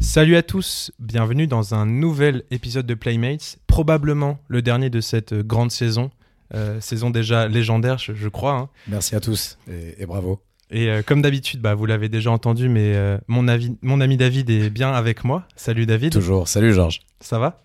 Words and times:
Salut 0.00 0.36
à 0.36 0.42
tous, 0.42 0.92
bienvenue 0.98 1.46
dans 1.46 1.74
un 1.74 1.86
nouvel 1.86 2.42
épisode 2.50 2.86
de 2.86 2.94
Playmates, 2.94 3.56
probablement 3.66 4.38
le 4.48 4.62
dernier 4.62 4.90
de 4.90 5.00
cette 5.00 5.34
grande 5.34 5.70
saison, 5.70 6.10
euh, 6.54 6.80
saison 6.80 7.10
déjà 7.10 7.48
légendaire 7.48 7.98
je, 7.98 8.12
je 8.14 8.28
crois. 8.28 8.54
hein. 8.54 8.68
Merci 8.88 9.16
à 9.16 9.20
tous 9.20 9.58
et, 9.70 10.02
et 10.02 10.06
bravo. 10.06 10.40
Et 10.70 10.88
euh, 10.88 11.02
comme 11.02 11.20
d'habitude, 11.22 11.60
bah, 11.60 11.74
vous 11.74 11.86
l'avez 11.86 12.08
déjà 12.08 12.30
entendu, 12.30 12.68
mais 12.68 12.94
euh, 12.94 13.18
mon, 13.28 13.46
avi- 13.48 13.76
mon 13.82 14.00
ami 14.00 14.16
David 14.16 14.48
est 14.50 14.70
bien 14.70 14.92
avec 14.92 15.24
moi. 15.24 15.44
Salut 15.56 15.84
David, 15.86 16.12
Toujours. 16.12 16.48
Salut 16.48 16.72
Georges. 16.72 17.00
ça 17.20 17.38
va? 17.38 17.60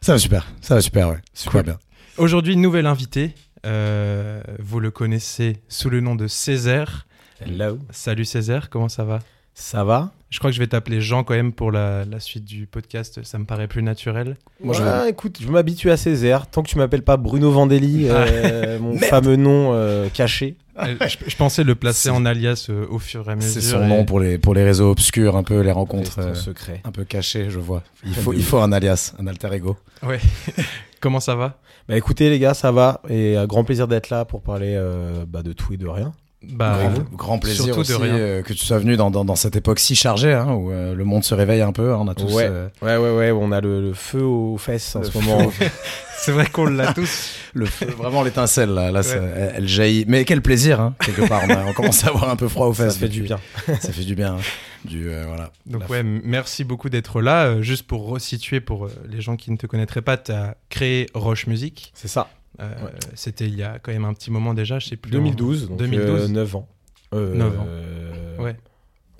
Ça 0.00 0.12
va 0.12 0.18
super. 0.18 0.46
Ça 0.60 0.74
va 0.76 0.80
super, 0.80 1.08
ouais. 1.08 1.18
Super 1.34 1.52
Cool. 1.52 1.62
bien. 1.62 1.78
Aujourd'hui, 2.18 2.56
nouvel 2.56 2.86
invité, 2.86 3.34
euh, 3.66 4.42
vous 4.58 4.80
le 4.80 4.90
connaissez 4.90 5.56
sous 5.68 5.90
le 5.90 6.00
nom 6.00 6.14
de 6.14 6.26
Césaire. 6.26 7.06
Hello. 7.44 7.78
Salut 7.90 8.24
Césaire, 8.24 8.68
comment 8.68 8.88
ça 8.88 9.04
va? 9.04 9.20
Ça 9.54 9.84
va? 9.84 10.12
Je 10.28 10.38
crois 10.38 10.50
que 10.50 10.54
je 10.54 10.60
vais 10.60 10.66
t'appeler 10.68 11.00
Jean 11.00 11.24
quand 11.24 11.34
même 11.34 11.52
pour 11.52 11.72
la, 11.72 12.04
la 12.04 12.20
suite 12.20 12.44
du 12.44 12.66
podcast, 12.66 13.20
ça 13.24 13.38
me 13.38 13.44
paraît 13.44 13.66
plus 13.66 13.82
naturel. 13.82 14.36
Moi, 14.62 14.78
Ouais, 14.80 15.10
écoute, 15.10 15.38
je 15.42 15.48
m'habitue 15.48 15.90
à 15.90 15.96
Césaire. 15.96 16.46
Tant 16.46 16.62
que 16.62 16.68
tu 16.68 16.78
m'appelles 16.78 17.02
pas 17.02 17.16
Bruno 17.16 17.50
Vandelli, 17.50 18.06
euh, 18.08 18.78
mon 18.80 18.96
fameux 18.98 19.36
nom 19.36 19.72
euh, 19.72 20.08
caché. 20.12 20.56
Euh, 20.78 20.94
je, 21.08 21.16
je 21.26 21.36
pensais 21.36 21.64
le 21.64 21.74
placer 21.74 22.10
en 22.10 22.24
alias 22.24 22.66
euh, 22.70 22.86
au 22.90 22.98
fur 22.98 23.28
et 23.28 23.32
à 23.32 23.36
mesure. 23.36 23.50
C'est 23.50 23.60
son 23.60 23.82
et- 23.82 23.88
nom 23.88 24.04
pour 24.04 24.20
les, 24.20 24.38
pour 24.38 24.54
les 24.54 24.62
réseaux 24.62 24.90
obscurs, 24.90 25.36
un 25.36 25.42
peu 25.42 25.60
les 25.60 25.72
rencontres 25.72 26.20
euh, 26.20 26.34
secret. 26.34 26.80
un 26.84 26.92
peu 26.92 27.04
cachées, 27.04 27.50
je 27.50 27.58
vois. 27.58 27.82
Il 28.04 28.14
faut, 28.14 28.32
il 28.32 28.44
faut 28.44 28.58
un 28.58 28.72
alias, 28.72 29.14
un 29.18 29.26
alter 29.26 29.52
ego. 29.52 29.76
Ouais. 30.02 30.20
Comment 31.00 31.20
ça 31.20 31.34
va? 31.34 31.58
Bah 31.90 31.96
écoutez 31.96 32.30
les 32.30 32.38
gars, 32.38 32.54
ça 32.54 32.70
va. 32.70 33.00
Et 33.08 33.36
un 33.36 33.48
grand 33.48 33.64
plaisir 33.64 33.88
d'être 33.88 34.10
là 34.10 34.24
pour 34.24 34.42
parler 34.42 34.74
euh, 34.76 35.24
bah, 35.26 35.42
de 35.42 35.52
tout 35.52 35.72
et 35.72 35.76
de 35.76 35.88
rien. 35.88 36.12
Bah, 36.42 36.78
grand, 36.94 37.04
grand 37.16 37.38
plaisir 37.38 37.76
aussi 37.76 37.92
rien. 37.94 38.14
euh, 38.14 38.42
que 38.42 38.54
tu 38.54 38.64
sois 38.64 38.78
venu 38.78 38.96
dans, 38.96 39.10
dans, 39.10 39.26
dans 39.26 39.36
cette 39.36 39.56
époque 39.56 39.78
si 39.78 39.94
chargée, 39.94 40.32
hein, 40.32 40.52
où 40.54 40.70
euh, 40.72 40.94
le 40.94 41.04
monde 41.04 41.22
se 41.22 41.34
réveille 41.34 41.60
un 41.60 41.72
peu. 41.72 41.92
hein, 41.92 41.98
on 42.00 42.08
a 42.08 42.14
tous. 42.14 42.32
Ouais. 42.32 42.46
euh, 42.48 42.68
Ouais, 42.80 42.96
ouais, 42.96 43.14
ouais. 43.14 43.30
On 43.30 43.52
a 43.52 43.60
le, 43.60 43.82
le 43.82 43.92
feu 43.92 44.22
aux 44.22 44.56
fesses 44.56 44.96
en 44.96 45.00
Le 45.00 45.04
ce 45.04 45.18
moment. 45.18 45.52
c'est 46.18 46.32
vrai 46.32 46.46
qu'on 46.46 46.64
l'a 46.64 46.94
tous. 46.94 47.32
le 47.52 47.66
feu, 47.66 47.86
vraiment 47.86 48.22
l'étincelle 48.22 48.70
là, 48.70 48.90
là 48.90 49.02
ça- 49.02 49.16
elle, 49.16 49.52
elle 49.56 49.68
jaillit. 49.68 50.04
Mais 50.08 50.24
quel 50.24 50.40
plaisir, 50.40 50.80
hein, 50.80 50.94
quelque 51.04 51.28
part. 51.28 51.42
On, 51.46 51.50
a- 51.50 51.64
on 51.66 51.72
commence 51.74 52.04
à 52.04 52.08
avoir 52.08 52.30
un 52.30 52.36
peu 52.36 52.48
froid 52.48 52.68
aux 52.68 52.74
Ça 52.74 52.84
fesses. 52.84 52.96
fait 52.96 53.08
du 53.08 53.20
bien. 53.22 53.38
Ça 53.80 53.92
fait 53.92 54.04
du 54.04 54.14
bien. 54.14 54.36
hein. 54.36 54.40
Du 54.86 55.10
euh, 55.10 55.24
voilà. 55.26 55.50
Donc 55.66 55.90
ouais, 55.90 56.02
merci 56.02 56.64
beaucoup 56.64 56.88
d'être 56.88 57.20
là. 57.20 57.44
Euh, 57.48 57.60
juste 57.62 57.82
pour 57.86 58.06
resituer 58.08 58.60
pour 58.62 58.86
euh, 58.86 58.90
les 59.10 59.20
gens 59.20 59.36
qui 59.36 59.50
ne 59.50 59.58
te 59.58 59.66
connaîtraient 59.66 60.00
pas, 60.00 60.16
tu 60.16 60.32
as 60.32 60.56
créé 60.70 61.06
Roche 61.12 61.46
Music. 61.48 61.92
C'est 61.94 62.08
ça. 62.08 62.28
Euh, 62.60 62.68
Ouais. 62.84 62.90
C'était 63.14 63.46
il 63.46 63.54
y 63.54 63.62
a 63.62 63.78
quand 63.78 63.92
même 63.92 64.04
un 64.04 64.12
petit 64.14 64.30
moment 64.30 64.54
déjà, 64.54 64.78
je 64.78 64.88
sais 64.88 64.96
plus. 64.96 65.10
en- 65.10 65.18
2012. 65.18 65.68
Donc 65.68 65.78
2012. 65.78 66.22
euh, 66.24 66.28
9 66.28 66.56
ans. 66.56 66.68
Euh, 67.14 67.34
9 67.34 67.58
ans. 67.60 67.66
euh, 67.68 68.36
Ouais. 68.38 68.56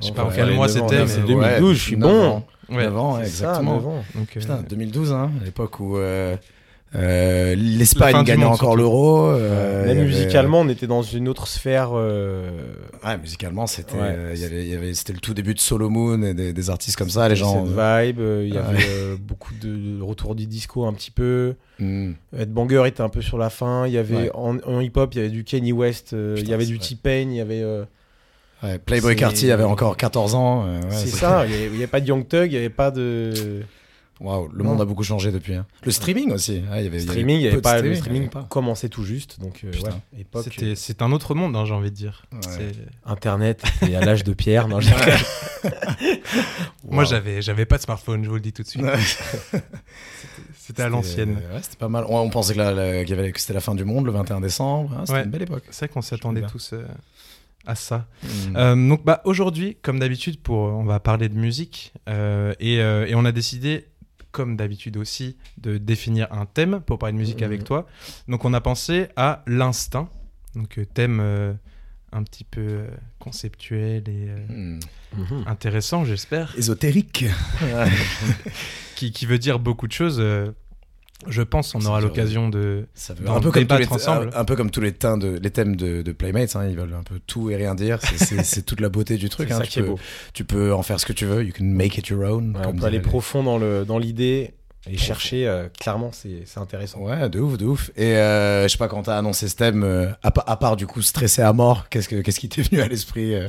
Je 0.01 0.07
sais 0.07 0.13
pas 0.13 0.25
en 0.25 0.31
quel 0.31 0.55
mois 0.55 0.67
9 0.67 0.83
ans, 0.83 0.89
c'était, 0.89 1.03
mais 1.03 1.07
C'est 1.09 1.21
ouais. 1.23 1.27
2012, 1.27 1.77
je 1.77 1.83
suis 1.83 1.97
9 1.97 2.11
bon. 2.11 2.27
ans. 2.29 2.47
Ouais. 2.71 2.85
9 2.85 2.97
ans, 2.97 3.15
ça, 3.17 3.23
exactement. 3.23 3.75
9 3.75 3.87
ans. 3.87 4.05
Donc, 4.15 4.29
euh, 4.37 4.41
Putain, 4.41 4.63
2012, 4.69 5.13
hein, 5.13 5.31
à 5.41 5.45
l'époque 5.45 5.81
où 5.81 5.97
euh, 6.95 7.53
euh, 7.53 7.55
l'Espagne 7.57 8.25
gagnait 8.25 8.45
encore 8.45 8.77
l'euro. 8.77 9.27
euh, 9.31 9.87
Même 9.87 10.05
musicalement, 10.07 10.61
on 10.61 10.69
était 10.69 10.87
dans 10.87 11.03
une 11.03 11.29
autre 11.29 11.47
sphère. 11.47 11.91
euh, 11.95 12.51
Ouais, 13.05 13.17
musicalement, 13.19 13.67
c'était 13.67 13.95
Ouais. 13.95 14.01
euh, 14.03 14.33
il 14.35 14.41
y 14.41 14.45
avait- 14.45 14.65
il 14.65 14.69
y 14.71 14.75
avait- 14.75 14.95
c'était 14.95 15.13
le 15.13 15.21
tout 15.21 15.33
début 15.35 15.55
de 15.55 15.61
Solo 15.61 15.89
Moon 15.89 16.23
et 16.23 16.35
des, 16.35 16.53
des 16.53 16.71
artistes 16.71 16.97
comme 16.97 17.11
ça, 17.11 17.29
les 17.29 17.37
gens. 17.37 17.65
cette 17.67 17.77
euh, 17.79 18.03
vibe. 18.05 18.21
euh, 18.21 18.45
Il 18.47 18.55
y 18.55 18.59
avait 18.59 18.79
euh, 18.89 19.17
beaucoup 19.21 19.55
de 19.63 20.03
retour 20.03 20.35
du 20.35 20.47
disco 20.47 20.85
un 20.85 20.93
petit 20.93 21.11
peu. 21.13 21.55
hmm. 21.79 22.13
Ed 22.37 22.53
Banger 22.53 22.85
était 22.87 23.03
un 23.03 23.09
peu 23.09 23.23
sur 23.23 23.39
la 23.39 23.51
fin. 23.51 23.87
Il 23.87 23.93
y 23.93 23.99
avait 23.99 24.15
Ouais. 24.17 24.31
en, 24.35 24.57
en 24.67 24.81
hip-hop, 24.81 25.15
il 25.15 25.19
y 25.19 25.21
avait 25.21 25.31
du 25.31 25.45
Kanye 25.45 25.73
West. 25.73 26.13
euh, 26.13 26.35
il 26.39 26.49
y 26.49 26.53
avait 26.55 26.67
du. 26.67 26.79
T-Pain. 26.79 27.29
Il 27.31 27.35
y 27.37 27.41
avait. 27.41 27.63
euh, 27.63 27.85
Ouais, 28.63 28.79
Playboy 28.79 29.17
Carty 29.17 29.51
avait 29.53 29.65
encore 29.65 29.97
14 29.97 30.35
ans. 30.35 30.67
euh, 30.67 30.81
ouais, 30.83 30.87
c'est 30.91 31.07
ça. 31.09 31.47
Il 31.47 31.53
y 31.53 31.55
avait- 31.55 31.67
il 31.69 31.73
y 31.75 31.77
avait 31.79 31.87
pas 31.87 32.01
de 32.01 32.07
Young 32.09 32.29
Thug. 32.29 32.51
Il 32.51 32.55
y 32.55 32.59
avait 32.59 32.69
pas 32.69 32.91
de 32.91 33.63
Waouh, 34.21 34.49
le 34.53 34.63
Non. 34.63 34.71
monde 34.71 34.83
a 34.83 34.85
beaucoup 34.85 35.03
changé 35.03 35.33
depuis. 35.33 35.55
hein. 35.55 35.67
Le 35.83 35.91
streaming 35.91 36.31
aussi. 36.33 36.57
il 36.57 36.65
y 36.65 36.69
avait, 36.87 36.89
il 36.89 36.95
y 36.97 37.01
streaming. 37.07 37.37
Il 37.37 37.41
y 37.41 37.45
peu 37.45 37.49
avait 37.49 37.57
de 37.57 37.61
pas 37.63 37.73
le 37.73 37.79
streaming, 37.79 37.99
streaming. 37.99 38.21
y 38.21 38.25
avait 38.27 38.31
pas. 38.31 38.47
Commençait 38.51 38.91
tout 38.91 39.05
juste. 39.05 39.41
Donc 39.41 39.63
euh, 39.65 39.73
ouais, 39.73 39.91
époque. 40.21 40.45
c'était- 40.45 40.75
c'est 40.77 41.01
un 41.01 41.11
autre 41.13 41.35
monde, 41.35 41.57
hein, 41.57 41.65
j'ai 41.65 41.73
envie 41.73 41.91
de 41.91 41.97
dire. 41.97 42.27
Ouais. 42.33 42.73
Internet. 43.07 43.63
Et 43.89 43.97
à 43.97 44.05
l'âge 44.05 44.23
de 44.25 44.35
pierre. 44.35 44.69
Non, 44.69 44.81
Moi, 46.89 47.05
j'avais, 47.05 47.43
j'avais 47.43 47.67
pas 47.67 47.77
de 47.77 47.83
smartphone, 47.83 48.25
je 48.25 48.29
vous 48.29 48.35
le 48.35 48.41
dis 48.41 48.53
tout 48.53 48.63
de 48.63 48.69
suite. 48.69 48.83
Ouais. 48.83 48.99
C'était 50.57 50.83
à 50.83 50.89
l'ancienne. 50.89 51.37
C'était- 51.41 51.55
ouais, 51.55 51.61
c'était 51.63 51.77
pas 51.77 51.89
mal. 51.89 52.05
On 52.09 52.29
pensait 52.31 52.55
que, 52.55 52.59
la- 52.59 52.73
la- 52.73 53.05
qu'il 53.05 53.17
y 53.17 53.19
avait- 53.19 53.33
que 53.33 53.41
c'était 53.41 53.55
la 53.55 53.61
fin 53.61 53.75
du 53.75 53.85
monde 53.85 54.07
le 54.07 54.13
21 54.13 54.41
décembre. 54.41 54.93
hein, 54.97 55.03
c'était 55.05 55.19
Ouais. 55.19 55.25
une 55.25 55.31
belle 55.31 55.43
époque. 55.43 55.65
C'est 55.71 55.87
vrai 55.87 55.93
qu'on 55.95 56.03
s'attendait 56.03 56.43
tous 56.47 56.73
euh, 56.73 56.85
à 57.67 57.75
ça. 57.75 58.07
Hmm. 58.23 58.57
Euh, 58.57 58.89
donc 58.89 59.05
bah, 59.05 59.21
aujourd'hui, 59.25 59.77
comme 59.83 59.99
d'habitude, 59.99 60.41
pour 60.41 60.59
on 60.59 60.85
va 60.85 61.01
parler 61.01 61.29
de 61.29 61.37
musique 61.37 61.93
euh, 62.09 62.55
et, 62.61 62.81
euh, 62.81 63.07
et 63.07 63.15
on 63.15 63.25
a 63.25 63.33
décidé, 63.33 63.87
comme 64.33 64.57
d'habitude 64.57 64.97
aussi, 64.97 65.37
de 65.59 65.79
définir 65.79 66.33
un 66.33 66.47
thème 66.47 66.81
pour 66.87 66.99
parler 66.99 67.13
de 67.15 67.19
musique 67.19 67.41
Mhm. 67.41 67.45
avec 67.47 67.65
toi. 67.65 67.87
Donc 68.29 68.45
on 68.45 68.53
a 68.55 68.61
pensé 68.61 69.09
à 69.17 69.43
l'instinct, 69.47 70.09
donc 70.55 70.79
euh, 70.79 70.85
thème 70.85 71.21
euh, 71.21 71.53
un 72.13 72.23
petit 72.25 72.45
peu 72.45 72.61
euh, 72.61 72.87
conceptuel 73.19 74.09
et 74.09 74.27
euh, 74.29 74.37
Hmm. 74.49 74.81
Mhm. 75.17 75.45
intéressant, 75.47 76.05
j'espère, 76.05 76.55
Ésotérique. 76.57 77.25
qui, 78.97 79.13
qui 79.13 79.27
veut 79.27 79.39
dire 79.39 79.59
beaucoup 79.59 79.87
de 79.87 79.93
choses. 79.93 80.19
euh, 80.21 80.51
je 81.29 81.43
pense 81.43 81.75
on 81.75 81.81
Ça 81.81 81.89
aura 81.89 82.01
l'occasion 82.01 82.49
de. 82.49 82.87
Ça 82.95 83.15
veut 83.15 83.29
un 83.29 83.41
peu 83.41 83.51
comme 83.51 83.53
tous 83.53 83.59
les, 83.59 83.65
débattre 83.81 83.93
ensemble. 83.93 84.31
un, 84.35 84.41
un 84.41 84.45
peu 84.45 84.57
comme 84.57 84.71
tous 84.71 84.81
les 84.81 84.93
thèmes 84.93 85.19
de, 85.19 85.39
les 85.39 85.51
thèmes 85.51 85.77
de, 85.77 86.03
de 86.03 86.13
Playmates, 86.13 86.57
hein, 86.57 86.67
ils 86.69 86.77
veulent 86.77 86.95
un 86.95 87.03
peu 87.03 87.21
tout 87.27 87.51
et 87.51 87.57
rien 87.57 87.75
dire. 87.75 87.99
C'est- 88.17 88.63
toute 88.65 88.81
la 88.81 88.89
beauté 88.89 89.17
du 89.17 89.29
truc. 89.29 89.49
C'est 89.49 89.55
hein, 89.55 89.59
ça 89.59 89.65
tu, 89.65 89.71
qui 89.71 89.79
est 89.81 89.83
peux, 89.83 89.89
beau. 89.91 89.99
tu 90.35 90.45
peux 90.45 90.73
en 90.75 90.83
faire 90.83 90.99
ce 91.01 91.07
que 91.07 91.13
tu 91.13 91.27
veux. 91.27 91.45
You 91.45 91.53
can 91.57 91.65
make 91.65 91.99
it 91.99 92.09
your 92.09 92.23
own. 92.23 92.57
Ouais, 92.57 92.63
on 92.67 92.73
peut 92.75 92.85
aller 92.87 92.99
les- 92.99 93.03
profond 93.03 93.43
dans 93.43 93.59
le 93.59 93.85
dans 93.85 93.99
l'idée 93.99 94.55
et 94.89 94.97
chercher. 94.97 95.47
euh, 95.47 95.69
clairement, 95.79 96.11
c'est 96.13 96.45
intéressant. 96.57 97.01
Ouais, 97.01 97.29
de 97.29 97.39
ouf, 97.39 97.59
de 97.59 97.67
ouf. 97.67 97.91
Et 97.97 98.17
euh, 98.17 98.63
je 98.65 98.69
sais 98.69 98.79
pas 98.79 98.89
quand 98.89 99.03
t'as 99.03 99.19
annoncé 99.19 99.47
ce 99.49 99.57
thème, 99.57 99.83
euh, 99.85 100.09
à, 100.23 100.31
pa- 100.31 100.45
à 100.47 100.57
part 100.57 100.77
du 100.77 100.87
coup 100.87 101.03
stressé 101.03 101.43
à 101.43 101.53
mort, 101.53 101.89
qu'est-ce 101.91 102.09
que 102.09 102.23
qu'est-ce 102.23 102.41
qui 102.41 102.49
t'est 102.49 102.63
venu 102.63 102.81
à 102.81 102.89
l'esprit 102.89 103.35
euh, 103.35 103.49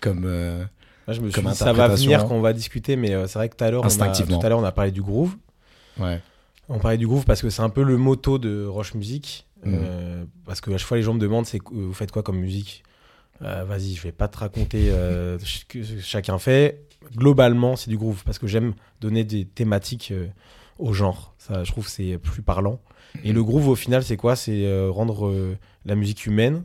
comme 0.00 0.24
euh, 0.26 0.64
Là, 1.06 1.12
je 1.14 1.20
me 1.20 1.26
suis 1.30 1.34
Comme 1.40 1.50
dit, 1.52 1.56
ça 1.56 1.72
va 1.74 1.86
venir 1.88 2.20
hein. 2.20 2.26
quand 2.28 2.34
on 2.34 2.40
va 2.40 2.52
discuter, 2.54 2.96
mais 2.96 3.12
euh, 3.12 3.26
c'est 3.28 3.38
vrai 3.38 3.48
que 3.50 3.56
tout 3.56 3.62
à 3.64 3.70
l'heure, 3.70 3.82
tout 3.82 4.00
à 4.42 4.48
l'heure, 4.48 4.58
on 4.58 4.64
a 4.64 4.72
parlé 4.72 4.90
du 4.90 5.02
groove. 5.02 5.34
ouais. 6.00 6.20
On 6.68 6.78
parlait 6.78 6.98
du 6.98 7.06
groove 7.06 7.24
parce 7.24 7.42
que 7.42 7.50
c'est 7.50 7.62
un 7.62 7.68
peu 7.70 7.82
le 7.82 7.96
motto 7.96 8.38
de 8.38 8.64
Roche 8.66 8.94
Music. 8.94 9.46
Mhm. 9.64 9.74
Euh, 9.80 10.24
parce 10.44 10.60
que 10.60 10.70
à 10.70 10.76
chaque 10.78 10.86
fois, 10.86 10.96
les 10.96 11.02
gens 11.02 11.14
me 11.14 11.18
demandent, 11.20 11.46
c'est 11.46 11.60
vous 11.70 11.94
faites 11.94 12.10
quoi 12.12 12.22
comme 12.22 12.38
musique 12.38 12.82
Euh, 13.42 13.64
Vas-y, 13.64 13.94
je 13.94 14.02
vais 14.02 14.12
pas 14.12 14.28
te 14.28 14.38
raconter 14.38 14.90
euh, 14.90 15.38
ce 15.44 15.64
que 15.64 15.82
chacun 16.00 16.38
fait. 16.38 16.86
Globalement, 17.16 17.76
c'est 17.76 17.90
du 17.90 17.96
groove 17.98 18.22
parce 18.24 18.38
que 18.38 18.46
j'aime 18.46 18.74
donner 19.00 19.24
des 19.24 19.44
thématiques 19.44 20.12
au 20.78 20.92
genre. 20.92 21.34
Ça, 21.38 21.64
je 21.64 21.70
trouve, 21.72 21.84
que 21.84 21.90
c'est 21.90 22.16
plus 22.18 22.42
parlant. 22.42 22.80
Et 23.24 23.32
le 23.32 23.42
groove, 23.44 23.68
au 23.68 23.74
final, 23.76 24.02
c'est 24.02 24.16
quoi? 24.16 24.34
C'est 24.36 24.66
rendre 24.88 25.32
la 25.84 25.94
musique 25.94 26.24
humaine 26.26 26.64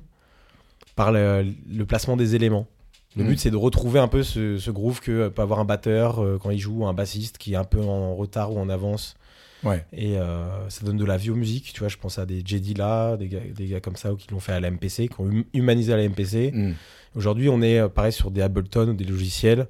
par 0.95 1.11
le, 1.11 1.45
le 1.69 1.85
placement 1.85 2.15
des 2.17 2.35
éléments. 2.35 2.67
Le 3.15 3.23
Mhm. 3.23 3.29
but, 3.29 3.39
c'est 3.39 3.51
de 3.51 3.55
retrouver 3.57 3.99
un 3.99 4.07
peu 4.07 4.23
ce, 4.23 4.57
ce 4.57 4.71
groove 4.71 5.01
que 5.01 5.27
peut 5.29 5.41
avoir 5.41 5.59
un 5.59 5.65
batteur 5.65 6.23
quand 6.41 6.51
il 6.51 6.59
joue, 6.59 6.85
un 6.85 6.93
bassiste 6.93 7.37
qui 7.37 7.53
est 7.53 7.57
un 7.57 7.63
peu 7.65 7.81
en 7.81 8.15
retard 8.15 8.53
ou 8.53 8.59
en 8.59 8.69
avance. 8.69 9.15
Ouais. 9.63 9.85
Et 9.93 10.17
euh, 10.17 10.69
ça 10.69 10.85
donne 10.85 10.97
de 10.97 11.05
la 11.05 11.17
vie 11.17 11.29
aux 11.29 11.35
musiques. 11.35 11.71
Tu 11.73 11.79
vois, 11.79 11.89
je 11.89 11.97
pense 11.97 12.17
à 12.19 12.25
des 12.25 12.39
JD 12.45 12.77
là, 12.77 13.17
des 13.17 13.27
gars, 13.27 13.39
des 13.53 13.67
gars 13.67 13.79
comme 13.79 13.95
ça 13.95 14.11
qui 14.17 14.29
l'ont 14.31 14.39
fait 14.39 14.53
à 14.53 14.59
la 14.59 14.71
MPC, 14.71 15.07
qui 15.09 15.19
ont 15.19 15.25
hum- 15.25 15.43
humanisé 15.53 15.93
à 15.93 15.97
la 15.97 16.03
MPC. 16.07 16.51
Hmm. 16.53 16.73
Aujourd'hui, 17.15 17.49
on 17.49 17.61
est 17.61 17.79
euh, 17.79 17.89
pareil 17.89 18.11
sur 18.13 18.31
des 18.31 18.41
Ableton 18.41 18.89
ou 18.89 18.93
des 18.93 19.03
logiciels 19.05 19.67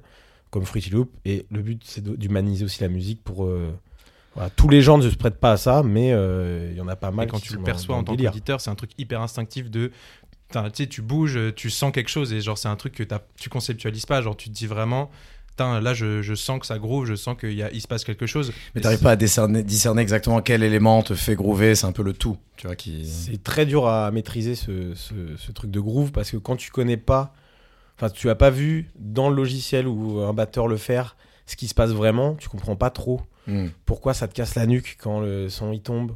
comme 0.50 0.64
Fruity 0.64 0.90
Loop. 0.90 1.10
Et 1.24 1.46
le 1.50 1.60
but, 1.62 1.82
c'est 1.84 2.02
d'humaniser 2.04 2.64
aussi 2.64 2.80
la 2.82 2.88
musique 2.88 3.22
pour. 3.24 3.44
euh, 3.46 3.72
voilà. 4.34 4.50
Tous 4.50 4.68
les 4.68 4.80
gens 4.82 4.96
ne 4.98 5.08
se 5.10 5.16
prêtent 5.16 5.40
pas 5.40 5.52
à 5.52 5.56
ça, 5.56 5.82
mais 5.82 6.12
euh, 6.12 6.68
il 6.70 6.76
y 6.78 6.80
en 6.80 6.86
a 6.88 6.94
pas 6.96 7.08
Et 7.08 7.12
mal. 7.12 7.26
quand 7.26 7.38
qui 7.40 7.48
tu 7.48 7.56
le 7.56 7.62
perçois 7.62 7.96
en 7.96 8.04
tant 8.04 8.14
qu'auditeur, 8.16 8.60
c'est 8.60 8.70
un 8.70 8.74
truc 8.76 8.90
hyper 8.98 9.20
instinctif 9.20 9.70
de. 9.70 9.90
Tu 10.52 10.58
sais, 10.74 10.86
tu 10.88 11.00
bouges, 11.02 11.38
tu 11.54 11.70
sens 11.70 11.92
quelque 11.92 12.08
chose 12.10 12.32
et 12.32 12.40
genre 12.40 12.58
c'est 12.58 12.66
un 12.68 12.74
truc 12.76 12.92
que 12.94 13.04
tu 13.38 13.48
conceptualises 13.48 14.06
pas. 14.06 14.20
Genre 14.20 14.36
tu 14.36 14.48
te 14.48 14.54
dis 14.54 14.66
vraiment, 14.66 15.08
Putain, 15.60 15.80
là 15.82 15.92
je, 15.92 16.22
je 16.22 16.34
sens 16.34 16.58
que 16.58 16.64
ça 16.66 16.78
groove, 16.78 17.04
je 17.04 17.14
sens 17.14 17.36
qu'il 17.38 17.52
y 17.52 17.62
a- 17.62 17.70
il 17.70 17.82
se 17.82 17.86
passe 17.86 18.02
quelque 18.04 18.24
chose. 18.26 18.50
Mais 18.74 18.80
t'arrives 18.80 19.02
pas 19.02 19.10
à 19.10 19.16
discerner, 19.16 19.62
discerner 19.62 20.00
exactement 20.00 20.40
quel 20.40 20.62
élément 20.62 21.02
te 21.02 21.14
fait 21.14 21.34
groover, 21.34 21.74
c'est 21.74 21.84
un 21.84 21.92
peu 21.92 22.02
le 22.02 22.14
tout, 22.14 22.38
tu 22.56 22.66
vois, 22.66 22.76
qui... 22.76 23.04
C'est 23.06 23.42
très 23.42 23.66
dur 23.66 23.86
à 23.86 24.10
maîtriser 24.10 24.54
ce, 24.54 24.94
ce- 24.94 25.36
ce 25.36 25.52
truc 25.52 25.70
de 25.70 25.78
groove 25.80 26.12
parce 26.12 26.30
que 26.30 26.38
quand 26.38 26.56
tu 26.56 26.70
connais 26.70 26.96
pas, 26.96 27.34
enfin 27.98 28.08
tu 28.08 28.30
as 28.30 28.34
pas 28.36 28.48
vu 28.48 28.88
dans 28.98 29.28
le 29.28 29.36
logiciel 29.36 29.86
ou 29.86 30.20
un 30.20 30.32
batteur 30.32 30.66
le 30.66 30.78
faire, 30.78 31.14
ce 31.44 31.56
qui 31.56 31.68
se 31.68 31.74
passe 31.74 31.90
vraiment, 31.90 32.36
tu 32.36 32.48
comprends 32.48 32.76
pas 32.76 32.90
trop 32.90 33.20
Hmm. 33.46 33.66
pourquoi 33.84 34.14
ça 34.14 34.28
te 34.28 34.34
casse 34.34 34.54
la 34.54 34.64
nuque 34.66 34.96
quand 35.02 35.20
le 35.20 35.48
son 35.50 35.72
il 35.72 35.80
tombe. 35.82 36.12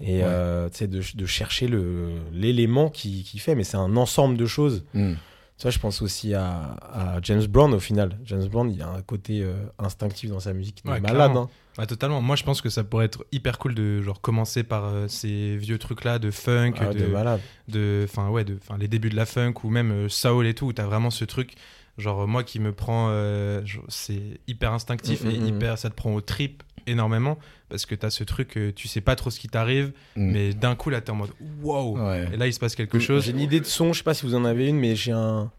Et 0.00 0.16
Ouais. 0.18 0.22
euh, 0.24 0.68
tu 0.70 0.78
sais, 0.78 0.86
de, 0.88 1.00
de 1.14 1.26
chercher 1.26 1.68
le- 1.68 2.10
l'élément 2.32 2.88
qui, 2.88 3.22
qui 3.22 3.38
fait, 3.38 3.54
mais 3.54 3.62
c'est 3.64 3.76
un 3.76 3.96
ensemble 3.96 4.36
de 4.36 4.46
choses. 4.46 4.84
Hmm. 4.94 5.14
Ça, 5.62 5.70
je 5.70 5.78
pense 5.78 6.02
aussi 6.02 6.34
à, 6.34 6.76
à 6.92 7.18
James 7.22 7.44
Brown 7.46 7.72
au 7.72 7.78
final. 7.78 8.18
James 8.24 8.44
Brown, 8.48 8.68
il 8.68 8.82
a 8.82 8.88
un 8.88 9.00
côté 9.02 9.42
euh, 9.44 9.54
instinctif 9.78 10.28
dans 10.28 10.40
sa 10.40 10.52
musique, 10.52 10.82
Ouais, 10.84 10.98
malade. 10.98 11.36
hein. 11.36 11.86
Totalement. 11.86 12.20
Moi, 12.20 12.34
je 12.34 12.42
pense 12.42 12.60
que 12.60 12.68
ça 12.68 12.82
pourrait 12.82 13.04
être 13.04 13.24
hyper 13.30 13.58
cool 13.60 13.76
de 13.76 14.02
genre 14.02 14.20
commencer 14.20 14.64
par 14.64 14.86
euh, 14.86 15.06
ces 15.06 15.56
vieux 15.56 15.78
trucs-là 15.78 16.18
de 16.18 16.32
funk, 16.32 16.72
Ah, 16.80 16.92
de 16.92 16.98
de, 16.98 17.06
malade. 17.06 17.40
de, 17.68 18.06
ouais, 18.30 18.42
de, 18.44 18.58
les 18.76 18.88
débuts 18.88 19.08
de 19.10 19.14
la 19.14 19.24
funk 19.24 19.54
ou 19.62 19.70
même 19.70 19.92
euh, 19.92 20.08
soul 20.08 20.48
et 20.48 20.54
tout. 20.54 20.66
Où 20.66 20.72
t'as 20.72 20.84
vraiment 20.84 21.10
ce 21.10 21.24
truc, 21.24 21.54
genre 21.98 22.26
moi 22.26 22.42
qui 22.44 22.58
me 22.60 22.72
prend, 22.72 23.08
euh, 23.10 23.62
c'est 23.88 24.40
hyper 24.46 24.72
instinctif 24.72 25.24
Mm, 25.24 25.30
et 25.30 25.38
mm, 25.38 25.42
mm. 25.42 25.46
hyper, 25.48 25.78
ça 25.78 25.90
te 25.90 25.94
prend 25.94 26.12
au 26.14 26.20
trip 26.20 26.62
énormément 26.86 27.38
parce 27.68 27.86
que 27.86 27.94
t'as 27.94 28.10
ce 28.10 28.24
truc, 28.24 28.56
euh, 28.56 28.72
tu 28.74 28.88
sais 28.88 29.00
pas 29.00 29.14
trop 29.16 29.30
ce 29.30 29.38
qui 29.38 29.48
t'arrive, 29.48 29.92
mais 30.16 30.52
d'un 30.52 30.74
coup 30.74 30.90
là 30.90 31.00
t'es 31.00 31.10
en 31.10 31.14
mode 31.16 31.30
wow. 31.62 31.96
Ouais. 31.98 32.28
Et 32.32 32.36
là 32.36 32.46
il 32.46 32.52
se 32.52 32.58
passe 32.58 32.74
quelque 32.74 32.98
chose. 32.98 33.24
J'ai 33.24 33.30
une 33.32 33.40
idée 33.40 33.60
de 33.60 33.66
son, 33.66 33.92
je 33.92 33.98
sais 33.98 34.04
pas 34.04 34.14
si 34.14 34.26
vous 34.26 34.34
en 34.34 34.44
avez 34.44 34.68
une, 34.68 34.78
mais 34.78 34.96
j'ai 34.96 35.12
un. 35.12 35.50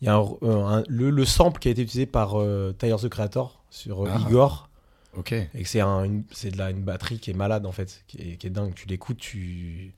Il 0.00 0.06
y 0.06 0.08
a 0.10 0.16
un, 0.16 0.24
euh, 0.42 0.64
un- 0.66 0.84
le, 0.88 1.10
le 1.10 1.24
sample 1.24 1.60
qui 1.60 1.68
a 1.68 1.70
été 1.70 1.82
utilisé 1.82 2.06
par 2.06 2.40
euh, 2.40 2.74
Tyler 2.78 2.96
the 3.00 3.08
Creator 3.08 3.62
sur 3.70 4.04
euh, 4.04 4.10
Ah. 4.12 4.18
Igor. 4.28 4.68
Ok. 5.16 5.32
Et 5.32 5.48
que 5.62 5.68
c'est 5.68 5.80
un, 5.80 6.02
une, 6.04 6.24
c'est 6.32 6.50
de 6.50 6.58
la, 6.58 6.70
une 6.70 6.82
batterie 6.82 7.18
qui 7.20 7.30
est 7.30 7.34
malade 7.34 7.64
en 7.66 7.72
fait, 7.72 8.02
qui 8.08 8.18
est, 8.18 8.36
qui 8.36 8.46
est 8.48 8.50
dingue. 8.50 8.74
Tu 8.74 8.86
l'écoutes, 8.88 9.18
tu. 9.18 9.92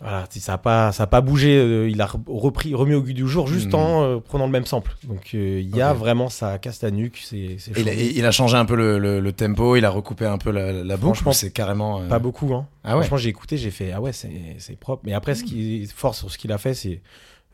Voilà, 0.00 0.26
ça 0.30 0.54
a 0.54 0.58
pas, 0.58 0.90
ça 0.92 1.04
a 1.04 1.06
pas 1.06 1.20
bougé. 1.20 1.56
euh, 1.56 1.88
il 1.88 2.00
a 2.02 2.06
re- 2.06 2.20
repris, 2.26 2.74
remis 2.74 2.94
au 2.94 3.00
goût 3.02 3.12
du 3.12 3.26
jour 3.28 3.46
juste 3.46 3.68
Mhm. 3.68 3.74
en 3.74 4.02
euh, 4.02 4.18
prenant 4.18 4.46
le 4.46 4.50
même 4.52 4.66
sample. 4.66 4.96
Donc 5.04 5.30
euh, 5.34 5.60
il 5.60 5.74
y 5.74 5.80
a 5.80 5.92
vraiment 5.92 6.28
ça 6.28 6.58
casse 6.58 6.82
la 6.82 6.90
nuque. 6.90 7.20
C'est, 7.24 7.36
il, 7.76 7.88
a, 7.88 7.92
chaud. 7.92 8.00
il 8.14 8.26
a 8.26 8.30
changé 8.32 8.56
un 8.56 8.64
peu 8.64 8.74
le, 8.74 8.98
le- 8.98 9.20
le 9.20 9.32
tempo, 9.32 9.76
il 9.76 9.84
a 9.84 9.90
recoupé 9.90 10.26
un 10.26 10.36
peu 10.38 10.50
la, 10.50 10.72
la 10.72 10.96
boucle. 10.96 11.22
C'est 11.32 11.52
carrément. 11.52 12.06
Pas 12.08 12.18
beaucoup, 12.18 12.52
hein. 12.54 12.66
Ah 12.82 12.96
ouais. 12.96 13.02
Franchement, 13.02 13.18
j'ai 13.18 13.28
écouté, 13.28 13.56
j'ai 13.56 13.70
fait 13.70 13.92
ah 13.92 14.00
ouais, 14.00 14.12
c'est, 14.12 14.76
propre. 14.80 15.02
Mais 15.06 15.12
après, 15.14 15.34
ce 15.36 15.44
qui 15.44 15.86
fort 15.94 16.14
sur 16.16 16.30
ce 16.30 16.38
qu'il 16.38 16.50
a 16.52 16.58
fait, 16.58 16.74
c'est 16.74 17.00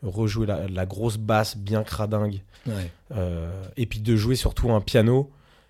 rejouer 0.03 0.47
la, 0.47 0.67
la 0.67 0.85
grosse 0.87 1.17
basse 1.17 1.55
bien 1.55 1.83
cradingue. 1.83 2.41
Ouais. 2.65 2.89
Et 3.77 3.85
puis 3.85 3.99
de 3.99 4.15
jouer 4.15 4.35
surtout 4.35 4.71
un 4.71 4.81
piano 4.81 5.29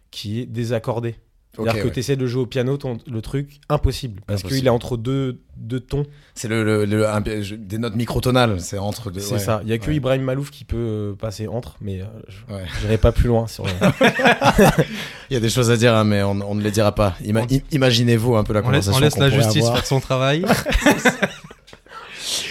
qui 0.10 0.40
est 0.40 0.46
désaccordé. 0.46 1.16
C'est-à-dire 1.54 1.82
que 1.82 1.88
ouais. 1.90 1.94
tu 1.94 2.00
essaies 2.00 2.16
de 2.16 2.26
jouer 2.28 2.44
au 2.44 2.46
piano, 2.46 2.78
ton- 2.78 2.98
le 3.06 3.22
truc, 3.22 3.60
impossible. 3.68 4.22
Parce 4.26 4.42
qu'il 4.42 4.66
est 4.66 4.70
entre 4.70 4.96
deux, 4.96 5.42
deux 5.58 5.82
tons. 5.82 6.06
C'est 6.34 6.48
le, 6.48 6.64
le- 6.64 6.86
le- 6.86 7.06
un- 7.10 7.22
je- 7.42 7.56
des 7.56 7.78
notes 7.78 7.96
microtonales. 7.96 8.62
C'est 8.62 8.78
entre 8.78 9.12
deux. 9.12 9.20
C'est 9.20 9.34
ouais. 9.34 9.40
ça. 9.40 9.60
Il 9.64 9.70
y 9.70 9.74
a 9.74 9.78
que 9.78 9.88
Ouais. 9.90 9.96
Ibrahim 9.98 10.22
Malouf 10.22 10.50
qui 10.50 10.64
peut 10.64 10.78
euh, 10.78 11.14
passer 11.14 11.48
entre, 11.48 11.76
mais 11.82 12.00
euh, 12.02 12.06
je 12.30 12.54
Ouais. 12.54 12.64
n'irai 12.84 12.98
pas 12.98 13.12
plus 13.12 13.28
loin. 13.28 13.48
Sur, 13.48 13.66
Il 15.30 15.34
y 15.34 15.36
a 15.36 15.42
des 15.42 15.50
choses 15.50 15.72
à 15.72 15.76
dire, 15.78 15.94
hein, 15.94 16.06
mais 16.06 16.24
on, 16.24 16.32
on 16.42 16.56
ne 16.56 16.62
les 16.64 16.72
dira 16.72 16.96
pas. 16.96 17.16
Ima- 17.24 17.46
Imaginez-vous 17.72 18.36
un 18.38 18.46
peu 18.46 18.54
la 18.54 18.62
On 18.64 18.70
laisse, 18.70 18.86
conversation. 18.86 18.98
on 18.98 19.04
laisse 19.04 19.18
la 19.18 19.30
justice 19.44 19.64
avoir. 19.64 19.76
faire 19.80 19.86
son 19.86 20.00
travail. 20.00 20.46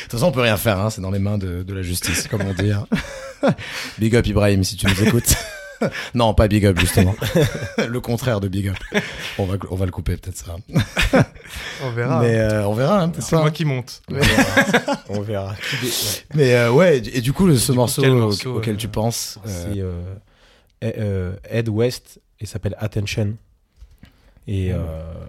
De 0.00 0.12
toute 0.12 0.12
façon, 0.12 0.26
on 0.26 0.32
peut 0.32 0.41
rien 0.41 0.56
faire. 0.56 0.79
hein, 0.81 0.91
C'est 0.91 1.00
dans 1.00 1.11
les 1.12 1.20
mains 1.20 1.38
de, 1.38 1.62
de 1.62 1.75
la 1.75 1.82
justice, 1.82 2.26
comme 2.29 2.43
on 2.43 2.53
dit. 2.53 2.73
hein. 2.73 2.87
big 3.99 4.14
up 4.17 4.26
Ibrahim, 4.26 4.64
si 4.64 4.76
tu 4.76 4.87
nous 4.87 5.03
écoutes. 5.05 5.35
non, 6.15 6.35
pas 6.35 6.49
big 6.49 6.67
up 6.67 6.79
justement. 6.79 7.15
le 7.88 8.00
contraire 8.00 8.41
de 8.41 8.49
big 8.49 8.69
up. 8.69 8.77
On 9.38 9.44
va, 9.47 9.56
on 9.71 9.77
va 9.77 9.87
le 9.87 9.91
couper 9.93 10.17
peut-être 10.17 10.37
ça. 10.37 10.56
on 11.85 11.91
verra. 11.91 12.21
Mais 12.21 12.37
euh, 12.38 12.67
on 12.67 12.75
verra. 12.75 13.03
Hein, 13.05 13.12
c'est 13.19 13.37
moi 13.37 13.50
qui 13.50 13.65
monte. 13.65 14.03
Mais, 14.11 14.21
on 15.09 15.21
verra. 15.21 15.55
Mais, 16.35 16.55
euh, 16.55 16.71
ouais. 16.73 16.99
Et 17.12 17.21
du 17.21 17.32
coup, 17.32 17.47
le, 17.47 17.56
ce 17.56 17.73
coup, 17.73 17.79
morceau, 17.79 18.03
quel 18.03 18.11
au- 18.12 18.19
morceau, 18.21 18.56
auquel 18.56 18.75
euh, 18.75 18.79
tu 18.79 18.88
penses 18.88 19.38
euh, 19.47 19.65
C'est 19.73 19.81
euh, 19.81 21.32
Ed- 21.50 21.69
euh, 21.69 21.73
West 21.73 22.21
et 22.41 22.47
s'appelle 22.47 22.75
Attention. 22.79 23.37
Et 24.49 24.73
euh, 24.73 24.79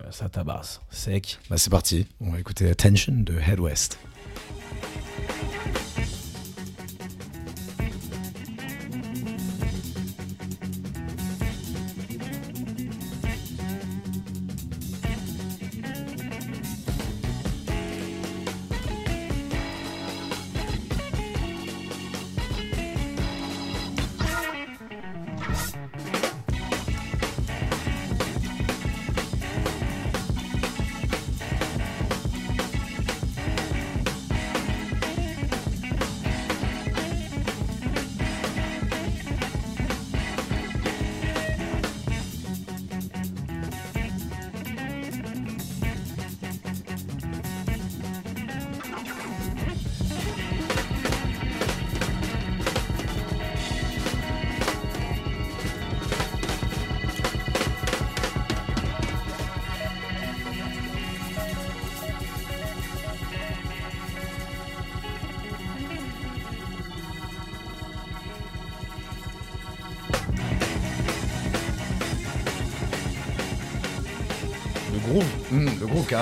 ça 0.09 0.29
tabasse, 0.29 0.81
sec. 0.89 1.37
bah, 1.49 1.57
c'est 1.57 1.69
parti. 1.69 2.07
On 2.21 2.31
va 2.31 2.39
écouter 2.39 2.69
Attention 2.69 3.13
de 3.17 3.33
Head 3.39 3.59
West. 3.59 3.99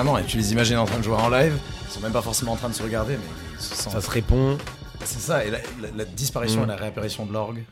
Carrément. 0.03 0.17
Et 0.17 0.23
tu 0.25 0.37
les 0.37 0.51
imagines 0.51 0.77
en 0.77 0.85
train 0.85 0.97
de 0.99 1.03
jouer 1.03 1.15
en 1.15 1.29
live. 1.29 1.57
Ils 1.87 1.91
sont 1.91 1.99
même 2.01 2.11
pas 2.11 2.21
forcément 2.21 2.53
en 2.53 2.55
train 2.55 2.69
de 2.69 2.73
se 2.73 2.83
regarder, 2.83 3.13
mais 3.13 3.23
ils 3.57 3.61
se 3.61 3.75
sentent. 3.75 3.93
ça 3.93 4.01
se 4.01 4.09
répond. 4.09 4.57
C'est 5.03 5.19
ça. 5.19 5.45
Et 5.45 5.51
la, 5.51 5.57
la- 5.81 5.91
la 5.97 6.05
disparition 6.05 6.61
Mm. 6.61 6.65
et 6.65 6.67
la 6.67 6.75
réapparition 6.75 7.25
de 7.25 7.33
l'orgue. 7.33 7.63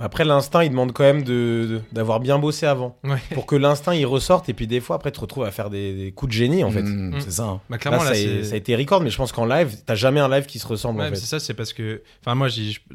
Après, 0.00 0.24
l'instinct, 0.24 0.64
il 0.64 0.70
demande 0.70 0.92
quand 0.92 1.04
même 1.04 1.22
de- 1.22 1.66
de- 1.70 1.80
d'avoir 1.92 2.18
bien 2.18 2.40
bossé 2.40 2.66
avant. 2.66 2.98
Ouais. 3.04 3.18
Pour 3.32 3.46
que 3.46 3.54
l'instinct, 3.54 3.94
il 3.94 4.06
ressorte. 4.06 4.48
Et 4.48 4.54
puis, 4.54 4.66
des 4.66 4.80
fois, 4.80 4.96
après, 4.96 5.12
tu 5.12 5.16
te 5.16 5.20
retrouves 5.20 5.44
à 5.44 5.52
faire 5.52 5.70
des, 5.70 5.94
des 5.94 6.10
coups 6.12 6.30
de 6.30 6.36
génie, 6.36 6.64
en 6.64 6.70
fait. 6.72 6.82
Mm, 6.82 7.14
Mm. 7.16 7.20
C'est 7.20 7.30
ça. 7.30 7.44
hein. 7.44 7.60
Bah, 7.70 7.78
clairement, 7.78 8.00
ça, 8.00 8.06
là, 8.06 8.10
a, 8.10 8.14
c'est- 8.14 8.42
ça 8.44 8.54
a 8.54 8.56
été 8.56 8.74
record, 8.74 9.00
mais 9.02 9.10
je 9.10 9.16
pense 9.16 9.30
qu'en 9.30 9.46
live, 9.46 9.76
t'as 9.86 9.94
jamais 9.94 10.18
un 10.18 10.28
live 10.28 10.46
qui 10.46 10.58
se 10.58 10.66
ressemble, 10.66 10.98
Ouais, 10.98 11.06
en 11.06 11.10
mais 11.10 11.14
fait. 11.14 11.20
c'est 11.20 11.26
ça, 11.28 11.38
c'est 11.38 11.54
parce 11.54 11.72
que. 11.72 12.02
Enfin, 12.22 12.34
moi, 12.34 12.48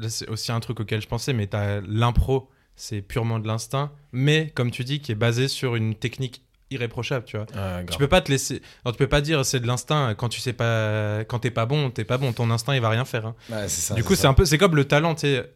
c'est 0.09 0.27
aussi 0.29 0.51
un 0.51 0.59
truc 0.59 0.81
auquel 0.81 1.01
je 1.01 1.07
pensais, 1.07 1.31
mais 1.31 1.47
t'as 1.47 1.79
l'impro, 1.87 2.49
c'est 2.75 3.01
purement 3.01 3.39
de 3.39 3.47
l'instinct, 3.47 3.91
mais 4.11 4.51
comme 4.53 4.69
tu 4.71 4.83
dis, 4.83 4.99
qui 4.99 5.13
est 5.13 5.15
basé 5.15 5.47
sur 5.47 5.75
une 5.75 5.95
technique 5.95 6.43
irréprochable, 6.71 7.25
tu 7.25 7.37
vois. 7.37 7.45
Ah. 7.55 7.81
Tu 7.89 7.97
peux 7.97 8.07
pas 8.07 8.21
te 8.21 8.31
laisser. 8.31 8.61
Non, 8.85 8.91
tu 8.91 8.97
peux 8.97 9.07
pas 9.07 9.21
dire 9.21 9.45
c'est 9.45 9.59
de 9.59 9.67
l'instinct 9.67 10.13
quand 10.15 10.29
tu 10.29 10.39
sais 10.39 10.53
pas. 10.53 11.23
Quand 11.25 11.39
t'es 11.39 11.51
pas 11.51 11.65
bon, 11.65 11.89
t'es 11.89 12.03
pas 12.03 12.17
bon. 12.17 12.31
Ton 12.33 12.49
instinct, 12.51 12.75
il 12.75 12.81
va 12.81 12.89
rien 12.89 13.05
faire. 13.05 13.25
hein. 13.27 13.35
Ouais, 13.49 13.67
c'est 13.67 13.81
ça. 13.81 13.93
du 13.95 14.03
coup, 14.03 14.15
c'est 14.15 14.27
un 14.27 14.33
peu. 14.33 14.45
C'est 14.45 14.57
comme 14.57 14.75
le 14.75 14.85
talent, 14.85 15.15
tu 15.15 15.21
sais. 15.21 15.51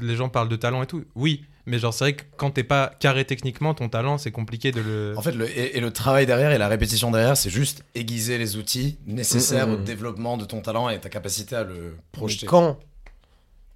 Les 0.00 0.16
gens 0.16 0.28
parlent 0.28 0.48
de 0.48 0.56
talent 0.56 0.82
et 0.82 0.86
tout. 0.86 1.04
Oui, 1.14 1.44
mais 1.64 1.78
genre, 1.78 1.94
c'est 1.94 2.02
vrai 2.04 2.12
que 2.14 2.24
quand 2.36 2.50
t'es 2.50 2.64
pas 2.64 2.90
carré 2.98 3.24
techniquement, 3.24 3.74
ton 3.74 3.88
talent, 3.88 4.18
c'est 4.18 4.32
compliqué 4.32 4.72
de 4.72 4.80
le. 4.80 5.14
En 5.16 5.22
fait, 5.22 5.30
le, 5.32 5.48
et, 5.48 5.76
et 5.76 5.80
le 5.80 5.92
travail 5.92 6.26
derrière 6.26 6.50
et 6.50 6.58
la 6.58 6.66
répétition 6.66 7.12
derrière, 7.12 7.36
c'est 7.36 7.48
juste 7.50 7.84
aiguiser 7.94 8.38
les 8.38 8.56
outils 8.56 8.98
nécessaires 9.06 9.68
Mm, 9.68 9.70
mm, 9.70 9.74
au 9.74 9.78
mm. 9.78 9.84
développement 9.84 10.36
de 10.36 10.44
ton 10.46 10.60
talent 10.62 10.88
et 10.88 10.98
ta 10.98 11.08
capacité 11.08 11.54
à 11.54 11.62
le 11.62 11.74
Mais 11.74 12.02
projeter. 12.12 12.46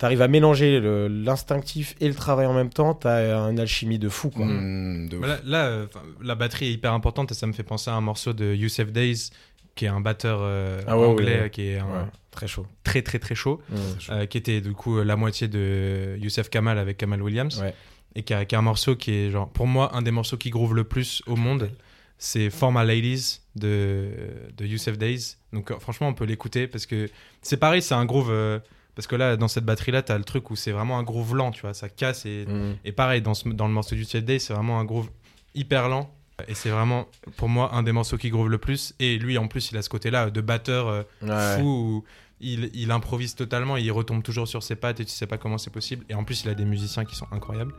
T'arrives 0.03 0.23
à 0.23 0.27
mélanger 0.27 0.81
l'instinctif 1.09 1.95
et 2.01 2.09
le 2.09 2.15
travail 2.15 2.47
en 2.47 2.55
même 2.55 2.71
temps, 2.71 2.93
t'as 2.93 3.49
une 3.49 3.61
alchimie 3.61 4.01
de 4.01 4.09
fou, 4.09 4.31
quoi. 4.31 4.47
Mm, 4.47 5.09
de 5.09 5.17
Là, 5.17 5.39
là, 5.45 5.65
euh, 5.67 5.87
la 6.21 6.35
batterie 6.35 6.67
est 6.67 6.73
hyper 6.73 6.93
importante 6.93 7.31
et 7.31 7.35
ça 7.35 7.47
me 7.47 7.53
fait 7.53 7.63
penser 7.63 7.89
à 7.89 7.95
un 7.95 8.01
morceau 8.01 8.33
de 8.33 8.53
Youssef 8.53 8.91
Days, 8.91 9.31
qui 9.77 9.85
est 9.85 9.89
un 9.89 10.01
batteur 10.01 10.41
euh, 10.43 10.81
Ah 10.89 10.99
ouais, 10.99 11.07
anglais, 11.07 11.35
ouais, 11.37 11.41
ouais. 11.43 11.51
qui 11.51 11.69
est 11.69 11.79
un- 11.79 11.85
Ouais, 11.87 12.07
très 12.33 12.49
chaud. 12.49 12.67
très 12.83 13.03
très 13.03 13.21
très 13.21 13.37
chaud, 13.37 13.61
Mm. 13.71 13.75
euh, 14.11 14.27
qui 14.27 14.39
était 14.39 14.61
du 14.61 14.73
coup 14.73 15.01
la 15.01 15.15
moitié 15.15 15.47
de 15.47 16.17
Youssef 16.21 16.51
Kamal 16.51 16.79
avec 16.79 16.97
Kamal 16.97 17.23
Williams, 17.23 17.61
Ouais. 17.61 17.73
et 18.17 18.25
qui 18.25 18.35
a, 18.35 18.45
qui 18.45 18.57
a 18.57 18.59
un 18.59 18.63
morceau 18.63 18.97
qui 18.97 19.13
est 19.13 19.31
genre, 19.31 19.49
pour 19.51 19.69
moi, 19.69 19.95
un 19.95 20.03
des 20.03 20.11
morceaux 20.11 20.37
qui 20.37 20.51
groove 20.51 20.75
le 20.75 20.83
plus 20.83 21.23
au 21.29 21.37
monde. 21.37 21.71
C'est 22.19 22.51
For 22.51 22.73
My 22.73 22.85
Ladies 22.85 23.39
de, 23.55 24.09
de 24.57 24.67
Youssef 24.67 24.99
Days. 24.99 25.37
Donc 25.53 25.73
franchement, 25.79 26.09
on 26.09 26.15
peut 26.15 26.25
l'écouter 26.25 26.67
parce 26.67 26.87
que 26.87 27.09
c'est 27.41 27.57
pareil, 27.57 27.83
c'est 27.83 27.95
un 27.95 28.05
groove. 28.05 28.33
Parce 28.95 29.07
que 29.07 29.17
là, 29.17 29.37
dans 29.37 29.49
cette 29.49 29.65
batterie-là, 29.65 30.03
t'as 30.03 30.19
le 30.19 30.25
truc 30.25 30.51
où 30.51 30.57
c'est 30.57 30.73
vraiment 30.73 30.99
un 30.99 31.03
groove 31.03 31.35
lent, 31.37 31.51
tu 31.51 31.63
vois, 31.63 31.75
ça 31.75 31.89
casse 31.89 32.27
et 32.27 32.45
Mm. 32.47 32.77
et 32.85 32.93
pareil, 32.93 33.23
dans, 33.23 33.35
ce- 33.35 33.49
dans 33.49 33.67
le 33.67 33.73
morceau 33.73 33.95
du 33.95 34.03
Youssef 34.03 34.25
Days, 34.25 34.41
c'est 34.41 34.53
vraiment 34.55 34.79
un 34.81 34.85
groove 34.85 35.09
hyper 35.55 35.89
lent. 35.89 36.11
Et 36.49 36.55
c'est 36.55 36.71
vraiment, 36.71 37.07
pour 37.37 37.49
moi, 37.49 37.73
un 37.75 37.83
des 37.85 37.93
morceaux 37.93 38.17
qui 38.17 38.31
groove 38.31 38.49
le 38.49 38.59
plus. 38.59 38.95
Et 38.99 39.17
lui, 39.19 39.39
en 39.39 39.47
plus, 39.47 39.71
il 39.71 39.77
a 39.77 39.83
ce 39.83 39.89
côté-là 39.89 40.31
de 40.31 40.41
batteur 40.41 40.89
euh, 40.89 41.03
Ouais. 41.23 41.59
fou 41.61 41.67
où 41.69 42.05
il, 42.41 42.71
il 42.75 42.91
improvise 42.91 43.37
totalement, 43.37 43.77
il 43.77 43.93
retombe 43.93 44.23
toujours 44.25 44.49
sur 44.49 44.65
ses 44.65 44.75
pattes 44.75 44.99
et 44.99 45.05
tu 45.05 45.13
sais 45.13 45.27
pas 45.29 45.39
comment 45.39 45.59
c'est 45.59 45.71
possible. 45.71 46.05
Et 46.09 46.15
en 46.15 46.25
plus, 46.25 46.43
il 46.43 46.49
a 46.51 46.55
des 46.55 46.65
musiciens 46.65 47.05
qui 47.05 47.15
sont 47.15 47.27
incroyables 47.31 47.73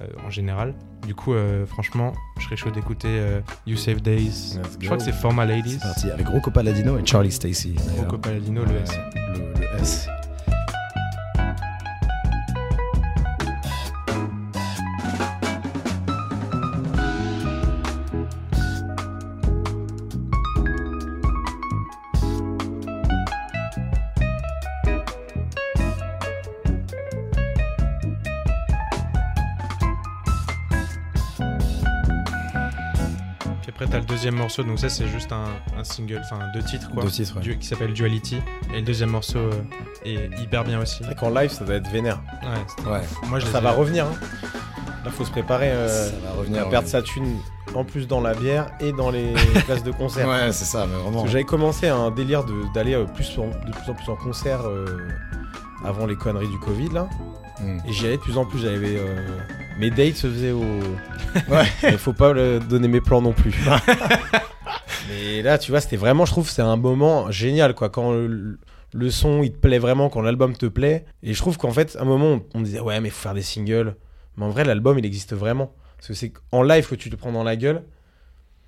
euh, 0.00 0.06
en 0.26 0.30
général. 0.30 0.74
Du 1.06 1.14
coup, 1.14 1.34
euh, 1.34 1.64
franchement, 1.66 2.12
je 2.38 2.46
serais 2.46 2.56
chaud 2.56 2.70
d'écouter 2.72 3.38
You 3.66 3.76
Save 3.76 4.00
Days. 4.00 4.58
Je 4.80 4.86
crois 4.86 4.96
que 4.96 5.04
c'est 5.04 5.12
For 5.12 5.32
My 5.32 5.46
Ladies. 5.46 5.72
C'est 5.74 5.78
parti 5.80 6.10
avec 6.10 6.26
Rocco 6.26 6.50
Palladino 6.50 6.98
et 6.98 7.06
Charlie 7.06 7.30
Stacy. 7.30 7.76
Rocco 7.98 8.18
Palladino, 8.18 8.64
le 8.64 8.76
S. 8.80 8.90
Le, 9.14 9.60
le 9.60 9.80
S. 9.80 10.08
t'as 33.90 33.98
le 33.98 34.04
deuxième 34.04 34.36
morceau, 34.36 34.62
donc 34.62 34.78
ça, 34.78 34.88
c'est 34.88 35.06
juste 35.08 35.32
un, 35.32 35.44
un 35.78 35.84
single, 35.84 36.20
enfin 36.24 36.38
deux 36.54 36.62
titres, 36.62 36.90
quoi. 36.90 37.02
Deux 37.02 37.10
titres, 37.10 37.36
ouais. 37.36 37.42
Du- 37.42 37.58
qui 37.58 37.66
s'appelle 37.66 37.92
Duality. 37.92 38.38
Et 38.72 38.76
le 38.76 38.82
deuxième 38.82 39.10
morceau 39.10 39.38
euh, 39.38 39.50
est 40.04 40.30
hyper 40.40 40.64
bien 40.64 40.80
aussi. 40.80 41.02
C'est 41.06 41.16
qu'en 41.18 41.30
live, 41.30 41.50
ça 41.50 41.64
doit 41.64 41.74
être 41.76 41.90
vénère. 41.90 42.20
Ouais, 42.86 43.00
moi, 43.28 43.38
je 43.38 43.46
Ça 43.46 43.58
ai- 43.58 43.62
va 43.62 43.72
revenir. 43.72 44.06
Hein. 44.06 44.14
Là, 45.04 45.10
faut 45.10 45.24
se 45.24 45.30
préparer 45.30 45.70
euh, 45.70 45.88
ça 46.10 46.16
va 46.24 46.32
revenir. 46.38 46.66
à 46.66 46.68
perdre 46.68 46.86
sa 46.88 47.00
thune 47.02 47.38
en 47.74 47.84
plus 47.84 48.06
dans 48.06 48.20
la 48.20 48.34
bière 48.34 48.66
et 48.80 48.92
dans 48.92 49.10
les 49.10 49.32
places 49.66 49.82
de 49.82 49.92
concert. 49.92 50.28
Ouais, 50.28 50.52
c'est 50.52 50.66
ça, 50.66 50.86
mais 50.86 51.00
vraiment. 51.02 51.26
j'avais 51.26 51.44
commencé 51.44 51.88
un 51.88 52.10
délire 52.10 52.44
de- 52.44 52.72
d'aller 52.74 52.94
euh, 52.94 53.04
plus 53.06 53.38
en- 53.38 53.46
de 53.48 53.72
plus 53.72 53.90
en 53.90 53.94
plus 53.94 54.10
en 54.10 54.16
concert 54.16 54.60
euh, 54.66 55.08
avant 55.84 56.04
les 56.04 56.16
conneries 56.16 56.48
du 56.48 56.58
Covid 56.58 56.90
là. 56.90 57.08
Mm. 57.60 57.78
Et 57.88 57.92
j'y 57.92 58.06
allais 58.06 58.16
de 58.18 58.22
plus 58.22 58.36
en 58.36 58.44
plus. 58.44 58.58
J'avais 58.58 58.96
euh, 58.98 59.38
mes 59.78 59.90
dates 59.90 60.16
se 60.16 60.26
faisaient 60.28 60.50
au. 60.52 60.64
Ouais. 61.48 61.64
Il 61.84 61.96
faut 61.98 62.12
pas 62.12 62.32
le- 62.32 62.58
donner 62.58 62.88
mes 62.88 63.00
plans 63.00 63.22
non 63.22 63.32
plus. 63.32 63.54
Mais 65.08 65.42
là, 65.42 65.58
tu 65.58 65.70
vois, 65.70 65.80
c'était 65.80 65.96
vraiment, 65.96 66.24
je 66.24 66.32
trouve, 66.32 66.48
c'est 66.50 66.62
un 66.62 66.76
moment 66.76 67.30
génial 67.30 67.74
quoi. 67.74 67.88
Quand 67.88 68.12
le, 68.12 68.58
le 68.92 69.10
son 69.10 69.42
il 69.42 69.52
te 69.52 69.58
plaît 69.58 69.78
vraiment, 69.78 70.08
quand 70.08 70.22
l'album 70.22 70.56
te 70.56 70.66
plaît. 70.66 71.04
Et 71.22 71.32
je 71.34 71.38
trouve 71.38 71.56
qu'en 71.56 71.70
fait, 71.70 71.96
à 71.96 72.02
un 72.02 72.04
moment, 72.04 72.26
on, 72.26 72.42
on 72.54 72.60
disait 72.62 72.80
ouais, 72.80 73.00
mais 73.00 73.10
faut 73.10 73.20
faire 73.22 73.34
des 73.34 73.42
singles. 73.42 73.94
Mais 74.36 74.44
en 74.44 74.50
vrai, 74.50 74.64
l'album 74.64 74.98
il 74.98 75.06
existe 75.06 75.34
vraiment. 75.34 75.72
Parce 75.96 76.08
que 76.08 76.14
c'est 76.14 76.32
en 76.52 76.62
live 76.62 76.88
que 76.88 76.94
tu 76.94 77.10
te 77.10 77.16
prends 77.16 77.32
dans 77.32 77.44
la 77.44 77.56
gueule. 77.56 77.82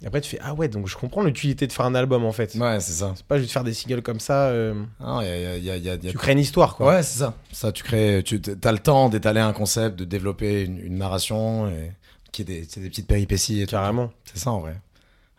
Et 0.03 0.07
après, 0.07 0.21
tu 0.21 0.31
fais 0.31 0.39
ah 0.43 0.53
ouais, 0.55 0.67
donc 0.69 0.89
je 0.89 0.97
comprends 0.97 1.23
l'utilité 1.23 1.67
de 1.69 1.73
faire 1.73 1.85
un 1.87 1.95
album 1.95 2.25
en 2.25 2.33
fait. 2.33 2.55
Ouais, 2.57 2.81
c'est 2.81 2.93
ça. 2.93 3.13
C'est 3.15 3.25
pas 3.25 3.39
juste 3.39 3.53
faire 3.53 3.63
des 3.63 3.73
singles 3.73 4.03
comme 4.03 4.19
ça. 4.19 4.47
euh, 4.49 4.75
Non, 5.01 5.21
y 5.21 5.27
a, 5.27 5.57
y 5.59 5.71
a- 5.71 5.77
y 5.77 5.89
a- 5.91 5.97
tu 5.99 6.19
crées 6.19 6.33
une 6.33 6.41
histoire 6.41 6.75
quoi. 6.75 6.89
Ouais, 6.89 7.03
c'est 7.05 7.21
ça. 7.21 7.35
Ça, 7.53 7.71
tu 7.71 7.85
crées. 7.85 8.23
Tu 8.25 8.41
as 8.65 8.73
le 8.73 8.79
temps 8.81 9.09
d'étaler 9.09 9.41
un 9.41 9.53
concept, 9.53 9.97
de 9.99 10.05
développer 10.05 10.63
une, 10.65 10.79
une 10.79 10.97
narration, 10.99 11.69
et 11.69 11.93
qui 12.33 12.43
est 12.43 12.45
des, 12.45 12.61
des 12.63 12.89
petites 12.89 13.07
péripéties 13.07 13.61
et 13.63 13.67
tout. 13.67 13.71
Carrément. 13.73 14.11
C'est 14.25 14.39
ça 14.41 14.51
en 14.51 14.59
vrai. 14.61 14.75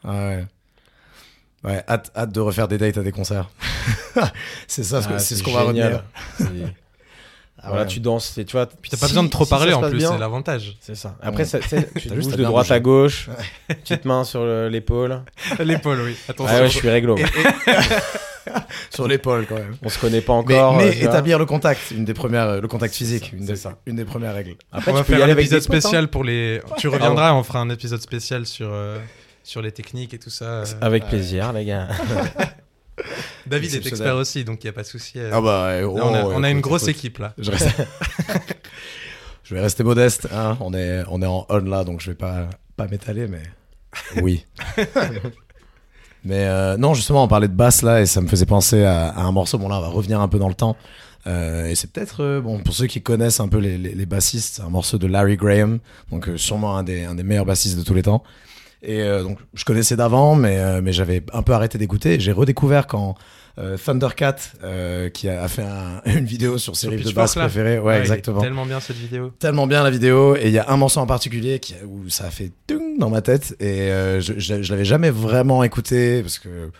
Ouais. 0.05 0.45
Ouais, 1.65 1.83
hâte, 1.89 2.11
hâte 2.15 2.31
de 2.31 2.39
refaire 2.39 2.67
des 2.67 2.77
dates 2.77 2.97
à 2.97 3.03
des 3.03 3.11
concerts. 3.11 3.49
c'est 4.67 4.83
ça, 4.83 5.01
Ah, 5.09 5.19
c'est 5.19 5.35
ce 5.35 5.43
qu'on 5.43 5.53
va 5.53 5.63
retenir. 5.63 6.03
Ah 7.65 7.69
voilà, 7.69 7.83
ouais. 7.83 7.87
tu 7.87 7.99
danses, 8.01 8.37
et 8.37 8.43
tu 8.45 8.51
vois. 8.53 8.65
Puis 8.67 8.91
t'as 8.91 8.97
pas 8.97 9.07
besoin 9.07 9.23
de 9.23 9.29
trop 9.29 9.45
parler 9.45 9.71
en 9.73 9.81
plus, 9.89 10.01
c'est 10.01 10.17
l'avantage. 10.17 10.75
C'est 10.81 10.95
ça. 10.95 11.15
Après, 11.21 11.43
Ouais. 11.43 11.45
ça, 11.45 11.61
ça- 11.61 11.81
tu 11.81 12.09
te 12.09 12.13
bouges 12.13 12.27
de 12.35 12.43
droite 12.43 12.65
bouger. 12.65 12.73
à 12.75 12.79
gauche, 12.81 13.29
petite 13.67 14.03
main 14.05 14.23
sur 14.25 14.43
le- 14.43 14.67
l'épaule. 14.69 15.21
L'épaule, 15.59 16.01
oui. 16.01 16.15
Attention. 16.27 16.53
Ah 16.57 16.61
ouais, 16.61 16.69
je 16.69 16.77
suis 16.77 16.89
réglo. 16.89 17.15
Sur 18.89 19.07
l'épaule 19.07 19.45
quand 19.47 19.55
même. 19.55 19.77
On 19.81 19.87
se 19.89 19.97
connaît 19.97 20.19
pas 20.19 20.33
encore. 20.33 20.75
mais 20.75 20.89
euh, 20.89 21.05
établir 21.09 21.39
le 21.39 21.45
contact, 21.45 21.91
une 21.91 22.03
des 22.03 22.13
premières, 22.13 22.47
euh, 22.49 22.61
le 22.61 22.67
contact 22.67 22.93
physique, 22.93 23.31
une, 23.33 23.39
c'est 23.45 23.53
des, 23.53 23.55
ça. 23.55 23.75
une 23.85 23.95
des 23.95 24.03
premières 24.03 24.33
règles. 24.33 24.55
Après, 24.71 24.91
on 24.91 24.95
tu 24.95 24.97
va 24.99 25.03
peux 25.05 25.13
y 25.13 25.15
faire 25.15 25.25
un 25.25 25.31
épisode 25.31 25.59
hein. 25.59 25.61
spécial 25.63 26.07
pour 26.09 26.25
les. 26.25 26.59
Tu 26.77 26.89
reviendras, 26.89 27.33
on 27.33 27.43
fera 27.43 27.59
un 27.59 27.69
épisode 27.69 28.01
spécial 28.01 28.45
sur, 28.45 28.67
euh, 28.69 28.99
sur 29.43 29.61
les 29.61 29.71
techniques 29.71 30.13
et 30.13 30.19
tout 30.19 30.29
ça. 30.29 30.63
Avec 30.81 31.07
plaisir, 31.07 31.53
les 31.53 31.63
gars. 31.63 31.87
David 33.47 33.73
est 33.73 33.85
expert 33.87 34.15
aussi, 34.15 34.43
donc 34.43 34.63
il 34.63 34.67
n'y 34.67 34.69
a 34.69 34.73
pas 34.73 34.83
de 34.83 34.87
souci. 34.87 35.13
euh. 35.19 35.29
Ah 35.33 35.41
bah, 35.41 35.81
Là, 35.81 35.87
on 35.87 35.97
a, 36.13 36.25
ouais, 36.25 36.33
on 36.35 36.43
a 36.43 36.49
une 36.49 36.61
grosse 36.61 36.83
écoute. 36.83 36.97
équipe 36.97 37.17
là. 37.19 37.33
Je, 37.37 37.51
reste- 37.51 37.69
je 39.43 39.55
vais 39.55 39.61
rester 39.61 39.83
modeste. 39.83 40.27
Hein. 40.33 40.57
On, 40.59 40.73
est, 40.73 41.03
on 41.09 41.21
est 41.21 41.25
en 41.25 41.45
on 41.49 41.57
là, 41.59 41.83
donc 41.83 42.01
je 42.01 42.11
vais 42.11 42.15
pas, 42.17 42.49
pas 42.77 42.87
m'étaler, 42.87 43.27
mais 43.27 43.41
oui. 44.21 44.45
mais 46.25 46.45
euh, 46.47 46.77
non, 46.77 46.93
justement, 46.93 47.23
on 47.23 47.27
parlait 47.27 47.47
de 47.47 47.53
basse 47.53 47.81
là, 47.81 48.01
et 48.01 48.05
ça 48.05 48.21
me 48.21 48.27
faisait 48.27 48.45
penser 48.45 48.83
à, 48.83 49.09
à 49.09 49.21
un 49.21 49.31
morceau. 49.31 49.57
Bon, 49.57 49.67
là, 49.67 49.77
on 49.77 49.81
va 49.81 49.87
revenir 49.89 50.21
un 50.21 50.27
peu 50.27 50.39
dans 50.39 50.47
le 50.49 50.55
temps. 50.55 50.77
Euh, 51.25 51.67
et 51.67 51.75
c'est 51.75 51.91
peut-être, 51.91 52.21
euh, 52.23 52.41
bon, 52.41 52.59
pour 52.59 52.73
ceux 52.73 52.87
qui 52.87 53.01
connaissent 53.01 53.39
un 53.39 53.47
peu 53.47 53.57
les, 53.57 53.77
les, 53.77 53.93
les 53.95 54.05
bassistes, 54.05 54.61
un 54.65 54.69
morceau 54.69 54.97
de 54.97 55.07
Larry 55.07 55.37
Graham, 55.37 55.79
donc 56.11 56.29
sûrement 56.35 56.77
un 56.77 56.83
des, 56.83 57.05
un 57.05 57.15
des 57.15 57.23
meilleurs 57.23 57.45
bassistes 57.45 57.77
de 57.77 57.83
tous 57.83 57.93
les 57.93 58.03
temps. 58.03 58.23
Et 58.83 59.01
euh, 59.01 59.23
donc, 59.23 59.39
je 59.53 59.63
connaissais 59.65 59.95
d'avant, 59.95 60.35
mais, 60.35 60.57
euh, 60.59 60.81
mais 60.83 60.91
j'avais 60.93 61.23
un 61.33 61.41
peu 61.41 61.53
arrêté 61.53 61.77
d'écouter. 61.77 62.19
J'ai 62.19 62.31
redécouvert 62.33 62.85
quand 62.87 63.15
euh, 63.59 63.77
Thundercat, 63.77 64.35
qui 65.13 65.29
a, 65.29 65.43
a 65.43 65.47
fait 65.47 65.61
un- 65.61 66.01
une 66.05 66.25
vidéo 66.25 66.57
sur 66.57 66.75
ses 66.75 66.89
riffs 66.89 67.05
de 67.05 67.11
basse 67.11 67.35
préférés. 67.35 67.79
Ouais, 67.79 67.97
est 67.97 68.01
exactement. 68.01 68.41
Tellement 68.41 68.65
bien 68.65 68.79
cette 68.79 68.97
vidéo. 68.97 69.31
Tellement 69.39 69.67
bien 69.67 69.83
la 69.83 69.91
vidéo. 69.91 70.35
Et 70.35 70.47
il 70.47 70.51
y 70.51 70.57
a 70.59 70.69
un 70.69 70.75
morceau 70.77 70.99
en 70.99 71.05
particulier 71.05 71.59
qui, 71.59 71.75
où 71.87 72.09
ça 72.09 72.25
a 72.25 72.29
fait 72.31 72.51
tung 72.67 72.97
dans 72.99 73.09
ma 73.09 73.21
tête. 73.21 73.55
Et 73.59 73.89
je, 74.19 74.33
je, 74.37 74.61
je 74.63 74.71
l'avais 74.71 74.85
jamais 74.85 75.11
vraiment 75.11 75.63
écouté 75.63 76.21
parce 76.21 76.39
que 76.39 76.71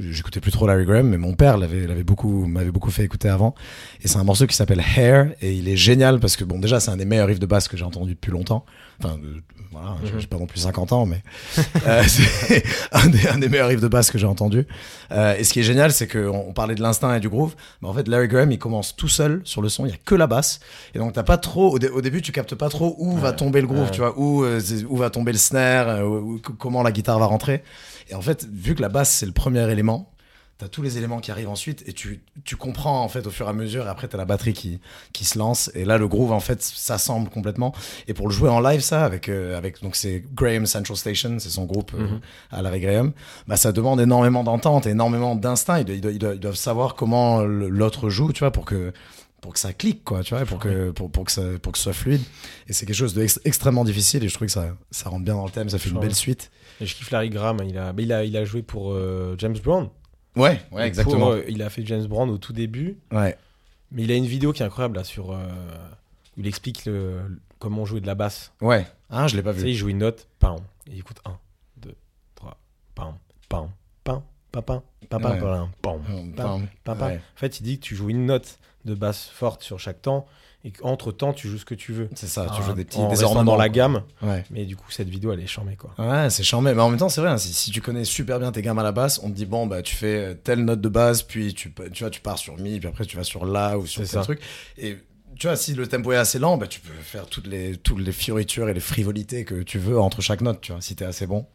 j'écoutais 0.00 0.40
plus 0.40 0.52
trop 0.52 0.66
Larry 0.66 0.84
Graham, 0.86 1.08
mais 1.08 1.18
mon 1.18 1.34
père 1.34 1.58
l'avait, 1.58 1.86
l'avait 1.86 2.02
beaucoup, 2.02 2.46
m'avait 2.46 2.70
beaucoup 2.72 2.90
fait 2.90 3.04
écouter 3.04 3.28
avant. 3.28 3.54
Et 4.02 4.08
c'est 4.08 4.16
un 4.18 4.24
morceau 4.24 4.46
qui 4.46 4.56
s'appelle 4.56 4.82
Hair. 4.96 5.32
Et 5.42 5.52
il 5.52 5.68
est 5.68 5.76
génial 5.76 6.18
parce 6.18 6.36
que, 6.36 6.44
bon, 6.44 6.58
déjà, 6.58 6.80
c'est 6.80 6.90
un 6.90 6.96
des 6.96 7.04
meilleurs 7.04 7.28
riffs 7.28 7.40
de 7.40 7.46
basse 7.46 7.68
que 7.68 7.76
j'ai 7.76 7.84
entendu 7.84 8.14
depuis 8.14 8.32
longtemps. 8.32 8.64
Enfin, 9.02 9.18
voilà, 9.72 9.96
j'ai- 10.04 10.12
Mhm. 10.12 10.20
j'ai 10.20 10.26
pas 10.26 10.36
non 10.38 10.46
plus 10.46 10.60
50 10.60 10.92
ans, 10.92 11.06
mais 11.06 11.22
euh, 11.86 12.02
c'est 12.08 12.62
un 12.92 13.06
des, 13.08 13.26
un 13.28 13.38
des 13.38 13.48
meilleurs 13.48 13.68
riffs 13.68 13.80
de 13.80 13.88
basse 13.88 14.10
que 14.10 14.18
j'ai 14.18 14.26
entendu. 14.26 14.66
Euh, 15.10 15.34
et 15.36 15.44
ce 15.44 15.52
qui 15.52 15.60
est 15.60 15.64
génial, 15.64 15.92
c'est 15.92 16.06
qu'on 16.06 16.44
on 16.48 16.52
parlait 16.52 16.74
de 16.74 16.82
l'instinct 16.82 17.14
et 17.14 17.20
du 17.20 17.28
groove, 17.28 17.54
mais 17.80 17.88
en 17.88 17.94
fait, 17.94 18.06
Larry 18.08 18.28
Graham, 18.28 18.52
il 18.52 18.58
commence 18.58 18.94
tout 18.94 19.08
seul 19.08 19.40
sur 19.44 19.62
le 19.62 19.68
son, 19.68 19.86
il 19.86 19.90
y 19.90 19.94
a 19.94 19.98
que 20.04 20.14
la 20.14 20.26
basse. 20.26 20.60
Et 20.94 20.98
donc, 20.98 21.12
t'as 21.14 21.22
pas 21.22 21.38
trop, 21.38 21.70
au, 21.72 21.78
dé- 21.78 21.88
au 21.88 22.00
début, 22.00 22.22
tu 22.22 22.32
captes 22.32 22.54
pas 22.54 22.68
trop 22.68 22.94
où 22.98 23.16
va 23.16 23.32
tomber 23.32 23.60
le 23.60 23.66
groove, 23.66 23.84
ouais. 23.86 23.90
tu 23.90 24.00
vois, 24.00 24.18
où, 24.18 24.44
euh, 24.44 24.60
où 24.88 24.96
va 24.96 25.10
tomber 25.10 25.32
le 25.32 25.38
snare, 25.38 26.06
où- 26.06 26.34
où- 26.34 26.40
comment 26.58 26.82
la 26.82 26.92
guitare 26.92 27.18
va 27.18 27.26
rentrer. 27.26 27.62
Et 28.08 28.14
en 28.14 28.20
fait, 28.20 28.46
vu 28.52 28.74
que 28.74 28.82
la 28.82 28.88
basse, 28.90 29.10
c'est 29.10 29.26
le 29.26 29.32
premier 29.32 29.70
élément, 29.70 30.11
t'as 30.62 30.68
tous 30.68 30.82
les 30.82 30.96
éléments 30.96 31.18
qui 31.18 31.32
arrivent 31.32 31.48
ensuite 31.48 31.82
et 31.88 31.92
tu, 31.92 32.22
tu 32.44 32.54
comprends 32.54 33.02
en 33.02 33.08
fait 33.08 33.26
au 33.26 33.30
fur 33.30 33.46
et 33.46 33.50
à 33.50 33.52
mesure. 33.52 33.84
Et 33.86 33.88
après, 33.88 34.06
t'as 34.06 34.16
la 34.18 34.24
batterie 34.24 34.52
qui, 34.52 34.78
qui 35.12 35.24
se 35.24 35.36
lance. 35.36 35.70
Et 35.74 35.84
là, 35.84 35.98
le 35.98 36.06
groove, 36.06 36.30
en 36.30 36.38
fait, 36.38 36.62
s'assemble 36.62 37.30
complètement. 37.30 37.74
Et 38.06 38.14
pour 38.14 38.28
le 38.28 38.32
jouer 38.32 38.48
en 38.48 38.60
live, 38.60 38.80
ça, 38.80 39.04
avec, 39.04 39.28
euh, 39.28 39.58
avec 39.58 39.82
donc 39.82 39.96
c'est 39.96 40.22
Graham 40.34 40.66
Central 40.66 40.96
Station, 40.96 41.36
c'est 41.40 41.50
son 41.50 41.64
groupe 41.64 41.92
euh, 41.94 42.06
Mhm. 42.06 42.20
à 42.52 42.62
Larry 42.62 42.80
Graham, 42.80 43.12
bah, 43.48 43.56
ça 43.56 43.72
demande 43.72 44.00
énormément 44.00 44.44
d'entente, 44.44 44.86
énormément 44.86 45.34
d'instinct. 45.34 45.80
Ils, 45.80 46.00
doivent- 46.00 46.14
ils 46.14 46.40
ils 46.50 46.56
savoir 46.56 46.94
comment 46.94 47.42
l'autre 47.42 48.08
joue, 48.08 48.32
tu 48.32 48.40
vois, 48.40 48.52
pour 48.52 48.64
que 48.64 48.92
pour 49.40 49.52
que 49.54 49.58
ça 49.58 49.72
clique 49.72 50.04
quoi 50.04 50.22
tu 50.22 50.36
vois 50.36 50.44
pour 50.46 50.60
que 50.60 50.92
pour, 50.92 51.10
pour 51.10 51.24
que 51.24 51.32
ça 51.32 51.42
pour 51.60 51.72
que 51.72 51.78
ce 51.78 51.82
soit 51.82 51.92
fluide 51.92 52.20
et 52.68 52.72
c'est 52.72 52.86
quelque 52.86 52.94
chose 52.94 53.12
de 53.12 53.22
ex- 53.24 53.40
extrêmement 53.44 53.82
difficile 53.82 54.22
et 54.22 54.28
je 54.28 54.34
trouve 54.34 54.46
que 54.46 54.52
ça 54.52 54.76
ça 54.92 55.10
rentre 55.10 55.24
bien 55.24 55.34
dans 55.34 55.44
le 55.44 55.50
thème 55.50 55.68
ça 55.68 55.80
fait 55.80 55.90
une 55.90 55.98
belle 55.98 56.14
suite 56.14 56.52
Et 56.80 56.86
je 56.86 56.94
kiffe 56.94 57.10
Larry 57.10 57.28
Graham. 57.28 57.56
Il 57.68 57.76
a, 57.76 57.92
il 57.98 58.12
a, 58.12 58.22
il 58.24 58.36
a 58.36 58.44
joué 58.44 58.62
pour 58.62 58.92
euh, 58.92 59.34
James 59.38 59.56
Brown. 59.64 59.88
Ouais 60.36 60.50
ouais 60.50 60.60
Pour, 60.70 60.80
exactement 60.80 61.30
euh, 61.32 61.42
il 61.48 61.62
a 61.62 61.70
fait 61.70 61.84
James 61.86 62.06
Brown 62.06 62.28
au 62.30 62.38
tout 62.38 62.52
début. 62.52 62.96
ouais 63.12 63.36
Mais 63.90 64.02
il 64.04 64.12
a 64.12 64.14
une 64.14 64.26
vidéo 64.26 64.52
qui 64.52 64.62
est 64.62 64.66
incroyable 64.66 64.96
là 64.96 65.04
sur. 65.04 65.32
euh, 65.32 65.46
où 66.36 66.40
il 66.40 66.46
explique 66.46 66.86
le, 66.86 67.20
comment 67.58 67.84
jouer 67.84 68.00
de 68.00 68.06
la 68.06 68.14
basse. 68.14 68.52
ouais 68.62 68.86
ah 69.10 69.26
je 69.28 69.36
l'ai 69.36 69.42
pas 69.42 69.52
Tu 69.52 69.58
sais, 69.60 69.64
vu 69.66 69.70
il 69.72 69.76
joue 69.76 69.88
une 69.90 69.98
note, 69.98 70.26
pam. 70.38 70.56
Et 70.86 70.92
il 70.92 70.98
écoute 71.00 71.18
1, 71.26 71.38
2, 71.82 71.94
3, 72.36 72.56
pam, 72.94 73.14
pam, 73.50 73.68
pam, 74.04 74.22
pam, 74.50 74.62
pam, 74.64 74.80
pam, 75.10 75.20
pam, 75.20 75.30
Ouais. 75.32 75.38
pam, 75.38 75.70
pam, 75.82 75.92
Hum, 76.08 76.32
pam, 76.32 76.34
pam. 76.34 76.68
pam, 76.84 76.98
pam. 76.98 77.08
Ouais. 77.10 77.16
En 77.18 77.38
fait, 77.38 77.60
il 77.60 77.62
dit 77.64 77.78
que 77.78 77.84
tu 77.84 77.94
joues 77.94 78.08
une 78.08 78.24
note 78.26 78.58
de 78.86 78.94
basse 78.94 79.28
forte 79.28 79.62
sur 79.62 79.78
chaque 79.78 80.00
temps 80.02 80.26
et 80.64 80.70
qu'entre 80.70 81.10
temps, 81.12 81.32
tu 81.32 81.48
joues 81.48 81.58
ce 81.58 81.64
que 81.64 81.74
tu 81.74 81.92
veux. 81.92 82.08
c'est 82.14 82.28
ça 82.28 82.46
tu 82.54 82.60
Ah, 82.62 82.66
joues 82.66 82.72
des 82.74 82.84
petits 82.84 82.98
en 82.98 83.08
des 83.08 83.22
ornements 83.24 83.42
dans 83.44 83.56
la 83.56 83.68
gamme. 83.68 84.02
ouais 84.22 84.44
Mais 84.50 84.64
du 84.64 84.76
coup, 84.76 84.90
cette 84.90 85.08
vidéo, 85.08 85.32
elle 85.32 85.40
est 85.40 85.46
charmée 85.46 85.76
quoi. 85.76 85.92
Ouais, 85.98 86.30
c'est 86.30 86.44
charmé. 86.44 86.72
Mais 86.74 86.80
en 86.82 86.88
même 86.90 86.98
temps, 86.98 87.08
c'est 87.08 87.20
vrai, 87.20 87.30
hein, 87.30 87.38
si, 87.38 87.52
si 87.52 87.70
tu 87.72 87.80
connais 87.80 88.04
super 88.04 88.38
bien 88.38 88.52
tes 88.52 88.62
gammes 88.62 88.78
à 88.78 88.82
la 88.84 88.92
basse, 88.92 89.20
on 89.24 89.28
te 89.30 89.34
dit, 89.34 89.46
bon, 89.46 89.66
bah, 89.66 89.82
tu 89.82 89.96
fais 89.96 90.16
euh, 90.18 90.34
telle 90.34 90.64
note 90.64 90.80
de 90.80 90.88
base, 90.88 91.22
puis 91.24 91.52
tu, 91.54 91.72
tu 91.92 92.02
vois, 92.04 92.10
tu 92.10 92.20
pars 92.20 92.38
sur 92.38 92.56
mi, 92.58 92.78
puis 92.78 92.88
après 92.88 93.04
tu 93.06 93.16
vas 93.16 93.24
sur 93.24 93.44
la 93.44 93.76
ou 93.78 93.86
sur 93.86 94.02
tel 94.02 94.08
ça. 94.08 94.20
truc. 94.22 94.40
Et 94.78 94.98
tu 95.38 95.46
vois, 95.48 95.56
si 95.56 95.74
le 95.74 95.86
tempo 95.88 96.12
est 96.12 96.16
assez 96.16 96.38
lent, 96.38 96.56
bah, 96.58 96.68
tu 96.68 96.78
peux 96.80 96.92
faire 97.02 97.26
toutes 97.26 97.46
les, 97.48 97.76
toutes 97.76 98.00
les 98.00 98.12
fioritures 98.12 98.68
et 98.68 98.74
les 98.74 98.80
frivolités 98.80 99.44
que 99.44 99.62
tu 99.62 99.78
veux 99.78 99.98
entre 99.98 100.20
chaque 100.22 100.42
note, 100.42 100.60
tu 100.60 100.70
vois, 100.72 100.80
si 100.80 100.94
t'es 100.94 101.04
assez 101.04 101.26
bon. 101.26 101.46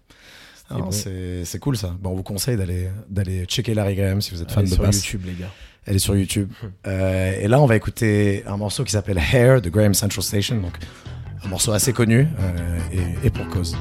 C'est 0.92 1.60
cool 1.60 1.78
ça. 1.78 1.96
Bon, 2.02 2.10
on 2.12 2.16
vous 2.16 2.24
conseille 2.24 2.58
d'aller 2.58 2.90
d'aller 3.10 3.46
checker 3.46 3.74
Larry 3.74 3.96
Graham 3.96 4.20
si 4.22 4.32
vous 4.32 4.42
êtes 4.42 4.52
fan 4.52 4.66
de 4.66 4.70
sur 4.70 4.84
basse. 4.84 4.98
YouTube, 5.06 5.22
les 5.26 5.34
gars. 5.34 5.52
Elle 5.88 5.96
est 5.96 6.00
sur 6.00 6.15
YouTube. 6.15 6.51
Euh, 6.86 7.39
et 7.39 7.48
là, 7.48 7.62
on 7.62 7.65
va 7.65 7.77
écouter 7.77 8.44
un 8.46 8.58
morceau 8.58 8.84
qui 8.84 8.91
s'appelle 8.91 9.17
Hair 9.34 9.62
de 9.62 9.70
Graham 9.70 9.94
Central 9.94 10.22
Station. 10.22 10.58
Donc, 10.58 10.74
un 11.46 11.48
morceau 11.48 11.72
assez 11.72 11.94
connu 11.94 12.27
euh, 12.39 12.79
et, 13.24 13.29
pour 13.29 13.48
cause. 13.48 13.75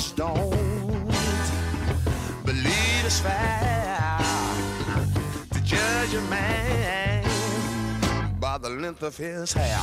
Just 0.00 0.16
don't 0.16 0.50
believe 2.46 3.04
it's 3.04 3.20
fair 3.20 4.18
to 5.52 5.60
judge 5.60 6.14
a 6.14 6.22
man 6.30 7.22
by 8.40 8.56
the 8.58 8.70
length 8.70 9.02
of 9.02 9.14
his 9.18 9.52
hair. 9.52 9.78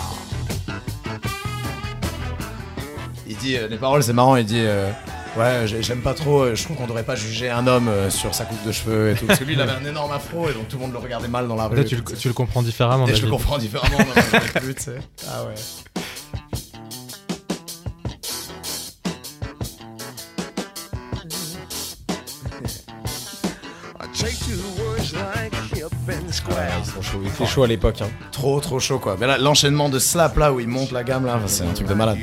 Il 3.30 3.36
dit, 3.38 3.58
euh, 3.58 3.68
les 3.68 3.78
paroles, 3.78 4.02
c'est 4.04 4.14
marrant, 4.14 4.38
il 4.38 4.46
dit 4.46 4.64
euh, 4.66 4.90
Ouais, 5.38 5.68
j'ai- 5.68 5.84
j'aime 5.84 6.02
pas 6.02 6.16
trop. 6.16 6.42
euh, 6.46 6.56
Je 6.56 6.64
trouve 6.64 6.78
qu'on 6.78 6.88
devrait 6.88 7.04
pas 7.04 7.16
juger 7.16 7.50
un 7.52 7.68
homme 7.68 7.90
euh, 7.90 8.10
sur 8.10 8.34
sa 8.34 8.46
coupe 8.46 8.66
de 8.66 8.72
cheveux 8.72 9.12
et 9.12 9.16
tout. 9.16 9.28
Parce 9.28 9.38
que 9.38 9.44
lui, 9.44 9.54
il 9.54 9.62
avait 9.62 9.74
un 9.74 9.86
énorme 9.86 10.12
afro 10.12 10.50
et 10.50 10.54
donc 10.54 10.68
tout 10.68 10.78
le 10.78 10.82
monde 10.84 10.94
le 10.94 10.98
regardait 10.98 11.28
mal 11.28 11.48
dans 11.48 11.56
la 11.56 11.68
rue. 11.68 11.86
Tu, 11.86 11.96
le- 11.98 12.02
tu 12.04 12.28
le 12.30 12.34
comprends 12.34 12.64
différemment. 12.64 13.08
Et 13.08 13.14
je 13.14 13.24
le 13.26 13.30
comprends 13.30 13.60
différemment. 13.60 14.00
non, 14.00 14.06
je 14.16 14.60
plus, 14.60 14.74
tu 14.76 14.82
sais. 14.82 14.98
Ah 15.30 15.44
ouais. 15.44 15.54
Ils 26.16 26.86
sont 26.86 27.02
chauds. 27.02 27.22
C'était 27.26 27.46
chaud 27.46 27.64
à 27.64 27.68
l'époque. 27.68 28.02
Hein. 28.02 28.10
Trop, 28.32 28.60
trop 28.60 28.80
chaud 28.80 29.00
quoi. 29.00 29.18
Mais 29.20 29.28
là, 29.28 29.38
l'enchaînement 29.38 29.90
de 29.90 30.00
slap 30.00 30.38
là 30.38 30.54
où 30.54 30.60
il 30.60 30.68
monte 30.68 30.92
la 30.92 31.04
gamme 31.04 31.26
là, 31.26 31.40
c'est 31.48 31.64
un 31.64 31.74
truc 31.74 31.88
de 31.88 31.94
malade. 31.94 32.20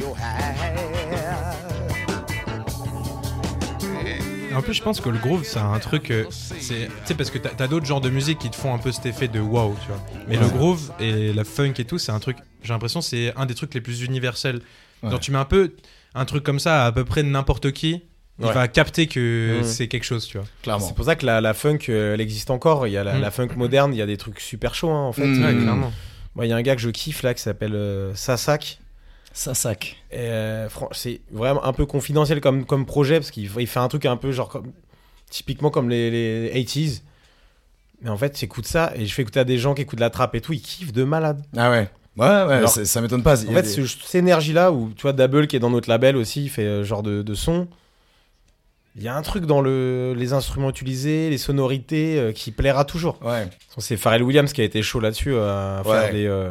En 4.54 4.62
plus, 4.62 4.74
je 4.74 4.82
pense 4.82 5.00
que 5.00 5.08
le 5.08 5.18
groove, 5.18 5.42
c'est 5.42 5.58
un 5.58 5.78
truc. 5.80 6.12
euh, 6.12 6.26
c'est, 6.30 6.86
tu 6.86 6.90
sais, 7.06 7.14
parce 7.14 7.30
que 7.30 7.38
t'as, 7.38 7.66
d'autres 7.66 7.86
genres 7.86 8.00
de 8.00 8.10
musique 8.10 8.38
qui 8.38 8.50
te 8.50 8.56
font 8.56 8.72
un 8.72 8.78
peu 8.78 8.92
cet 8.92 9.04
effet 9.06 9.26
de 9.26 9.40
wow, 9.40 9.74
tu 9.80 9.88
vois. 9.88 10.00
Mais 10.28 10.36
le 10.36 10.46
groove 10.46 10.92
et 11.00 11.32
la 11.32 11.42
funk 11.42 11.74
et 11.78 11.84
tout, 11.84 11.98
c'est 11.98 12.12
un 12.12 12.20
truc. 12.20 12.36
J'ai 12.62 12.72
l'impression 12.72 13.00
que 13.00 13.06
c'est 13.06 13.32
un 13.36 13.46
des 13.46 13.54
trucs 13.54 13.74
les 13.74 13.80
plus 13.80 14.02
universels. 14.02 14.60
Ouais. 15.02 15.10
Genre, 15.10 15.18
tu 15.18 15.32
mets 15.32 15.38
un 15.38 15.44
peu 15.44 15.74
un 16.14 16.24
truc 16.24 16.44
comme 16.44 16.60
ça 16.60 16.84
à 16.84 16.86
à 16.86 16.92
peu 16.92 17.04
près 17.04 17.24
n'importe 17.24 17.72
qui, 17.72 18.04
il 18.40 18.46
Ouais. 18.46 18.52
va 18.52 18.66
capter 18.68 19.06
que 19.06 19.58
Mhm. 19.58 19.64
c'est 19.64 19.86
quelque 19.88 20.04
chose, 20.04 20.26
tu 20.26 20.38
vois. 20.38 20.46
Clairement. 20.62 20.84
C'est 20.86 20.94
pour 20.94 21.04
ça 21.04 21.14
que 21.16 21.24
la, 21.24 21.40
la 21.40 21.54
funk, 21.54 21.78
euh, 21.88 22.14
elle 22.14 22.20
existe 22.20 22.50
encore. 22.50 22.86
Il 22.88 22.90
y 22.92 22.96
a 22.96 23.04
la, 23.04 23.14
Mm. 23.14 23.20
la 23.20 23.30
funk 23.30 23.48
moderne, 23.56 23.92
il 23.94 23.98
y 23.98 24.02
a 24.02 24.06
des 24.06 24.16
trucs 24.16 24.40
super 24.40 24.74
chauds 24.74 24.90
hein, 24.90 25.02
en 25.06 25.12
fait. 25.12 25.26
Mm. 25.26 25.44
Ouais, 25.44 25.62
clairement. 25.62 25.92
Moi, 26.34 26.46
il 26.46 26.48
y 26.48 26.52
a 26.52 26.56
un 26.56 26.62
gars 26.62 26.74
que 26.74 26.80
je 26.82 26.90
kiffe 26.90 27.22
là 27.22 27.32
qui 27.34 27.40
s'appelle 27.42 27.74
euh, 27.74 28.12
Sasak. 28.14 28.78
Et, 30.12 30.16
euh, 30.18 30.68
c'est 30.92 31.20
vraiment 31.32 31.64
un 31.64 31.72
peu 31.72 31.86
confidentiel 31.86 32.40
comme, 32.40 32.64
comme 32.64 32.86
projet 32.86 33.18
parce 33.18 33.30
qu'il 33.30 33.50
il 33.58 33.66
fait 33.66 33.80
un 33.80 33.88
truc 33.88 34.06
un 34.06 34.16
peu 34.16 34.30
genre 34.32 34.48
comme, 34.48 34.72
typiquement 35.30 35.70
comme 35.70 35.88
les, 35.88 36.10
les 36.10 36.50
80s. 36.64 37.02
Mais 38.02 38.10
en 38.10 38.16
fait, 38.16 38.38
j'écoute 38.38 38.66
ça 38.66 38.92
et 38.96 39.06
je 39.06 39.14
fais 39.14 39.22
écouter 39.22 39.40
à 39.40 39.44
des 39.44 39.58
gens 39.58 39.74
qui 39.74 39.82
écoutent 39.82 40.00
la 40.00 40.10
trappe 40.10 40.34
et 40.34 40.40
tout, 40.40 40.52
ils 40.52 40.60
kiffent 40.60 40.92
de 40.92 41.04
malade. 41.04 41.42
Ah 41.56 41.70
ouais. 41.70 41.88
Ouais, 42.16 42.26
ouais, 42.26 42.54
Alors- 42.54 42.70
ça 42.70 43.00
m'étonne 43.00 43.22
pas. 43.24 43.42
En 43.48 43.52
fait, 43.52 43.62
des- 43.62 43.68
ce- 43.68 43.86
cette 43.86 44.14
énergie-là, 44.14 44.70
où 44.70 44.92
tu 44.94 45.02
vois, 45.02 45.12
Double 45.12 45.48
qui 45.48 45.56
est 45.56 45.60
dans 45.60 45.70
notre 45.70 45.88
label 45.88 46.16
aussi, 46.16 46.44
il 46.44 46.48
fait 46.50 46.62
euh, 46.62 46.84
genre 46.84 47.02
de, 47.02 47.22
de 47.22 47.34
son. 47.34 47.66
Il 48.96 49.02
y 49.02 49.08
a 49.08 49.16
un 49.16 49.22
truc 49.22 49.44
dans 49.46 49.60
le, 49.60 50.14
les 50.16 50.32
instruments 50.32 50.70
utilisés, 50.70 51.28
les 51.30 51.38
sonorités 51.38 52.16
euh, 52.18 52.32
qui 52.32 52.52
plaira 52.52 52.84
toujours. 52.84 53.18
Ouais. 53.24 53.48
C'est 53.78 53.96
Pharrell 53.96 54.22
Williams 54.22 54.52
qui 54.52 54.60
a 54.60 54.64
été 54.64 54.82
chaud 54.82 55.00
là-dessus 55.00 55.34
à 55.34 55.82
Ouais. 55.84 55.92
faire 56.00 56.12
des, 56.12 56.26
euh, 56.26 56.50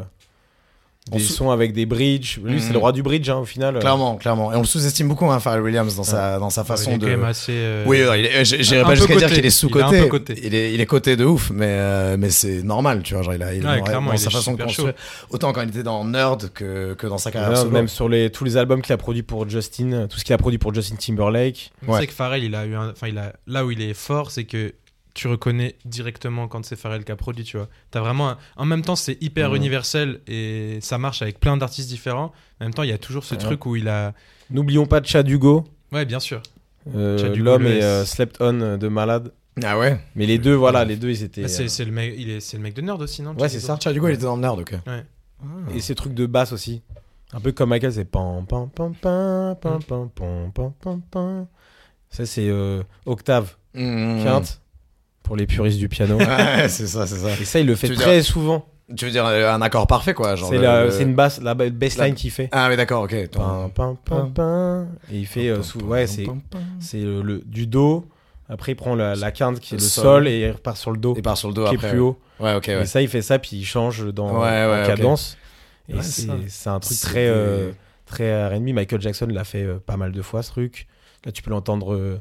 des 1.11 1.19
sons 1.19 1.51
avec 1.51 1.73
des 1.73 1.85
bridges. 1.85 2.39
Lui, 2.43 2.61
c'est 2.61 2.71
le 2.71 2.79
roi 2.79 2.93
du 2.93 3.03
bridge 3.03 3.29
hein, 3.29 3.37
au 3.39 3.45
final. 3.45 3.77
Clairement, 3.79 4.15
clairement. 4.15 4.53
Et 4.53 4.55
on 4.55 4.61
le 4.61 4.65
sous-estime 4.65 5.09
beaucoup, 5.09 5.29
hein, 5.29 5.39
Pharrell 5.41 5.61
Williams, 5.61 5.95
dans 5.97 6.03
sa, 6.03 6.39
dans 6.39 6.49
sa 6.49 6.63
façon 6.63 6.91
il 6.91 6.93
est 6.93 6.97
de. 6.99 7.05
quand 7.05 7.11
même 7.11 7.23
assez. 7.25 7.51
euh, 7.53 7.83
Oui, 7.85 7.99
il 7.99 8.45
j'irais 8.45 8.81
un 8.81 8.85
pas 8.85 8.95
jusqu'à 8.95 9.15
dire 9.17 9.27
qu'il 9.27 9.37
est 9.37 9.39
Il 9.39 9.45
est 9.47 9.49
sous-côté. 9.49 10.07
coté. 10.07 10.39
Il 10.43 10.55
est, 10.55 10.73
il 10.73 10.79
est 10.79 10.85
coté 10.85 11.17
de 11.17 11.25
ouf, 11.25 11.51
mais, 11.53 11.65
euh, 11.67 12.15
mais 12.17 12.29
c'est 12.29 12.63
normal, 12.63 13.01
tu 13.03 13.15
vois. 13.15 13.23
Genre, 13.23 13.33
il 13.33 13.43
a, 13.43 13.53
il 13.53 13.65
Ouais, 13.67 13.81
dans, 13.81 14.11
il 14.13 14.17
sa 14.19 14.29
façon 14.29 14.53
de 14.53 14.63
construire. 14.63 14.93
Autant 15.29 15.51
quand 15.51 15.61
il 15.63 15.69
était 15.69 15.83
dans 15.83 16.05
Nerd 16.05 16.49
que, 16.53 16.93
que 16.93 17.07
dans 17.07 17.17
sa 17.17 17.31
carrière 17.31 17.65
même 17.65 17.87
sur 17.89 18.07
les, 18.07 18.29
tous 18.29 18.45
les 18.45 18.55
albums 18.55 18.81
qu'il 18.81 18.93
a 18.93 18.97
produits 18.97 19.23
pour 19.23 19.49
Justin, 19.49 20.07
tout 20.09 20.17
ce 20.17 20.23
qu'il 20.23 20.33
a 20.33 20.37
produit 20.37 20.57
pour 20.57 20.73
Justin 20.73 20.95
Timberlake. 20.95 21.71
On 21.87 21.93
Ouais. 21.93 21.99
sait 21.99 22.07
que 22.07 22.13
Pharrell, 22.13 22.43
il 22.43 22.55
a 22.55 22.65
eu 22.65 22.75
un... 22.75 22.91
enfin, 22.91 23.07
il 23.09 23.17
a... 23.17 23.33
là 23.45 23.65
où 23.65 23.71
il 23.71 23.81
est 23.81 23.93
fort, 23.93 24.31
c'est 24.31 24.45
que 24.45 24.73
tu 25.13 25.27
reconnais 25.27 25.75
directement 25.85 26.47
quand 26.47 26.65
c'est 26.65 26.75
Pharrell 26.75 27.03
qui 27.03 27.11
a 27.11 27.15
produit, 27.15 27.43
tu 27.43 27.57
vois. 27.57 27.67
T'as 27.91 27.99
vraiment 28.01 28.29
un- 28.31 28.37
En 28.57 28.65
même 28.65 28.81
temps, 28.81 28.95
c'est 28.95 29.17
hyper 29.21 29.53
universel 29.55 30.21
et 30.27 30.79
ça 30.81 30.97
marche 30.97 31.21
avec 31.21 31.39
plein 31.39 31.55
d'artistes 31.57 31.89
différents. 31.89 32.31
En 32.59 32.65
même 32.65 32.73
temps, 32.73 32.83
il 32.83 32.89
y 32.89 32.93
a 32.93 32.97
toujours 32.97 33.23
ce 33.23 33.35
Ouais. 33.35 33.41
truc 33.41 33.65
où 33.65 33.75
il 33.75 33.87
a... 33.89 34.13
N'oublions 34.49 34.85
pas 34.85 35.01
Chad 35.03 35.27
Hugo, 35.29 35.65
Ouais, 35.91 36.05
bien 36.05 36.19
sûr. 36.19 36.41
euh, 36.95 37.17
Chad 37.19 37.35
Hugo, 37.35 37.45
l'homme 37.45 37.63
le 37.63 37.69
et 37.75 37.83
euh, 37.83 38.05
Slept 38.05 38.37
On 38.41 38.77
de 38.77 38.87
malade. 38.87 39.31
Ah 39.63 39.77
ouais 39.77 39.99
Mais 40.15 40.25
les 40.25 40.39
deux, 40.39 40.55
voilà, 40.55 40.83
les 40.83 40.95
deux, 40.97 41.11
ils 41.11 41.21
étaient. 41.21 41.43
Bah, 41.43 41.47
c'est 41.47 41.65
euh, 41.65 41.67
c'est 41.67 41.85
le, 41.85 41.91
mec... 41.91 42.15
il 42.17 42.29
est... 42.31 42.39
c'est 42.39 42.57
le 42.57 42.63
mec 42.63 42.73
de 42.73 42.81
Nerd 42.81 42.99
aussi, 43.01 43.21
non? 43.21 43.35
Ouais, 43.37 43.49
c'est 43.49 43.59
ça. 43.59 43.77
Chad 43.79 43.95
Hugo, 43.95 44.07
il 44.07 44.13
était 44.15 44.23
dans 44.23 44.37
Nerd, 44.37 44.59
ok. 44.59 44.73
Ouais. 44.87 45.05
Et 45.75 45.79
ces 45.79 45.93
trucs 45.93 46.13
de 46.15 46.25
basse 46.25 46.51
aussi. 46.53 46.81
Un 47.33 47.39
peu 47.39 47.51
comme 47.51 47.69
Michael, 47.69 47.93
c'est 47.93 48.05
pam 48.05 48.45
pam 48.47 48.69
pam 48.69 48.93
pam 48.95 49.55
pam 49.61 49.79
pam 49.83 50.09
pam 50.09 50.51
pam 50.53 50.71
pam 50.81 51.01
pam. 51.11 51.47
Ça, 52.09 52.25
c'est 52.25 52.47
euh, 52.49 52.81
octave, 53.05 53.55
Mmh. 53.75 54.23
quinte, 54.23 54.61
pour 55.23 55.35
les 55.35 55.47
puristes 55.47 55.79
du 55.79 55.89
piano. 55.89 56.17
Ouais, 56.19 56.67
c'est 56.69 56.87
ça, 56.87 57.07
c'est 57.07 57.15
ça. 57.17 57.29
Et 57.39 57.45
ça, 57.45 57.59
il 57.59 57.65
le 57.65 57.75
fait 57.75 57.87
Tu 57.87 57.95
très 57.95 58.21
souvent. 58.21 58.65
Tu 58.95 59.05
veux 59.05 59.11
dire 59.11 59.25
euh, 59.25 59.51
un 59.51 59.61
accord 59.61 59.87
parfait, 59.87 60.13
quoi. 60.13 60.35
C'est 60.35 60.57
le- 60.57 60.61
la- 60.61 61.01
une 61.01 61.15
basse, 61.15 61.41
la 61.41 61.53
ba- 61.55 61.69
bassline 61.69 62.09
La- 62.09 62.11
qu'il 62.11 62.31
fait. 62.31 62.49
Ah, 62.51 62.67
mais 62.69 62.75
d'accord, 62.77 63.03
ok. 63.03 63.29
Pam, 63.29 63.71
pam, 64.05 64.31
pam. 64.33 64.87
Et 65.11 65.19
il 65.19 65.25
fait 65.25 65.47
euh, 65.49 65.63
sous- 65.63 65.79
ouais, 65.79 66.05
c'est 66.05 66.25
le, 66.99 67.21
le- 67.21 67.41
du 67.45 67.65
do. 67.65 68.05
Après, 68.49 68.73
il 68.73 68.75
prend 68.75 68.93
la, 68.93 69.15
la 69.15 69.31
quinte 69.31 69.59
qui 69.61 69.75
est 69.75 69.77
Le 69.77 69.83
sol. 69.83 70.03
sol 70.03 70.27
et 70.27 70.41
il 70.41 70.51
repart 70.51 70.75
sur 70.77 70.91
le 70.91 70.97
do 70.97 71.13
Il 71.15 71.23
part 71.23 71.37
sur 71.37 71.47
le 71.47 71.53
dos 71.53 71.65
qui 71.65 71.75
après. 71.75 71.87
est 71.87 71.91
plus 71.91 71.99
haut. 72.01 72.19
Ouais, 72.41 72.53
ok, 72.55 72.65
ouais. 72.67 72.81
Et 72.83 72.85
ça, 72.85 73.01
il 73.01 73.07
fait 73.07 73.21
ça, 73.21 73.39
puis 73.39 73.51
il 73.57 73.63
change 73.65 74.05
dans 74.13 74.37
Ouais, 74.41 74.81
ok. 74.81 74.87
cadence. 74.87 75.37
Et 75.87 75.95
Ouais, 75.95 76.01
c'est 76.03 76.69
un 76.69 76.79
truc 76.79 76.99
très, 76.99 77.27
euh, 77.27 77.71
très 78.05 78.47
R&B. 78.55 78.69
Michael 78.73 79.01
Jackson 79.01 79.27
l'a 79.31 79.43
fait 79.45 79.63
euh, 79.63 79.79
pas 79.83 79.95
mal 79.97 80.11
de 80.11 80.21
fois, 80.21 80.43
ce 80.43 80.51
truc. 80.51 80.87
Là, 81.25 81.31
tu 81.31 81.41
peux 81.41 81.51
l'entendre 81.51 81.93
euh, 81.93 82.19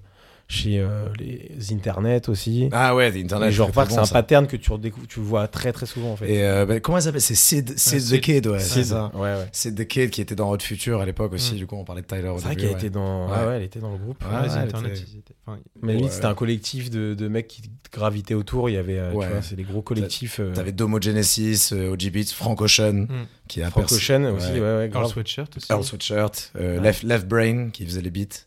chez 0.53 0.79
euh, 0.79 1.07
les 1.19 1.51
internets 1.73 2.29
aussi. 2.29 2.69
Ah 2.73 2.95
ouais, 2.95 3.07
Internet. 3.19 3.49
et 3.49 3.53
je 3.53 3.57
très, 3.63 3.67
repars 3.71 3.85
très 3.85 3.89
que 3.89 3.91
c'est 3.93 3.97
bon, 3.97 4.03
un 4.03 4.07
ça. 4.07 4.13
pattern 4.15 4.47
que 4.47 4.57
tu, 4.57 5.21
vois 5.21 5.49
très 5.49 5.73
très 5.73 5.87
souvent 5.87 6.13
en 6.13 6.17
fait. 6.17 6.31
Et 6.31 6.45
euh, 6.45 6.67
bah, 6.67 6.79
comment 6.81 6.99
elle 6.99 7.05
s'appelle 7.05 7.21
C'est 7.23 7.35
Sid, 7.35 7.79
Sid 7.79 8.19
the. 8.19 8.21
Kid, 8.21 8.47
ouais. 8.47 8.61
Sid. 8.61 8.85
ça. 8.85 9.11
Ouais, 9.15 9.21
ouais. 9.35 9.47
Sid 9.53 9.75
the 9.77 9.87
Kid 9.87 10.11
qui 10.11 10.21
était 10.21 10.35
dans 10.35 10.51
Hot 10.51 10.59
Future 10.61 11.01
à 11.01 11.07
l'époque 11.07 11.33
aussi. 11.33 11.55
Mm. 11.55 11.57
Du 11.57 11.67
coup, 11.67 11.77
on 11.77 11.85
parlait 11.85 12.03
de 12.03 12.07
Tyler 12.07 12.29
au 12.29 12.37
C'est 12.39 12.45
vrai 12.45 12.55
début. 12.57 12.61
qu'elle 12.69 12.71
ouais. 12.77 12.79
était 12.81 12.91
dans. 12.91 13.31
Ouais. 13.31 13.39
Ouais, 13.39 13.47
ouais, 13.47 13.57
elle 13.57 13.63
était 13.63 13.81
dans 13.81 13.93
le 13.93 13.99
groupe. 13.99 14.23
Ouais, 14.25 14.37
Ouais, 14.37 14.47
les 14.49 14.53
elle 14.53 14.59
Internet, 14.61 14.93
était- 14.93 15.07
ils 15.13 15.19
étaient- 15.21 15.35
enfin, 15.47 15.59
Mais 15.83 15.93
limite, 15.95 16.07
Ouais. 16.09 16.15
c'était 16.15 16.27
un 16.27 16.35
collectif 16.35 16.91
de, 16.91 17.15
de 17.15 17.29
mecs 17.29 17.49
qui 17.49 17.63
gravitaient 17.93 18.35
autour. 18.35 18.69
Il 18.69 18.75
y 18.75 18.79
avait, 18.79 18.99
euh, 18.99 19.13
Ouais. 19.13 19.27
tu 19.27 19.33
vois, 19.33 19.43
c'est 19.43 19.57
des 19.57 19.63
gros 19.65 19.81
collectifs. 19.83 20.39
Euh, 20.41 20.53
T'avais 20.53 20.73
Domo 20.73 21.01
Genesis, 21.01 21.71
euh, 21.73 21.93
OG 21.93 22.11
Beats, 22.11 22.33
Frank 22.35 22.61
Ocean, 22.61 22.93
Mm. 23.09 23.09
qui 23.49 23.63
a 23.63 23.71
Frank 23.71 23.91
Ocean 23.91 24.25
aussi, 24.37 24.53
ouais, 24.53 24.61
ouais, 24.61 24.91
Earl. 24.93 25.09
Sweatshirt 25.09 25.57
aussi. 25.57 25.67
Earl 25.73 25.83
Sweatshirt, 25.85 26.53
Left 26.55 27.27
Brain 27.27 27.71
qui 27.73 27.87
faisait 27.87 28.03
les 28.03 28.11
beats. 28.11 28.47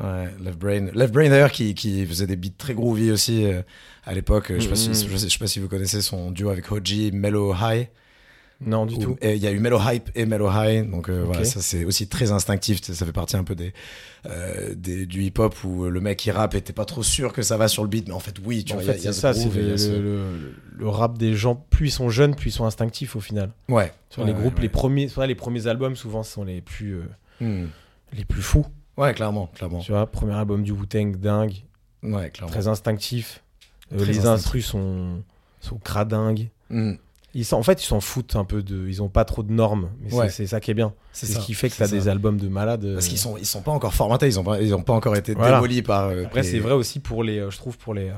Ouais, 0.00 0.28
Left 0.42 0.58
Brain. 0.58 0.86
Left 0.94 1.12
Brain 1.12 1.28
d'ailleurs 1.28 1.52
qui, 1.52 1.74
qui 1.74 2.04
faisait 2.06 2.26
des 2.26 2.36
beats 2.36 2.48
très 2.56 2.74
groovy 2.74 3.10
aussi 3.10 3.44
euh, 3.44 3.62
à 4.04 4.14
l'époque. 4.14 4.46
Je 4.48 4.68
Mhm. 4.68 4.74
je 5.10 5.16
sais- 5.16 5.38
pas 5.38 5.46
si 5.46 5.58
vous 5.60 5.68
connaissez 5.68 6.00
son 6.02 6.30
duo 6.30 6.50
avec 6.50 6.70
Hoji, 6.70 7.10
Mellow 7.12 7.54
High. 7.54 7.88
Non, 8.64 8.86
du 8.86 8.94
Ou- 8.94 8.98
tout. 9.02 9.16
et 9.20 9.34
Il 9.34 9.42
y 9.42 9.48
a 9.48 9.50
eu 9.50 9.58
Mellow 9.58 9.80
Hype 9.84 10.10
et 10.14 10.24
Mellow 10.24 10.48
High, 10.48 10.88
donc 10.88 11.08
euh, 11.10 11.24
voilà, 11.24 11.44
ça 11.44 11.60
c'est 11.60 11.84
aussi 11.84 12.06
très 12.06 12.30
instinctif. 12.30 12.80
Ça 12.80 13.04
fait 13.04 13.10
partie 13.12 13.36
un 13.36 13.42
peu 13.42 13.56
des, 13.56 13.72
euh, 14.26 14.72
des- 14.76 15.04
du 15.04 15.24
hip 15.24 15.32
hop 15.38 15.64
où 15.64 15.86
le 15.86 16.00
mec 16.00 16.16
qui 16.18 16.30
rappe 16.30 16.54
était 16.54 16.72
pas 16.72 16.84
trop 16.84 17.02
sûr 17.02 17.32
que 17.32 17.42
ça 17.42 17.56
va 17.56 17.66
sur 17.66 17.82
le 17.82 17.88
beat, 17.88 18.06
mais 18.06 18.14
en 18.14 18.20
fait 18.20 18.36
oui, 18.44 18.62
tu 18.62 18.72
en 18.74 18.76
vois. 18.76 18.84
y 18.84 18.90
a- 18.90 19.10
y 19.10 19.12
ça, 19.14 19.34
c'est 19.34 19.52
le, 19.52 19.76
ce- 19.76 19.90
le- 20.78 20.88
rap 20.88 21.18
des 21.18 21.34
gens. 21.34 21.56
Plus 21.70 21.88
ils 21.88 21.90
sont 21.90 22.08
jeunes, 22.08 22.36
plus 22.36 22.50
ils 22.50 22.52
sont 22.52 22.64
instinctifs 22.64 23.16
au 23.16 23.20
final. 23.20 23.50
Ouais. 23.68 23.92
Sur 24.10 24.22
Ouais, 24.22 24.28
les 24.28 24.32
groupes, 24.34 24.54
ouais, 24.56 24.62
les 24.62 24.68
premiers, 24.68 25.08
les 25.26 25.34
premiers 25.34 25.66
albums 25.66 25.96
souvent 25.96 26.22
sont 26.22 26.44
les 26.44 26.60
plus, 26.60 26.98
Hmm. 27.40 27.64
les 28.12 28.24
plus 28.24 28.42
fous. 28.42 28.66
Ouais, 28.96 29.14
clairement, 29.14 29.46
clairement. 29.54 29.78
Tu 29.80 29.92
vois, 29.92 30.06
premier 30.06 30.34
album 30.34 30.62
du 30.62 30.72
Wu-Tang, 30.72 31.16
dingue, 31.16 31.54
Ouais, 32.02 32.30
clairement. 32.30 32.52
très 32.52 32.68
instinctif. 32.68 33.42
Euh, 33.92 33.96
Très 33.96 34.06
les 34.06 34.18
instinctif. 34.18 34.28
instrus 34.30 34.66
sont, 34.66 35.22
sont 35.60 35.78
cradingues. 35.78 36.48
Hmm. 36.70 36.92
Ils 37.34 37.46
s'en- 37.46 37.58
en 37.58 37.62
fait, 37.62 37.82
ils 37.82 37.86
s'en 37.86 38.00
foutent 38.00 38.36
un 38.36 38.44
peu 38.44 38.62
de. 38.62 38.86
Ils 38.88 39.02
ont 39.02 39.08
pas 39.08 39.24
trop 39.24 39.42
de 39.42 39.52
normes. 39.52 39.90
Mais 40.00 40.10
c'est- 40.10 40.16
Ouais. 40.16 40.28
c'est 40.28 40.46
ça 40.46 40.60
qui 40.60 40.70
est 40.70 40.74
bien. 40.74 40.92
C'est 41.12 41.24
ce 41.26 41.38
qui 41.38 41.54
fait 41.54 41.70
que 41.70 41.74
c'est 41.76 41.84
t'as 41.84 41.90
des 41.90 42.08
albums 42.08 42.36
de 42.36 42.48
malades. 42.48 42.84
euh. 42.84 42.94
Parce 42.94 43.08
qu'ils 43.08 43.18
sont, 43.18 43.38
ils 43.38 43.46
sont 43.46 43.62
pas 43.62 43.70
encore 43.72 43.94
formatés, 43.94 44.26
ils 44.26 44.38
ont 44.38 44.44
pas, 44.44 44.60
ils 44.60 44.74
ont 44.74 44.82
pas 44.82 44.92
encore 44.92 45.16
été 45.16 45.32
Voilà. 45.34 45.56
démolis 45.56 45.80
par. 45.82 46.08
euh, 46.08 46.24
Après, 46.26 46.42
les- 46.42 46.48
c'est 46.50 46.58
vrai 46.58 46.72
aussi 46.74 47.00
pour 47.00 47.24
les. 47.24 47.38
euh, 47.38 47.50
Je 47.50 47.56
trouve 47.56 47.78
pour 47.78 47.94
les. 47.94 48.12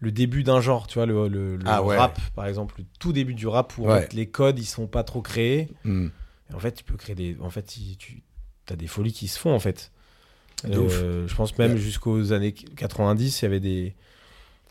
le 0.00 0.12
début 0.12 0.42
d'un 0.44 0.60
genre, 0.60 0.86
tu 0.86 0.98
vois, 0.98 1.06
le, 1.06 1.26
le- 1.28 1.56
le 1.56 1.64
Ah 1.66 1.82
ouais. 1.82 1.96
rap, 1.96 2.20
par 2.36 2.46
exemple, 2.46 2.74
le 2.78 2.84
tout 3.00 3.12
début 3.12 3.34
du 3.34 3.46
rap 3.48 3.76
où 3.78 3.86
en 3.86 3.88
Ouais. 3.94 4.02
fait, 4.02 4.12
les 4.12 4.26
codes 4.26 4.58
ils 4.58 4.66
sont 4.66 4.86
pas 4.86 5.02
trop 5.02 5.22
créés. 5.22 5.68
Et 5.84 6.54
en 6.54 6.58
fait, 6.60 6.72
tu 6.72 6.84
peux 6.84 6.96
créer 6.96 7.14
des. 7.16 7.36
En 7.40 7.50
fait, 7.50 7.62
tu 7.98 8.22
as 8.70 8.76
des 8.76 8.86
folies 8.86 9.12
qui 9.12 9.26
se 9.28 9.38
font 9.38 9.52
en 9.54 9.58
fait. 9.60 9.90
Euh, 10.70 11.26
je 11.28 11.34
pense 11.34 11.56
même 11.58 11.72
Ouais. 11.72 11.78
jusqu'aux 11.78 12.32
années 12.32 12.52
90, 12.52 13.40
il 13.40 13.44
y 13.44 13.46
avait 13.46 13.60
des. 13.60 13.94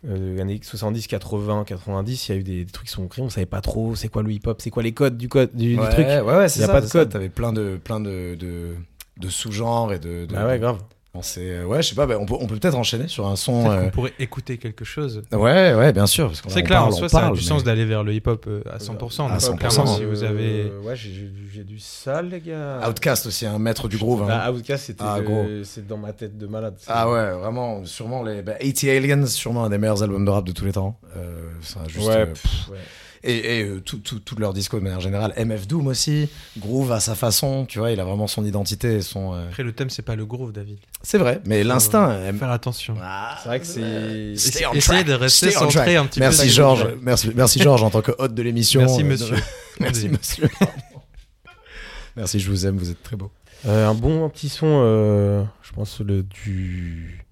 Euh, 0.06 0.40
années 0.42 0.60
70, 0.62 1.08
80, 1.08 1.64
90, 1.66 2.28
il 2.28 2.32
y 2.32 2.36
a 2.36 2.40
eu 2.40 2.44
des, 2.44 2.66
des 2.66 2.72
trucs 2.72 2.88
qui 2.88 2.94
sont 2.94 3.08
créés, 3.08 3.24
on 3.24 3.30
savait 3.30 3.46
pas 3.46 3.62
trop 3.62 3.96
c'est 3.96 4.10
quoi 4.10 4.22
le 4.22 4.32
hip-hop, 4.32 4.62
c'est 4.62 4.70
quoi 4.70 4.84
les 4.84 4.92
codes 4.92 5.16
du, 5.18 5.30
code, 5.30 5.56
du, 5.56 5.78
truc. 5.78 6.06
ouais, 6.06 6.20
ouais, 6.22 6.50
c'est 6.50 6.60
Y 6.60 6.64
a 6.64 6.68
ça, 6.68 6.74
pas 6.74 6.82
de 6.82 6.90
code. 6.90 7.08
T'avais 7.10 7.30
plein 7.30 7.54
de, 7.54 7.80
plein 7.82 8.02
de, 8.02 8.36
de, 8.36 8.76
de 9.18 9.30
sous-genres 9.30 9.94
et 9.94 10.00
de. 10.00 10.26
de 10.26 10.36
Ah 10.36 10.46
ouais, 10.46 10.60
grave. 10.60 10.80
On 11.16 11.22
s'est- 11.22 11.64
ouais, 11.64 11.84
je 11.84 11.90
sais 11.90 11.96
pas, 11.96 12.08
bah, 12.08 12.16
on 12.20 12.26
peut, 12.26 12.34
on 12.40 12.48
peut 12.48 12.56
peut-être 12.58 12.74
enchaîner 12.76 13.08
sur 13.08 13.28
un 13.28 13.36
son. 13.36 13.70
Euh, 13.70 13.84
qu'on 13.84 13.90
pourrait 13.92 14.14
écouter 14.18 14.58
quelque 14.58 14.84
chose. 14.84 15.22
Ouais, 15.32 15.76
ouais, 15.76 15.94
bien 15.94 16.08
sûr. 16.08 16.32
C'est 16.36 16.44
on 16.48 16.50
clair, 16.64 16.80
parle, 16.80 16.86
en 16.92 16.96
on 16.96 16.98
soi, 16.98 17.08
ça 17.10 17.28
a 17.28 17.30
du 17.30 17.36
mais- 17.36 17.42
sens 17.42 17.64
d'aller 17.64 17.86
vers 17.86 18.04
le 18.04 18.14
hip-hop 18.16 18.46
euh, 18.48 18.64
à 18.68 18.80
100%. 18.80 19.28
À 19.28 19.34
donc, 19.34 19.40
100%. 19.40 19.58
Clairement, 19.84 19.96
si 19.96 20.04
Euh, 20.04 20.08
vous 20.10 20.24
avez. 20.24 20.72
Ouais, 20.84 20.96
j'ai- 20.96 21.64
du 21.64 21.78
sale, 21.78 22.30
les 22.30 22.42
gars. 22.42 22.80
Outcast 22.90 23.28
aussi, 23.28 23.46
un 23.46 23.60
maître 23.60 23.88
du 23.88 23.98
groove. 23.98 24.24
hein. 24.24 24.28
Bah, 24.28 24.52
Outcast, 24.52 24.86
c'était 24.88 25.04
Ah, 25.06 25.20
le- 25.20 25.64
c'est 25.64 25.86
dans 25.86 25.98
ma 25.98 26.14
tête 26.14 26.36
de 26.36 26.48
malade. 26.48 26.74
Ah 26.88 27.08
ouais, 27.10 27.32
vraiment, 27.34 27.86
sûrement 27.86 28.24
les. 28.24 28.42
Bah, 28.42 28.54
80 28.60 28.98
Aliens, 28.98 29.26
sûrement 29.28 29.66
un 29.66 29.70
des 29.70 29.78
meilleurs 29.78 30.02
albums 30.02 30.26
de 30.26 30.32
rap 30.32 30.44
de 30.46 30.52
tous 30.52 30.66
les 30.66 30.72
temps. 30.74 30.98
Euh, 31.16 31.48
ça 31.62 31.82
a 31.86 31.88
juste, 31.88 32.08
ouais, 32.08 32.16
euh, 32.18 32.26
pff, 32.26 32.70
ouais. 32.72 32.78
Et, 33.26 33.60
et 33.60 33.64
euh, 33.64 33.80
tout, 33.80 34.00
tout, 34.00 34.20
tout 34.20 34.36
leur 34.38 34.52
disco 34.54 34.78
de 34.78 34.84
manière 34.84 35.00
générale. 35.00 35.34
MF 35.38 35.66
Doom 35.66 35.88
aussi, 35.88 36.28
groove 36.58 36.92
à 36.92 37.00
sa 37.00 37.16
façon, 37.16 37.66
tu 37.66 37.80
vois, 37.80 37.92
il 37.92 38.00
a 38.02 38.04
vraiment 38.04 38.28
son 38.28 38.44
identité 38.46 38.96
et 38.96 39.02
son. 39.02 39.34
euh, 39.34 39.48
Après, 39.48 39.64
le 39.64 39.72
thème, 39.72 39.90
c'est 39.90 40.02
pas 40.02 40.16
le 40.18 40.26
groove, 40.26 40.52
David. 40.52 40.78
C'est 41.04 41.18
vrai, 41.18 41.40
mais 41.46 41.64
l'instinct. 41.64 42.20
elle- 42.26 42.36
Faire 42.38 42.52
attention. 42.52 42.96
Ah, 43.02 43.38
C'est 43.42 43.48
vrai 43.50 43.60
que 43.62 43.66
c'est. 43.66 44.32
Essayez 44.34 44.80
track, 44.80 45.06
de 45.08 45.14
rester 45.14 45.52
centré 45.52 45.96
un 45.96 46.06
petit 46.06 46.20
peu 46.20 46.26
Merci 46.26 46.50
sur- 46.50 46.76
Georges, 46.76 46.88
merci, 47.02 47.32
merci 47.34 47.60
Georges 47.62 47.84
en 47.84 47.90
tant 47.90 48.02
que 48.02 48.12
hôte 48.18 48.34
de 48.34 48.42
l'émission. 48.44 48.82
Merci 48.82 49.02
Euh, 49.02 49.06
monsieur. 49.06 49.36
Merci 49.80 50.10
monsieur. 50.10 50.50
merci, 52.16 52.40
je 52.40 52.50
vous 52.50 52.66
aime, 52.66 52.78
vous 52.78 52.90
êtes 52.92 53.02
très 53.04 53.16
beau. 53.16 53.32
Euh, 53.66 53.88
un 53.88 53.94
bon 53.94 54.30
petit 54.30 54.50
son, 54.50 54.68
euh, 54.84 55.44
je 55.62 55.72
pense, 55.72 56.00
le, 56.02 56.24
du, 56.24 57.26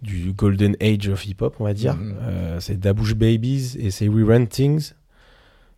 du 0.00 0.32
Golden 0.32 0.74
Age 0.80 1.08
of 1.08 1.26
Hip 1.26 1.36
Hop, 1.40 1.56
on 1.60 1.64
va 1.64 1.74
dire. 1.74 1.94
Mhm. 1.94 2.16
Euh, 2.22 2.60
c'est 2.60 2.78
Dabouche 2.80 3.14
Babies 3.14 3.76
et 3.78 3.90
c'est 3.90 4.08
We 4.08 4.26
Run 4.26 4.46
Things. 4.46 4.92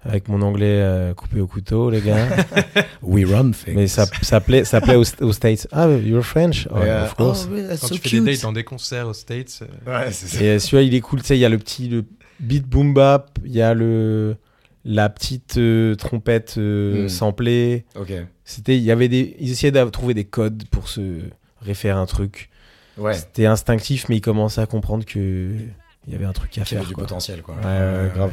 Avec 0.06 0.28
mon 0.28 0.42
anglais 0.42 0.80
euh, 0.82 1.14
coupé 1.14 1.40
au 1.40 1.46
couteau, 1.46 1.88
les 1.88 2.00
gars. 2.02 2.26
We 3.02 3.24
run 3.24 3.52
things. 3.52 3.74
Mais 3.74 3.86
ça, 3.86 4.04
ça 4.22 4.40
plaît, 4.40 4.64
ça 4.64 4.80
plaît 4.82 4.96
aux, 4.96 5.04
aux 5.22 5.32
States. 5.32 5.66
Ah, 5.72 5.88
you're 5.88 6.22
French? 6.24 6.68
Oh, 6.70 6.78
Yeah. 6.84 7.04
of 7.04 7.14
course. 7.14 7.48
Oh, 7.50 7.56
Quand 7.70 7.76
so 7.88 7.94
tu 7.94 8.00
fais 8.02 8.08
cute. 8.10 8.24
des 8.24 8.32
dates 8.32 8.42
dans 8.42 8.52
des 8.52 8.64
concerts 8.64 9.08
aux 9.08 9.14
States, 9.14 9.60
euh, 9.62 9.90
Ouais, 10.04 10.12
c'est 10.12 10.26
ça. 10.26 10.42
Et 10.44 10.58
celui-là, 10.58 10.82
il 10.82 10.94
est 10.94 11.00
cool. 11.00 11.20
Tu 11.22 11.28
sais, 11.28 11.36
il 11.38 11.40
y 11.40 11.44
a 11.44 11.48
le 11.48 11.56
petit 11.58 11.88
le 11.88 12.04
beat 12.40 12.66
boom 12.66 12.92
bap, 12.92 13.38
il 13.44 13.52
y 13.52 13.62
a 13.62 13.72
le 13.74 14.36
la 14.86 15.08
petite 15.08 15.56
euh, 15.56 15.94
trompette 15.94 16.56
euh, 16.58 17.04
Mm. 17.04 17.08
samplée. 17.08 17.84
Ok. 17.98 18.12
C'était, 18.44 18.76
il 18.76 18.82
y 18.82 18.90
avait 18.90 19.08
des, 19.08 19.34
ils 19.40 19.50
essayaient 19.52 19.72
de 19.72 19.82
trouver 19.88 20.12
des 20.12 20.24
codes 20.24 20.64
pour 20.70 20.88
se 20.90 21.20
référer 21.62 21.94
à 21.96 21.98
un 21.98 22.04
truc. 22.04 22.50
Ouais. 22.98 23.14
C'était 23.14 23.46
instinctif, 23.46 24.10
mais 24.10 24.16
ils 24.16 24.20
commençaient 24.20 24.60
à 24.60 24.66
comprendre 24.66 25.06
que 25.06 25.48
il 26.06 26.12
y 26.12 26.14
avait 26.14 26.26
un 26.26 26.34
truc 26.34 26.50
à 26.58 26.60
Il 26.60 26.64
y 26.64 26.66
faire. 26.66 26.78
avait 26.80 26.88
du 26.88 26.92
quoi. 26.94 27.04
potentiel, 27.04 27.40
quoi. 27.40 27.54
Ouais, 27.54 27.62
ouais, 27.64 28.10
grave. 28.14 28.32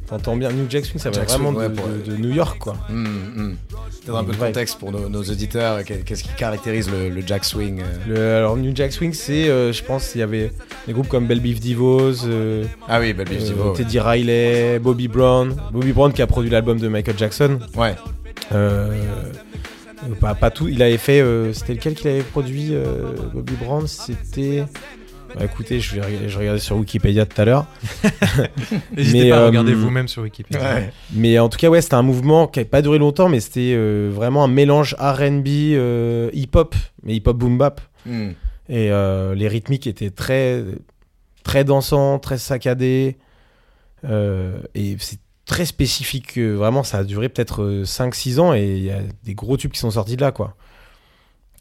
T'entends 0.08 0.36
bien 0.36 0.50
New 0.50 0.64
Jack 0.70 0.86
Swing, 0.86 0.98
ça 0.98 1.10
va 1.10 1.16
Jack 1.16 1.28
vraiment 1.28 1.50
ouais, 1.50 1.68
de, 1.68 1.74
pour- 1.74 1.86
de- 1.88 2.12
de 2.12 2.16
New 2.16 2.30
York 2.30 2.58
quoi. 2.58 2.76
Peut-être 2.88 4.16
un 4.16 4.24
peu 4.24 4.32
de 4.32 4.36
contexte 4.38 4.78
pour 4.78 4.90
nos, 4.90 5.08
nos 5.10 5.22
auditeurs. 5.22 5.84
Qu'est- 5.84 6.02
Qu'est-ce 6.02 6.22
qui 6.24 6.30
caractérise 6.34 6.88
le, 6.90 7.10
le 7.10 7.20
jack 7.26 7.44
swing 7.44 7.82
euh 7.82 7.84
Le- 8.08 8.36
alors 8.38 8.56
New 8.56 8.74
Jack 8.74 8.92
Swing, 8.92 9.12
c'est, 9.12 9.50
euh, 9.50 9.70
je 9.70 9.84
pense, 9.84 10.14
il 10.14 10.18
y 10.18 10.22
avait 10.22 10.50
des 10.86 10.94
groupes 10.94 11.08
comme 11.08 11.26
Bell 11.26 11.40
Beef 11.40 11.60
Divos, 11.60 12.24
euh, 12.26 12.64
Ah 12.88 13.00
oui, 13.00 13.12
Beef 13.12 13.28
Divo. 13.44 13.74
Teddy 13.74 14.00
Riley, 14.00 14.78
Bobby 14.78 15.08
Brown, 15.08 15.54
Bobby 15.72 15.92
Brown 15.92 16.10
qui 16.12 16.22
a 16.22 16.26
produit 16.26 16.48
l'album 16.50 16.78
de 16.78 16.88
Michael 16.88 17.18
Jackson. 17.18 17.58
Ouais. 17.76 17.94
Pas, 20.20 20.34
pas 20.34 20.50
tout, 20.50 20.68
il 20.68 20.82
avait 20.82 20.96
fait, 20.96 21.20
euh, 21.20 21.52
c'était 21.52 21.74
lequel 21.74 21.94
qu'il 21.94 22.08
avait 22.08 22.22
produit, 22.22 22.72
Bobby 23.34 23.52
Brown, 23.62 23.86
c'était. 23.86 24.64
Bah, 25.34 25.44
écoutez, 25.44 25.78
je 25.80 25.94
vais 25.94 26.00
regarder, 26.00 26.28
je 26.28 26.38
regardais 26.38 26.60
sur 26.60 26.76
Wikipédia 26.76 27.26
tout 27.26 27.40
à 27.40 27.44
l'heure. 27.44 27.66
N'hésitez 28.96 29.30
pas 29.30 29.36
à 29.36 29.40
euh, 29.40 29.46
regarder 29.46 29.74
vous-même 29.74 30.08
sur 30.08 30.22
Wikipédia. 30.22 30.60
Ouais. 30.62 30.92
Mais 31.12 31.38
en 31.38 31.48
tout 31.48 31.58
cas, 31.58 31.68
ouais, 31.68 31.80
c'était 31.82 31.94
un 31.94 32.02
mouvement 32.02 32.46
qui 32.46 32.58
n'avait 32.58 32.68
pas 32.70 32.82
duré 32.82 32.98
longtemps, 32.98 33.28
mais 33.28 33.40
c'était 33.40 33.74
euh, 33.74 34.10
vraiment 34.12 34.44
un 34.44 34.48
mélange 34.48 34.94
RB, 34.98 35.46
euh, 35.48 36.30
hip-hop, 36.32 36.74
mais 37.02 37.14
hip-hop 37.16 37.36
boom 37.36 37.58
bap. 37.58 37.80
Hmm. 38.06 38.30
Et 38.68 38.90
euh, 38.90 39.34
les 39.34 39.48
rythmiques 39.48 39.86
étaient 39.86 40.10
très, 40.10 40.64
très 41.44 41.64
dansants, 41.64 42.18
très 42.18 42.38
saccadés. 42.38 43.16
Euh, 44.04 44.60
et 44.74 44.96
c'est 44.98 45.18
très 45.46 45.64
spécifique. 45.64 46.36
euh, 46.38 46.54
Vraiment, 46.54 46.82
ça 46.82 46.98
a 46.98 47.04
duré 47.04 47.28
peut-être 47.28 47.62
euh, 47.62 47.84
5-6 47.84 48.38
ans 48.40 48.54
et 48.54 48.76
il 48.76 48.84
y 48.84 48.90
a 48.90 49.00
des 49.24 49.34
gros 49.34 49.56
tubes 49.56 49.72
qui 49.72 49.80
sont 49.80 49.90
sortis 49.90 50.16
de 50.16 50.20
là, 50.20 50.30
quoi. 50.32 50.54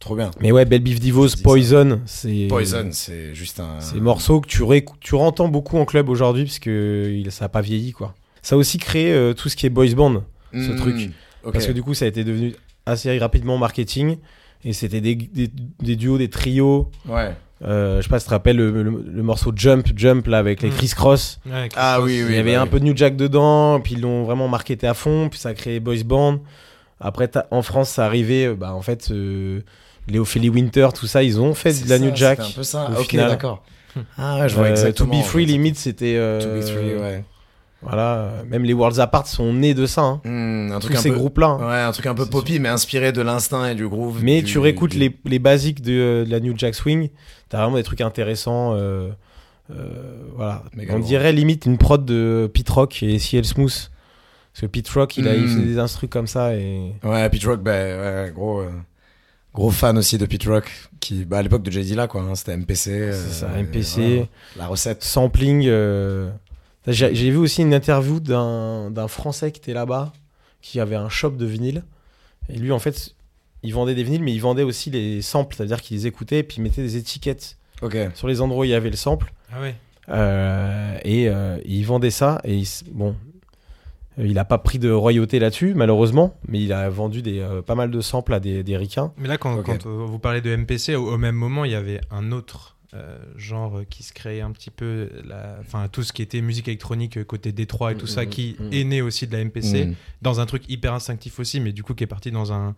Trop 0.08 0.16
bien. 0.16 0.32
Mais 0.40 0.52
ouais, 0.54 0.64
Belle 0.64 0.82
Beef 0.82 1.00
Divos. 1.02 1.28
Poison, 1.44 2.00
c'est. 2.06 2.48
Poison, 2.48 2.88
c'est 2.92 3.36
juste 3.36 3.60
un. 3.60 3.80
C'est 3.82 4.00
morceaux 4.00 4.40
que 4.40 4.48
tu, 4.48 4.64
réécou- 4.64 4.96
tu 5.02 5.16
rentends 5.16 5.50
beaucoup 5.50 5.78
en 5.78 5.84
club 5.86 6.08
aujourd'hui 6.08 6.46
parce 6.46 6.60
que 6.60 7.12
il- 7.14 7.30
ça 7.32 7.46
a 7.46 7.50
pas 7.50 7.60
vieilli, 7.62 7.92
quoi. 7.92 8.16
Ça 8.42 8.56
a 8.56 8.58
aussi 8.58 8.78
créé 8.78 9.12
euh, 9.14 9.34
tout 9.34 9.50
ce 9.50 9.58
qui 9.58 9.66
est 9.66 9.70
boys 9.70 9.94
band. 9.96 10.24
ce 10.54 10.58
Hmm, 10.72 10.76
truc. 10.78 11.10
Parce 11.52 11.68
que 11.68 11.74
du 11.74 11.84
coup, 11.84 11.94
ça 11.94 12.06
a 12.06 12.08
été 12.08 12.24
devenu 12.24 12.56
assez 12.86 13.18
rapidement 13.18 13.58
marketing. 13.58 14.18
Et 14.64 14.72
c'était 14.74 15.02
des, 15.02 15.16
des- 15.16 15.52
des 15.82 15.96
duos, 15.98 16.18
des 16.18 16.30
trios. 16.30 16.90
Ouais. 17.08 17.36
Euh, 17.66 17.98
je 17.98 18.04
sais 18.04 18.10
pas 18.10 18.20
si 18.20 18.26
tu 18.26 18.30
te 18.30 18.34
rappelles 18.34 18.56
le, 18.56 18.72
le- 18.84 19.04
le 19.06 19.24
morceau 19.24 19.52
Jump, 19.56 19.88
Jump 19.96 20.26
là 20.28 20.38
avec 20.38 20.62
les 20.62 20.70
Mm. 20.70 20.74
Criss 20.74 20.94
Cross. 20.96 21.40
Ouais, 21.46 21.70
Ah 21.76 22.00
oui, 22.02 22.22
oui. 22.24 22.28
Il 22.30 22.36
y 22.36 22.40
avait 22.40 22.54
bah 22.56 22.62
un 22.62 22.64
oui. 22.64 22.70
peu 22.70 22.80
de 22.80 22.86
New 22.86 22.96
Jack 22.96 23.18
dedans, 23.18 23.80
puis 23.82 23.96
ils 23.96 24.02
l'ont 24.02 24.24
vraiment 24.24 24.48
marketé 24.48 24.88
à 24.88 24.94
fond, 24.94 25.28
puis 25.30 25.38
ça 25.40 25.50
a 25.50 25.54
créé 25.54 25.80
Boys 25.80 26.04
Band. 26.06 26.40
Après, 27.00 27.30
en 27.52 27.62
France, 27.62 27.90
ça 27.90 28.06
arrivait, 28.06 28.46
euh, 28.48 28.56
bah 28.56 28.74
en 28.74 28.82
fait, 28.82 29.10
euh, 29.12 29.62
les 30.08 30.20
Ophélie 30.20 30.50
Winter, 30.50 30.88
tout 30.96 31.08
ça, 31.08 31.24
ils 31.24 31.40
ont 31.40 31.54
fait 31.54 31.84
de 31.84 31.90
la 31.90 31.98
ça, 31.98 32.04
New 32.04 32.16
Jack. 32.16 32.40
un 32.40 32.50
peu 32.56 32.64
ça. 32.64 32.90
ok, 33.00 33.16
d'accord. 33.16 33.64
Ah 34.18 34.40
ouais, 34.40 34.50
je 34.50 34.56
vois 34.56 34.66
Euh, 34.68 34.72
exactement. 34.72 35.10
To 35.12 35.18
Be 35.18 35.20
en 35.20 35.24
Free, 35.24 35.46
fait. 35.46 35.52
limite, 35.52 35.76
c'était. 35.78 36.16
euh, 36.18 36.40
To 36.42 36.48
Be 36.60 36.70
Free, 36.72 36.96
ouais. 36.96 37.24
Voilà, 37.84 38.16
euh, 38.16 38.44
même 38.50 38.64
les 38.64 38.74
Worlds 38.74 39.00
Apart 39.00 39.28
sont 39.28 39.54
nés 39.54 39.74
de 39.76 39.86
ça. 39.86 40.02
Hein. 40.02 40.22
Hmm, 40.26 40.72
un 40.72 40.80
truc 40.80 40.94
Tous 40.94 41.00
un 41.00 41.02
ces 41.04 41.10
peu. 41.10 41.16
groupes-là. 41.16 41.48
hein. 41.48 41.68
Ouais, 41.70 41.82
un 41.82 41.92
truc 41.92 42.08
un 42.08 42.16
peu 42.16 42.26
poppy, 42.26 42.60
mais 42.60 42.70
inspiré 42.70 43.12
de 43.12 43.22
l'instinct 43.22 43.68
et 43.70 43.76
du 43.76 43.88
groove. 43.88 44.20
Mais 44.24 44.42
du- 44.42 44.48
tu 44.52 44.58
réécoutes 44.60 44.92
du- 44.92 44.98
les, 45.00 45.16
les 45.26 45.38
basiques 45.40 45.82
de, 45.82 45.94
euh, 45.94 46.26
de 46.26 46.32
la 46.32 46.40
New 46.40 46.54
Jack 46.58 46.74
Swing, 46.74 47.10
t'as 47.50 47.62
vraiment 47.62 47.78
des 47.78 47.84
trucs 47.84 48.02
intéressants. 48.02 48.74
euh, 48.76 49.10
euh, 49.72 50.24
voilà. 50.36 50.64
Méga 50.76 50.96
On 50.96 51.00
dirait 51.00 51.32
limite 51.34 51.66
une 51.68 51.78
prod 51.78 52.04
de 52.04 52.50
Pete 52.54 52.70
Rock 52.70 53.04
et 53.04 53.20
CL 53.20 53.46
Smooth. 53.46 53.92
Parce 54.54 54.62
que 54.62 54.66
Pete 54.66 54.90
Rock, 54.90 55.18
il, 55.18 55.28
a, 55.28 55.36
il 55.36 55.44
Mm. 55.44 55.48
fait 55.60 55.66
des 55.68 55.78
instrus 55.80 56.10
comme 56.10 56.26
ça 56.28 56.56
et. 56.56 56.94
Ouais, 57.04 57.30
Pete 57.30 57.44
Rock, 57.44 57.62
bah, 57.62 57.72
ouais, 57.74 58.32
gros, 58.34 58.62
euh, 58.62 58.70
gros 59.58 59.72
fan 59.72 59.98
aussi 59.98 60.18
de 60.20 60.26
Pete 60.28 60.44
Rock, 60.46 60.70
qui, 61.00 61.26
bah, 61.26 61.40
à 61.40 61.42
l'époque 61.42 61.64
de 61.64 61.72
Jay-Z 61.72 61.96
là, 61.96 62.08
quoi, 62.08 62.22
hein, 62.22 62.36
c'était 62.36 62.56
MPC. 62.56 62.92
euh, 62.92 63.12
C'est 63.12 63.34
ça, 63.34 63.50
et 63.58 63.64
MPC. 63.64 63.96
voilà, 64.16 64.26
la 64.56 64.68
recette. 64.68 65.04
Sampling. 65.04 65.64
euh, 65.66 66.30
J'ai 66.86 67.16
j'ai 67.16 67.32
vu 67.32 67.38
aussi 67.38 67.64
une 67.64 67.74
interview 67.74 68.20
d'un 68.20 68.92
d'un 68.92 69.08
Français 69.08 69.52
qui 69.52 69.60
était 69.60 69.74
là-bas, 69.74 70.14
qui 70.62 70.80
avait 70.80 70.96
un 70.96 71.10
shop 71.10 71.32
de 71.32 71.46
vinyle. 71.46 71.84
Et 72.50 72.58
lui, 72.60 72.72
en 72.72 72.80
fait, 72.80 73.16
il 73.64 73.74
vendait 73.74 73.96
des 73.96 74.04
vinyles, 74.04 74.24
mais 74.24 74.32
il 74.34 74.40
vendait 74.42 74.64
aussi 74.64 74.92
les 74.92 75.22
samples, 75.24 75.56
c'est-à-dire 75.56 75.82
qu'il 75.82 75.98
les 75.98 76.06
écoutait 76.08 76.40
et 76.40 76.44
puis 76.44 76.58
il 76.60 76.62
mettait 76.62 76.84
des 76.84 76.96
étiquettes 76.96 77.58
Ok. 77.82 77.98
sur 78.14 78.28
les 78.28 78.40
endroits 78.42 78.62
où 78.62 78.64
il 78.66 78.70
y 78.70 78.76
avait 78.76 78.90
le 78.92 78.96
sample. 78.96 79.34
Ah 79.52 79.60
ouais. 79.60 79.76
Euh, 80.10 80.98
et 81.04 81.28
euh, 81.28 81.58
il 81.66 81.84
vendait 81.86 82.12
ça 82.12 82.40
et 82.46 82.56
il, 82.56 82.68
bon 82.92 83.16
il 84.18 84.38
a 84.40 84.46
pas 84.46 84.58
pris 84.58 84.80
de 84.80 84.90
royauté 84.92 85.40
là-dessus 85.40 85.74
malheureusement 85.76 86.38
mais 86.48 86.62
il 86.62 86.74
a 86.74 86.90
vendu 86.90 87.22
des, 87.22 87.40
euh, 87.40 87.62
pas 87.62 87.76
mal 87.76 87.92
de 87.92 88.02
samples 88.02 88.34
à 88.34 88.40
des, 88.40 88.64
des 88.64 88.78
ricains 88.78 89.14
Mais 89.18 89.28
là, 89.28 89.38
quand, 89.38 89.58
euh, 89.68 89.78
vous 89.86 90.20
parlez 90.20 90.42
de 90.42 90.56
MPC, 90.56 90.96
au, 90.96 91.14
au 91.14 91.18
même 91.18 91.36
moment, 91.36 91.66
il 91.66 91.72
y 91.72 91.76
avait 91.76 92.02
un 92.12 92.32
autre 92.32 92.76
euh, 92.94 93.18
genre 93.36 93.82
qui 93.90 94.02
se 94.02 94.14
créait 94.14 94.40
un 94.42 94.52
petit 94.52 94.72
peu, 94.72 95.10
la- 95.28 95.58
enfin 95.60 95.88
tout 95.92 96.04
ce 96.04 96.14
qui 96.14 96.22
était 96.22 96.40
musique 96.42 96.68
électronique 96.70 97.18
euh, 97.18 97.24
côté 97.26 97.52
Détroit 97.52 97.92
et 97.92 97.96
tout 97.96 98.06
Mm, 98.06 98.08
ça, 98.08 98.24
mm, 98.24 98.30
qui 98.30 98.56
mm. 98.60 98.70
est 98.74 98.84
né 98.86 99.02
aussi 99.02 99.28
de 99.28 99.34
la 99.34 99.44
MPC, 99.44 99.90
dans 100.22 100.40
un 100.40 100.46
truc 100.46 100.64
hyper 100.70 100.94
instinctif 100.94 101.38
aussi, 101.40 101.60
mais 101.60 101.74
du 101.74 101.84
coup 101.84 101.94
qui 101.94 102.06
est 102.06 102.08
parti 102.08 102.32
dans 102.32 102.54
un 102.54 102.76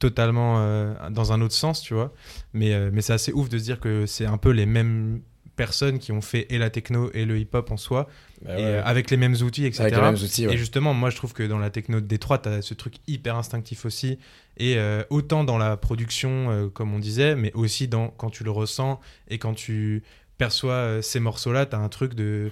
totalement 0.00 0.56
euh, 0.58 0.92
dans 1.10 1.32
un 1.32 1.40
autre 1.40 1.54
sens, 1.54 1.80
tu 1.80 1.94
vois. 1.94 2.12
Mais, 2.52 2.74
euh, 2.74 2.90
mais 2.92 3.00
c'est 3.00 3.12
assez 3.12 3.32
ouf 3.32 3.48
de 3.48 3.56
se 3.58 3.62
dire 3.64 3.78
que 3.80 4.06
c'est 4.06 4.26
un 4.26 4.38
peu 4.38 4.50
les 4.50 4.66
mêmes 4.66 5.20
personnes 5.56 5.98
qui 5.98 6.12
ont 6.12 6.20
fait 6.20 6.46
et 6.50 6.58
la 6.58 6.70
techno 6.70 7.10
et 7.14 7.24
le 7.24 7.38
hip-hop 7.38 7.70
en 7.70 7.76
soi, 7.76 8.08
et, 8.42 8.48
euh, 8.48 8.82
avec 8.84 9.10
les 9.10 9.16
mêmes 9.16 9.34
outils, 9.34 9.66
etc. 9.66 9.82
Avec 9.82 9.94
les 9.94 10.00
mêmes 10.00 10.14
outils, 10.14 10.46
ouais. 10.46 10.54
Et 10.54 10.56
justement, 10.56 10.94
moi 10.94 11.10
je 11.10 11.16
trouve 11.16 11.32
que 11.32 11.42
dans 11.42 11.58
la 11.58 11.70
techno 11.70 12.00
de 12.00 12.06
Détroit, 12.06 12.38
tu 12.38 12.48
as 12.48 12.62
ce 12.62 12.74
truc 12.74 12.94
hyper 13.06 13.36
instinctif 13.36 13.84
aussi. 13.84 14.18
Et 14.56 14.76
euh, 14.76 15.02
autant 15.10 15.44
dans 15.44 15.58
la 15.58 15.76
production, 15.76 16.50
euh, 16.50 16.68
comme 16.68 16.94
on 16.94 16.98
disait, 16.98 17.34
mais 17.36 17.52
aussi 17.54 17.88
dans, 17.88 18.08
quand 18.08 18.30
tu 18.30 18.44
le 18.44 18.50
ressens 18.50 19.00
et 19.28 19.38
quand 19.38 19.54
tu 19.54 20.02
perçois 20.38 21.00
ces 21.02 21.20
morceaux-là, 21.20 21.66
tu 21.66 21.76
as 21.76 21.78
un 21.78 21.88
truc 21.88 22.14
de. 22.14 22.50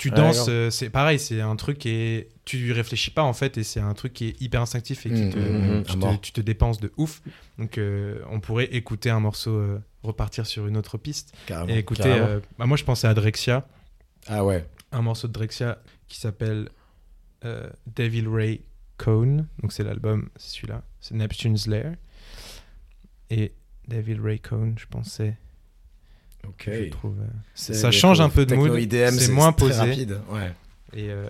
Tu 0.00 0.10
danses, 0.10 0.46
euh, 0.48 0.70
c'est 0.70 0.90
pareil, 0.90 1.18
c'est 1.18 1.40
un 1.40 1.56
truc 1.56 1.78
qui 1.78 1.90
est. 1.90 2.28
Tu 2.44 2.72
réfléchis 2.72 3.10
pas 3.10 3.22
en 3.22 3.32
fait, 3.32 3.58
et 3.58 3.62
c'est 3.62 3.80
un 3.80 3.94
truc 3.94 4.12
qui 4.14 4.28
est 4.28 4.40
hyper 4.40 4.62
instinctif 4.62 5.06
et 5.06 5.10
qui 5.10 5.22
Mmh, 5.26 5.30
te, 5.30 5.38
mmh, 5.38 5.84
tu, 5.84 5.92
te, 5.92 5.96
mort. 5.98 6.20
tu 6.20 6.32
te 6.32 6.40
dépenses 6.40 6.80
de 6.80 6.92
ouf. 6.96 7.22
Donc 7.58 7.76
euh, 7.78 8.20
on 8.30 8.40
pourrait 8.40 8.66
écouter 8.74 9.10
un 9.10 9.20
morceau, 9.20 9.50
euh, 9.56 9.78
repartir 10.02 10.46
sur 10.46 10.66
une 10.66 10.76
autre 10.76 10.98
piste. 10.98 11.32
Carrément. 11.46 11.68
et 11.74 11.78
écouter. 11.78 12.02
euh, 12.06 12.40
bah, 12.58 12.66
moi 12.66 12.76
je 12.76 12.84
pensais 12.84 13.06
à 13.06 13.14
Drexia 13.14 13.66
Ah 14.26 14.44
ouais. 14.44 14.66
un 14.92 15.02
morceau 15.02 15.28
de 15.28 15.32
Drexia 15.32 15.78
qui 16.08 16.18
s'appelle 16.18 16.70
euh, 17.44 17.68
Devil 17.94 18.26
Ray 18.26 18.62
Cone. 18.96 19.46
Donc 19.62 19.72
c'est 19.72 19.84
l'album, 19.84 20.28
c'est 20.36 20.56
celui-là. 20.56 20.82
C'est 21.00 21.14
Neptune's 21.14 21.66
Lair. 21.66 21.94
Et 23.30 23.52
David 23.86 24.20
Ray 24.20 24.40
Cohn, 24.40 24.74
je 24.78 24.86
pensais. 24.86 25.36
Ok. 26.46 26.64
Je 26.68 26.90
trouve. 26.90 27.14
euh, 27.20 27.26
Ça 27.54 27.90
change 27.90 28.20
un 28.20 28.28
peu 28.28 28.46
de 28.46 28.54
mood, 28.54 28.78
c'est 28.90 29.28
moins 29.32 29.52
très 29.52 29.68
posé. 29.68 29.78
rapide. 29.80 30.20
Ouais. 30.30 30.52
Et 30.92 31.08
euh, 31.10 31.26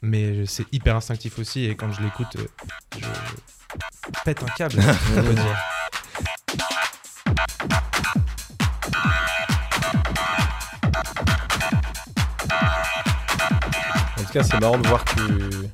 mais 0.00 0.46
c'est 0.46 0.64
hyper 0.72 0.96
instinctif 0.96 1.38
aussi. 1.38 1.64
Et 1.66 1.74
quand 1.74 1.90
je 1.92 2.02
l'écoute, 2.02 2.36
euh, 2.36 2.46
je 2.98 3.06
pète 4.24 4.42
un 4.42 4.46
câble. 4.56 4.76
on 5.16 5.22
peut 5.22 5.34
dire. 5.34 5.58
En 14.18 14.22
tout 14.24 14.32
cas, 14.32 14.42
c'est 14.42 14.60
marrant 14.60 14.78
de 14.78 14.86
voir 14.88 15.04
que 15.04 15.66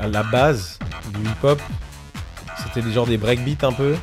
à 0.00 0.06
la 0.08 0.22
base 0.22 0.78
du 1.14 1.20
hip-hop, 1.28 1.60
c'était 2.62 2.82
des 2.82 2.92
genres 2.92 3.06
des 3.06 3.16
breakbeats 3.18 3.66
un 3.66 3.72
peu. 3.72 3.96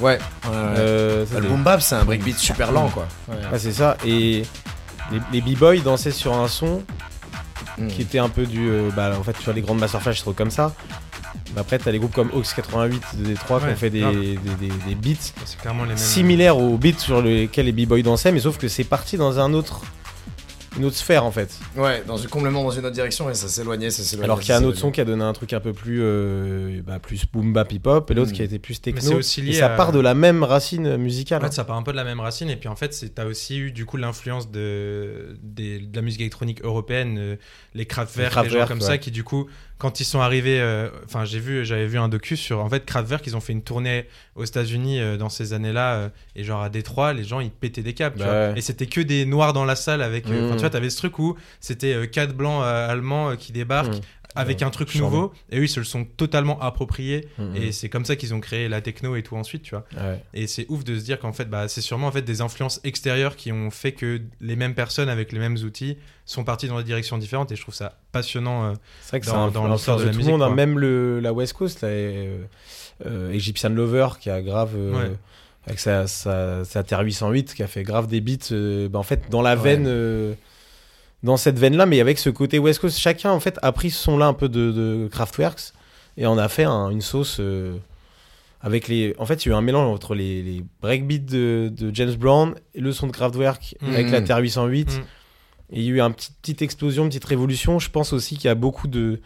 Ouais. 0.00 0.18
Euh, 0.50 1.24
ça, 1.26 1.40
le 1.40 1.48
boom 1.48 1.62
bap, 1.62 1.80
c'est 1.82 1.94
un 1.94 2.04
breakbeat 2.04 2.36
super 2.38 2.72
lent, 2.72 2.88
quoi. 2.88 3.06
Ouais, 3.28 3.58
c'est 3.58 3.72
ça. 3.72 3.96
Et 4.04 4.42
les, 5.12 5.20
les 5.32 5.40
b-boys 5.40 5.78
dansaient 5.78 6.10
sur 6.10 6.34
un 6.34 6.48
son 6.48 6.82
Mm. 7.76 7.88
qui 7.88 8.02
était 8.02 8.20
un 8.20 8.28
peu 8.28 8.46
du. 8.46 8.68
euh, 8.68 8.90
bah, 8.94 9.10
en 9.18 9.24
fait, 9.24 9.32
tu 9.32 9.42
vois, 9.46 9.52
les 9.52 9.60
grandes 9.60 9.80
masterflash, 9.80 10.18
c'est 10.18 10.22
trop 10.22 10.32
comme 10.32 10.52
ça. 10.52 10.72
Mais 11.54 11.60
après, 11.60 11.76
t'as 11.78 11.90
les 11.90 11.98
groupes 11.98 12.14
comme 12.14 12.30
Ox 12.32 12.54
88 12.54 13.02
de 13.18 13.24
Détroit 13.24 13.58
qui 13.58 13.66
ont 13.66 13.74
fait 13.74 13.90
des, 13.90 14.00
des, 14.00 14.36
des- 14.60 14.68
des 14.86 14.94
beats 14.94 15.32
C'est 15.44 15.58
clairement 15.60 15.82
les 15.82 15.88
mêmes. 15.88 15.96
similaires 15.98 16.56
aux 16.56 16.76
beats 16.78 16.98
sur 16.98 17.20
lesquels 17.20 17.66
les 17.66 17.72
b-boys 17.72 18.02
dansaient, 18.02 18.30
mais 18.30 18.38
sauf 18.38 18.58
que 18.58 18.68
c'est 18.68 18.84
parti 18.84 19.16
dans 19.16 19.40
un 19.40 19.52
autre. 19.54 19.82
Une 20.76 20.84
autre 20.86 20.96
sphère 20.96 21.24
en 21.24 21.30
fait. 21.30 21.56
Ouais, 21.76 22.02
dans 22.06 22.16
une, 22.16 22.28
complètement 22.28 22.64
dans 22.64 22.70
une 22.70 22.84
autre 22.84 22.94
direction 22.94 23.30
et 23.30 23.34
ça 23.34 23.48
s'éloignait, 23.48 23.90
ça 23.90 24.02
s'éloignait. 24.02 24.24
Alors 24.24 24.40
qu'il 24.40 24.48
y 24.48 24.52
a 24.52 24.56
un 24.58 24.64
autre 24.64 24.78
son 24.78 24.90
qui 24.90 25.00
a 25.00 25.04
donné 25.04 25.22
un 25.22 25.32
truc 25.32 25.52
un 25.52 25.60
peu 25.60 25.72
plus, 25.72 26.00
euh, 26.02 26.80
bah, 26.84 26.98
plus 26.98 27.24
boom 27.32 27.52
bap 27.52 27.72
hip 27.72 27.82
hop 27.86 28.10
et 28.10 28.14
l'autre 28.14 28.30
Mm. 28.30 28.34
qui 28.34 28.42
a 28.42 28.44
été 28.44 28.58
plus 28.58 28.80
techno. 28.80 29.12
aussi 29.18 29.48
et 29.48 29.52
ça 29.52 29.72
à- 29.72 29.76
part 29.76 29.92
de 29.92 30.00
la 30.00 30.14
même 30.14 30.42
racine 30.42 30.96
musicale. 30.96 31.42
En 31.42 31.46
fait, 31.46 31.52
ça 31.52 31.64
part 31.64 31.76
un 31.76 31.82
peu 31.82 31.92
de 31.92 31.96
la 31.96 32.04
même 32.04 32.20
racine, 32.20 32.50
et 32.50 32.56
puis 32.56 32.68
en 32.68 32.76
fait, 32.76 33.12
t'as 33.14 33.24
aussi 33.26 33.58
eu 33.58 33.70
du 33.72 33.86
coup 33.86 33.96
l'influence 33.96 34.50
de, 34.50 35.36
des- 35.42 35.78
de 35.78 35.94
la 35.96 36.02
musique 36.02 36.20
électronique 36.20 36.62
européenne, 36.64 37.16
euh, 37.18 37.36
les 37.74 37.86
Kraftwerk, 37.86 38.30
les, 38.30 38.34
gens 38.34 38.40
Kraftwerk, 38.42 38.68
comme 38.68 38.78
ouais. 38.80 38.84
ça, 38.86 38.98
qui 38.98 39.10
du 39.10 39.22
coup, 39.24 39.46
quand 39.78 40.00
ils 40.00 40.04
sont 40.04 40.20
arrivés, 40.20 40.60
euh, 40.60 40.88
enfin, 41.04 41.24
j'ai 41.24 41.40
vu, 41.40 41.64
j'avais 41.64 41.86
vu 41.86 41.98
un 41.98 42.08
docu 42.08 42.36
sur, 42.36 42.60
en 42.60 42.68
fait, 42.70 42.84
Kraftwerk, 42.86 43.26
ils 43.26 43.36
ont 43.36 43.40
fait 43.40 43.52
une 43.52 43.62
tournée 43.62 44.06
aux 44.36 44.44
États-Unis 44.44 45.00
euh, 45.00 45.16
dans 45.16 45.28
ces 45.28 45.52
années-là, 45.52 45.94
euh, 45.94 46.08
et 46.36 46.44
genre 46.44 46.62
à 46.62 46.68
Détroit, 46.70 47.12
les 47.12 47.24
gens 47.24 47.40
ils 47.40 47.50
pétaient 47.50 47.82
des 47.82 47.92
câbles, 47.92 48.16
tu 48.16 48.22
Bah 48.22 48.30
vois. 48.30 48.52
ouais. 48.52 48.58
et 48.58 48.60
c'était 48.60 48.86
que 48.86 49.00
des 49.00 49.26
noirs 49.26 49.52
dans 49.52 49.64
la 49.64 49.76
salle 49.76 50.00
avec, 50.00 50.26
enfin, 50.26 50.52
tu 50.52 50.60
vois, 50.60 50.70
t'avais 50.70 50.90
ce 50.90 50.96
truc 50.98 51.18
où 51.18 51.36
c'était 51.60 52.08
quatre 52.08 52.34
blancs 52.34 52.62
allemands 52.64 53.36
qui 53.36 53.52
débarquent. 53.52 53.96
Mm. 53.96 54.00
Avec 54.36 54.58
Ouais, 54.58 54.64
un 54.64 54.70
truc 54.70 54.90
charmant. 54.90 55.10
nouveau, 55.10 55.32
et 55.50 55.58
eux 55.60 55.64
ils 55.64 55.68
se 55.68 55.78
le 55.80 55.84
sont 55.86 56.04
totalement 56.04 56.60
approprié, 56.60 57.28
Mm, 57.38 57.56
et 57.56 57.72
c'est 57.72 57.88
comme 57.88 58.04
ça 58.04 58.16
qu'ils 58.16 58.34
ont 58.34 58.40
créé 58.40 58.68
la 58.68 58.80
techno 58.80 59.14
et 59.16 59.22
tout 59.22 59.36
ensuite, 59.36 59.62
tu 59.62 59.74
vois. 59.76 59.84
Ouais. 59.96 60.20
Et 60.34 60.46
c'est 60.48 60.66
ouf 60.68 60.82
de 60.84 60.98
se 60.98 61.04
dire 61.04 61.18
qu'en 61.20 61.32
fait, 61.32 61.44
bah, 61.48 61.68
c'est 61.68 61.80
sûrement 61.80 62.08
en 62.08 62.12
fait 62.12 62.22
des 62.22 62.40
influences 62.40 62.80
extérieures 62.84 63.36
qui 63.36 63.52
ont 63.52 63.70
fait 63.70 63.92
que 63.92 64.20
les 64.40 64.56
mêmes 64.56 64.74
personnes 64.74 65.08
avec 65.08 65.30
les 65.32 65.38
mêmes 65.38 65.56
outils 65.64 65.96
sont 66.26 66.42
parties 66.44 66.66
dans 66.68 66.78
des 66.78 66.84
directions 66.84 67.16
différentes. 67.18 67.52
Et 67.52 67.56
je 67.56 67.62
trouve 67.62 67.74
ça 67.74 67.98
passionnant. 68.12 68.64
euh, 68.70 68.72
C'est 69.02 69.10
vrai 69.10 69.20
que 69.20 69.26
dans- 69.26 69.50
dans 69.50 69.68
l'histoire 69.72 69.98
de 69.98 70.04
la 70.04 70.10
tout 70.10 70.16
musique, 70.16 70.32
le 70.32 70.38
monde, 70.38 70.50
hein, 70.50 70.54
même 70.54 70.78
le, 70.78 71.20
la 71.20 71.32
West 71.32 71.52
Coast, 71.52 71.82
là, 71.82 71.88
euh, 71.88 72.38
euh, 73.06 73.30
Egyptian 73.32 73.68
Lover, 73.70 74.08
qui 74.20 74.30
a 74.30 74.42
grave. 74.42 74.72
euh, 74.76 74.92
Ouais. 75.10 75.16
Avec 75.66 75.78
sa, 75.78 76.06
sa, 76.06 76.62
sa 76.64 76.82
Terre 76.82 77.00
808, 77.00 77.54
qui 77.54 77.62
a 77.62 77.66
fait 77.66 77.84
grave 77.84 78.06
des 78.06 78.20
beats, 78.20 78.52
euh, 78.52 78.88
bah, 78.88 78.98
en 78.98 79.02
fait, 79.02 79.30
dans 79.30 79.40
la 79.42 79.54
Ouais. 79.56 79.62
veine. 79.62 79.86
euh, 79.86 80.34
dans 81.24 81.36
cette 81.36 81.58
veine-là, 81.58 81.86
mais 81.86 82.00
avec 82.00 82.18
ce 82.18 82.30
côté 82.30 82.58
West 82.60 82.80
Coast, 82.80 82.98
chacun, 82.98 83.32
en 83.32 83.40
fait, 83.40 83.58
a 83.62 83.72
pris 83.72 83.90
ce 83.90 84.00
son-là 84.04 84.26
un 84.26 84.32
peu 84.34 84.48
de, 84.48 84.70
de 84.70 85.08
Kraftwerks 85.10 85.72
et 86.16 86.26
en 86.26 86.38
a 86.38 86.48
fait 86.48 86.64
un- 86.64 86.90
une 86.90 87.00
sauce. 87.00 87.38
euh, 87.40 87.76
avec 88.60 88.88
les... 88.88 89.14
En 89.18 89.26
fait, 89.26 89.44
il 89.44 89.48
y 89.48 89.52
a 89.52 89.54
eu 89.54 89.58
un 89.58 89.60
mélange 89.60 89.88
entre 89.92 90.14
les, 90.14 90.42
les 90.42 90.64
breakbeats 90.80 91.18
de, 91.18 91.70
de 91.76 91.94
James 91.94 92.14
Brown 92.14 92.54
et 92.74 92.80
le 92.80 92.92
son 92.92 93.06
de 93.08 93.12
Kraftwerk 93.12 93.74
Mhm. 93.82 93.92
avec 93.94 94.10
la 94.10 94.22
Terre 94.22 94.38
808. 94.38 94.90
Mhm. 94.96 95.02
Et 95.72 95.80
il 95.80 95.82
y 95.82 95.88
a 95.88 95.90
eu 95.90 96.00
une 96.00 96.14
petite, 96.14 96.36
petite 96.40 96.62
explosion, 96.62 97.02
une 97.02 97.08
petite 97.10 97.24
révolution. 97.26 97.78
Je 97.78 97.90
pense 97.90 98.12
aussi 98.14 98.36
qu'il 98.36 98.46
y 98.46 98.48
a 98.48 98.54
beaucoup 98.54 98.86
de. 98.88 99.20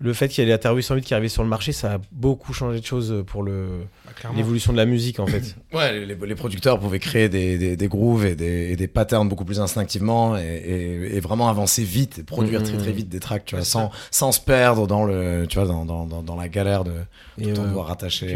Le 0.00 0.12
fait 0.12 0.28
qu'il 0.28 0.42
y 0.42 0.46
ait 0.46 0.50
la 0.50 0.58
Terre 0.58 0.74
808 0.74 1.02
qui 1.02 1.14
arrivée 1.14 1.28
sur 1.28 1.44
le 1.44 1.48
marché, 1.48 1.70
ça 1.72 1.94
a 1.94 1.98
beaucoup 2.10 2.52
changé 2.52 2.80
de 2.80 2.84
choses 2.84 3.22
pour 3.28 3.44
le 3.44 3.68
bah, 4.04 4.10
l'évolution 4.36 4.72
de 4.72 4.76
la 4.76 4.86
musique 4.86 5.20
en 5.20 5.26
fait. 5.26 5.54
Ouais, 5.72 6.04
les, 6.04 6.14
les 6.14 6.34
producteurs 6.34 6.78
pouvaient 6.80 6.98
créer 6.98 7.28
des, 7.28 7.58
des, 7.58 7.76
des 7.76 7.88
grooves 7.88 8.26
et 8.26 8.34
des, 8.36 8.70
et 8.72 8.76
des 8.76 8.86
patterns 8.88 9.28
beaucoup 9.28 9.44
plus 9.44 9.60
instinctivement 9.60 10.36
et, 10.36 10.42
et, 10.42 11.16
et 11.16 11.20
vraiment 11.20 11.48
avancer 11.48 11.82
vite 11.84 12.18
et 12.18 12.22
produire 12.24 12.60
Mhm. 12.60 12.66
très 12.66 12.78
très 12.78 12.92
vite 12.92 13.08
des 13.08 13.20
tracks, 13.20 13.44
tu 13.44 13.54
vois, 13.56 13.64
sans, 13.64 13.90
sans 14.10 14.32
se 14.32 14.40
perdre 14.40 14.86
dans 14.86 15.04
le, 15.04 15.46
tu 15.48 15.58
vois, 15.58 15.66
dans, 15.66 15.84
dans, 15.84 16.06
dans, 16.06 16.22
dans 16.22 16.36
la 16.36 16.48
galère 16.48 16.84
de 16.84 16.92
tout 17.38 17.48
le 17.48 17.52
temps 17.54 17.62
euh, 17.64 17.66
devoir 17.68 17.86
rattacher. 17.86 18.26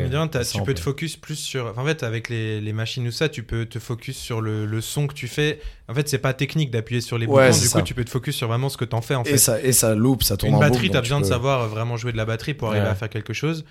Tu 0.58 0.62
peux 0.64 0.74
te 0.74 0.80
focus 0.80 1.16
plus 1.16 1.36
sur. 1.36 1.66
enfin, 1.66 1.82
en 1.82 1.86
fait, 1.86 2.02
avec 2.02 2.28
les, 2.28 2.60
les 2.60 2.72
machines 2.72 3.06
ou 3.06 3.12
ça, 3.12 3.28
tu 3.28 3.42
peux 3.42 3.66
te 3.66 3.78
focus 3.78 4.16
sur 4.16 4.40
le, 4.40 4.64
le 4.66 4.80
son 4.80 5.06
que 5.08 5.14
tu 5.14 5.26
fais. 5.28 5.60
En 5.88 5.94
fait, 5.94 6.08
c'est 6.08 6.18
pas 6.18 6.34
technique 6.34 6.70
d'appuyer 6.70 7.00
sur 7.00 7.16
les 7.16 7.26
Ouais, 7.26 7.48
boutons. 7.48 7.58
Du 7.60 7.66
ça. 7.66 7.78
coup, 7.80 7.84
tu 7.86 7.94
peux 7.94 8.04
te 8.04 8.10
focus 8.10 8.36
sur 8.36 8.46
vraiment 8.48 8.68
ce 8.68 8.76
que 8.76 8.84
t'en 8.84 9.00
fais. 9.00 9.14
En 9.14 9.24
fait. 9.24 9.32
Et 9.32 9.38
ça, 9.38 9.60
et 9.62 9.72
ça 9.72 9.94
loop, 9.94 10.22
ça 10.22 10.36
tourne 10.36 10.50
Une 10.50 10.56
en 10.56 10.60
batterie, 10.60 10.90
t'as 10.90 11.00
besoin 11.00 11.20
de 11.20 11.24
savoir 11.26 11.62
euh, 11.62 11.66
vraiment 11.68 11.96
jouer 11.96 12.12
de 12.12 12.16
la 12.18 12.26
batterie 12.26 12.52
pour 12.54 12.68
arriver 12.68 12.84
Ouais. 12.84 12.90
à 12.90 12.94
faire 12.94 13.08
quelque 13.08 13.32
chose. 13.32 13.64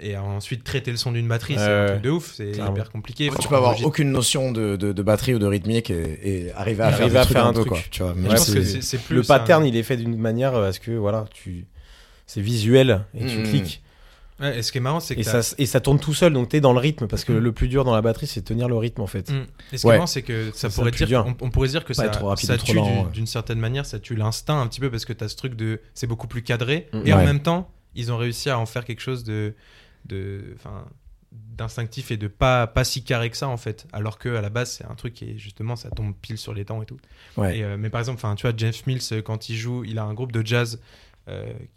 Et 0.00 0.16
ensuite, 0.16 0.64
traiter 0.64 0.90
le 0.90 0.96
son 0.96 1.12
d'une 1.12 1.28
batterie, 1.28 1.54
c'est 1.56 1.60
un 1.62 1.86
truc 1.86 2.02
de 2.02 2.10
ouf. 2.10 2.32
C'est 2.34 2.50
Clairement. 2.52 2.72
hyper 2.72 2.90
compliqué. 2.90 3.30
Tu 3.40 3.46
peux 3.46 3.54
avoir 3.54 3.80
aucune 3.84 4.10
notion 4.10 4.50
de, 4.50 4.74
de, 4.74 4.92
de 4.92 5.02
batterie 5.02 5.34
ou 5.34 5.38
de 5.38 5.46
rythmique 5.46 5.90
et, 5.90 6.46
et 6.46 6.52
arriver 6.52 6.82
à 6.82 6.90
faire, 6.90 7.44
à 7.44 7.48
un 7.48 7.52
truc. 7.52 7.68
quoi. 7.68 7.78
Tu 7.92 8.02
vois, 8.02 8.12
Je 8.16 8.20
même 8.20 8.32
pense 8.32 8.46
si- 8.46 8.54
que 8.54 8.64
c'est- 8.64 8.80
c'est 8.82 8.98
plus 8.98 9.14
le 9.16 9.20
un- 9.20 9.24
pattern 9.24 9.64
il 9.64 9.76
est 9.76 9.82
fait 9.84 9.96
d'une 9.96 10.16
manière 10.16 10.56
à 10.56 10.72
ce 10.72 10.80
que 10.80 10.90
voilà 10.90 11.26
tu 11.32 11.66
c'est 12.26 12.40
visuel 12.40 13.04
et 13.14 13.26
tu 13.26 13.36
Mhm. 13.38 13.42
cliques 13.44 13.82
Ouais, 14.42 14.58
et 14.58 14.62
ce 14.62 14.72
qui 14.72 14.78
est 14.78 14.80
marrant, 14.82 15.00
c'est 15.00 15.14
que 15.14 15.20
et 15.20 15.24
t'as- 15.24 15.42
ça 15.42 15.54
et 15.56 15.64
ça 15.66 15.80
tourne 15.80 15.98
tout 16.00 16.12
seul 16.14 16.32
donc 16.34 16.48
t'es 16.48 16.60
dans 16.60 16.72
le 16.74 16.78
rythme 16.80 17.06
parce 17.06 17.24
que 17.24 17.32
Mhm. 17.32 17.38
le 17.38 17.52
plus 17.52 17.68
dur 17.68 17.84
dans 17.84 17.94
la 17.94 18.02
batterie 18.02 18.26
c'est 18.26 18.40
de 18.40 18.44
tenir 18.44 18.68
le 18.68 18.76
rythme 18.76 19.00
en 19.00 19.06
fait. 19.06 19.30
Mm. 19.30 19.46
Et 19.72 19.76
ce 19.78 19.82
qui 19.82 19.86
Ouais. 19.86 19.94
est 19.94 19.96
marrant, 19.98 20.06
c'est 20.06 20.22
que 20.22 20.50
ça 20.52 20.68
pourrait 20.68 20.90
dire, 20.90 21.24
on, 21.26 21.36
on 21.46 21.50
pourrait 21.50 21.68
dire 21.68 21.84
que 21.84 21.94
Pas 21.94 22.02
ça, 22.02 22.08
trop 22.08 22.26
rapide 22.28 22.50
tue 22.64 22.76
d'une 23.14 23.26
certaine 23.26 23.58
manière, 23.60 23.86
ça 23.86 23.98
tue 24.00 24.16
l'instinct 24.16 24.60
un 24.60 24.66
petit 24.66 24.80
peu 24.80 24.90
parce 24.90 25.04
que 25.04 25.12
tu 25.12 25.22
as 25.24 25.28
ce 25.28 25.36
truc 25.36 25.54
de, 25.54 25.80
c'est 25.94 26.06
beaucoup 26.08 26.26
plus 26.26 26.42
cadré. 26.42 26.88
Mm. 26.92 27.02
Et 27.06 27.12
en 27.12 27.24
même 27.24 27.40
temps, 27.40 27.70
ils 27.94 28.10
ont 28.12 28.16
réussi 28.18 28.50
à 28.50 28.58
en 28.58 28.66
faire 28.66 28.84
quelque 28.84 29.00
chose 29.00 29.22
de, 29.24 29.54
d'instinctif 31.30 32.10
et 32.10 32.16
de 32.16 32.28
pas, 32.28 32.66
pas 32.66 32.84
si 32.84 33.04
carré 33.04 33.30
que 33.30 33.36
ça 33.36 33.48
en 33.48 33.56
fait. 33.56 33.86
Alors 33.92 34.18
que 34.18 34.34
à 34.34 34.40
la 34.40 34.50
base, 34.50 34.72
c'est 34.72 34.84
un 34.84 34.94
truc 34.94 35.14
qui 35.14 35.30
est 35.30 35.38
justement, 35.38 35.76
ça 35.76 35.90
tombe 35.90 36.14
pile 36.20 36.36
sur 36.38 36.52
les 36.52 36.64
temps 36.64 36.82
et 36.82 36.86
tout. 36.86 36.98
Ouais. 37.36 37.58
Et, 37.58 37.64
euh, 37.64 37.76
mais 37.78 37.90
par 37.90 38.00
exemple, 38.00 38.16
enfin, 38.18 38.34
tu 38.34 38.42
vois, 38.46 38.52
James 38.56 38.72
Mills 38.86 39.00
euh, 39.12 39.22
quand 39.22 39.48
il 39.48 39.56
joue, 39.56 39.84
il 39.84 39.98
a 39.98 40.04
un 40.04 40.14
groupe 40.14 40.32
de 40.32 40.44
jazz 40.44 40.80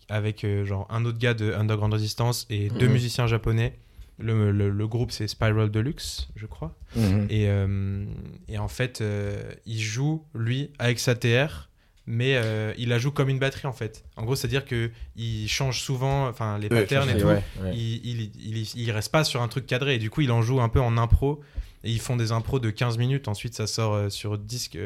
avec 0.09 0.43
euh, 0.43 0.65
genre 0.65 0.87
un 0.89 1.05
autre 1.05 1.17
gars 1.19 1.33
de 1.33 1.51
Underground 1.53 1.93
Resistance 1.93 2.45
et 2.49 2.69
deux 2.69 2.87
Mhm. 2.87 2.93
musiciens 2.93 3.27
japonais. 3.27 3.77
Le, 4.17 4.51
le- 4.51 4.69
le 4.69 4.87
groupe 4.87 5.11
c'est 5.11 5.27
Spiral 5.27 5.69
Deluxe, 5.69 6.29
je 6.35 6.45
crois. 6.45 6.73
Mhm. 6.95 7.27
Et, 7.29 7.49
euh, 7.49 8.05
et 8.47 8.57
en 8.57 8.67
fait, 8.69 9.01
euh, 9.01 9.51
il 9.65 9.81
joue, 9.81 10.23
lui, 10.33 10.71
avec 10.79 10.99
sa 10.99 11.15
TR, 11.15 11.69
mais 12.07 12.35
euh, 12.37 12.73
il 12.77 12.89
la 12.89 12.97
joue 12.97 13.11
comme 13.11 13.27
une 13.29 13.39
batterie, 13.39 13.67
en 13.67 13.73
fait. 13.73 14.05
En 14.15 14.23
gros, 14.23 14.35
c'est-à-dire 14.35 14.63
que 14.63 14.89
il 15.17 15.47
change 15.49 15.81
souvent 15.81 16.27
enfin, 16.29 16.57
les 16.59 16.69
patterns 16.69 17.09
et 17.09 17.13
Et 17.13 17.17
tout. 17.17 17.25
ouais, 17.27 17.43
ouais. 17.61 17.71
Il, 17.75 18.05
il, 18.05 18.21
il, 18.57 18.71
il 18.75 18.91
reste 18.91 19.11
pas 19.11 19.23
sur 19.25 19.41
un 19.41 19.47
truc 19.49 19.65
cadré. 19.67 19.95
Et 19.95 19.99
du 19.99 20.09
coup, 20.09 20.21
il 20.21 20.31
en 20.31 20.41
joue 20.41 20.61
un 20.61 20.69
peu 20.69 20.79
en 20.79 20.97
impro. 20.97 21.41
Et 21.83 21.91
ils 21.91 21.99
font 21.99 22.15
des 22.15 22.31
impros 22.31 22.59
de 22.59 22.69
15 22.69 22.97
minutes. 22.97 23.27
Ensuite, 23.27 23.53
ça 23.53 23.67
sort 23.67 23.93
euh, 23.95 24.09
sur 24.09 24.37
disque. 24.37 24.77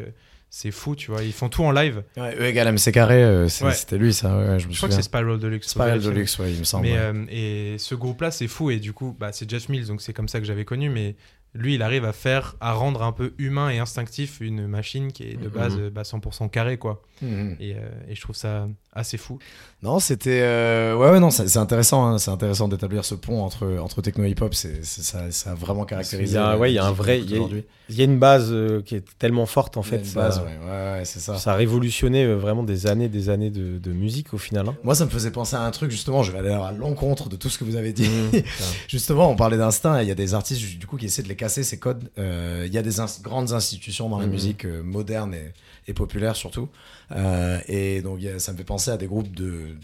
C'est 0.49 0.71
fou, 0.71 0.95
tu 0.95 1.11
vois. 1.11 1.23
Ils 1.23 1.31
font 1.33 1.49
tout 1.49 1.63
en 1.63 1.71
live. 1.71 2.03
Ouais, 2.17 2.35
E 2.39 2.43
égale 2.45 2.67
MC 2.73 2.91
carré, 2.91 3.23
euh, 3.23 3.43
Ouais. 3.43 3.73
c'était 3.73 3.97
lui 3.97 4.13
ça, 4.13 4.35
ouais, 4.37 4.59
je 4.59 4.67
me 4.67 4.71
Je 4.73 4.77
crois 4.77 4.89
que 4.89 4.95
c'est 4.95 5.01
Spiral 5.01 5.37
Deluxe. 5.39 5.69
Spiral. 5.69 5.99
Deluxe, 6.01 6.39
ouais, 6.39 6.51
il 6.51 6.59
me 6.59 6.63
semble. 6.63 6.83
Mais, 6.87 6.97
euh, 6.97 7.25
et 7.29 7.75
ce 7.77 7.95
groupe-là, 7.95 8.31
c'est 8.31 8.47
fou. 8.47 8.71
Et 8.71 8.79
du 8.79 8.93
coup, 8.93 9.15
bah, 9.19 9.31
c'est 9.31 9.49
Jeff 9.49 9.69
Mills, 9.69 9.87
donc 9.87 10.01
c'est 10.01 10.13
comme 10.13 10.27
ça 10.27 10.39
que 10.39 10.45
j'avais 10.45 10.65
connu. 10.65 10.89
Mais 10.89 11.15
lui, 11.55 11.75
il 11.75 11.81
arrive 11.81 12.05
à 12.05 12.13
faire, 12.13 12.55
à 12.61 12.73
rendre 12.73 13.01
un 13.03 13.11
peu 13.11 13.33
humain 13.39 13.69
et 13.69 13.79
instinctif 13.79 14.39
une 14.39 14.67
machine 14.67 15.11
qui 15.11 15.23
est 15.23 15.35
de 15.35 15.47
Mhm. 15.47 15.53
base 15.53 15.77
euh, 15.79 15.89
bah, 15.89 16.03
100% 16.03 16.47
carré, 16.49 16.77
quoi. 16.77 17.01
Mhm. 17.21 17.55
Et, 17.59 17.73
euh, 17.75 17.79
et 18.07 18.15
je 18.15 18.21
trouve 18.21 18.35
ça 18.35 18.67
assez 18.93 19.17
fou. 19.17 19.37
Non, 19.81 19.99
c'était 19.99 20.41
euh, 20.41 20.95
ouais, 20.97 21.09
ouais, 21.11 21.19
non, 21.21 21.29
c'est 21.29 21.47
c'est 21.47 21.59
intéressant, 21.59 22.05
hein, 22.05 22.17
c'est 22.17 22.31
intéressant 22.31 22.67
d'établir 22.67 23.05
ce 23.05 23.15
pont 23.15 23.41
entre 23.43 23.77
entre 23.77 24.01
techno 24.01 24.25
et 24.25 24.29
hip 24.31 24.41
hop. 24.41 24.53
C'est 24.53 24.83
ça, 24.83 25.31
ça 25.31 25.51
a 25.51 25.55
vraiment 25.55 25.85
caractérisé. 25.85 26.33
Il 26.33 26.35
y 26.35 26.37
a- 26.37 26.57
ouais, 26.57 26.71
il 26.71 26.75
y 26.75 26.79
a 26.79 26.85
un 26.85 26.91
vrai- 26.91 27.19
il 27.21 27.29
y 27.29 27.33
a- 27.35 27.37
aujourd'hui. 27.37 27.63
Il 27.89 27.95
y 27.95 28.01
a 28.01 28.03
une 28.03 28.19
base 28.19 28.49
euh, 28.51 28.81
qui 28.81 28.95
est 28.95 29.05
tellement 29.17 29.45
forte 29.45 29.77
en 29.77 29.83
fait. 29.83 29.99
une 29.99 30.05
ça, 30.05 30.19
base, 30.19 30.39
ouais, 30.39 30.45
ouais, 30.45 30.97
ouais, 30.97 31.01
c'est 31.05 31.19
ça. 31.19 31.37
ça 31.37 31.53
a 31.53 31.55
révolutionné 31.55 32.25
euh, 32.25 32.35
vraiment 32.35 32.63
des 32.63 32.87
années, 32.87 33.07
des 33.09 33.29
années 33.29 33.49
de, 33.51 33.77
de 33.79 33.91
musique 33.93 34.33
au 34.33 34.37
final. 34.37 34.67
hein. 34.67 34.75
Moi, 34.83 34.95
ça 34.95 35.05
me 35.05 35.09
faisait 35.09 35.31
penser 35.31 35.55
à 35.55 35.61
un 35.61 35.71
truc 35.71 35.91
justement. 35.91 36.21
Je 36.21 36.31
vais 36.33 36.39
aller 36.39 36.49
à 36.51 36.71
l'encontre 36.73 37.29
de 37.29 37.35
tout 37.37 37.49
ce 37.49 37.57
que 37.57 37.63
vous 37.63 37.75
avez 37.77 37.93
dit. 37.93 38.09
Mhm. 38.33 38.41
Justement, 38.89 39.29
on 39.31 39.35
parlait 39.35 39.57
d'instinct. 39.57 39.99
et 39.99 40.03
Il 40.03 40.07
y 40.09 40.11
a 40.11 40.15
des 40.15 40.33
artistes 40.33 40.77
du 40.77 40.85
coup 40.87 40.97
qui 40.97 41.05
essaient 41.05 41.23
de 41.23 41.29
les 41.29 41.35
casser 41.35 41.63
ces 41.63 41.77
codes. 41.79 42.09
Euh, 42.17 42.63
Il 42.67 42.73
y 42.73 42.77
a 42.77 42.81
des 42.81 42.99
ins- 42.99 43.05
grandes 43.21 43.53
institutions 43.53 44.09
dans 44.09 44.19
la 44.19 44.25
Mhm. 44.25 44.31
musique 44.31 44.65
euh, 44.65 44.83
moderne 44.83 45.33
et, 45.33 45.53
populaire 45.93 46.35
surtout. 46.35 46.69
Euh, 47.11 47.59
et 47.67 48.01
donc 48.01 48.21
ça 48.37 48.51
me 48.53 48.57
fait 48.57 48.63
penser 48.63 48.91
à 48.91 48.97
des 48.97 49.07
groupes 49.07 49.33
de 49.33 49.75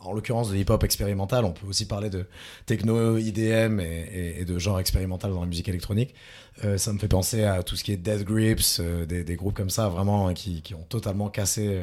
en 0.00 0.12
l'occurrence 0.12 0.50
de 0.50 0.56
hip-hop 0.56 0.84
expérimental, 0.84 1.46
on 1.46 1.52
peut 1.52 1.66
aussi 1.66 1.86
parler 1.86 2.10
de 2.10 2.26
techno, 2.66 3.16
IDM 3.16 3.80
et, 3.80 4.44
de 4.44 4.58
genre 4.58 4.78
expérimental 4.78 5.32
dans 5.32 5.40
la 5.40 5.46
musique 5.46 5.66
électronique. 5.66 6.14
Euh, 6.62 6.76
ça 6.76 6.92
me 6.92 6.98
fait 6.98 7.08
penser 7.08 7.44
à 7.44 7.62
tout 7.62 7.74
ce 7.74 7.82
qui 7.82 7.92
est 7.92 7.96
Death 7.96 8.22
Grips, 8.22 8.80
euh, 8.80 9.06
des, 9.06 9.36
groupes 9.36 9.54
comme 9.54 9.70
ça, 9.70 9.88
vraiment, 9.88 10.28
hein, 10.28 10.34
qui, 10.34 10.60
qui 10.60 10.74
ont 10.74 10.82
totalement 10.82 11.30
cassé 11.30 11.80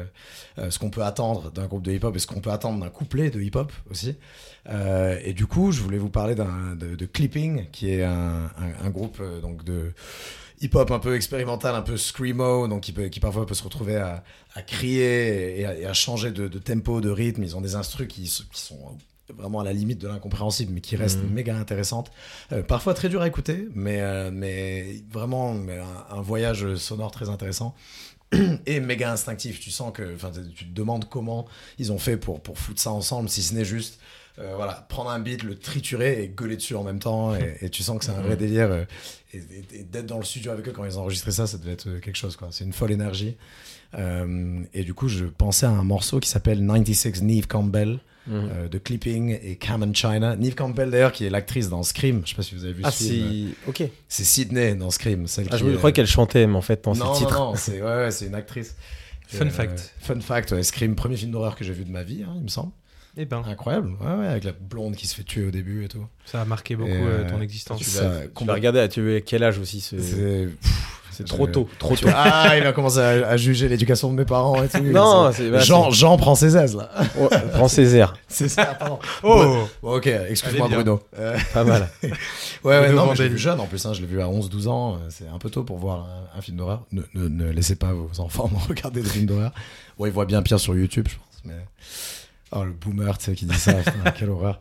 ce 0.56 0.78
qu'on 0.78 0.90
peut 0.90 1.02
attendre 1.02 1.50
d'un 1.50 1.66
groupe 1.66 1.82
de 1.82 1.90
hip-hop 1.90 2.14
et 2.14 2.20
ce 2.20 2.28
qu'on 2.28 2.40
peut 2.40 2.52
attendre 2.52 2.78
d'un 2.78 2.90
couplet 2.90 3.28
de 3.28 3.40
hip-hop 3.40 3.72
aussi. 3.90 4.14
Et 5.24 5.32
du 5.32 5.46
coup, 5.46 5.72
je 5.72 5.82
voulais 5.82 5.98
vous 5.98 6.10
parler 6.10 6.36
de, 6.36 6.94
de 6.94 7.06
Clipping, 7.06 7.66
qui 7.72 7.90
est 7.90 8.04
un, 8.04 8.50
un, 8.56 8.90
groupe 8.90 9.20
donc 9.42 9.64
de 9.64 9.92
hip-hop 10.62 10.90
un 10.90 10.98
peu 10.98 11.14
expérimental, 11.16 11.74
un 11.74 11.82
peu 11.82 11.96
screamo, 11.96 12.68
donc 12.68 12.82
qui, 12.82 12.92
peut, 12.92 13.08
qui 13.08 13.20
parfois 13.20 13.44
peut 13.46 13.54
se 13.54 13.62
retrouver 13.64 13.96
à, 13.96 14.22
à 14.54 14.62
crier 14.62 15.60
et 15.60 15.66
à, 15.66 15.76
et 15.76 15.86
à 15.86 15.92
changer 15.92 16.30
de, 16.30 16.48
de 16.48 16.58
tempo, 16.58 17.00
de 17.00 17.10
rythme. 17.10 17.42
Ils 17.42 17.56
ont 17.56 17.60
des 17.60 17.74
instrus 17.74 18.08
qui, 18.08 18.26
sont 18.26 18.96
vraiment 19.36 19.60
à 19.60 19.64
la 19.64 19.72
limite 19.72 19.98
de 19.98 20.08
l'incompréhensible, 20.08 20.72
mais 20.74 20.80
qui 20.80 20.94
restent 20.96 21.22
Mhm. 21.22 21.30
méga 21.32 21.56
intéressantes. 21.56 22.10
Euh, 22.52 22.62
parfois 22.62 22.94
très 22.94 23.08
dur 23.08 23.22
à 23.22 23.28
écouter, 23.28 23.66
mais, 23.74 24.00
euh, 24.00 24.30
mais 24.32 25.02
vraiment 25.10 25.54
mais 25.54 25.78
un, 25.78 26.16
un 26.16 26.20
voyage 26.20 26.74
sonore 26.76 27.10
très 27.10 27.28
intéressant. 27.28 27.74
Et 28.66 28.80
méga 28.80 29.12
instinctif, 29.12 29.60
tu 29.60 29.70
sens 29.70 29.92
que, 29.92 30.14
enfin, 30.14 30.30
tu 30.56 30.64
te 30.66 30.72
demandes 30.72 31.06
comment 31.08 31.46
ils 31.78 31.92
ont 31.92 31.98
fait 31.98 32.16
pour, 32.16 32.40
pour 32.40 32.58
foutre 32.58 32.80
ça 32.80 32.90
ensemble, 32.90 33.28
si 33.28 33.42
ce 33.42 33.52
n'est 33.54 33.64
juste 33.64 33.98
euh, 34.38 34.54
voilà, 34.56 34.86
prendre 34.88 35.10
un 35.10 35.18
beat, 35.20 35.42
le 35.42 35.56
triturer 35.58 36.22
et 36.22 36.28
gueuler 36.28 36.56
dessus 36.56 36.74
en 36.74 36.84
même 36.84 36.98
temps. 36.98 37.34
Et, 37.34 37.58
et 37.62 37.68
tu 37.70 37.82
sens 37.82 37.98
que 37.98 38.04
c'est 38.04 38.12
un 38.12 38.22
vrai 38.22 38.36
délire. 38.36 38.70
euh, 38.70 38.84
et 39.34 39.38
et- 39.38 39.80
et 39.80 39.82
d'être 39.84 40.06
dans 40.06 40.18
le 40.18 40.24
studio 40.24 40.50
avec 40.52 40.66
eux 40.68 40.72
quand 40.72 40.84
ils 40.84 40.98
ont 40.98 41.02
enregistré 41.02 41.30
ça, 41.32 41.46
ça 41.46 41.58
devait 41.58 41.72
être 41.72 41.88
euh, 41.88 42.00
quelque 42.00 42.16
chose. 42.16 42.36
quoi. 42.36 42.48
C'est 42.50 42.64
une 42.64 42.72
folle 42.72 42.92
énergie. 42.92 43.36
Euh, 43.98 44.60
et 44.72 44.84
du 44.84 44.94
coup, 44.94 45.08
je 45.08 45.24
pensais 45.26 45.66
à 45.66 45.70
un 45.70 45.84
morceau 45.84 46.18
qui 46.20 46.28
s'appelle 46.28 46.58
96 46.66 47.22
Neve 47.22 47.46
Campbell 47.46 48.00
Mhm. 48.28 48.68
de 48.70 48.78
Clipping 48.78 49.36
et 49.42 49.56
Cam 49.56 49.82
and 49.82 49.94
China. 49.94 50.36
Neve 50.36 50.54
Campbell, 50.54 50.90
d'ailleurs, 50.92 51.10
qui 51.10 51.24
est 51.26 51.30
l'actrice 51.30 51.68
dans 51.68 51.82
Scream. 51.82 52.22
Je 52.24 52.30
sais 52.30 52.36
pas 52.36 52.42
si 52.44 52.54
vous 52.54 52.62
avez 52.64 52.72
vu 52.72 52.82
Ah, 52.84 52.92
ce 52.92 53.02
film. 53.02 53.50
Ok. 53.66 53.82
C'est 54.08 54.22
Sydney 54.22 54.76
dans 54.76 54.90
Scream. 54.90 55.26
Celle 55.26 55.48
Ah, 55.50 55.56
je 55.56 55.64
me 55.64 55.76
croyais 55.76 55.92
qu'elle 55.92 56.06
chantait, 56.06 56.46
mais 56.46 56.54
en 56.56 56.60
fait, 56.62 56.84
dans 56.84 56.94
non, 56.94 57.14
ses 57.14 57.20
titres. 57.24 57.36
Non, 57.38 57.50
non, 57.50 57.54
c'est 57.56 57.82
ouais, 57.82 57.96
ouais, 57.96 58.10
c'est 58.12 58.26
une 58.26 58.36
actrice. 58.36 58.76
Fun 59.26 59.46
Euh, 59.46 59.50
fact. 59.50 59.92
Fun 59.98 60.20
fact, 60.20 60.52
ouais, 60.52 60.62
Scream, 60.62 60.94
premier 60.94 61.16
film 61.16 61.32
d'horreur 61.32 61.56
que 61.56 61.64
j'ai 61.64 61.72
vu 61.72 61.84
de 61.84 61.90
ma 61.90 62.04
vie, 62.04 62.22
hein, 62.22 62.34
il 62.36 62.42
me 62.44 62.48
semble. 62.48 62.70
Eh 63.16 63.24
ben, 63.26 63.42
Incroyable, 63.46 63.90
ouais, 64.00 64.14
ouais, 64.14 64.26
avec 64.26 64.44
la 64.44 64.52
blonde 64.52 64.96
qui 64.96 65.06
se 65.06 65.14
fait 65.14 65.22
tuer 65.24 65.46
au 65.46 65.50
début 65.50 65.84
et 65.84 65.88
tout. 65.88 66.06
ça 66.24 66.40
a 66.40 66.44
marqué 66.46 66.76
beaucoup 66.76 66.90
euh, 66.90 67.24
euh, 67.26 67.30
ton 67.30 67.40
existence. 67.42 67.78
Tu 67.78 67.84
Ça, 67.84 68.10
tu 68.34 68.50
regardé 68.50 68.78
à 68.78 68.88
tu 68.88 69.02
veux, 69.02 69.20
quel 69.20 69.42
âge 69.42 69.58
aussi 69.58 69.80
ce... 69.80 69.96
C'est 71.14 71.24
trop 71.24 71.46
je- 71.46 71.52
tôt, 71.52 71.68
trop 71.78 71.94
tôt. 71.94 72.08
Ah, 72.10 72.56
il 72.56 72.64
va 72.64 72.72
commencer 72.72 72.98
à, 72.98 73.28
à 73.28 73.36
juger 73.36 73.68
l'éducation 73.68 74.10
de 74.10 74.16
mes 74.16 74.24
parents 74.24 74.62
et 74.64 74.68
tout. 74.68 74.78
Non, 74.82 75.30
C'est- 75.30 75.50
bah, 75.50 75.58
Jean, 75.58 75.90
Jean 75.90 76.16
prend 76.16 76.34
ses 76.34 76.56
aises 76.56 76.74
là. 76.74 76.88
Oh, 77.20 77.28
prends 77.52 77.68
Césaire, 77.68 78.14
C'est 78.28 78.48
ça, 78.48 78.64
pardon. 78.64 78.98
Oh 79.22 79.66
Bon, 79.82 79.96
ok, 79.96 80.06
excuse-moi. 80.06 80.68
Bruno. 80.68 81.02
Euh, 81.18 81.36
pas 81.52 81.64
mal. 81.64 81.90
ouais, 82.02 82.10
ouais, 82.64 82.92
non, 82.94 83.08
mais 83.10 83.14
je 83.16 83.24
l'ai 83.24 83.28
vu 83.28 83.36
jeune 83.36 83.60
en 83.60 83.66
plus, 83.66 83.84
hein, 83.84 83.92
je 83.92 84.00
l'ai 84.00 84.06
vu 84.06 84.22
à 84.22 84.26
11-12 84.26 84.68
ans. 84.68 84.94
euh, 84.94 84.98
C'est 85.10 85.28
un 85.28 85.36
peu 85.38 85.50
tôt 85.50 85.64
pour 85.64 85.76
voir 85.76 86.06
un, 86.34 86.38
un 86.38 86.40
film 86.40 86.56
d'horreur. 86.56 86.86
Ne, 86.92 87.02
ne, 87.12 87.28
ne 87.28 87.50
laissez 87.50 87.76
pas 87.76 87.92
vos 87.92 88.08
enfants 88.22 88.50
regarder 88.70 89.02
des 89.02 89.08
films 89.10 89.26
d'horreur. 89.26 89.52
Bon, 89.98 90.06
ils 90.06 90.12
voient 90.12 90.24
bien 90.24 90.40
pire 90.40 90.58
sur 90.58 90.74
YouTube, 90.74 91.08
je 91.10 91.16
pense. 91.16 91.42
Mais... 91.44 91.62
Oh, 92.54 92.64
le 92.64 92.72
boomer, 92.72 93.16
tu 93.16 93.24
sais, 93.24 93.34
qui 93.34 93.46
dit 93.46 93.58
ça, 93.58 93.72
putain, 93.74 94.10
quelle 94.10 94.28
horreur. 94.30 94.58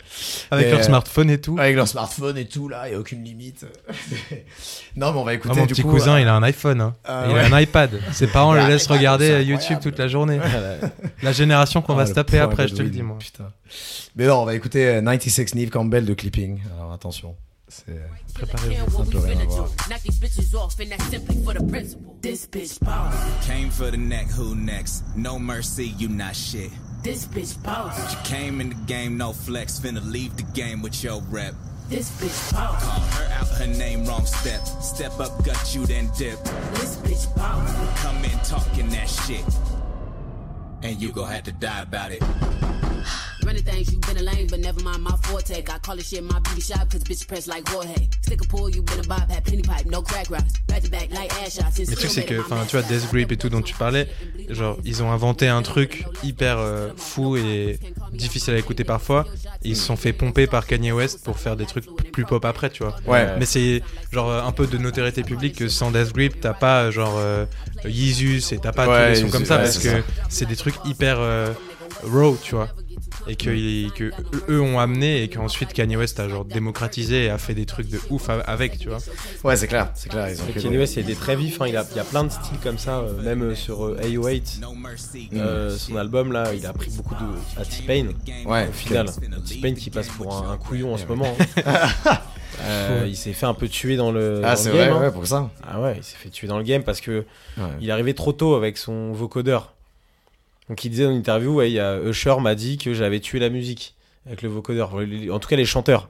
Avec 0.49 0.67
Et, 0.67 0.71
leur 0.71 0.79
euh, 0.79 0.83
smartphone 0.83 1.29
et 1.29 1.41
tout. 1.41 1.57
Avec 1.59 1.75
leur 1.75 1.87
smartphone 1.87 2.37
et 2.37 2.45
tout, 2.45 2.69
là, 2.69 2.87
il 2.87 2.91
n'y 2.91 2.95
a 2.95 2.99
aucune 2.99 3.23
limite. 3.23 3.65
non, 4.95 5.11
mais 5.11 5.19
on 5.19 5.23
va 5.23 5.33
écouter 5.33 5.53
Ah, 5.57 5.59
mon 5.59 5.65
du 5.65 5.73
petit 5.73 5.81
coup, 5.81 5.89
cousin, 5.91 6.13
euh, 6.15 6.21
il 6.21 6.27
a 6.27 6.33
un 6.35 6.43
iPhone. 6.43 6.79
hein. 6.81 6.95
Ah, 7.03 7.25
il 7.27 7.33
ouais. 7.33 7.39
a 7.41 7.53
un 7.53 7.59
iPad. 7.59 7.99
Ses 8.13 8.27
parents 8.27 8.53
le 8.53 8.65
laissent 8.65 8.87
regarder 8.87 9.29
euh, 9.31 9.41
YouTube 9.41 9.79
toute 9.81 9.97
la 9.97 10.07
journée. 10.07 10.39
La 11.21 11.31
génération 11.33 11.81
qu'on 11.81 11.93
Ah, 11.93 11.97
va 11.97 12.05
se 12.05 12.13
taper 12.13 12.39
après, 12.39 12.67
je 12.67 12.75
te 12.75 12.81
le 12.81 12.89
dis, 12.89 13.01
moi. 13.03 13.17
Putain. 13.19 13.51
Mais 14.15 14.25
non, 14.25 14.41
on 14.41 14.45
va 14.45 14.55
écouter 14.55 14.87
euh, 14.87 15.01
96 15.01 15.55
Neve 15.55 15.69
Campbell 15.69 16.05
de 16.05 16.13
Clipping. 16.13 16.61
Alors 16.77 16.93
attention. 16.93 17.35
C'est. 17.67 17.99
Ça 18.39 18.57
rien 18.67 18.85
bitch 22.51 22.79
boss. 22.79 23.47
Came 23.47 23.69
for 23.69 23.91
the 23.91 23.97
neck, 23.97 24.27
who 24.37 24.55
next? 24.55 25.03
No 25.15 25.39
mercy, 25.39 25.93
you 25.97 26.09
not 26.09 26.35
shit. 26.35 26.69
This 27.03 27.25
bitch 27.25 27.61
boss. 27.63 28.13
You 28.13 28.19
came 28.23 28.61
in 28.61 28.69
the 28.69 28.75
game, 28.85 29.17
no 29.17 29.33
flex, 29.33 29.79
finna 29.79 30.05
leave 30.11 30.37
the 30.37 30.43
game 30.43 30.83
with 30.83 31.03
your 31.03 31.19
rep. 31.31 31.55
This 31.89 32.11
bitch 32.21 32.53
boss. 32.53 32.83
Call 32.83 32.99
her 32.99 33.33
out 33.33 33.47
her 33.47 33.65
name, 33.65 34.05
wrong 34.05 34.25
step. 34.27 34.61
Step 34.81 35.19
up, 35.19 35.43
gut 35.43 35.73
you, 35.73 35.85
then 35.87 36.11
dip. 36.15 36.37
This 36.75 36.97
bitch 36.97 37.35
boss. 37.35 37.99
Come 38.01 38.23
in 38.23 38.37
talking 38.45 38.89
that 38.89 39.09
shit. 39.09 39.43
And 40.83 41.01
you 41.01 41.11
gon' 41.11 41.27
have 41.27 41.43
to 41.43 41.51
die 41.51 41.81
about 41.81 42.11
it. 42.11 42.21
Running 43.45 43.63
things, 43.63 43.91
you 43.91 43.99
been 43.99 44.17
a 44.17 44.21
lame, 44.21 44.47
but 44.47 44.59
never 44.59 44.81
mind 44.83 45.03
my 45.03 45.15
forte. 45.23 45.51
I 45.51 45.61
call 45.79 45.95
this 45.95 46.09
shit 46.09 46.23
my 46.23 46.39
beauty 46.39 46.61
shop, 46.61 46.89
cause 46.91 47.03
bitch 47.03 47.27
press 47.27 47.47
like 47.47 47.67
Jorge. 47.69 48.07
Stick 48.21 48.41
a 48.43 48.47
pull, 48.47 48.69
you 48.69 48.81
been 48.83 48.99
a 48.99 49.07
bob, 49.07 49.29
had 49.29 49.43
penny 49.43 49.61
pipe, 49.61 49.85
no 49.85 50.01
crack 50.01 50.29
rocks. 50.29 50.53
Back 50.67 50.83
to 50.83 50.89
back, 50.91 51.09
like 51.11 51.31
ass 51.41 51.55
shots. 51.55 51.79
Le 51.79 51.95
truc, 51.95 52.11
c'est 52.11 52.23
que, 52.25 52.39
enfin, 52.39 52.63
tu 52.67 52.77
vois, 52.77 52.85
Death 52.87 53.09
Grip 53.11 53.31
et 53.31 53.37
tout 53.37 53.49
dont 53.49 53.61
tu 53.61 53.73
parlais, 53.73 54.07
genre, 54.49 54.77
ils 54.85 55.01
ont 55.01 55.11
inventé 55.11 55.47
un 55.47 55.61
truc 55.61 56.05
hyper 56.23 56.57
euh, 56.59 56.89
fou 56.95 57.35
et 57.37 57.79
difficile 58.13 58.53
à 58.53 58.57
écouter 58.57 58.83
parfois. 58.83 59.25
Ils 59.63 59.75
se 59.75 59.85
sont 59.85 59.95
fait 59.95 60.13
pomper 60.13 60.47
par 60.47 60.65
Kanye 60.65 60.91
West 60.91 61.23
pour 61.23 61.37
faire 61.39 61.55
des 61.55 61.65
trucs 61.65 61.85
plus 62.11 62.25
pop 62.25 62.43
après, 62.45 62.69
tu 62.69 62.83
vois. 62.83 62.95
Ouais. 63.07 63.35
Mais 63.39 63.45
c'est 63.45 63.81
genre 64.11 64.29
euh, 64.29 64.41
un 64.43 64.51
peu 64.51 64.67
de 64.67 64.77
notoriété 64.77 65.23
publique 65.23 65.55
que 65.57 65.67
sans 65.67 65.91
Death 65.91 66.13
Grip, 66.13 66.39
t'as 66.41 66.53
pas 66.53 66.91
genre 66.91 67.15
euh, 67.17 67.45
Yeezus 67.85 68.53
et 68.53 68.57
t'as 68.59 68.71
pas 68.71 68.87
Ouais, 68.87 69.13
tous 69.13 69.15
les 69.15 69.21
sons 69.21 69.29
comme 69.29 69.45
ça 69.45 69.57
ouais, 69.57 69.63
parce 69.63 69.77
que 69.77 70.03
c'est 70.29 70.47
des 70.47 70.55
trucs 70.55 70.75
hyper 70.85 71.17
euh, 71.19 71.53
raw, 72.03 72.37
tu 72.41 72.55
vois. 72.55 72.69
Et 73.27 73.35
que, 73.35 73.49
ils- 73.51 73.91
que 73.91 74.11
eux 74.49 74.61
ont 74.61 74.79
amené 74.79 75.23
et 75.23 75.29
qu'ensuite 75.29 75.73
Kanye 75.73 75.95
West 75.95 76.19
a 76.19 76.27
genre 76.27 76.43
démocratisé 76.43 77.25
et 77.25 77.29
a 77.29 77.37
fait 77.37 77.53
des 77.53 77.65
trucs 77.65 77.87
de 77.89 77.99
ouf 78.09 78.29
a- 78.29 78.39
avec, 78.41 78.79
tu 78.79 78.89
vois. 78.89 78.97
Ouais, 79.43 79.55
c'est 79.55 79.67
clair, 79.67 79.91
c'est 79.93 80.09
clair. 80.09 80.27
Ils 80.29 80.41
ont 80.41 80.45
Kanye 80.61 80.77
West, 80.77 80.95
il 80.97 81.09
est 81.09 81.15
très 81.19 81.35
vif, 81.35 81.61
hein, 81.61 81.67
il, 81.67 81.77
a, 81.77 81.85
il 81.91 81.97
y 81.97 81.99
a 81.99 82.03
plein 82.03 82.23
de 82.23 82.29
styles 82.29 82.57
comme 82.63 82.77
ça, 82.79 82.99
euh, 82.99 83.21
même 83.21 83.43
euh, 83.43 83.55
sur 83.55 83.85
euh, 83.85 83.99
AO8, 84.03 84.59
No 84.61 84.73
mercy. 84.73 85.29
euh, 85.33 85.75
son 85.77 85.95
album 85.97 86.31
là, 86.31 86.51
il 86.55 86.65
a 86.65 86.73
pris 86.73 86.89
beaucoup 86.91 87.15
de. 87.15 87.61
à 87.61 87.65
T-Pain, 87.65 88.07
Ouais, 88.45 88.67
au 88.67 88.71
final. 88.73 89.07
T-Pain 89.47 89.73
qui 89.75 89.89
passe 89.91 90.07
pour 90.09 90.33
un, 90.35 90.51
un 90.53 90.57
couillon 90.57 90.93
en 90.93 90.97
ce 90.97 91.05
moment. 91.05 91.35
hein. 91.65 92.17
Euh, 92.63 93.05
il 93.07 93.15
s'est 93.15 93.33
fait 93.33 93.45
un 93.47 93.53
peu 93.55 93.67
tuer 93.67 93.95
dans 93.95 94.11
le, 94.11 94.41
Ah, 94.43 94.51
dans 94.51 94.55
c'est 94.55 94.69
vrai, 94.69 94.79
game. 94.87 94.93
hein. 94.97 94.99
ouais, 95.01 95.11
pour 95.11 95.25
ça. 95.25 95.49
Ah 95.67 95.79
ouais, 95.81 95.95
il 95.97 96.03
s'est 96.03 96.17
fait 96.17 96.29
tuer 96.29 96.47
dans 96.47 96.57
le 96.57 96.63
game 96.63 96.83
parce 96.83 97.01
que 97.01 97.25
Ouais. 97.57 97.63
il 97.79 97.89
est 97.89 97.91
arrivé 97.91 98.13
trop 98.13 98.33
tôt 98.33 98.53
avec 98.55 98.77
son 98.77 99.13
vocodeur. 99.13 99.73
Donc 100.71 100.85
il 100.85 100.89
disait 100.89 101.03
dans 101.03 101.11
une 101.11 101.17
interview, 101.17 101.53
ouais, 101.55 101.69
y 101.69 101.79
a 101.81 101.99
Usher 102.01 102.35
m'a 102.39 102.55
dit 102.55 102.77
que 102.77 102.93
j'avais 102.93 103.19
tué 103.19 103.39
la 103.39 103.49
musique 103.49 103.93
avec 104.25 104.41
le 104.41 104.47
vocodeur. 104.47 104.93
En 104.95 105.39
tout 105.39 105.49
cas 105.49 105.57
les 105.57 105.65
chanteurs. 105.65 106.07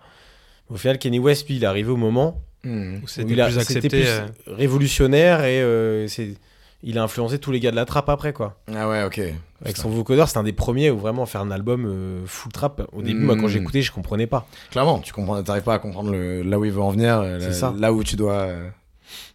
Au 0.69 0.75
final, 0.77 0.99
Kenny 0.99 1.17
West, 1.17 1.47
lui, 1.47 1.55
il 1.55 1.63
est 1.63 1.67
arrivé 1.67 1.89
au 1.89 1.97
moment 1.97 2.39
Hmm. 2.63 2.97
Où 3.03 3.07
c'était 3.07 3.33
plus 3.33 3.57
accepté. 3.57 3.89
plus 3.89 4.05
euh, 4.05 4.19
révolutionnaire 4.45 5.43
et 5.45 5.63
euh, 5.63 6.07
c'est, 6.07 6.35
il 6.83 6.99
a 6.99 7.01
influencé 7.03 7.39
tous 7.39 7.51
les 7.51 7.59
gars 7.59 7.71
de 7.71 7.75
la 7.75 7.85
trappe 7.85 8.07
après 8.07 8.33
quoi. 8.33 8.61
Ah 8.71 8.87
ouais, 8.87 9.03
ok. 9.03 9.19
Avec 9.65 9.77
son 9.77 9.89
vocodeur, 9.89 10.27
c'était 10.27 10.37
un 10.37 10.43
des 10.43 10.53
premiers 10.53 10.91
où 10.91 10.99
vraiment 10.99 11.25
faire 11.25 11.41
un 11.41 11.49
album 11.49 11.85
euh, 11.87 12.21
full 12.27 12.51
trap. 12.51 12.87
Au 12.93 13.01
début, 13.01 13.19
moi, 13.21 13.35
quand 13.35 13.45
Mm. 13.45 13.49
j'écoutais, 13.49 13.81
je 13.81 13.91
comprenais 13.91 14.27
pas. 14.27 14.47
Clairement, 14.69 14.99
tu 14.99 15.11
comprends, 15.11 15.41
t'arrives 15.41 15.63
pas 15.63 15.73
à 15.73 15.79
comprendre 15.79 16.11
le, 16.11 16.43
là 16.43 16.59
où 16.59 16.65
il 16.65 16.71
veut 16.71 16.81
en 16.81 16.91
venir, 16.91 17.19
euh, 17.19 17.39
C'est 17.39 17.47
là, 17.47 17.53
ça. 17.53 17.73
là 17.79 17.91
où 17.93 18.03
tu 18.03 18.15
dois. 18.15 18.47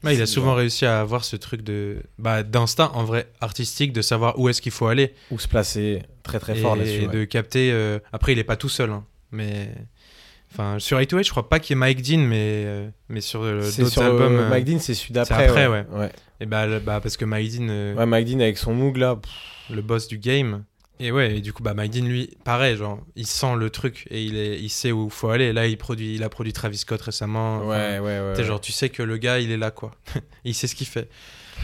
Euh, 0.05 0.13
il 0.13 0.23
a 0.23 0.27
souvent 0.27 0.55
réussi 0.55 0.87
à 0.87 1.01
avoir 1.01 1.25
ce 1.25 1.37
truc 1.37 1.63
de 1.63 2.03
bah, 2.19 2.43
d'instinct 2.43 2.91
en 2.95 3.05
vrai 3.05 3.31
artistique 3.41 3.93
de 3.93 4.03
savoir 4.03 4.39
où 4.39 4.49
est-ce 4.49 4.61
qu'il 4.63 4.73
faut 4.73 4.87
aller 4.87 5.15
Où 5.31 5.39
se 5.39 5.49
placer 5.49 6.03
très 6.23 6.39
très 6.39 6.59
et 6.59 6.63
fort 6.63 6.77
là-dessus. 6.77 7.07
de 7.09 7.25
capter 7.25 7.71
euh, 7.73 7.99
après 8.13 8.33
il 8.33 8.39
est 8.39 8.45
pas 8.45 8.57
tout 8.57 8.69
seul 8.69 8.91
hein, 8.91 9.05
mais 9.33 9.71
enfin 10.53 10.79
sur 10.79 10.99
808 10.99 11.25
je 11.25 11.31
crois 11.31 11.49
pas 11.49 11.59
qu'il 11.59 11.75
y 11.75 11.77
ait 11.77 11.81
Mike 11.81 12.03
Dean 12.03 12.19
mais 12.19 12.37
euh, 12.67 12.89
mais 13.09 13.21
sur 13.21 13.43
euh, 13.43 13.61
d'autres 13.61 13.89
sur 13.91 14.03
albums 14.03 14.35
euh, 14.37 14.43
euh, 14.47 14.49
Mike 14.51 14.65
Dean, 14.65 14.79
c'est 14.79 14.95
celui 14.95 15.13
d'après. 15.13 15.47
après, 15.49 15.67
ouais. 15.67 15.85
ouais. 15.93 16.13
et 16.41 16.47
bah, 16.47 16.67
le- 16.67 16.79
bah 16.81 17.01
parce 17.03 17.17
que 17.17 17.25
Mike 17.25 17.57
Dean 17.59 17.67
euh, 17.69 17.95
Ouais, 17.95 18.07
Mike 18.07 18.27
Dean 18.29 18.41
avec 18.41 18.59
son 18.59 18.73
Moog 18.75 18.97
là. 18.97 19.17
pff, 19.17 19.31
le 19.75 19.83
boss 19.83 20.07
du 20.09 20.19
game 20.19 20.65
et 21.01 21.13
ouais 21.13 21.37
et 21.37 21.41
du 21.41 21.53
coup 21.53 21.63
bah 21.63 21.75
Mike 21.75 21.93
Dean 21.93 22.05
lui 22.07 22.31
pareil 22.45 22.77
genre 22.77 22.99
il 23.17 23.27
sent 23.27 23.55
le 23.57 23.69
truc 23.71 24.07
et 24.11 24.23
il 24.25 24.37
est 24.37 24.59
il 24.61 24.71
sait 24.71 24.93
où 24.93 25.11
faut 25.11 25.29
aller 25.29 25.53
là 25.53 25.67
il 25.67 25.77
produit 25.77 26.15
il 26.15 26.23
a 26.23 26.29
produit 26.29 26.53
Travis 26.53 26.79
Scott 26.79 27.01
récemment 27.03 27.57
Enfin, 27.59 27.67
Ouais, 27.69 27.99
ouais, 27.99 28.35
ouais. 28.37 28.45
genre 28.45 28.61
tu 28.61 28.73
sais 28.73 28.89
que 28.89 29.03
le 29.03 29.17
gars 29.19 29.39
il 29.39 29.51
est 29.51 29.57
là 29.59 29.71
quoi 29.71 29.93
il 30.45 30.55
sait 30.55 30.67
ce 30.67 30.75
qu'il 30.75 30.87
fait 30.87 31.09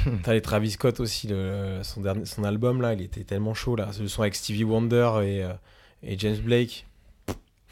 T'as 0.22 0.32
les 0.32 0.40
Travis 0.40 0.70
Scott 0.70 1.00
aussi, 1.00 1.28
le, 1.28 1.80
son, 1.82 2.00
dernier, 2.00 2.24
son 2.24 2.44
album 2.44 2.80
là, 2.80 2.94
il 2.94 3.02
était 3.02 3.24
tellement 3.24 3.52
chaud 3.52 3.76
là. 3.76 3.90
Ce 3.92 4.06
son 4.06 4.22
avec 4.22 4.34
Stevie 4.34 4.64
Wonder 4.64 5.10
et, 5.22 5.44
euh, 5.44 5.52
et 6.02 6.18
James 6.18 6.38
Blake. 6.38 6.86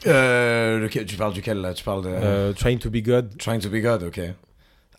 Euh, 0.06 0.78
lequel- 0.80 1.06
tu 1.06 1.16
parles 1.16 1.32
duquel 1.32 1.58
là? 1.62 1.72
Tu 1.72 1.82
parles 1.82 2.04
de 2.04 2.10
Euh, 2.12 2.52
Trying 2.52 2.78
to 2.78 2.90
be 2.90 2.96
God. 2.98 3.36
Trying 3.38 3.60
to 3.60 3.70
be 3.70 3.76
God, 3.80 4.02
ok. 4.02 4.20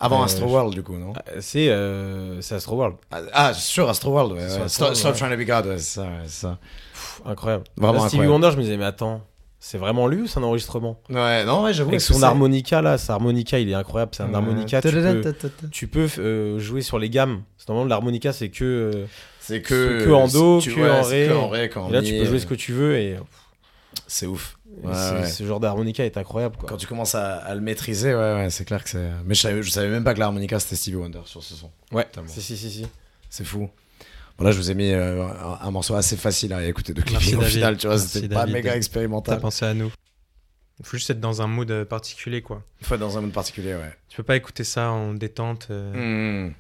Avant 0.04 0.22
Euh, 0.22 0.26
Astro 0.26 0.48
World, 0.48 0.74
du 0.74 0.84
coup, 0.84 0.96
non? 0.98 1.14
C'est 1.40 1.70
euh, 1.70 2.42
c'est 2.42 2.56
Astro 2.56 2.76
World. 2.76 2.96
Ah, 3.12 3.20
Ah, 3.34 3.54
sur 3.54 3.88
Astro 3.88 4.12
World, 4.12 4.34
ouais. 4.34 4.68
Stop. 4.68 4.94
Trying 4.94 5.32
to 5.32 5.38
be 5.38 5.46
God, 5.46 5.68
ouais, 5.68 5.78
c'est 5.78 5.96
ça, 5.96 6.02
ouais, 6.04 6.10
c'est 6.26 6.42
ça. 6.42 6.58
Pff, 6.94 7.22
incroyable. 7.26 7.64
Vraiment 7.78 7.94
Là, 7.94 8.00
Stevie 8.08 8.24
incroyable. 8.24 8.32
Wonder, 8.44 8.52
je 8.52 8.58
me 8.58 8.62
disais, 8.64 8.78
mais 8.78 8.86
attends, 8.86 9.22
c'est 9.60 9.78
vraiment 9.78 10.08
lui 10.08 10.22
ou 10.24 10.28
c'est 10.28 10.40
un 10.40 10.44
enregistrement? 10.44 11.00
Ouais, 11.10 11.46
non, 11.46 11.64
ouais, 11.64 11.74
j'avoue. 11.74 11.90
Avec 11.90 12.02
son 12.02 12.16
c'est- 12.16 12.24
harmonica 12.24 12.82
là, 12.82 12.98
sa 12.98 13.14
harmonica, 13.14 13.60
il 13.60 13.70
est 13.70 13.76
incroyable. 13.76 14.12
C'est 14.16 14.24
un 14.24 14.34
harmonica. 14.34 14.82
Tu 14.82 14.90
peux, 14.92 15.34
tu 15.72 15.88
peux 15.88 16.08
euh, 16.18 16.58
jouer 16.60 16.82
sur 16.82 16.98
les 16.98 17.10
gammes. 17.12 17.44
Que 17.60 17.72
Normalement, 17.72 17.90
l'harmonica, 17.90 18.34
c'est 18.34 18.50
que. 18.50 19.06
C'est 19.40 19.62
que. 19.62 20.04
que 20.06 20.12
en 20.12 20.28
do, 20.28 20.60
que 20.62 20.72
ouais, 20.80 20.90
en 20.90 21.04
c'est 21.04 21.24
ré. 21.24 21.28
que 21.30 21.34
en 21.38 21.48
ré, 21.50 21.70
qu'en 21.70 21.90
et 21.90 21.94
là, 21.94 22.02
tu 22.02 22.18
peux 22.18 22.26
jouer 22.26 22.40
ce 22.40 22.48
que 22.48 22.56
tu 22.56 22.74
veux. 22.74 22.96
Et 22.98 23.18
C'est 24.08 24.26
ouf. 24.26 24.58
Ouais, 24.84 24.90
ouais. 25.22 25.28
Ce 25.28 25.44
genre 25.46 25.60
d'harmonica 25.60 26.06
est 26.06 26.18
incroyable. 26.18 26.56
Quoi. 26.58 26.70
Quand 26.70 26.78
tu 26.78 26.88
commences 26.88 27.16
à, 27.16 27.36
à 27.38 27.54
le 27.56 27.62
maîtriser, 27.62 28.14
ouais, 28.14 28.34
ouais, 28.36 28.50
c'est 28.50 28.66
clair 28.66 28.84
que 28.84 28.90
c'est. 28.90 29.10
Mais 29.26 29.36
je 29.36 29.42
savais, 29.42 29.62
je 29.64 29.70
savais 29.70 29.90
même 29.90 30.04
pas 30.04 30.14
que 30.14 30.20
l'harmonica 30.20 30.60
c'était 30.60 30.76
Stevie 30.76 30.96
Wonder 30.96 31.22
sur 31.26 31.44
ce 31.44 31.56
son. 31.56 31.70
Ouais, 31.92 32.08
si, 32.28 32.42
si, 32.42 32.56
si. 32.58 32.70
si. 32.72 32.88
C'est 33.30 33.44
fou. 33.44 33.70
Bon, 34.38 34.46
là, 34.46 34.52
je 34.52 34.58
vous 34.58 34.72
ai 34.72 34.74
mis 34.74 34.92
euh, 34.92 35.24
un, 35.28 35.60
un 35.62 35.72
morceau 35.72 35.94
assez 35.96 36.16
facile 36.18 36.54
à 36.54 36.66
écouter 36.66 36.94
de 36.94 37.02
Merci, 37.02 37.16
clipping 37.18 37.36
au 37.38 37.42
David. 37.42 37.54
final, 37.56 37.78
tu 37.78 37.88
vois, 37.88 37.98
c'était 38.00 38.28
pas 38.30 38.36
David. 38.42 38.54
méga 38.56 38.72
T'as 38.72 38.78
expérimental. 38.78 39.40
pensé 39.40 39.66
à 39.66 39.74
nous. 39.74 39.92
Il 40.80 40.86
faut 40.86 40.98
juste 40.98 41.10
être 41.12 41.20
dans 41.20 41.42
un 41.44 41.48
mood 41.48 41.70
euh, 41.70 41.86
particulier, 41.86 42.42
quoi. 42.42 42.64
Faut 42.82 42.96
être 42.96 43.02
dans 43.02 43.18
un 43.18 43.22
mood 43.22 43.32
particulier, 43.32 43.76
ouais. 43.76 43.94
Tu 44.10 44.18
peux 44.18 44.24
pas 44.24 44.36
écouter 44.36 44.64
ça 44.64 44.90
en 44.92 45.14
détente 45.14 45.68
euh, 45.70 46.48
Mmh. 46.48 46.54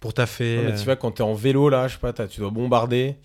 pour 0.00 0.12
taffer. 0.12 0.56
Non, 0.58 0.62
mais 0.72 0.76
tu 0.76 0.84
vois, 0.84 0.96
quand 0.96 1.12
t'es 1.12 1.22
en 1.22 1.32
vélo, 1.34 1.68
là, 1.70 1.88
je 1.88 1.94
sais 1.94 2.00
pas, 2.00 2.12
t'as- 2.12 2.26
tu 2.28 2.40
dois 2.40 2.50
bombarder, 2.50 3.16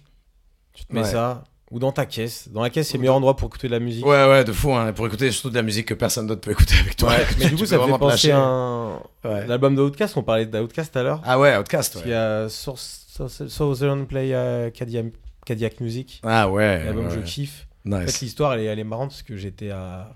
tu 0.74 0.86
te 0.86 0.94
mets 0.94 1.02
Ouais. 1.02 1.12
ça, 1.12 1.44
ou 1.72 1.80
dans 1.80 1.92
ta 1.92 2.06
caisse. 2.06 2.48
Dans 2.50 2.62
la 2.62 2.70
caisse, 2.70 2.88
c'est 2.90 2.94
le 2.98 3.02
meilleur 3.02 3.16
endroit 3.16 3.36
pour 3.36 3.48
écouter 3.50 3.68
de 3.68 3.74
la 3.74 3.80
musique. 3.80 4.06
Ouais, 4.06 4.28
ouais, 4.30 4.44
de 4.44 4.52
fou, 4.54 4.74
hein, 4.74 4.94
pour 4.94 5.06
écouter 5.08 5.32
surtout 5.32 5.50
de 5.50 5.56
la 5.56 5.64
musique 5.64 5.88
que 5.88 5.94
personne 5.94 6.26
d'autre 6.28 6.42
peut 6.42 6.52
écouter 6.52 6.76
avec 6.80 6.96
toi. 6.96 7.10
Ouais, 7.10 7.26
mais 7.40 7.50
du 7.50 7.56
coup, 7.56 7.66
ça 7.66 7.78
me 7.78 7.86
fait 7.92 7.98
penser 7.98 8.32
à 8.32 8.40
un... 8.40 8.96
Ouais. 9.26 9.46
l'album 9.48 9.76
d'Outcast, 9.76 10.16
on 10.18 10.24
parlait 10.24 10.46
d'Outcast 10.46 10.94
tout 10.94 11.00
à 11.00 11.04
l'heure. 11.04 11.22
Ah 11.26 11.38
ouais, 11.40 11.58
Outcast, 11.58 12.00
Il 12.06 12.10
y 12.10 12.12
ouais. 12.12 12.16
a 12.16 12.48
Southern 12.50 14.06
Play 14.08 14.34
euh, 14.34 14.70
Cadillac, 14.70 15.08
Cadillac 15.46 15.80
Music, 15.80 16.22
Ah 16.24 16.50
ouais. 16.50 16.84
l'album 16.86 17.04
ouais, 17.06 17.10
que 17.10 17.16
je 17.16 17.20
ouais. 17.20 17.26
kiffe. 17.26 17.68
En 17.86 17.92
fait, 18.00 18.06
Nice. 18.06 18.22
l'histoire, 18.22 18.54
elle 18.54 18.62
est, 18.62 18.66
elle 18.66 18.80
est 18.80 18.84
marrante 18.84 19.10
parce 19.12 19.24
que 19.24 19.36
j'étais 19.38 19.70
à, 19.72 20.14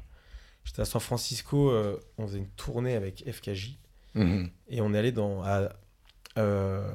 j'étais 0.65 0.81
à 0.81 0.85
San 0.85 0.99
Francisco, 1.01 1.69
euh, 1.71 1.97
on 2.17 2.27
faisait 2.27 2.39
une 2.39 2.49
tournée 2.49 2.95
avec 2.95 3.23
FKJ 3.31 3.77
Mhm. 4.13 4.49
et 4.69 4.81
on 4.81 4.93
est 4.93 4.97
allé 4.97 5.11
dans. 5.13 5.41
à- 5.43 5.69
euh, 6.37 6.89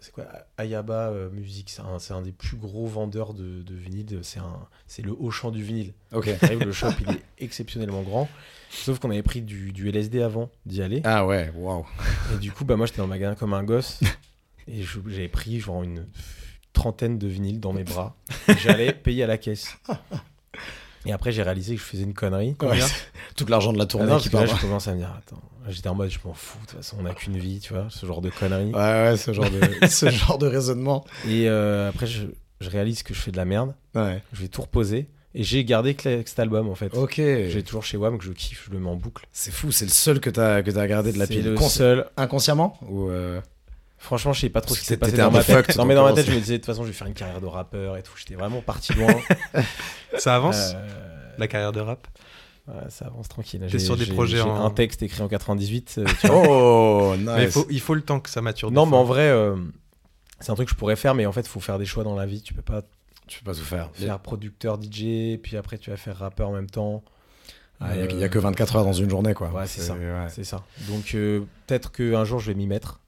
c'est 0.00 0.12
quoi 0.12 0.26
Ayaba 0.58 1.08
euh, 1.10 1.30
Music, 1.30 1.70
c'est 1.70 1.82
un, 1.82 1.98
c'est 1.98 2.12
un 2.14 2.22
des 2.22 2.32
plus 2.32 2.56
gros 2.56 2.86
vendeurs 2.86 3.34
de, 3.34 3.62
de 3.62 3.74
vinyle. 3.74 4.20
C'est 4.22 4.38
un, 4.40 4.66
c'est 4.86 5.02
le 5.02 5.12
haut 5.18 5.30
champ 5.30 5.50
du 5.50 5.62
vinyle. 5.62 5.92
Ok. 6.12 6.30
T'arrives, 6.38 6.64
le 6.64 6.72
shop, 6.72 6.88
il 7.00 7.10
est 7.14 7.22
exceptionnellement 7.38 8.02
grand. 8.02 8.28
Sauf 8.70 8.98
qu'on 9.00 9.10
avait 9.10 9.22
pris 9.24 9.42
du, 9.42 9.72
du 9.72 9.88
LSD 9.88 10.22
avant 10.22 10.50
d'y 10.66 10.82
aller. 10.82 11.00
Ah 11.04 11.26
ouais, 11.26 11.50
waouh. 11.56 11.84
Et 12.34 12.38
du 12.38 12.52
coup, 12.52 12.64
bah, 12.64 12.76
moi, 12.76 12.86
j'étais 12.86 12.98
dans 12.98 13.04
le 13.04 13.10
magasin 13.10 13.34
comme 13.34 13.52
un 13.54 13.64
gosse. 13.64 14.00
et 14.68 14.82
je- 14.82 15.00
j'avais 15.08 15.28
pris 15.28 15.58
genre 15.60 15.82
une 15.82 16.06
trentaine 16.72 17.18
de 17.18 17.26
vinyles 17.26 17.58
dans 17.60 17.72
mes 17.72 17.82
bras. 17.84 18.16
J'allais 18.58 18.92
payer 18.92 19.24
à 19.24 19.26
la 19.26 19.38
caisse. 19.38 19.76
Et 21.06 21.12
après, 21.12 21.32
j'ai 21.32 21.42
réalisé 21.42 21.74
que 21.76 21.80
je 21.80 21.86
faisais 21.86 22.02
une 22.02 22.14
connerie. 22.14 22.56
Ouais, 22.62 22.78
Tout 23.36 23.46
l'argent 23.46 23.72
de 23.72 23.78
la 23.78 23.84
Ah 23.84 23.86
tournée 23.86 24.06
non, 24.10 24.18
qui 24.18 24.28
que 24.28 24.36
là, 24.36 24.44
part. 24.46 24.56
je 24.56 24.60
commence 24.60 24.86
à 24.88 24.92
me 24.92 24.98
dire, 24.98 25.14
attends, 25.16 25.40
j'étais 25.68 25.88
en 25.88 25.94
mode, 25.94 26.10
je 26.10 26.18
m'en 26.24 26.34
fous, 26.34 26.58
de 26.62 26.66
toute 26.66 26.76
façon, 26.76 26.96
on 27.00 27.02
n'a 27.02 27.14
qu'une 27.14 27.38
vie, 27.38 27.58
tu 27.60 27.72
vois, 27.72 27.86
ce 27.88 28.04
genre 28.06 28.20
de 28.20 28.28
conneries. 28.30 28.72
Ouais, 28.72 28.80
ouais, 29.10 29.16
ce 29.16 29.32
genre 29.32 29.46
de, 29.50 29.86
ce 29.88 30.10
genre 30.10 30.36
de 30.38 30.46
raisonnement. 30.46 31.04
Et 31.26 31.48
euh, 31.48 31.88
après, 31.88 32.06
je, 32.06 32.24
je 32.60 32.68
réalise 32.68 33.02
que 33.02 33.14
je 33.14 33.20
fais 33.20 33.30
de 33.30 33.36
la 33.38 33.44
merde, 33.46 33.74
Ouais. 33.94 34.22
je 34.32 34.42
vais 34.42 34.48
tout 34.48 34.60
reposer, 34.62 35.08
et 35.34 35.42
j'ai 35.42 35.64
gardé 35.64 35.94
que 35.94 36.22
cet 36.26 36.38
album, 36.38 36.68
en 36.68 36.74
fait. 36.74 36.94
Ok. 36.94 37.14
J'ai 37.16 37.62
toujours 37.62 37.84
chez 37.84 37.96
WAM 37.96 38.18
que 38.18 38.24
je 38.24 38.32
kiffe, 38.32 38.66
je 38.68 38.72
le 38.74 38.80
mets 38.80 38.90
en 38.90 38.96
boucle. 38.96 39.26
C'est 39.32 39.52
fou, 39.52 39.70
c'est 39.72 39.84
le 39.86 39.90
seul 39.92 40.20
que 40.20 40.28
t'as 40.28 40.62
que 40.62 40.70
t'as 40.70 40.86
gardé 40.86 41.12
de 41.12 41.18
la 41.18 41.26
pile. 41.26 41.44
le 41.54 41.56
seul. 41.60 42.04
Inconsciemment? 42.16 42.76
Ou 42.88 43.08
euh, 43.10 43.40
Franchement, 44.02 44.32
je 44.32 44.40
sais 44.40 44.48
pas 44.48 44.60
trop 44.62 44.74
ce 44.74 44.80
qui 44.80 44.86
s'est 44.86 44.96
que 44.96 45.00
passé 45.00 45.16
dans 45.16 45.30
ma 45.30 45.44
tête. 45.44 45.76
Non, 45.76 45.84
mais 45.84 45.94
dans 45.94 46.04
ma 46.04 46.14
tête, 46.14 46.26
je 46.26 46.32
me 46.32 46.38
disais, 46.40 46.54
de 46.54 46.58
toute 46.58 46.66
façon, 46.66 46.82
je 46.82 46.88
vais 46.88 46.94
faire 46.94 47.06
une 47.06 47.14
carrière 47.14 47.40
de 47.40 47.46
rappeur 47.46 47.96
et 47.96 48.02
tout. 48.02 48.12
J'étais 48.16 48.34
vraiment 48.34 48.60
parti 48.62 48.92
loin. 48.94 49.14
Ça 50.18 50.34
avance, 50.36 50.72
Euh, 50.74 51.30
la 51.38 51.46
carrière 51.46 51.70
de 51.72 51.80
rap? 51.80 52.08
ouais, 52.68 52.74
ça 52.88 53.06
avance 53.06 53.28
tranquille. 53.28 53.60
T'es 53.62 53.68
J'ai- 53.68 53.78
sur 53.78 53.96
des 53.96 54.06
projets 54.06 54.40
en- 54.40 54.64
un 54.64 54.70
texte 54.70 55.02
écrit 55.02 55.22
en 55.22 55.28
98. 55.28 55.96
euh, 55.98 56.04
tu 56.20 56.26
vois. 56.28 56.48
Oh, 56.48 57.14
nice. 57.16 57.26
Mais 57.36 57.44
il 57.44 57.50
faut, 57.50 57.66
il 57.70 57.80
faut 57.80 57.94
le 57.94 58.02
temps 58.02 58.20
que 58.20 58.30
ça 58.30 58.40
mature. 58.42 58.70
non, 58.70 58.86
mais 58.86 58.96
en 58.96 59.04
vrai, 59.04 59.28
euh, 59.28 59.54
c'est 60.40 60.50
un 60.50 60.54
truc 60.54 60.68
que 60.68 60.74
je 60.74 60.78
pourrais 60.78 60.96
faire, 60.96 61.14
mais 61.14 61.26
en 61.26 61.32
fait, 61.32 61.42
il 61.42 61.48
faut 61.48 61.60
faire 61.60 61.78
des 61.78 61.86
choix 61.86 62.02
dans 62.04 62.16
la 62.16 62.26
vie. 62.26 62.42
Tu 62.42 62.54
peux 62.54 62.62
pas 62.62 62.82
Tu 63.28 63.38
peux 63.40 63.50
pas 63.52 63.56
tout 63.56 63.64
faire. 63.64 63.90
Il 63.98 64.06
faire 64.06 64.18
producteur 64.18 64.78
DJ, 64.80 65.38
puis 65.42 65.56
après, 65.56 65.78
tu 65.78 65.90
vas 65.90 65.96
faire 65.96 66.16
rappeur 66.16 66.48
en 66.48 66.52
même 66.52 66.70
temps. 66.70 67.02
Ah, 67.80 67.96
y 67.96 68.24
a, 68.24 68.28
que 68.28 68.38
24 68.38 68.76
heures 68.76 68.84
dans 68.84 68.92
une 68.92 69.08
journée, 69.08 69.32
quoi. 69.34 69.50
Ouais, 69.50 69.66
c'est 69.66 69.80
ça. 69.82 69.94
ouais. 69.94 70.44
Ça. 70.44 70.62
Donc, 70.88 71.14
euh, 71.14 71.40
peut-être 71.66 71.92
qu'un 71.92 72.24
jour, 72.24 72.38
je 72.40 72.48
vais 72.50 72.54
m'y 72.56 72.66
mettre. 72.66 73.00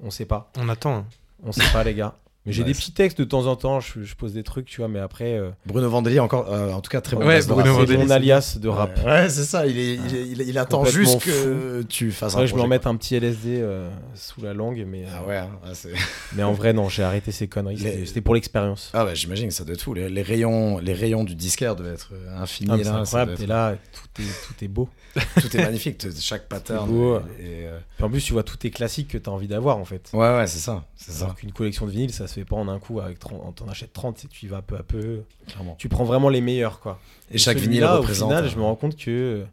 On 0.00 0.10
sait 0.10 0.26
pas. 0.26 0.50
On 0.58 0.68
attend. 0.68 0.94
hein. 0.96 1.06
On 1.42 1.52
sait 1.52 1.70
pas, 1.72 1.84
les 1.84 1.94
gars. 1.94 2.14
Mais 2.46 2.52
j'ai 2.52 2.62
Ouais, 2.62 2.68
des 2.68 2.74
petits 2.74 2.92
textes 2.92 3.18
de 3.18 3.24
temps 3.24 3.46
en 3.46 3.56
temps. 3.56 3.80
Je, 3.80 4.04
je 4.04 4.14
pose 4.14 4.32
des 4.32 4.44
trucs, 4.44 4.66
tu 4.66 4.80
vois, 4.80 4.86
mais 4.88 5.00
après. 5.00 5.36
euh, 5.36 5.50
Bruno 5.66 5.90
Vandeli, 5.90 6.20
encore, 6.20 6.50
euh, 6.52 6.70
en 6.72 6.80
tout 6.80 6.90
cas, 6.90 7.00
très 7.00 7.16
bon. 7.16 7.26
Ouais, 7.26 7.40
de 7.42 7.46
Bruno 7.46 7.74
Vandeli, 7.74 7.98
mon 7.98 8.10
alias 8.10 8.56
de 8.60 8.68
rap. 8.68 8.96
Ouais, 8.98 9.04
ouais, 9.04 9.28
c'est 9.28 9.44
ça. 9.44 9.66
Il, 9.66 9.76
est, 9.78 9.94
il, 9.96 10.16
est- 10.16 10.26
il, 10.28 10.40
est- 10.40 10.46
il 10.46 10.56
attend 10.58 10.84
juste 10.84 11.20
que 11.24 11.82
tu 11.82 12.12
fasses 12.12 12.36
un 12.36 12.40
Ouais, 12.40 12.46
je 12.46 12.54
me 12.54 12.60
remette 12.60 12.86
un 12.86 12.94
petit 12.96 13.16
LSD 13.16 13.58
euh, 13.60 13.90
sous 14.14 14.40
la 14.42 14.54
langue, 14.54 14.84
mais, 14.86 15.02
euh, 15.02 15.08
Ah 15.16 15.26
ouais, 15.26 15.36
hein, 15.38 15.50
ouais, 15.64 15.74
c'est- 15.74 15.92
mais 16.36 16.44
en 16.44 16.52
vrai, 16.52 16.72
non, 16.72 16.88
j'ai 16.88 17.02
arrêté 17.02 17.32
ces 17.32 17.48
conneries. 17.48 17.76
Les- 17.76 18.06
C'était 18.06 18.20
pour 18.20 18.34
l'expérience. 18.36 18.90
ah 18.94 19.04
bah, 19.04 19.14
j'imagine 19.14 19.48
que 19.48 19.54
ça 19.54 19.64
doit 19.64 19.74
être 19.74 19.82
fou. 19.82 19.94
Les, 19.94 20.08
les 20.08 20.22
rayons, 20.22 20.78
les 20.78 20.94
rayons 20.94 21.24
du 21.24 21.34
disquaire 21.34 21.74
devaient 21.76 21.94
être 21.94 22.12
infinis. 22.38 22.70
Ah, 22.72 22.78
c'est 22.82 22.88
incroyable, 22.88 23.34
t'es 23.34 23.42
être- 23.42 23.48
là, 23.48 23.74
tout 23.92 24.22
est, 24.22 24.46
tout 24.46 24.64
est 24.64 24.68
beau. 24.68 24.88
Tout 25.40 25.56
est 25.56 25.62
magnifique. 25.64 26.06
Chaque 26.20 26.46
pattern. 26.46 26.86
beau. 26.90 27.16
et- 27.40 27.66
euh, 27.66 27.78
en 28.02 28.10
plus, 28.10 28.20
tu 28.22 28.34
vois 28.34 28.42
tous 28.42 28.58
tes 28.58 28.70
classiques 28.70 29.08
que 29.08 29.16
t'as 29.16 29.30
envie 29.30 29.48
d'avoir, 29.48 29.78
en 29.78 29.84
fait. 29.86 30.10
Ouais, 30.12 30.36
ouais, 30.36 30.46
c'est 30.46 30.58
ça. 30.58 30.84
C'est 30.94 31.10
ça, 31.12 31.24
Alors 31.24 31.36
qu'une 31.36 31.52
collection 31.52 31.86
de 31.86 31.90
vinyles, 31.90 32.12
ça 32.12 32.26
se 32.26 32.35
fait 32.40 32.44
pas 32.46 32.56
en 32.56 32.68
un 32.68 32.78
coup. 32.78 33.00
Avec 33.00 33.18
30, 33.18 33.54
t'en 33.56 33.68
achètes 33.68 33.92
30, 33.92 34.18
c'est- 34.18 34.28
tu 34.28 34.46
y 34.46 34.48
vas 34.48 34.62
peu 34.62 34.76
à 34.76 34.82
peu. 34.82 35.22
clairement. 35.48 35.74
Tu 35.78 35.88
prends 35.88 36.04
vraiment 36.04 36.28
les 36.28 36.40
meilleurs, 36.40 36.80
quoi. 36.80 37.00
Et 37.30 37.38
chaque 37.38 37.58
vinyle 37.58 37.84
représente. 37.84 38.28
Au 38.28 38.30
final, 38.32 38.44
euh, 38.44 38.48
je 38.48 38.56
me 38.56 38.62
rends 38.62 38.76
compte 38.76 38.96
que 38.96 39.10
euh, 39.10 39.44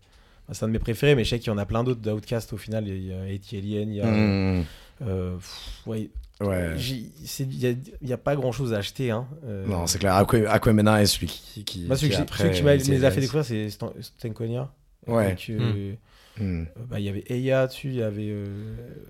bah, 0.47 0.53
c'est 0.53 0.63
un 0.65 0.67
de 0.67 0.73
mes 0.73 0.79
préférés, 0.79 1.15
mais 1.15 1.23
je 1.23 1.29
sais 1.31 1.39
qu'il 1.39 1.47
y 1.47 1.53
en 1.53 1.57
a 1.57 1.65
plein 1.65 1.83
d'autres 1.83 2.01
d'Outcast 2.01 2.53
au 2.53 2.57
final. 2.57 2.87
Il 2.87 3.07
y 3.07 3.13
a 3.13 3.21
A.T. 3.21 3.57
Alien, 3.57 3.89
il 3.89 3.95
y 3.95 4.01
a. 4.01 4.05
hmm, 4.05 4.63
euh, 5.01 5.35
pff, 5.35 5.81
ouais, 5.87 6.09
ouais. 6.41 6.75
il 6.77 7.59
y 7.59 7.67
a, 7.67 7.73
y 8.01 8.13
a 8.13 8.17
pas 8.17 8.35
grand 8.35 8.51
chose 8.51 8.73
à 8.73 8.77
acheter. 8.77 9.11
Hein. 9.11 9.27
Euh, 9.45 9.65
Non, 9.67 9.87
c'est 9.87 9.99
clair. 9.99 10.13
Aqua- 10.15 10.47
Aquemena 10.49 11.01
est 11.01 11.05
celui 11.07 11.27
qui. 11.27 11.63
qui 11.63 11.85
Moi, 11.85 11.95
celui, 11.95 12.09
qui 12.09 12.11
que 12.11 12.17
j'ai- 12.17 12.21
après, 12.23 12.43
celui 12.43 12.55
qui 12.55 12.63
m'a- 12.63 12.75
les 12.75 13.05
a 13.05 13.11
fait 13.11 13.21
découvrir, 13.21 13.45
c'est 13.45 13.69
Stan- 13.69 13.93
Stankonia. 13.99 14.71
Ouais. 15.07 15.35
Euh, 15.49 15.93
euh, 16.41 16.63
bah, 16.89 16.99
Il 16.99 17.05
y 17.05 17.09
avait 17.09 17.23
Eya 17.27 17.67
dessus, 17.67 17.89
il 17.89 17.95
y 17.95 18.01
avait. 18.03 18.29
euh, 18.29 18.45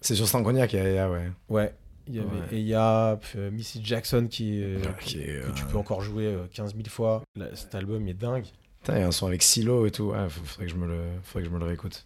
C'est 0.02 0.16
sur 0.16 0.28
Stankonia 0.28 0.68
qu'il 0.68 0.80
y 0.80 0.98
a, 0.98 1.10
ouais. 1.10 1.30
ouais, 1.50 1.74
il 2.08 2.16
y 2.16 2.20
avait 2.20 2.28
Ouais. 2.52 2.58
Eya, 2.58 3.20
euh, 3.36 3.52
Missy 3.52 3.82
Jackson 3.84 4.28
qui, 4.30 4.62
euh, 4.64 4.80
Qui 5.02 5.22
est, 5.22 5.42
que 5.46 5.52
tu 5.52 5.64
euh, 5.64 5.68
peux 5.72 5.78
encore 5.78 6.02
jouer 6.02 6.26
euh, 6.26 6.46
15 6.54 6.74
000 6.76 6.88
fois. 6.90 7.24
Là, 7.36 7.48
cet 7.56 7.74
album 7.76 8.08
est 8.08 8.14
dingue. 8.14 8.46
Putain, 8.82 8.98
il 8.98 9.00
y 9.02 9.04
a 9.04 9.08
un 9.08 9.12
son 9.12 9.28
avec 9.28 9.42
Silo 9.44 9.86
et 9.86 9.92
tout. 9.92 10.12
Faut- 10.30 10.44
faudrait 10.46 10.66
que 10.66 10.72
je 10.72 10.78
me 10.78 10.88
le, 10.88 11.00
faudrait 11.24 11.44
que 11.44 11.50
je 11.50 11.54
me 11.54 11.60
le 11.60 11.66
réécoute. 11.66 12.06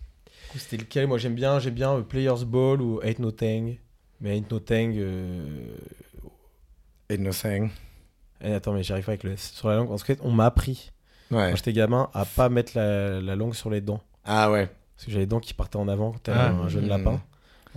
C'était 0.55 0.77
lequel? 0.77 1.07
Moi 1.07 1.17
j'aime 1.17 1.35
bien, 1.35 1.59
j'aime 1.59 1.73
bien 1.73 1.95
euh, 1.97 2.01
Players 2.01 2.45
Ball 2.45 2.81
ou 2.81 2.99
Ain't 3.03 3.19
No 3.19 3.31
Tang. 3.31 3.75
Mais 4.21 4.37
Ain't 4.37 4.49
No 4.51 4.59
Tang. 4.59 4.95
euh, 4.95 5.75
Ain't 7.09 7.19
Nothing. 7.23 7.69
eh, 8.41 8.53
attends, 8.53 8.73
mais 8.73 8.83
j'arrive 8.83 9.05
pas 9.05 9.11
avec 9.11 9.23
le 9.23 9.31
S 9.33 9.51
sur 9.53 9.69
la 9.69 9.75
langue. 9.77 9.91
En 9.91 9.97
fait, 9.97 10.19
on 10.23 10.31
m'a 10.31 10.45
appris 10.45 10.91
Ouais. 11.31 11.49
quand 11.49 11.55
j'étais 11.57 11.73
gamin 11.73 12.09
à 12.13 12.25
pas 12.25 12.49
mettre 12.49 12.73
la, 12.75 13.19
la 13.21 13.35
langue 13.35 13.53
sur 13.53 13.69
les 13.69 13.81
dents. 13.81 14.01
Ah 14.25 14.51
ouais. 14.51 14.67
Parce 14.95 15.05
que 15.05 15.11
j'avais 15.11 15.23
les 15.23 15.27
dents 15.27 15.39
qui 15.39 15.53
partaient 15.53 15.77
en 15.77 15.87
avant 15.87 16.11
quand 16.11 16.23
t'avais 16.23 16.39
Ah. 16.39 16.51
un 16.51 16.67
jeune 16.69 16.87
lapin. 16.87 17.21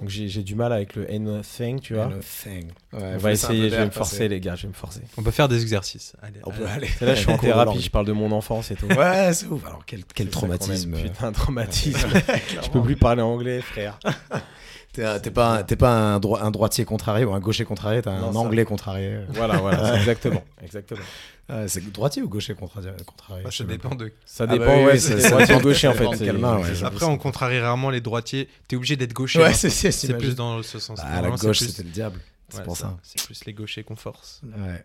Donc 0.01 0.09
j'ai 0.09 0.43
du 0.43 0.55
mal 0.55 0.73
avec 0.73 0.97
le 0.97 1.11
Ain't 1.11 1.21
No 1.25 1.41
Thing, 1.43 1.79
tu 1.81 1.95
vois. 1.95 2.05
Ain't 2.07 2.17
Nothing. 2.17 2.71
Ouais, 2.93 3.13
On 3.15 3.19
va 3.19 3.33
essayer, 3.33 3.69
je 3.71 3.75
vais 3.77 3.81
me 3.83 3.87
passer. 3.87 3.99
forcer, 3.99 4.29
les 4.29 4.41
gars, 4.41 4.57
je 4.57 4.63
vais 4.63 4.69
me 4.69 4.73
forcer. 4.75 5.03
On 5.19 5.23
peut 5.23 5.31
faire 5.31 5.47
des 5.49 5.61
exercices. 5.61 6.15
Allez, 6.23 6.41
On 6.45 6.51
peut 6.51 6.65
allez. 6.67 6.87
aller. 6.87 6.89
Et 7.01 7.05
là, 7.05 7.15
je 7.15 7.21
suis 7.21 7.31
en 7.31 7.39
thérapie, 7.39 7.81
je 7.81 7.91
parle 7.91 8.07
de 8.07 8.13
mon 8.13 8.33
enfance 8.33 8.71
et 8.71 8.75
tout. 8.77 8.87
Ouais, 8.87 9.33
c'est 9.35 9.47
ouf. 9.47 9.65
Alors, 9.67 9.83
quel, 9.87 10.05
quel 10.05 10.27
aime. 10.27 10.33
traumatisme. 10.33 10.97
Putain, 10.97 11.33
traumatisme. 11.33 12.09
je 12.63 12.71
peux 12.71 12.83
plus 12.83 12.97
parler 12.97 13.23
anglais, 13.23 13.61
frère. 13.61 13.99
T'es 14.93 15.31
pas, 15.31 15.59
un- 15.59 15.63
t'es 15.63 15.77
pas 15.77 16.15
un, 16.15 16.19
droi- 16.21 16.43
un 16.43 16.51
droitier 16.51 16.85
contrarié 16.85 17.25
ou 17.25 17.33
un 17.33 17.41
gaucher 17.41 17.65
contrarié, 17.65 18.03
t'es 18.03 18.09
un 18.11 18.21
Non, 18.21 18.33
ça- 18.33 18.39
anglais 18.41 18.65
contrarié. 18.65 19.21
Voilà, 19.29 19.59
voilà, 19.59 19.97
exactement. 19.99 20.43
exactement. 20.63 21.01
Ouais, 21.49 21.69
c'est 21.69 21.91
droitier 21.93 22.23
ou 22.23 22.29
gaucher 22.29 22.55
contrarié, 22.55 22.91
je 23.49 23.57
ça 23.59 23.65
dépend 23.65 23.95
de. 23.95 24.13
Ça 24.25 24.45
Ah 24.45 24.47
bah 24.47 24.59
dépend, 24.59 24.77
oui, 24.79 24.85
ouais, 24.85 24.99
c'est 24.99 25.29
droitier 25.31 25.61
gaucher 25.61 25.89
en 25.89 25.95
fait. 25.95 26.07
ouais. 26.07 26.85
Après, 26.85 27.07
on 27.07 27.19
contrarie 27.19 27.61
rarement 27.61 27.91
les 27.91 28.01
droitiers. 28.01 28.49
T'es 28.69 28.77
obligé 28.77 28.97
d'être 28.97 29.13
gaucher. 29.13 29.39
Ouais, 29.41 29.47
hein. 29.51 29.53
c'est 29.53 30.17
plus 30.19 30.35
dans 30.35 30.63
ce 30.63 30.79
sens. 30.79 30.99
Ah, 31.03 31.21
la 31.23 31.31
gauche, 31.31 31.59
plus- 31.59 31.69
c'était 31.69 31.83
le 31.85 31.91
diable. 31.91 32.21
C'est 32.49 32.59
Ouais, 32.59 32.65
pour 32.65 32.77
ça. 32.77 32.97
C'est 33.05 33.23
plus 33.25 33.45
les 33.45 33.53
gauchers 33.53 33.85
qu'on 33.85 33.95
force. 33.97 34.41
Ouais. 34.45 34.85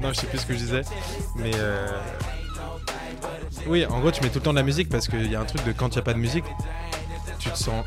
Non, 0.00 0.08
je 0.12 0.20
sais 0.20 0.26
plus 0.26 0.38
ce 0.38 0.46
que 0.46 0.52
je 0.54 0.58
disais. 0.58 0.82
Mais 1.36 1.52
euh, 1.54 1.86
oui, 3.66 3.86
en 3.86 4.00
gros, 4.00 4.10
tu 4.10 4.22
mets 4.22 4.28
tout 4.30 4.38
le 4.38 4.44
temps 4.44 4.52
de 4.52 4.58
la 4.58 4.62
musique 4.64 4.88
parce 4.88 5.08
qu'il 5.08 5.30
y 5.30 5.36
a 5.36 5.40
un 5.40 5.44
truc 5.44 5.64
de 5.64 5.72
quand 5.72 5.88
il 5.88 5.92
n'y 5.94 5.98
a 5.98 6.02
pas 6.02 6.14
de 6.14 6.18
musique, 6.18 6.44
tu 7.38 7.50
te 7.50 7.56
sens 7.58 7.84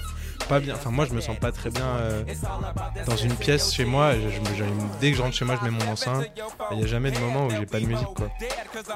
pas 0.47 0.59
bien. 0.59 0.75
Enfin, 0.75 0.91
moi, 0.91 1.05
je 1.05 1.13
me 1.13 1.21
sens 1.21 1.37
pas 1.37 1.51
très 1.51 1.71
bien 1.71 1.85
euh, 1.85 2.23
dans 3.07 3.15
une 3.15 3.33
pièce 3.35 3.73
chez 3.73 3.83
moi. 3.85 4.13
Je- 4.13 4.29
je 4.29 4.39
me- 4.41 4.55
je- 4.55 4.99
dès 5.01 5.11
que 5.11 5.17
je 5.17 5.21
rentre 5.23 5.35
chez 5.35 5.43
moi, 5.45 5.57
je 5.59 5.67
mets 5.69 5.71
mon 5.85 5.91
enceinte. 5.91 6.25
Il 6.71 6.79
y 6.79 6.83
a 6.83 6.87
jamais 6.87 7.09
de 7.11 7.17
moment 7.19 7.47
où 7.47 7.49
j'ai 7.49 7.65
pas 7.65 7.79
de 7.79 7.85
musique, 7.85 8.05
quoi. 8.15 8.29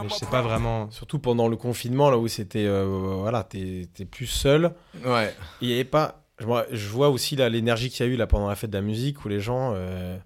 Mais 0.03 0.09
je 0.09 0.13
sais 0.13 0.25
pas 0.27 0.41
vraiment. 0.41 0.91
Surtout 0.91 1.17
pendant 1.19 1.47
le 1.47 1.55
confinement, 1.57 2.09
là 2.11 2.17
où 2.17 2.27
c'était. 2.27 2.65
euh, 2.65 2.85
voilà, 3.21 3.43
t'es 3.43 3.87
plus 4.09 4.27
seul. 4.27 4.73
Ouais. 5.03 5.33
Il 5.61 5.69
y 5.69 5.73
avait 5.73 5.83
pas. 5.85 6.23
Je 6.39 6.45
vois, 6.45 6.65
je 6.71 6.87
vois 6.87 7.09
aussi 7.09 7.35
l'énergie 7.35 7.89
qu'il 7.89 8.05
y 8.05 8.09
a 8.09 8.11
eu 8.13 8.15
là 8.15 8.25
pendant 8.27 8.47
la 8.47 8.55
fête 8.55 8.69
de 8.69 8.77
la 8.77 8.81
musique 8.83 9.25
où 9.25 9.27
les 9.29 9.39
gens. 9.41 9.73
euh, 9.75 10.17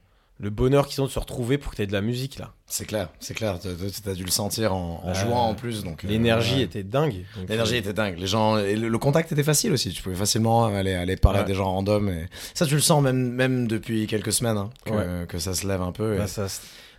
le 0.43 0.49
bonheur 0.49 0.87
qu'ils 0.87 1.01
ont 1.01 1.05
de 1.05 1.11
se 1.11 1.17
retrouver 1.17 1.57
pour 1.57 1.71
que 1.71 1.77
tu 1.77 1.81
aies 1.81 1.87
de 1.87 1.93
la 1.93 2.01
musique 2.01 2.37
là. 2.37 2.53
C'est 2.67 2.85
clair, 2.85 3.09
c'est 3.19 3.33
clair. 3.33 3.57
T'as- 3.59 3.69
T'as 4.03 4.13
dû 4.13 4.23
le 4.23 4.31
sentir 4.31 4.73
en, 4.75 5.01
en 5.03 5.09
Euh, 5.09 5.13
jouant 5.13 5.47
en 5.49 5.55
plus. 5.55 5.83
donc 5.83 6.03
euh, 6.03 6.07
L'énergie 6.07 6.55
ouais. 6.57 6.61
était 6.63 6.83
dingue. 6.83 7.23
L'énergie 7.47 7.75
euh, 7.75 7.79
était 7.79 7.93
dingue. 7.93 8.17
Les 8.19 8.27
gens, 8.27 8.57
et 8.57 8.75
le, 8.75 8.89
le 8.89 8.97
contact 8.97 9.31
était 9.31 9.43
facile 9.43 9.71
aussi. 9.73 9.91
Tu 9.91 10.03
pouvais 10.03 10.15
facilement 10.15 10.65
aller, 10.65 10.93
aller 10.93 11.15
parler 11.15 11.39
à 11.39 11.43
des 11.43 11.53
gens 11.55 11.71
random. 11.71 12.09
Et... 12.09 12.27
Ça, 12.53 12.65
tu 12.65 12.75
le 12.75 12.81
sens 12.81 13.01
même, 13.01 13.31
même 13.31 13.67
depuis 13.67 14.05
quelques 14.07 14.33
semaines 14.33 14.57
hein, 14.57 14.69
que, 14.85 14.91
Ouais. 14.91 15.25
que 15.27 15.39
ça 15.39 15.53
se 15.53 15.65
lève 15.67 15.81
un 15.81 15.91
peu. 15.91 16.15
et- 16.15 16.17
bah, 16.17 16.27
ça, 16.27 16.47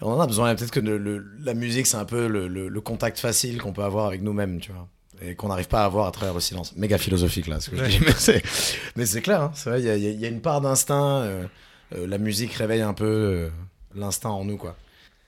On 0.01 0.13
en 0.13 0.21
a 0.21 0.27
besoin. 0.27 0.55
Peut-être 0.55 0.71
que 0.73 0.81
le- 0.81 0.99
le- 0.99 1.25
la 1.43 1.55
musique, 1.55 1.87
c'est 1.87 1.97
un 1.97 2.05
peu 2.05 2.27
le, 2.27 2.81
contact 2.81 3.19
facile 3.19 3.61
qu'on 3.61 3.73
peut 3.73 3.85
avoir 3.85 4.07
avec 4.07 4.23
nous-mêmes, 4.23 4.61
tu 4.61 4.73
vois. 4.73 4.89
Et 5.23 5.35
qu'on 5.37 5.49
n'arrive 5.49 5.69
pas 5.69 5.83
à 5.83 5.85
avoir 5.85 6.07
à 6.07 6.11
travers 6.11 6.35
le 6.35 6.41
silence. 6.41 6.75
Méga 6.77 6.99
philosophique, 6.99 7.47
là, 7.47 7.61
ce 7.61 7.71
que 7.71 7.77
je 7.77 7.85
dis. 7.85 7.99
Mais 8.97 9.07
c'est, 9.07 9.23
clair, 9.23 9.41
hein. 9.43 9.53
c'est 9.55 9.71
vrai, 9.71 9.81
il 9.81 9.87
y 9.87 9.91
a, 9.91 9.97
y 9.97 10.13
y 10.13 10.27
une 10.27 10.41
part 10.41 10.61
d'instinct. 10.61 11.23
Euh, 11.95 12.07
la 12.07 12.19
musique 12.19 12.53
réveille 12.55 12.83
un 12.83 12.95
peu 12.95 13.05
euh, 13.05 13.49
l'instinct 13.95 14.31
en 14.31 14.45
nous, 14.45 14.57
quoi. 14.57 14.77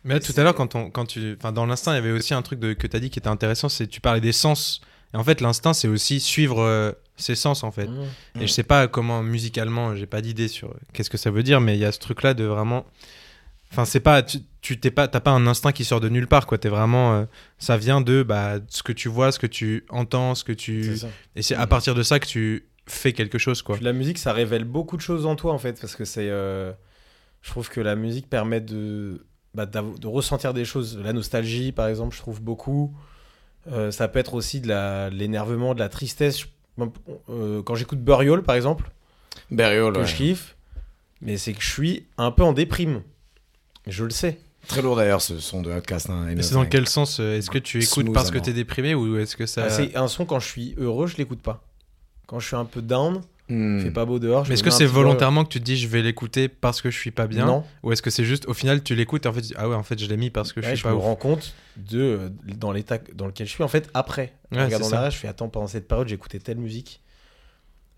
Mais 0.05 0.15
là, 0.15 0.21
tout 0.21 0.33
à 0.37 0.43
l'heure, 0.43 0.55
quand, 0.55 0.75
on, 0.75 0.91
quand 0.91 1.05
tu. 1.07 1.35
Enfin, 1.39 1.53
dans 1.53 1.67
l'instinct, 1.67 1.93
il 1.93 1.97
y 1.97 1.99
avait 1.99 2.13
aussi 2.13 2.33
un 2.35 2.43
truc 2.43 2.61
de, 2.61 2.73
que 2.75 2.87
tu 2.87 2.97
as 2.97 3.01
dit 3.01 3.11
qui 3.11 3.19
était 3.19 3.29
intéressant 3.29 3.69
c'est 3.69 3.87
tu 3.89 4.01
parlais 4.01 4.21
des 4.21 4.33
sens. 4.33 4.81
Et 5.15 5.17
en 5.17 5.25
fait, 5.25 5.41
l'instinct, 5.41 5.73
c'est 5.73 5.89
aussi 5.89 6.21
suivre 6.21 6.61
euh, 6.63 6.93
ses 7.17 7.35
sens, 7.35 7.65
en 7.65 7.71
fait. 7.73 7.87
Mmh. 7.87 8.41
Et 8.41 8.47
je 8.47 8.53
sais 8.53 8.63
pas 8.63 8.87
comment 8.89 9.23
musicalement, 9.23 9.95
j'ai 9.97 10.07
pas 10.07 10.21
d'idée 10.21 10.49
sur 10.49 10.75
qu'est-ce 10.93 11.11
que 11.11 11.17
ça 11.19 11.31
veut 11.31 11.43
dire, 11.43 11.61
mais 11.61 11.77
il 11.77 11.81
y 11.81 11.85
a 11.85 11.93
ce 11.93 11.99
truc-là 11.99 12.35
de 12.35 12.45
vraiment. 12.45 12.87
Enfin, 13.73 13.85
c'est 13.85 14.01
pas. 14.01 14.23
Tu 14.23 14.39
tu 14.61 14.81
t'es 14.81 14.91
pas, 14.91 15.07
t'as 15.07 15.21
pas 15.21 15.31
un 15.31 15.47
instinct 15.47 15.71
qui 15.71 15.85
sort 15.85 16.01
de 16.01 16.09
nulle 16.09 16.27
part, 16.27 16.47
quoi. 16.47 16.59
T'es 16.59 16.69
vraiment. 16.69 17.15
euh, 17.15 17.25
ça 17.59 17.77
vient 17.77 18.01
de 18.01 18.23
bah, 18.25 18.57
ce 18.69 18.83
que 18.83 18.93
tu 18.93 19.09
vois, 19.09 19.31
ce 19.33 19.39
que 19.39 19.47
tu 19.47 19.85
entends, 19.91 20.35
ce 20.35 20.43
que 20.45 20.53
C'est 20.53 20.57
tu. 20.57 20.97
ça. 20.97 21.09
Et 21.37 21.43
c'est 21.43 21.55
à 21.55 21.67
partir 21.69 21.95
de 21.95 22.03
ça 22.03 22.19
que 22.19 22.27
tu 22.27 22.65
fais 22.87 23.13
quelque 23.13 23.39
chose, 23.39 23.63
quoi. 23.63 23.77
Puis 23.77 23.85
la 23.85 23.93
musique, 23.93 24.19
ça 24.19 24.33
révèle 24.33 24.65
beaucoup 24.65 24.97
de 24.97 25.03
choses 25.03 25.27
en 25.27 25.37
toi, 25.37 25.53
en 25.53 25.59
fait, 25.59 25.81
parce 25.81 25.97
que 25.97 26.05
c'est. 26.05 26.29
euh, 26.31 26.73
Je 27.43 27.51
trouve 27.51 27.69
que 27.69 27.81
la 27.81 27.95
musique 27.97 28.29
permet 28.29 28.61
de, 28.61 29.25
bah, 29.55 29.67
de 29.67 30.07
ressentir 30.07 30.53
des 30.55 30.65
choses. 30.65 30.99
La 31.03 31.13
nostalgie, 31.13 31.73
par 31.73 31.89
exemple, 31.89 32.15
je 32.15 32.21
trouve 32.21 32.41
beaucoup. 32.43 32.95
Euh, 33.71 33.91
ça 33.91 34.09
peut 34.09 34.19
être 34.19 34.35
aussi 34.35 34.61
de 34.61 35.11
l'énervement, 35.11 35.75
de 35.75 35.81
la 35.81 35.89
tristesse. 35.89 36.41
Je- 36.41 36.85
euh, 37.31 37.63
quand 37.63 37.75
j'écoute 37.75 38.01
Burial, 38.03 38.43
par 38.43 38.55
exemple, 38.55 38.91
Burial, 39.51 39.93
que 39.93 39.99
ouais. 40.01 40.07
je 40.07 40.15
kiffe, 40.17 40.57
mais 41.21 41.37
c'est 41.37 41.53
que 41.53 41.63
je 41.63 41.71
suis 41.71 42.07
un 42.19 42.31
peu 42.31 42.43
en 42.43 42.53
déprime. 42.53 43.03
Je 43.87 44.05
le 44.05 44.11
sais. 44.11 44.39
Très 44.69 44.83
lourd 44.83 44.97
d'ailleurs 44.97 45.23
ce 45.23 45.39
son 45.39 45.63
de 45.63 45.71
Outcast. 45.73 46.11
Hein, 46.11 46.27
Mais 46.35 46.43
c'est 46.43 46.55
dans 46.55 46.67
quel 46.67 46.89
sens 46.89 47.21
Est-ce 47.21 47.49
que 47.51 47.59
tu 47.59 47.79
écoutes 47.79 48.05
Smooth 48.05 48.13
parce 48.15 48.31
que 48.33 48.39
t'es 48.39 48.53
déprimé 48.53 48.95
ou 48.97 49.17
est-ce 49.17 49.37
que 49.37 49.47
ça. 49.47 49.65
Ah, 49.67 49.71
c'est 49.71 49.97
un 49.97 50.09
son 50.09 50.25
quand 50.27 50.41
je 50.41 50.49
suis 50.49 50.75
heureux, 50.77 51.07
je 51.07 51.17
l'écoute 51.17 51.41
pas. 51.41 51.63
Quand 52.27 52.41
je 52.41 52.47
suis 52.47 52.57
un 52.57 52.65
peu 52.65 52.83
down, 52.83 53.21
Hmm. 53.49 53.79
il 53.79 53.85
fait 53.85 53.91
pas 53.93 54.05
beau 54.05 54.19
dehors. 54.19 54.43
je 54.45 54.49
Mais 54.49 54.55
est-ce 54.55 54.65
me 54.65 54.71
que 54.71 54.75
c'est 54.75 54.87
peu- 54.87 54.91
volontairement 54.91 55.45
que 55.45 55.51
tu 55.51 55.61
te 55.61 55.65
dis 55.65 55.77
je 55.77 55.87
vais 55.87 56.03
l'écouter 56.03 56.49
parce 56.49 56.83
que 56.83 56.91
je 56.91 56.99
suis 56.99 57.13
pas 57.13 57.29
bien 57.29 57.47
Non. 57.47 57.65
Ou 57.85 57.93
est-ce 57.93 58.03
que 58.03 58.11
c'est 58.11 58.25
juste 58.25 58.45
au 58.49 58.55
final 58.55 58.83
tu 58.83 58.97
l'écoutes 58.97 59.25
et 59.25 59.29
en 59.29 59.33
fait 59.33 59.41
tu 59.43 59.47
dis, 59.49 59.55
ah 59.57 59.69
ouais 59.69 59.77
en 59.77 59.85
fait 59.85 59.97
je 60.01 60.07
l'ai 60.07 60.17
mis 60.17 60.31
parce 60.31 60.53
que 60.53 60.61
je 60.61 60.67
Ouais, 60.67 60.73
suis 60.73 60.79
je 60.79 60.83
pas 60.83 60.91
me 60.91 60.97
ouf. 60.97 61.05
rends 61.05 61.15
compte 61.15 61.55
de 61.77 62.01
euh, 62.01 62.29
dans 62.57 62.73
l'état 62.73 62.99
dans 63.15 63.27
lequel 63.29 63.47
je 63.47 63.53
suis 63.53 63.63
en 63.63 63.69
fait 63.69 63.89
après 63.95 64.33
en 64.51 64.57
Ouais, 64.57 64.65
regardant 64.65 64.89
en 64.89 64.93
arrière 64.95 65.11
je 65.13 65.19
fais 65.19 65.29
attends 65.29 65.49
pendant 65.49 65.69
cette 65.69 65.87
période 65.87 66.09
j'écoutais 66.09 66.41
telle 66.41 66.57
musique 66.59 67.01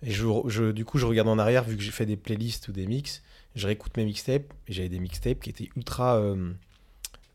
et 0.03 0.11
je, 0.11 0.27
je- 0.49 0.71
du 0.71 0.85
coup 0.85 0.99
je 0.99 1.07
regarde 1.07 1.29
en 1.29 1.39
arrière 1.39 1.65
vu 1.65 1.79
que 1.79 1.83
j'ai 1.83 1.93
fait 1.93 2.05
des 2.05 2.17
playlists 2.19 2.69
ou 2.69 2.73
des 2.73 2.85
mix 2.87 3.23
je 3.57 3.67
réécoute 3.67 3.97
mes 3.97 4.05
mixtapes 4.05 4.53
et 4.69 4.73
j'avais 4.75 4.91
des 4.91 4.99
mixtapes 5.01 5.41
qui 5.41 5.49
étaient 5.49 5.71
ultra 5.77 6.17
euh, 6.17 6.53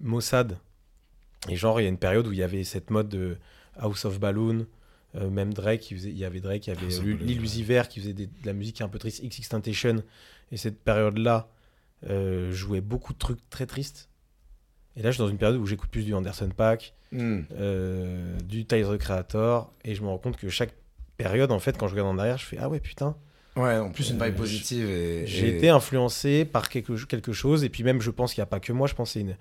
maussade 0.02 0.60
et 1.50 1.56
genre 1.56 1.80
il 1.82 1.84
y 1.84 1.88
a 1.88 1.90
une 1.90 1.98
période 1.98 2.28
où 2.28 2.32
il 2.32 2.38
y 2.38 2.44
avait 2.44 2.64
cette 2.64 2.92
mode 2.92 3.10
de 3.10 3.38
House 3.80 4.06
of 4.06 4.20
Balloon 4.20 4.68
euh, 5.16 5.30
même 5.30 5.54
Drake 5.54 5.92
il, 5.92 5.98
faisait- 5.98 6.10
il 6.12 6.18
y 6.18 6.26
avait 6.26 6.40
Drake 6.40 6.68
il 6.68 6.74
y 6.74 6.78
avait 6.78 7.14
Lil. 7.16 7.42
Uzi 7.42 7.64
Vert 7.64 7.88
qui 7.88 8.00
faisait 8.00 8.14
des- 8.14 8.28
de 8.28 8.46
la 8.46 8.54
musique 8.54 8.82
un 8.82 8.88
peu 8.90 9.00
triste 9.00 9.22
X 9.24 9.50
Tentation 9.50 10.04
et 10.52 10.58
cette 10.58 10.80
période 10.84 11.18
là 11.18 11.48
jouait 12.52 12.82
beaucoup 12.82 13.14
de 13.14 13.18
trucs 13.18 13.50
très 13.50 13.66
tristes 13.66 14.10
et 14.96 15.02
là, 15.02 15.10
je 15.10 15.16
suis 15.16 15.24
dans 15.24 15.30
une 15.30 15.38
période 15.40 15.60
où 15.60 15.66
j'écoute 15.66 15.90
plus 15.90 16.04
du 16.04 16.14
Anderson 16.14 16.50
Paak, 16.56 16.94
Hmm. 17.12 17.42
euh, 17.54 18.38
du 18.42 18.66
Tyler 18.66 18.84
the 18.94 18.98
Creator, 19.00 19.74
et 19.84 19.96
je 19.96 20.02
me 20.04 20.08
rends 20.08 20.20
compte 20.20 20.38
que 20.38 20.50
chaque 20.50 20.74
période, 21.18 21.52
en 21.52 21.58
fait, 21.58 21.76
quand 21.80 21.88
je 21.88 21.94
regarde 21.94 22.10
en 22.10 22.20
arrière, 22.20 22.38
je 22.38 22.46
fais 22.46 22.58
Ah 22.60 22.70
ouais, 22.70 22.80
putain, 22.80 23.16
Ouais, 23.56 23.78
en 23.78 23.90
plus 23.92 24.10
une 24.12 24.22
Euh, 24.22 24.26
vibe 24.26 24.36
positive. 24.36 24.88
Et, 24.90 25.26
j'ai 25.26 25.48
et- 25.48 25.58
été 25.58 25.70
influencé 25.70 26.46
par 26.46 26.70
quelque, 26.70 27.06
quelque 27.06 27.34
chose, 27.34 27.64
et 27.64 27.70
puis 27.70 27.84
même, 27.84 28.02
je 28.02 28.12
pense 28.12 28.34
qu'il 28.36 28.42
n'y 28.42 28.44
a 28.44 28.48
pas 28.48 28.60
que 28.60 28.72
moi, 28.72 28.88
je 28.88 28.94
pense 28.94 29.10
que 29.10 29.14
c'est 29.14 29.22
une. 29.22 29.36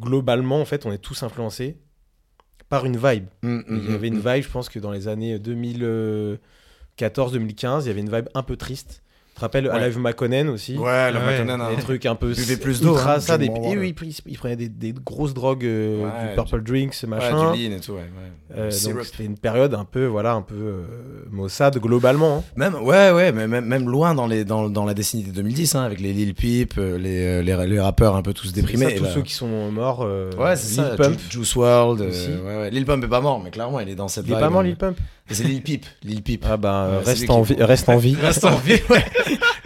Globalement, 0.00 0.60
en 0.60 0.64
fait, 0.64 0.84
on 0.86 0.92
est 0.92 0.98
tous 0.98 1.22
influencés 1.22 1.76
par 2.70 2.86
une 2.86 2.96
vibe. 2.96 3.26
Hmm, 3.42 3.60
Il 3.68 3.84
y 3.84 3.88
hmm, 3.88 3.94
avait 3.94 4.08
une 4.08 4.20
vibe, 4.20 4.44
je 4.44 4.48
pense 4.48 4.70
que 4.70 4.78
dans 4.78 4.92
les 4.92 5.08
années 5.08 5.38
2014-2015, 5.38 7.82
il 7.82 7.88
y 7.88 7.90
avait 7.90 8.00
une 8.00 8.10
vibe 8.10 8.30
un 8.32 8.42
peu 8.42 8.56
triste. 8.56 9.02
Tu 9.40 9.46
te 9.46 9.56
rappelles 9.56 9.66
Ouais. 9.68 9.72
Alive 9.84 9.98
McConnell 9.98 10.48
aussi 10.50 10.76
Ouais, 10.76 11.10
le 11.10 11.18
Ah 11.18 11.26
ouais. 11.26 11.32
McConnell, 11.38 11.60
hein. 11.60 11.68
des 11.74 11.82
trucs 11.82 12.04
un 12.04 12.14
peu 12.14 12.32
Buvez 12.34 12.56
plus 12.58 12.82
d'eau, 12.82 12.96
hein, 12.96 13.16
et 13.40 13.48
oui, 13.48 13.94
ouais. 13.98 14.12
il, 14.26 14.36
prenait 14.38 14.56
des, 14.56 14.68
des 14.68 14.92
grosses 14.92 15.32
drogues 15.32 15.64
euh, 15.64 16.04
Ouais, 16.04 16.28
du 16.28 16.34
purple 16.34 16.62
drinks 16.62 16.96
Ouais, 17.02 17.08
machin 17.08 17.52
du 17.52 17.68
lean 17.68 17.76
et 17.76 17.80
tout, 17.80 17.92
ouais. 17.92 17.98
ouais. 17.98 18.56
Euh, 18.56 18.70
donc 18.70 19.04
c'était 19.04 19.24
une 19.24 19.38
période 19.38 19.74
un 19.74 19.84
peu 19.84 20.06
voilà 20.06 20.32
un 20.32 20.42
peu 20.42 20.54
euh, 20.56 20.82
maussade 21.30 21.78
globalement 21.78 22.38
hein. 22.38 22.42
Même, 22.56 22.74
ouais, 22.74 23.12
ouais, 23.12 23.30
mais 23.32 23.46
même, 23.46 23.64
même 23.64 23.88
loin 23.88 24.14
dans, 24.14 24.26
les, 24.26 24.44
dans, 24.44 24.68
dans 24.68 24.84
la 24.84 24.92
décennie 24.92 25.22
de 25.22 25.30
2010, 25.30 25.76
hein, 25.76 25.82
avec 25.84 26.00
les 26.00 26.12
Lil 26.12 26.34
Peep, 26.34 26.74
euh, 26.76 26.98
les, 26.98 27.42
les, 27.44 27.66
les 27.66 27.80
rappeurs 27.80 28.16
un 28.16 28.22
peu 28.22 28.34
tous 28.34 28.52
déprimés. 28.52 28.86
Ça, 28.86 28.96
tous 28.96 29.02
bah- 29.04 29.10
ceux 29.14 29.22
qui 29.22 29.34
sont 29.34 29.70
morts 29.70 30.00
euh, 30.02 30.30
Ouais, 30.36 30.56
c'est 30.56 30.82
Lil 30.82 30.90
ça. 30.90 30.96
Pump 30.96 31.18
Ju- 31.30 31.38
Juice 31.38 31.56
euh, 31.56 32.62
ouais. 32.64 32.70
Lil 32.70 32.84
Pump 32.84 33.04
est 33.04 33.08
pas 33.08 33.20
mort, 33.20 33.40
mais 33.42 33.50
clairement, 33.50 33.78
il 33.80 33.88
est 33.88 33.94
dans 33.94 34.08
cette 34.08 34.26
il 34.26 34.32
est 34.32 34.34
vibe. 34.34 34.40
pas 34.42 34.50
mort 34.50 34.62
Lil 34.64 34.76
Pump 34.76 34.96
C'est 35.30 35.44
Lil 35.44 35.62
Peep. 35.62 35.86
Lil 36.02 36.22
Peep. 36.22 36.44
ah 36.48 36.56
bah 36.56 36.84
euh, 36.86 37.00
reste 37.04 37.28
en 37.30 37.42
qui- 37.42 37.54
vie 37.54 37.62
reste 37.62 37.88
en 37.88 37.96
vie 37.98 38.16
Reste 38.16 38.44
en 38.44 38.56
vie, 38.56 38.80
ouais. 38.90 39.04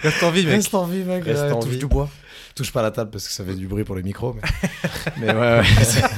Reste 0.02 0.22
en 0.22 0.30
vie 0.30 0.44
mec. 0.44 0.54
Reste 0.56 0.74
en 0.74 0.84
vie, 0.84 1.02
mec. 1.04 1.24
Reste 1.24 1.42
ouais, 1.44 1.52
en 1.52 1.60
touche 1.60 1.70
vie. 1.72 1.78
du 1.78 1.86
bois. 1.86 2.08
Touche 2.54 2.70
pas 2.72 2.82
la 2.82 2.90
table 2.92 3.10
parce 3.10 3.26
que 3.26 3.32
ça 3.32 3.44
fait 3.44 3.54
du 3.54 3.66
bruit 3.66 3.82
pour 3.84 3.96
le 3.96 4.02
micro. 4.02 4.34
Mais, 4.34 5.26
mais 5.26 5.32
ouais, 5.34 5.60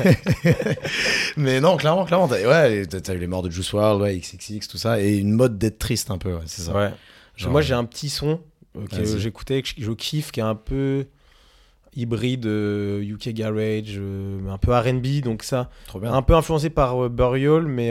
ouais. 0.05 0.77
mais 1.37 1.61
non, 1.61 1.77
clairement, 1.77 2.05
clairement. 2.05 2.29
T'as, 2.29 2.47
ouais, 2.47 2.87
t'as 2.87 3.01
t'as 3.01 3.15
eu 3.15 3.19
les 3.19 3.27
morts 3.27 3.43
de 3.43 3.51
Juice 3.51 3.73
WRLD, 3.73 4.03
ouais, 4.03 4.19
XXX, 4.19 4.69
tout 4.69 4.77
ça. 4.79 5.01
Et 5.01 5.17
une 5.17 5.33
mode 5.33 5.57
d'être 5.59 5.79
triste 5.79 6.11
un 6.11 6.19
peu, 6.19 6.35
ouais, 6.35 6.43
c'est 6.47 6.63
ça. 6.63 6.73
ouais 6.75 6.91
Genre, 7.37 7.53
moi 7.53 7.61
j'ai 7.63 7.75
un 7.75 7.85
petit 7.85 8.09
son 8.09 8.41
euh, 8.79 8.87
que 8.87 9.19
j'écoutais 9.19 9.61
que 9.63 9.69
je, 9.69 9.75
je 9.85 9.93
kiffe 9.93 10.31
qui 10.33 10.41
est 10.41 10.43
un 10.43 10.55
peu 10.55 11.05
hybride 11.95 12.47
euh, 12.47 13.03
UK 13.03 13.29
garage 13.35 13.95
euh, 13.99 14.39
un 14.51 14.57
peu 14.59 14.75
R&B 14.75 15.21
donc 15.23 15.43
ça 15.43 15.69
Trop 15.87 16.01
bien. 16.01 16.13
un 16.15 16.23
peu 16.23 16.35
influencé 16.35 16.71
par 16.71 17.05
euh, 17.05 17.09
Burial 17.11 17.63
mais 17.67 17.91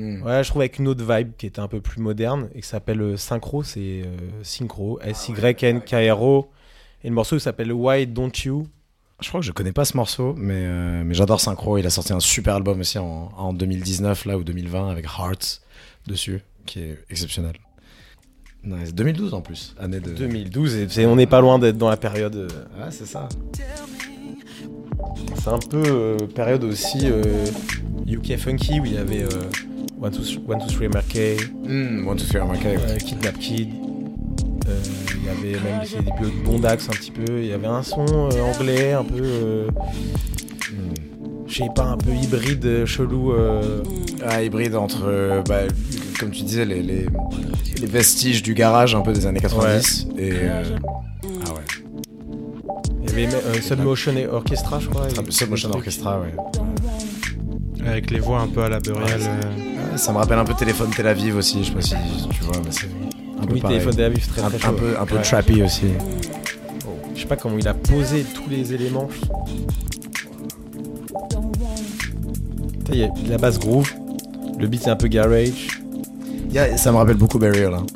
euh, 0.00 0.18
Mm. 0.18 0.22
Ouais, 0.22 0.42
je 0.44 0.48
trouve 0.50 0.62
avec 0.62 0.78
une 0.78 0.88
autre 0.88 1.04
vibe 1.04 1.32
qui 1.36 1.46
était 1.46 1.60
un 1.60 1.68
peu 1.68 1.80
plus 1.80 2.00
moderne 2.00 2.48
et 2.54 2.60
qui 2.62 2.66
s'appelle 2.68 3.00
euh, 3.00 3.16
Synchro, 3.16 3.62
c'est 3.62 4.02
euh, 4.04 4.16
Synchro, 4.42 4.98
S-Y-N-K-R-O. 5.02 6.50
Et 7.04 7.08
le 7.08 7.14
morceau 7.14 7.38
s'appelle 7.38 7.72
Why 7.72 8.06
Don't 8.06 8.30
You? 8.44 8.66
Je 9.22 9.28
crois 9.28 9.40
que 9.40 9.46
je 9.46 9.52
connais 9.52 9.72
pas 9.72 9.84
ce 9.84 9.96
morceau, 9.96 10.34
mais, 10.36 10.54
euh, 10.64 11.02
mais 11.04 11.12
j'adore 11.14 11.40
Synchro. 11.40 11.76
Il 11.78 11.86
a 11.86 11.90
sorti 11.90 12.12
un 12.12 12.20
super 12.20 12.54
album 12.54 12.80
aussi 12.80 12.98
en, 12.98 13.30
en 13.36 13.52
2019 13.52 14.24
là 14.24 14.38
ou 14.38 14.44
2020 14.44 14.90
avec 14.90 15.04
Hearts 15.06 15.60
dessus, 16.06 16.40
qui 16.66 16.80
est 16.80 16.98
exceptionnel. 17.10 17.54
Nice. 18.64 18.94
2012 18.94 19.32
en 19.34 19.40
plus, 19.40 19.74
année 19.78 20.00
de. 20.00 20.10
2012. 20.12 20.98
Et 20.98 21.06
on 21.06 21.16
n'est 21.16 21.26
pas 21.26 21.40
loin 21.40 21.58
d'être 21.58 21.78
dans 21.78 21.88
la 21.90 21.96
période. 21.96 22.34
euh, 22.36 22.48
Ouais, 22.78 22.90
c'est 22.90 23.06
ça. 23.06 23.28
c'est 25.36 25.48
un 25.48 25.58
peu 25.58 25.82
euh, 25.86 26.16
période 26.34 26.64
aussi 26.64 26.98
euh, 27.04 27.22
UK 28.06 28.36
Funky 28.36 28.80
où 28.80 28.84
il 28.84 28.94
y 28.94 28.98
avait 28.98 29.22
euh, 29.22 29.28
One 30.00 30.10
Two 30.12 30.22
One 30.46 30.58
Two 30.60 30.68
Three 30.68 30.88
Mm, 30.88 32.06
One, 32.06 32.16
two, 32.16 32.24
three, 32.24 32.40
I'm 32.40 32.50
okay. 32.50 32.76
euh, 32.78 32.96
Kidnap 32.98 33.38
Kid. 33.38 33.68
Euh, 34.68 34.80
il 35.16 35.24
y 35.24 35.28
avait 35.28 35.60
même 35.62 35.80
c'est 35.84 35.98
des 35.98 36.10
débuts 36.10 36.30
de 36.36 36.44
Bondax 36.44 36.88
un 36.88 36.92
petit 36.92 37.10
peu. 37.10 37.40
Il 37.40 37.46
y 37.46 37.52
avait 37.52 37.66
un 37.66 37.82
son 37.82 38.06
euh, 38.08 38.42
anglais 38.42 38.92
un 38.92 39.04
peu. 39.04 39.20
euh, 39.22 39.68
Mm. 40.70 40.94
je 41.48 41.54
sais 41.56 41.68
pas, 41.74 41.84
un 41.84 41.96
peu 41.96 42.12
hybride, 42.12 42.64
euh, 42.64 42.86
chelou. 42.86 43.32
euh, 43.32 43.82
Ah, 44.26 44.42
hybride 44.42 44.74
entre, 44.76 45.02
euh, 45.06 45.42
bah, 45.42 45.62
comme 46.18 46.30
tu 46.30 46.42
disais, 46.44 46.64
les, 46.64 46.82
les, 46.82 47.06
les 47.80 47.86
vestiges 47.86 48.42
du 48.42 48.54
garage 48.54 48.94
un 48.94 49.00
peu 49.00 49.12
des 49.12 49.26
années 49.26 49.40
90 49.40 50.06
et. 50.16 50.30
euh, 50.32 50.62
ah 51.46 51.52
ouais. 51.54 51.60
Il 53.02 53.08
y 53.08 53.12
avait 53.12 53.26
même, 53.26 53.34
euh, 53.46 53.60
Submotion 53.60 54.16
et 54.16 54.26
Orchestra, 54.28 54.78
je 54.78 54.88
crois. 54.88 55.08
Sub- 55.10 55.30
Submotion 55.30 55.70
Orchestra, 55.72 56.20
ouais. 56.20 56.34
Avec 57.86 58.10
les 58.10 58.20
voix 58.20 58.40
un 58.40 58.46
peu 58.48 58.62
à 58.62 58.68
la 58.68 58.78
Burial. 58.78 59.20
Euh, 59.20 59.40
Ouais, 59.40 59.79
Ça 59.96 60.12
me 60.12 60.18
rappelle 60.18 60.38
un 60.38 60.44
peu 60.44 60.54
Téléphone 60.54 60.90
Tel 60.94 61.06
Aviv 61.06 61.36
aussi, 61.36 61.62
je 61.62 61.68
sais 61.68 61.74
pas 61.74 61.82
si 61.82 61.94
tu 62.30 62.42
vois, 62.44 62.56
mais 62.64 62.70
c'est 62.70 62.86
un 63.40 63.44
peu 63.46 63.54
Oui, 63.54 63.60
pareil. 63.60 63.78
téléphone 63.78 63.96
d'Aviv, 63.96 64.26
très 64.28 64.42
un, 64.42 64.48
très 64.48 64.56
un 64.56 64.70
chaud. 64.70 64.76
peu, 64.76 64.94
un 64.98 65.04
peu 65.06 65.16
Ouais. 65.16 65.22
trappy 65.22 65.62
aussi. 65.62 65.86
Je 67.14 67.20
sais 67.20 67.26
pas 67.26 67.36
comment 67.36 67.58
il 67.58 67.68
a 67.68 67.74
posé 67.74 68.24
tous 68.34 68.48
les 68.48 68.72
éléments. 68.72 69.08
Il 72.92 72.98
y 72.98 73.04
a 73.04 73.08
la 73.28 73.38
basse 73.38 73.58
groove, 73.58 73.92
le 74.58 74.66
beat 74.66 74.82
c'est 74.82 74.90
un 74.90 74.96
peu 74.96 75.06
garage. 75.08 75.68
Ça 76.76 76.90
me 76.92 76.96
rappelle 76.96 77.16
beaucoup 77.16 77.38
Burial. 77.38 77.74
Hein. 77.74 77.86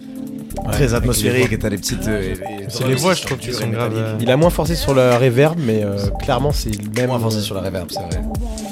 très 0.71 0.95
atmosphérique 0.95 1.53
et 1.53 1.59
t'as 1.59 1.69
les 1.69 1.79
petites. 1.79 2.07
euh, 2.07 2.35
C'est 2.69 2.87
les 2.87 2.95
voix, 2.95 3.15
je 3.15 3.23
trouve, 3.23 3.39
qui 3.39 3.53
sont 3.53 3.67
grave, 3.69 3.91
métalliques. 3.93 4.15
euh, 4.15 4.19
Il 4.23 4.31
a 4.31 4.37
moins 4.37 4.51
forcé 4.51 4.75
sur 4.77 4.95
la 4.95 5.19
reverb, 5.19 5.59
mais 5.59 5.83
euh, 5.83 5.99
clairement, 6.23 6.53
c'est 6.53 6.71
le 6.71 6.89
même. 6.95 7.09
Moins 7.09 7.17
avancé 7.17 7.41
sur 7.41 7.55
la 7.57 7.63
reverb, 7.63 7.89
c'est 7.91 7.99
vrai. 8.01 8.23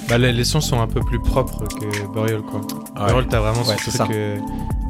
Bah, 0.09 0.19
les, 0.19 0.33
les 0.33 0.45
sons 0.45 0.61
sont 0.61 0.81
un 0.81 0.87
peu 0.87 1.01
plus 1.01 1.21
propres 1.21 1.65
que 1.65 2.13
Burial, 2.13 2.43
quoi. 2.43 2.61
Ouais. 2.61 3.07
Burial, 3.09 3.27
t'as 3.29 3.41
vraiment 3.41 3.63
Ouais, 3.63 3.77
ce 3.79 3.91
c'est 3.91 3.99
truc 3.99 4.13
ça. 4.13 4.15
euh, 4.15 4.39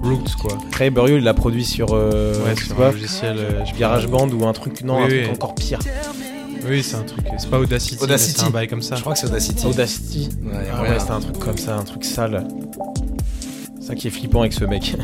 roots, 0.03 0.35
quoi. 0.41 0.53
Après, 0.69 0.91
Burial, 0.91 1.19
il 1.19 1.25
l'a 1.25 1.35
produit 1.35 1.65
sur. 1.65 1.89
euh, 1.93 2.35
ouais, 2.45 2.57
sur 2.57 2.81
un 2.83 2.91
logiciel. 2.91 3.37
euh. 3.39 3.63
GarageBand 3.79 4.29
ou 4.31 4.47
un 4.47 4.53
truc. 4.53 4.83
Non, 4.83 4.97
Oui, 4.99 5.03
un 5.05 5.07
truc 5.09 5.21
oui. 5.27 5.31
encore 5.35 5.55
pire. 5.55 5.79
Oui, 6.69 6.83
c'est 6.83 6.97
un 6.97 7.03
truc. 7.03 7.25
C'est 7.39 7.51
pas 7.51 7.59
Audacity, 7.59 7.97
mais 7.99 8.05
Audacity. 8.05 8.41
c'est 8.41 8.47
un 8.47 8.51
bail 8.51 8.69
comme 8.69 8.83
ça. 8.83 8.95
Je 8.97 9.01
crois 9.01 9.13
que 9.15 9.19
c'est 9.19 9.27
Audacity. 9.27 9.67
Audacity. 9.67 10.29
Ouais, 10.45 10.53
Ah 10.73 10.83
ouais, 10.83 10.99
c'était 10.99 11.11
un 11.13 11.21
truc 11.21 11.39
comme 11.39 11.59
ça, 11.59 11.77
un 11.77 11.83
truc 11.85 12.05
sale. 12.05 12.47
Ça 13.81 13.95
qui 13.95 14.07
est 14.09 14.11
flippant 14.11 14.41
avec 14.41 14.53
ce 14.53 14.65
mec. 14.65 14.95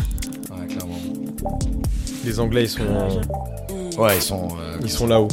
Ouais, 0.50 0.66
clairement. 0.68 0.98
Les 2.24 2.38
Anglais, 2.40 2.64
ils 2.64 2.68
sont, 2.68 2.82
Ouais, 3.98 4.16
ils 4.16 4.22
sont. 4.22 4.48
euh, 4.60 4.76
ils 4.82 4.90
sont 4.90 5.06
là-haut. 5.08 5.28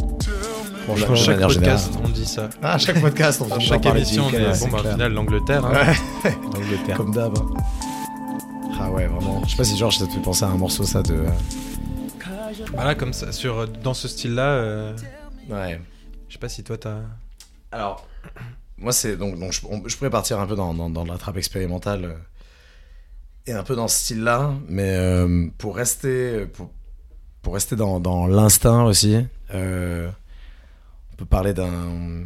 De 0.87 1.15
chaque 1.15 1.39
podcast, 1.39 1.53
générale. 1.53 1.81
on 2.03 2.09
dit 2.09 2.25
ça. 2.25 2.49
Ah, 2.61 2.73
à 2.73 2.77
chaque 2.77 3.01
podcast, 3.01 3.41
on 3.41 3.45
finit 3.45 3.65
chaque 3.65 3.85
émission, 3.85 4.25
on 4.27 4.29
dit 4.29 4.35
UK, 4.37 4.59
bon, 4.59 4.67
bah, 4.69 4.77
au 4.85 4.91
final, 4.91 5.13
l'Angleterre. 5.13 5.65
hein. 5.65 5.71
Ouais, 6.23 6.37
D'Angleterre. 6.53 6.97
comme 6.97 7.11
d'hab. 7.13 7.37
hein. 7.37 7.45
Ah 8.79 8.91
ouais, 8.91 9.07
vraiment. 9.07 9.41
Je 9.45 9.51
sais 9.51 9.57
pas 9.57 9.63
si 9.63 9.77
Georges, 9.77 9.97
ça 9.97 10.05
te 10.05 10.11
fait 10.11 10.19
penser 10.21 10.43
à 10.43 10.47
un 10.49 10.57
morceau, 10.57 10.83
ça, 10.83 11.01
de. 11.01 11.13
euh, 11.13 11.29
Voilà, 12.73 12.93
comme 12.95 13.13
ça, 13.13 13.31
sur, 13.31 13.59
euh, 13.59 13.65
dans 13.83 13.93
ce 13.93 14.07
style-là, 14.07 14.47
euh, 14.49 14.93
Ouais. 15.49 15.79
je 16.27 16.33
sais 16.33 16.39
pas 16.39 16.49
si 16.49 16.63
toi 16.63 16.77
t'as. 16.77 16.97
Alors, 17.71 18.07
moi, 18.77 18.91
c'est. 18.91 19.17
Donc, 19.17 19.39
donc 19.39 19.51
je, 19.53 19.61
on- 19.69 19.81
je 19.87 19.95
pourrais 19.97 20.09
partir 20.09 20.39
un 20.39 20.45
peu 20.47 20.55
dans, 20.55 20.73
dans, 20.73 20.89
dans 20.89 21.05
la 21.05 21.17
trappe 21.17 21.37
expérimentale. 21.37 22.05
euh, 22.05 22.13
et 23.47 23.53
un 23.53 23.63
peu 23.63 23.75
dans 23.75 23.87
ce 23.87 23.99
style-là. 23.99 24.53
Mais 24.67 24.95
euh, 24.97 25.47
pour 25.57 25.75
rester. 25.75 26.45
Pour, 26.47 26.69
pour 27.43 27.53
rester 27.53 27.75
dans, 27.75 27.99
dans 27.99 28.25
l'instinct 28.27 28.83
aussi, 28.85 29.17
euh, 29.53 30.09
on 31.15 31.17
peut 31.17 31.25
parler 31.25 31.53
d'un. 31.53 32.23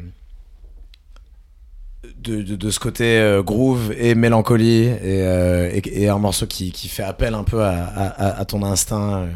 De, 2.17 2.41
de, 2.41 2.69
ce 2.69 2.79
côté 2.79 3.17
euh, 3.19 3.43
groove 3.43 3.93
et 3.97 4.15
mélancolie 4.15 4.83
et, 4.83 4.99
euh, 5.03 5.69
et, 5.73 6.09
un 6.09 6.17
morceau 6.17 6.47
qui, 6.47 6.71
qui 6.71 6.87
fait 6.87 7.03
appel 7.03 7.33
un 7.33 7.43
peu 7.43 7.63
à, 7.63 8.43
ton 8.45 8.63
instinct 8.63 9.19
euh, 9.19 9.31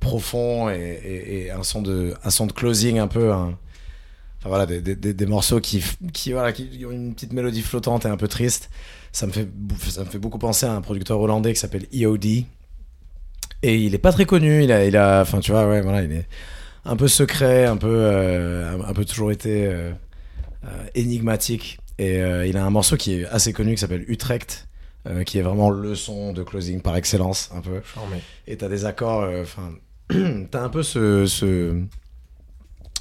profond 0.00 0.70
et, 0.70 1.50
un, 1.50 1.62
son 1.62 1.82
de, 1.82 2.14
un 2.22 2.30
son 2.30 2.46
de 2.46 2.52
closing 2.52 2.98
un 2.98 3.08
peu 3.08 3.32
un- 3.32 3.58
enfin 4.38 4.48
voilà 4.48 4.66
des, 4.66 4.80
des, 4.80 5.26
morceaux 5.26 5.60
qui, 5.60 5.82
qui, 6.12 6.32
voilà, 6.32 6.52
qui 6.52 6.84
ont 6.86 6.90
une 6.90 7.14
petite 7.14 7.32
mélodie 7.32 7.62
flottante 7.62 8.06
et 8.06 8.08
un 8.08 8.16
peu 8.16 8.28
triste 8.28 8.70
ça 9.10 9.26
me 9.26 9.32
fait, 9.32 9.48
ça 9.88 10.04
me 10.04 10.08
fait 10.08 10.18
beaucoup 10.18 10.38
penser 10.38 10.64
à 10.66 10.72
un 10.72 10.80
producteur 10.80 11.20
hollandais 11.20 11.52
qui 11.52 11.60
s'appelle 11.60 11.86
EOD 11.94 12.24
et 12.24 12.44
il 13.64 13.94
est 13.94 13.98
pas 13.98 14.12
très 14.12 14.26
connu 14.26 14.64
il 14.64 14.72
a, 14.72 14.84
il 14.86 14.96
a 14.96 15.20
enfin 15.22 15.40
tu 15.40 15.50
vois 15.50 15.68
ouais 15.68 15.80
voilà 15.82 16.02
il 16.02 16.12
est 16.12 16.26
un 16.84 16.96
peu 16.96 17.08
secret 17.08 17.64
un 17.66 17.76
peu 17.76 17.88
euh, 17.90 18.78
un, 18.86 18.92
peu 18.92 19.04
toujours 19.04 19.30
été 19.32 19.66
euh, 19.66 19.92
euh, 20.64 20.68
énigmatique. 20.94 21.78
Et 21.98 22.20
euh, 22.22 22.46
il 22.46 22.56
a 22.56 22.64
un 22.64 22.70
morceau 22.70 22.96
qui 22.96 23.20
est 23.20 23.26
assez 23.26 23.52
connu 23.52 23.74
qui 23.74 23.80
s'appelle 23.80 24.04
Utrecht 24.08 24.66
euh, 25.08 25.24
qui 25.24 25.38
est 25.38 25.42
vraiment 25.42 25.70
le 25.70 25.94
son 25.94 26.32
de 26.32 26.42
closing 26.42 26.80
par 26.80 26.96
excellence 26.96 27.50
un 27.54 27.60
peu. 27.60 27.80
Et 28.46 28.56
t'as 28.56 28.68
des 28.68 28.84
accords 28.84 29.22
euh, 29.22 29.42
enfin 29.42 29.72
t'as 30.50 30.62
un 30.62 30.68
peu 30.68 30.82
ce, 30.82 31.26
ce 31.26 31.80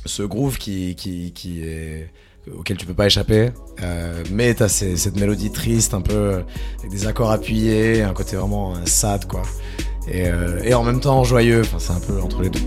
ce 0.05 0.23
groove 0.23 0.57
qui 0.57 0.95
qui, 0.95 1.31
qui 1.33 1.63
est 1.63 2.09
auquel 2.51 2.75
tu 2.77 2.85
peux 2.87 2.93
pas 2.95 3.05
échapper 3.05 3.51
euh, 3.83 4.23
mais 4.31 4.53
t'as 4.55 4.67
ces- 4.67 4.97
cette 4.97 5.15
mélodie 5.19 5.51
triste 5.51 5.93
un 5.93 6.01
peu 6.01 6.13
euh, 6.13 6.41
avec 6.79 6.91
des 6.91 7.05
accords 7.07 7.29
appuyés 7.31 8.01
un 8.01 8.13
côté 8.13 8.35
vraiment 8.35 8.75
euh, 8.75 8.79
sad 8.85 9.25
quoi. 9.27 9.43
Et, 10.07 10.27
euh, 10.27 10.59
et 10.63 10.73
en 10.73 10.83
même 10.83 10.99
temps 10.99 11.23
joyeux 11.23 11.61
enfin 11.61 11.77
c'est 11.79 11.93
un 11.93 11.99
peu 11.99 12.19
entre 12.19 12.41
les 12.41 12.49
deux 12.49 12.59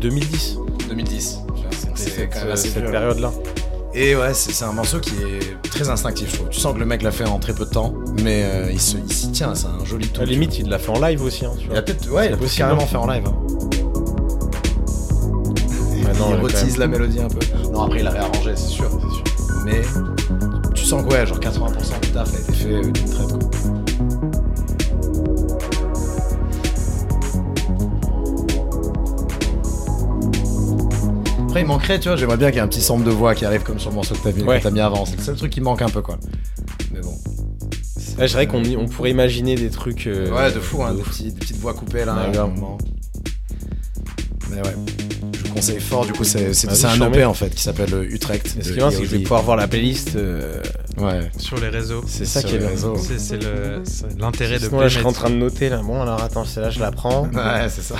2010. 0.00 0.58
2010 0.88 1.38
c'est 1.94 2.10
Cette, 2.10 2.32
quand 2.32 2.38
même 2.40 2.48
euh, 2.48 2.52
assez 2.52 2.68
cette 2.68 2.82
vieux. 2.82 2.90
période-là. 2.90 3.32
Et 3.94 4.14
ouais, 4.14 4.32
c'est 4.34 4.64
un 4.64 4.72
morceau 4.72 5.00
qui 5.00 5.14
est 5.14 5.68
très 5.70 5.88
instinctif, 5.88 6.30
je 6.30 6.36
trouve. 6.36 6.48
Tu 6.50 6.60
sens 6.60 6.74
que 6.74 6.78
le 6.78 6.86
mec 6.86 7.02
l'a 7.02 7.10
fait 7.10 7.24
en 7.24 7.38
très 7.38 7.52
peu 7.54 7.64
de 7.64 7.70
temps, 7.70 7.94
mais 8.22 8.44
euh, 8.44 8.70
il 8.70 8.80
se- 8.80 8.96
il 8.98 9.12
s'y 9.12 9.30
tient, 9.32 9.54
c'est 9.54 9.66
un 9.66 9.84
joli 9.84 10.06
À 10.06 10.08
tout. 10.14 10.20
la 10.20 10.26
limite, 10.26 10.58
il 10.58 10.68
l'a 10.68 10.78
fait 10.78 10.90
en 10.90 11.00
live 11.00 11.22
aussi. 11.22 11.44
Hein, 11.44 11.52
tu 11.58 11.66
il 11.70 11.76
a 11.76 11.82
peut-être 11.82 12.08
ouais, 12.10 12.28
il 12.28 12.34
a 12.34 12.36
carrément 12.56 12.86
fait 12.86 12.96
en 12.96 13.06
live. 13.06 13.24
hein. 13.26 13.34
Il 15.96 16.04
même. 16.04 16.78
la 16.78 16.86
mélodie 16.86 17.20
un 17.20 17.28
peu. 17.28 17.38
Non, 17.72 17.82
après 17.82 17.98
il 17.98 18.04
l'a 18.04 18.10
réarrangé, 18.10 18.52
c'est 18.54 18.68
sûr, 18.68 18.88
c'est 18.90 19.14
sûr. 19.14 19.24
Mais 19.64 19.82
tu 20.74 20.84
sens 20.84 21.02
que 21.04 21.12
ouais, 21.12 21.26
genre 21.26 21.38
80% 21.40 22.00
du 22.02 22.08
taf 22.12 22.32
a 22.32 22.38
été 22.38 22.52
fait 22.52 22.72
euh, 22.72 22.82
d'une 22.82 22.92
traite 22.92 23.28
quoi. 23.38 23.47
Après, 31.58 31.66
il 31.66 31.66
manquerait, 31.74 31.98
tu 31.98 32.08
vois, 32.08 32.16
j'aimerais 32.16 32.36
bien 32.36 32.48
qu'il 32.48 32.56
y 32.56 32.58
ait 32.60 32.62
un 32.64 32.68
petit 32.68 32.80
sample 32.80 33.04
de 33.04 33.10
voix 33.10 33.34
qui 33.34 33.44
arrive 33.44 33.62
comme 33.64 33.80
sur 33.80 33.90
le 33.90 33.96
morceau 33.96 34.14
que 34.14 34.20
t'as 34.22 34.32
mis, 34.32 34.44
Ouais. 34.44 34.60
mis 34.70 34.80
avant. 34.80 35.04
C'est 35.04 35.16
le 35.16 35.22
seul 35.24 35.34
truc 35.36 35.50
qui 35.50 35.60
manque 35.60 35.82
un 35.82 35.88
peu, 35.88 36.02
quoi. 36.02 36.16
Mais 36.92 37.00
bon. 37.00 37.08
Ouais, 38.18 38.26
je 38.28 38.32
dirais 38.32 38.46
qu'on 38.46 38.62
on 38.76 38.86
pourrait 38.86 39.10
imaginer 39.10 39.56
des 39.56 39.68
trucs. 39.70 40.06
euh, 40.06 40.30
Ouais, 40.30 40.52
de 40.52 40.60
fou, 40.60 40.82
hein, 40.84 40.90
de 40.92 40.96
des, 40.96 41.00
ouf. 41.02 41.08
petits- 41.10 41.32
des 41.32 41.40
petites 41.40 41.56
voix 41.58 41.74
coupées 41.74 42.04
là. 42.04 42.14
Ouais, 42.30 42.38
moment. 42.38 42.78
Mais 44.50 44.56
ouais, 44.58 44.74
je 45.34 45.48
vous 45.48 45.54
conseille 45.54 45.80
fort. 45.80 46.06
Du 46.06 46.12
coup, 46.12 46.22
c'est 46.24 46.46
un. 46.86 47.00
EP 47.12 47.24
en 47.24 47.34
fait 47.34 47.50
qui 47.54 47.62
s'appelle 47.62 47.92
euh, 47.92 48.04
Utrecht. 48.08 48.46
Et 48.58 48.62
Ce 48.62 48.72
qui 48.72 48.78
est 48.78 48.90
c'est 48.90 48.98
que 49.00 49.04
je 49.04 49.10
vais 49.16 49.18
pouvoir 49.22 49.42
voir 49.42 49.56
la 49.56 49.66
playlist. 49.68 50.14
euh, 50.16 50.62
Ouais, 50.96 51.30
Sur 51.38 51.58
les 51.60 51.68
réseaux. 51.68 52.02
C'est 52.06 52.24
ça 52.24 52.40
qui 52.42 52.54
est 52.54 52.58
réseaux. 52.66 52.96
C'est 52.96 53.38
l'intérêt 54.18 54.58
de 54.60 54.68
là, 54.76 54.86
je 54.88 54.98
suis 54.98 55.06
en 55.06 55.12
train 55.12 55.30
de 55.30 55.34
noter 55.36 55.68
là. 55.70 55.80
Bon, 55.82 56.00
alors 56.02 56.22
attends, 56.22 56.44
celle-là, 56.44 56.70
je 56.70 56.78
la 56.80 56.92
prends. 56.92 57.24
ouais, 57.24 57.68
c'est 57.68 57.82
ça. 57.82 57.96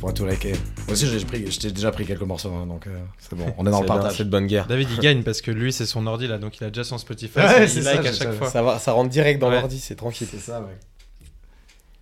Tu 0.00 0.06
pourras 0.06 0.12
tout 0.14 0.24
liker. 0.24 0.52
Moi 0.52 0.92
aussi, 0.92 1.06
j'ai 1.06 1.22
pris, 1.26 1.50
je 1.52 1.58
t'ai 1.58 1.70
déjà 1.72 1.90
pris 1.92 2.06
quelques 2.06 2.22
morceaux, 2.22 2.52
hein, 2.54 2.66
donc 2.66 2.86
euh, 2.86 2.98
c'est 3.18 3.36
bon. 3.36 3.52
On 3.58 3.66
est 3.66 3.70
dans 3.70 3.82
le 3.82 3.86
partage. 3.86 4.16
C'est 4.16 4.24
de 4.24 4.30
bonne 4.30 4.46
guerre. 4.46 4.66
David 4.66 4.88
il 4.90 4.98
gagne 5.00 5.22
parce 5.22 5.42
que 5.42 5.50
lui 5.50 5.72
c'est 5.74 5.84
son 5.84 6.06
ordi 6.06 6.26
là 6.26 6.38
donc 6.38 6.56
il 6.58 6.64
a 6.64 6.68
déjà 6.68 6.84
son 6.84 6.96
Spotify 6.96 7.38
Ouais, 7.38 7.64
il 7.64 7.68
c'est 7.68 7.82
like 7.82 8.02
ça, 8.04 8.08
à 8.08 8.12
chaque 8.12 8.32
fois 8.32 8.48
Ça, 8.48 8.62
va, 8.62 8.78
ça 8.78 8.92
rentre 8.92 9.10
direct 9.10 9.38
dans 9.40 9.48
Ouais. 9.50 9.56
l'ordi, 9.60 9.78
c'est 9.78 9.96
tranquille. 9.96 10.26
C'est 10.30 10.38
ça, 10.40 10.60
ouais. 10.62 10.76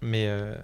mais 0.00 0.26
euh, 0.28 0.54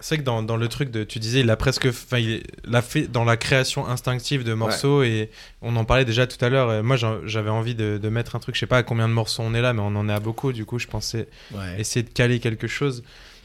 c'est 0.00 0.16
vrai 0.16 0.22
que 0.22 0.26
dans, 0.26 0.42
dans 0.42 0.56
le 0.56 0.66
truc 0.68 0.90
de 0.90 1.04
tu 1.04 1.18
disais 1.20 1.40
il 1.40 1.50
a 1.50 1.56
presque 1.56 1.86
enfin 1.86 2.18
il 2.18 2.42
l'a 2.64 2.82
fait 2.82 3.06
dans 3.06 3.24
la 3.24 3.36
création 3.36 3.86
instinctive 3.86 4.42
de 4.44 4.52
morceaux 4.54 5.02
et 5.04 5.30
on 5.62 5.76
en 5.76 5.84
parlait 5.84 6.04
déjà 6.04 6.26
tout 6.26 6.42
à 6.44 6.48
l'heure 6.48 6.68
euh, 6.70 6.82
moi 6.82 6.96
j'avais 7.24 7.50
envie 7.50 7.74
de, 7.76 7.98
de 8.02 8.08
mettre 8.08 8.34
un 8.36 8.38
truc 8.40 8.54
je 8.56 8.60
sais 8.60 8.66
pas 8.66 8.78
à 8.78 8.82
combien 8.82 9.08
de 9.08 9.12
morceaux 9.12 9.42
on 9.44 9.54
est 9.54 9.60
là 9.60 9.72
mais 9.72 9.80
on 9.82 9.94
en 9.96 10.08
est 10.08 10.12
à 10.12 10.20
beaucoup 10.20 10.52
du 10.52 10.64
coup 10.64 10.78
je 10.80 10.86
pensais 10.88 11.28
Ouais. 11.52 11.80
essayer 11.80 12.02
de 12.04 12.10
caler 12.10 12.38
quelque 12.40 12.66
chose 12.66 13.02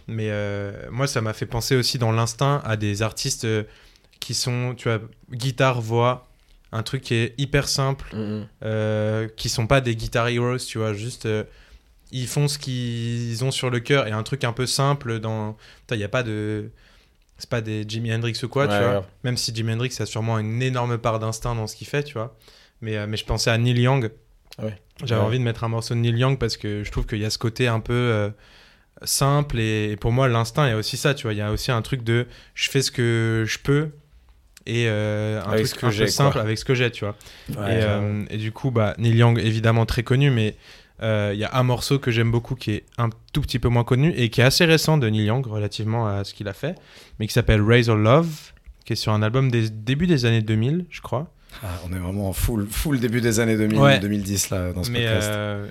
mais 0.07 0.27
euh, 0.29 0.87
moi 0.91 1.07
ça 1.07 1.21
m'a 1.21 1.33
fait 1.33 1.45
penser 1.45 1.75
aussi 1.75 1.97
dans 1.97 2.11
l'instinct 2.11 2.61
à 2.65 2.75
des 2.77 3.01
artistes 3.01 3.45
euh, 3.45 3.63
qui 4.19 4.33
sont 4.33 4.73
tu 4.75 4.89
vois 4.89 4.99
guitare 5.31 5.81
voix 5.81 6.27
un 6.71 6.81
truc 6.83 7.01
qui 7.03 7.13
est 7.15 7.35
hyper 7.37 7.67
simple 7.67 8.05
Mhm. 8.15 8.47
euh, 8.63 9.27
qui 9.37 9.47
sont 9.49 9.67
pas 9.67 9.79
des 9.81 9.95
guitar 9.95 10.27
heroes, 10.29 10.57
tu 10.57 10.79
vois, 10.79 10.93
juste 10.93 11.25
euh, 11.27 11.43
ils 12.11 12.27
font 12.27 12.47
ce 12.47 12.57
qu'ils 12.59 13.43
ont 13.43 13.51
sur 13.51 13.69
le 13.69 13.79
cœur 13.79 14.07
et 14.07 14.11
un 14.11 14.23
truc 14.23 14.43
un 14.43 14.53
peu 14.53 14.65
simple 14.65 15.19
dans. 15.19 15.55
Il 15.91 15.97
n'y 15.97 16.03
a 16.03 16.09
pas 16.09 16.23
de. 16.23 16.69
C'est 17.39 17.49
pas 17.49 17.61
des 17.61 17.85
Jimi 17.87 18.13
Hendrix 18.13 18.39
ou 18.43 18.47
quoi, 18.47 18.67
Ouais, 18.67 18.77
tu 18.77 18.83
vois. 18.83 19.05
Même 19.23 19.35
si 19.37 19.53
Jimi 19.53 19.73
Hendrix 19.73 19.95
a 19.99 20.05
sûrement 20.05 20.37
une 20.39 20.61
énorme 20.61 20.97
part 20.99 21.17
d'instinct 21.19 21.55
dans 21.55 21.65
ce 21.67 21.75
qu'il 21.75 21.87
fait, 21.87 22.03
tu 22.03 22.13
vois. 22.13 22.35
Mais, 22.81 23.05
mais 23.07 23.17
je 23.17 23.25
pensais 23.25 23.49
à 23.49 23.57
Neil 23.57 23.79
Young. 23.81 24.11
Ouais. 24.61 24.79
J'avais 25.03 25.21
envie 25.21 25.39
de 25.39 25.43
mettre 25.43 25.63
un 25.63 25.69
morceau 25.69 25.95
de 25.95 25.99
Neil 25.99 26.15
Young 26.17 26.37
parce 26.39 26.57
que 26.57 26.83
je 26.83 26.91
trouve 26.91 27.05
qu'il 27.07 27.17
y 27.19 27.25
a 27.25 27.29
ce 27.31 27.39
côté 27.39 27.67
un 27.67 27.79
peu 27.79 28.31
simple 29.03 29.59
et, 29.59 29.91
et 29.91 29.95
pour 29.97 30.11
moi 30.11 30.27
l'instinct 30.27 30.65
il 30.67 30.69
y 30.69 30.73
a 30.73 30.77
aussi 30.77 30.97
ça, 30.97 31.13
tu 31.13 31.23
vois. 31.23 31.33
Il 31.33 31.37
y 31.37 31.41
a 31.41 31.51
aussi 31.51 31.71
un 31.71 31.81
truc 31.81 32.03
de 32.03 32.27
je 32.55 32.69
fais 32.69 32.81
ce 32.81 32.91
que 32.91 33.43
je 33.47 33.57
peux 33.59 33.89
et 34.65 34.85
euh, 34.87 35.41
un 35.41 35.49
Avec 35.51 35.65
truc 35.65 35.67
ce 35.67 35.75
que 35.75 35.85
un 35.85 35.89
peu 36.05 36.07
simple 36.07 36.33
quoi. 36.33 36.41
avec 36.41 36.57
ce 36.57 36.63
que 36.65 36.73
j'ai, 36.73 36.89
tu 36.91 37.03
vois 37.05 37.15
Ouais, 37.49 37.77
et, 37.77 37.79
carrément. 37.81 38.21
euh, 38.21 38.25
et 38.29 38.37
du 38.37 38.51
coup, 38.53 38.71
bah, 38.71 38.93
Neil 38.97 39.15
Young, 39.17 39.37
évidemment 39.39 39.85
très 39.85 40.03
connu, 40.03 40.29
mais 40.31 40.55
euh, 41.01 41.31
il 41.33 41.39
y 41.39 41.43
a 41.43 41.53
un 41.57 41.63
morceau 41.63 41.99
que 41.99 42.11
j'aime 42.11 42.31
beaucoup 42.31 42.55
qui 42.55 42.71
est 42.71 42.85
un 42.97 43.09
tout 43.33 43.41
petit 43.41 43.59
peu 43.59 43.67
moins 43.67 43.83
connu 43.83 44.13
et 44.15 44.29
qui 44.29 44.39
est 44.39 44.43
assez 44.45 44.63
récent 44.63 44.97
de 44.97 45.09
Neil 45.09 45.25
Young 45.25 45.45
relativement 45.45 46.07
à 46.07 46.23
ce 46.23 46.33
qu'il 46.33 46.47
a 46.47 46.53
fait, 46.53 46.75
mais 47.19 47.27
qui 47.27 47.33
s'appelle 47.33 47.61
Razor 47.61 47.97
Love, 47.97 48.29
qui 48.85 48.93
est 48.93 48.95
sur 48.95 49.11
un 49.11 49.21
album 49.21 49.51
des 49.51 49.69
débuts 49.69 50.07
des 50.07 50.25
années 50.25 50.41
2000, 50.41 50.85
je 50.89 51.01
crois. 51.01 51.29
Ah, 51.61 51.67
on 51.87 51.93
est 51.93 51.99
vraiment 51.99 52.29
en 52.29 52.33
full, 52.33 52.65
full 52.69 52.99
début 53.01 53.19
des 53.21 53.39
années 53.41 53.57
2000, 53.57 53.77
Ouais. 53.79 53.99
2010 53.99 54.49
là 54.49 54.71
dans 54.71 54.83
ce 54.83 54.91
Mais 54.91 55.01
podcast. 55.03 55.29
euh, 55.33 55.67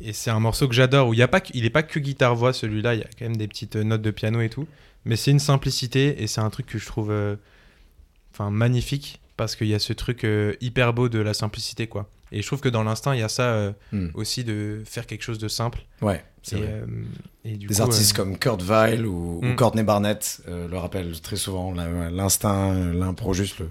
et 0.00 0.12
c'est 0.12 0.30
un 0.30 0.40
morceau 0.40 0.68
que 0.68 0.74
j'adore 0.74 1.08
où 1.08 1.14
il 1.14 1.18
y 1.18 1.22
a 1.22 1.28
pas, 1.28 1.40
que- 1.40 1.50
il 1.54 1.64
est 1.64 1.70
pas 1.70 1.82
que 1.82 1.98
guitare 1.98 2.34
voix 2.34 2.52
celui-là, 2.52 2.94
il 2.94 3.00
y 3.00 3.04
a 3.04 3.08
quand 3.18 3.24
même 3.24 3.36
des 3.36 3.48
petites 3.48 3.76
notes 3.76 4.02
de 4.02 4.10
piano 4.10 4.40
et 4.40 4.48
tout, 4.48 4.66
mais 5.04 5.16
c'est 5.16 5.30
une 5.30 5.38
simplicité 5.38 6.22
et 6.22 6.26
c'est 6.26 6.40
un 6.40 6.50
truc 6.50 6.66
que 6.66 6.78
je 6.78 6.86
trouve, 6.86 7.10
euh, 7.10 7.36
enfin 8.32 8.50
magnifique 8.50 9.20
parce 9.36 9.56
qu'il 9.56 9.66
y 9.68 9.74
a 9.74 9.78
ce 9.78 9.92
truc 9.92 10.24
euh, 10.24 10.54
hyper 10.60 10.92
beau 10.92 11.08
de 11.08 11.18
la 11.18 11.34
simplicité 11.34 11.86
quoi. 11.86 12.08
Et 12.32 12.42
je 12.42 12.46
trouve 12.46 12.60
que 12.60 12.68
dans 12.68 12.82
l'instinct 12.82 13.14
il 13.14 13.20
y 13.20 13.22
a 13.24 13.28
ça. 13.28 13.52
euh, 13.52 13.72
Hmm. 13.92 14.08
aussi 14.14 14.42
de 14.44 14.82
faire 14.84 15.06
quelque 15.06 15.22
chose 15.22 15.38
de 15.38 15.48
simple. 15.48 15.84
Ouais. 16.02 16.24
C'est 16.42 16.56
Et, 16.56 16.60
vrai. 16.60 16.68
euh, 16.68 16.86
et 17.44 17.56
du 17.56 17.66
Des 17.68 17.74
coup, 17.76 17.82
artistes 17.82 18.12
euh, 18.12 18.16
comme 18.22 18.38
Kurt 18.38 18.62
Weill 18.62 19.06
ou, 19.06 19.38
ou 19.40 19.44
Mm. 19.44 19.56
Courtney 19.56 19.82
Barnett 19.84 20.40
euh, 20.48 20.68
le 20.68 20.76
rappellent 20.76 21.18
très 21.20 21.36
souvent. 21.36 21.72
L'instinct, 21.72 22.74
l'impro, 22.92 23.32
juste 23.34 23.58
le 23.60 23.70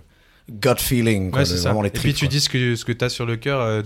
gut 0.50 0.80
feeling. 0.80 1.30
Quoi, 1.32 1.42
Ouais, 1.44 1.50
de- 1.50 1.56
ça. 1.56 1.70
vraiment 1.70 1.82
les 1.82 1.90
Et 1.90 1.92
puis 1.92 2.14
tu 2.14 2.26
quoi. 2.26 2.30
dis 2.30 2.40
ce 2.40 2.50
que, 2.50 2.76
ce 2.76 2.84
que 2.86 2.92
tu 2.92 3.06
as 3.06 3.10
sur 3.10 3.26
le 3.26 3.36
cœur 3.38 3.60
euh, 3.62 3.82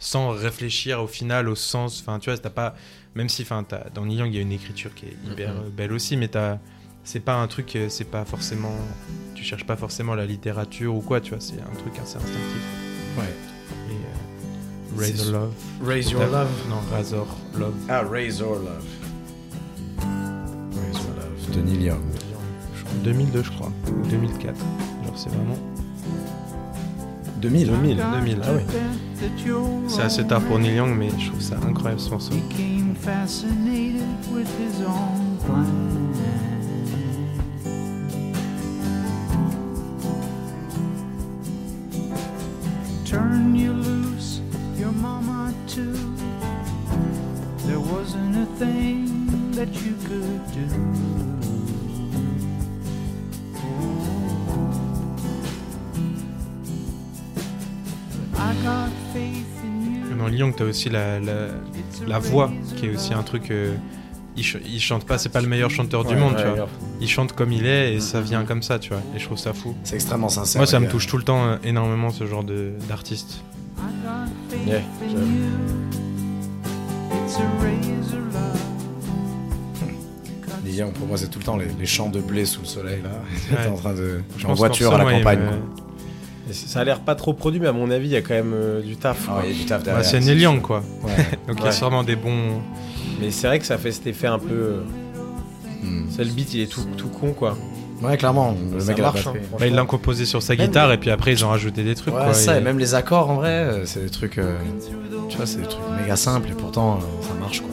sans 0.00 0.30
réfléchir 0.30 1.00
au 1.00 1.06
final, 1.06 1.48
au 1.48 1.54
sens. 1.54 2.00
Enfin, 2.00 2.18
tu 2.18 2.28
vois, 2.30 2.38
t'as 2.38 2.50
pas. 2.50 2.74
Même 3.14 3.28
si, 3.28 3.42
enfin, 3.42 3.64
dans 3.94 4.04
Young, 4.06 4.28
il 4.32 4.36
y 4.36 4.38
a 4.38 4.42
une 4.42 4.50
écriture 4.52 4.92
qui 4.94 5.06
est 5.06 5.16
hyper 5.30 5.52
Mhm. 5.54 5.60
euh, 5.66 5.70
belle 5.70 5.92
aussi, 5.92 6.16
mais 6.16 6.26
t'as. 6.28 6.58
C'est 7.04 7.20
pas 7.20 7.34
un 7.36 7.46
truc, 7.46 7.74
euh, 7.76 7.88
c'est 7.88 8.04
pas 8.04 8.24
forcément. 8.24 8.74
Tu 9.34 9.42
cherches 9.44 9.64
pas 9.64 9.76
forcément 9.76 10.14
la 10.14 10.26
littérature 10.26 10.94
ou 10.94 11.00
quoi, 11.00 11.20
tu 11.20 11.30
vois, 11.30 11.40
c'est 11.40 11.54
un 11.60 11.74
truc 11.78 11.94
assez 12.02 12.16
instinctif. 12.16 12.62
Ouais. 13.16 13.24
Et. 13.88 13.92
Euh, 13.92 14.98
Raise 14.98 15.30
Love. 15.32 15.52
Raise 15.82 16.10
Your. 16.10 16.26
Love. 16.26 16.48
Non, 16.68 16.76
Razor 16.92 17.26
Love. 17.58 17.74
Ah, 17.88 18.02
Raise 18.02 18.38
Your 18.40 18.56
Love. 18.56 18.84
Raise 20.76 20.96
Your 20.96 21.14
Love 21.16 21.56
de 21.56 21.60
Neil 21.62 21.82
Young. 21.84 22.02
2002, 23.04 23.42
je 23.44 23.50
crois. 23.50 23.72
Ou 23.88 24.06
2004. 24.08 24.54
Genre, 25.04 25.18
c'est 25.18 25.30
vraiment. 25.30 25.56
2000. 27.40 27.66
2000. 27.68 27.96
2000, 27.96 28.38
ah 28.44 28.48
oui. 28.54 28.62
C'est 29.88 30.02
assez 30.02 30.26
tard 30.26 30.40
pour 30.42 30.58
Neil 30.58 30.76
Young, 30.76 30.96
mais 30.96 31.10
je 31.18 31.28
trouve 31.28 31.40
ça 31.42 31.56
incroyable 31.66 32.00
ce 32.00 32.10
morceau. 32.10 32.32
Turn 43.04 43.54
you 43.56 43.72
loose, 43.72 44.40
your 44.78 44.92
mama 44.92 45.52
too. 45.66 45.96
There 47.66 47.80
wasn't 47.80 48.36
a 48.36 48.46
thing 48.56 49.52
that 49.52 49.68
you 49.82 49.96
could 50.06 50.40
do. 50.52 50.66
I 58.38 58.54
got. 58.62 58.99
Dans 60.20 60.28
Neil 60.28 60.38
Young, 60.40 60.54
t'as 60.56 60.64
aussi 60.64 60.88
la, 60.90 61.18
la, 61.20 61.32
la 62.06 62.18
voix, 62.18 62.50
qui 62.76 62.86
est 62.86 62.94
aussi 62.94 63.12
un 63.14 63.22
truc. 63.22 63.50
euh, 63.50 63.74
il, 64.36 64.44
ch- 64.44 64.62
il 64.64 64.80
chante 64.80 65.04
pas, 65.06 65.18
c'est 65.18 65.28
pas 65.28 65.40
le 65.40 65.48
meilleur 65.48 65.70
chanteur 65.70 66.04
du 66.04 66.14
monde, 66.14 66.34
ouais, 66.34 66.42
tu 66.42 66.48
vois. 66.56 66.68
Il 67.00 67.08
chante 67.08 67.32
comme 67.32 67.52
il 67.52 67.66
est 67.66 67.94
et 67.94 68.00
ça 68.00 68.20
vient 68.20 68.44
comme 68.44 68.62
ça, 68.62 68.78
tu 68.78 68.90
vois. 68.90 69.02
Et 69.16 69.18
je 69.18 69.24
trouve 69.24 69.38
ça 69.38 69.52
fou. 69.52 69.74
C'est 69.82 69.96
extrêmement 69.96 70.28
sincère. 70.28 70.60
Moi, 70.60 70.66
ça 70.66 70.78
me 70.78 70.88
touche 70.88 71.06
tout 71.08 71.16
le 71.16 71.24
temps 71.24 71.44
euh, 71.46 71.56
énormément, 71.64 72.10
ce 72.10 72.26
genre 72.26 72.44
de- 72.44 72.72
d'artiste. 72.88 73.42
Yeah, 74.66 74.80
Young, 80.66 80.92
pour 80.92 81.06
moi, 81.08 81.16
c'est 81.16 81.28
tout 81.28 81.38
le 81.40 81.44
temps 81.44 81.56
les, 81.56 81.66
les 81.78 81.86
champs 81.86 82.08
de 82.08 82.20
blé 82.20 82.44
sous 82.44 82.60
le 82.60 82.66
soleil, 82.66 83.00
là. 83.02 83.10
Ouais. 83.58 83.66
En 83.68 83.74
train 83.76 83.92
de. 83.94 84.20
En 84.44 84.54
voiture 84.54 84.94
à 84.94 84.98
la 84.98 85.04
campagne, 85.18 85.40
me- 85.40 85.89
Ça 86.52 86.80
a 86.80 86.84
l'air 86.84 87.00
pas 87.00 87.14
trop 87.14 87.32
produit, 87.32 87.60
mais 87.60 87.68
à 87.68 87.72
mon 87.72 87.90
avis, 87.90 88.08
il 88.08 88.12
y 88.12 88.16
a 88.16 88.22
quand 88.22 88.34
même 88.34 88.52
euh, 88.54 88.80
du 88.82 88.96
taf. 88.96 89.26
Ah, 89.28 89.32
quoi. 89.32 89.42
il 89.44 89.52
y 89.52 89.54
a 89.54 89.58
du 89.58 89.64
taf 89.66 89.84
Bah, 89.84 90.02
c'est 90.02 90.20
Neil 90.20 90.40
Young, 90.40 90.60
quoi. 90.60 90.82
Ouais. 91.04 91.10
Donc 91.48 91.56
il 91.60 91.64
y 91.64 91.68
a 91.68 91.72
sûrement 91.72 92.02
des 92.04 92.16
bons. 92.16 92.60
Mais 93.20 93.30
c'est 93.30 93.46
vrai 93.46 93.58
que 93.58 93.66
ça 93.66 93.76
fait 93.78 93.92
cet 93.92 94.06
effet 94.06 94.26
un 94.26 94.38
peu. 94.38 94.52
euh, 94.54 94.80
Hmm. 95.82 96.10
Ça, 96.10 96.22
le 96.22 96.30
beat, 96.30 96.52
il 96.52 96.60
est 96.60 96.66
tout, 96.66 96.84
tout 96.96 97.08
con, 97.08 97.32
quoi. 97.32 97.56
Ouais, 98.02 98.14
clairement. 98.18 98.54
Le 98.76 98.84
mec 98.84 98.98
marche, 99.00 99.26
hein, 99.26 99.32
Bah, 99.34 99.38
il 99.40 99.48
l'a 99.50 99.56
franchement. 99.68 99.86
composé 99.86 100.26
sur 100.26 100.42
sa 100.42 100.54
Même- 100.54 100.66
guitare 100.66 100.92
et 100.92 100.98
puis 100.98 101.10
après 101.10 101.32
ils 101.32 101.42
ont 101.42 101.48
rajouté 101.48 101.82
des 101.84 101.94
trucs. 101.94 102.14
Ouais, 102.14 102.20
quoi, 102.22 102.34
ça, 102.34 102.54
et- 102.56 102.58
et 102.58 102.60
même 102.62 102.78
les 102.78 102.94
accords, 102.94 103.30
en 103.30 103.36
vrai, 103.36 103.48
euh, 103.50 103.86
c'est 103.86 104.00
des 104.04 104.10
trucs. 104.10 104.36
euh, 104.36 104.58
tu 105.30 105.38
vois, 105.38 105.46
c'est 105.46 105.56
des 105.62 105.66
trucs 105.68 105.80
méga 105.98 106.16
simples 106.16 106.50
et 106.50 106.54
pourtant, 106.54 106.98
euh, 106.98 107.22
ça 107.26 107.32
marche, 107.40 107.60
quoi. 107.62 107.70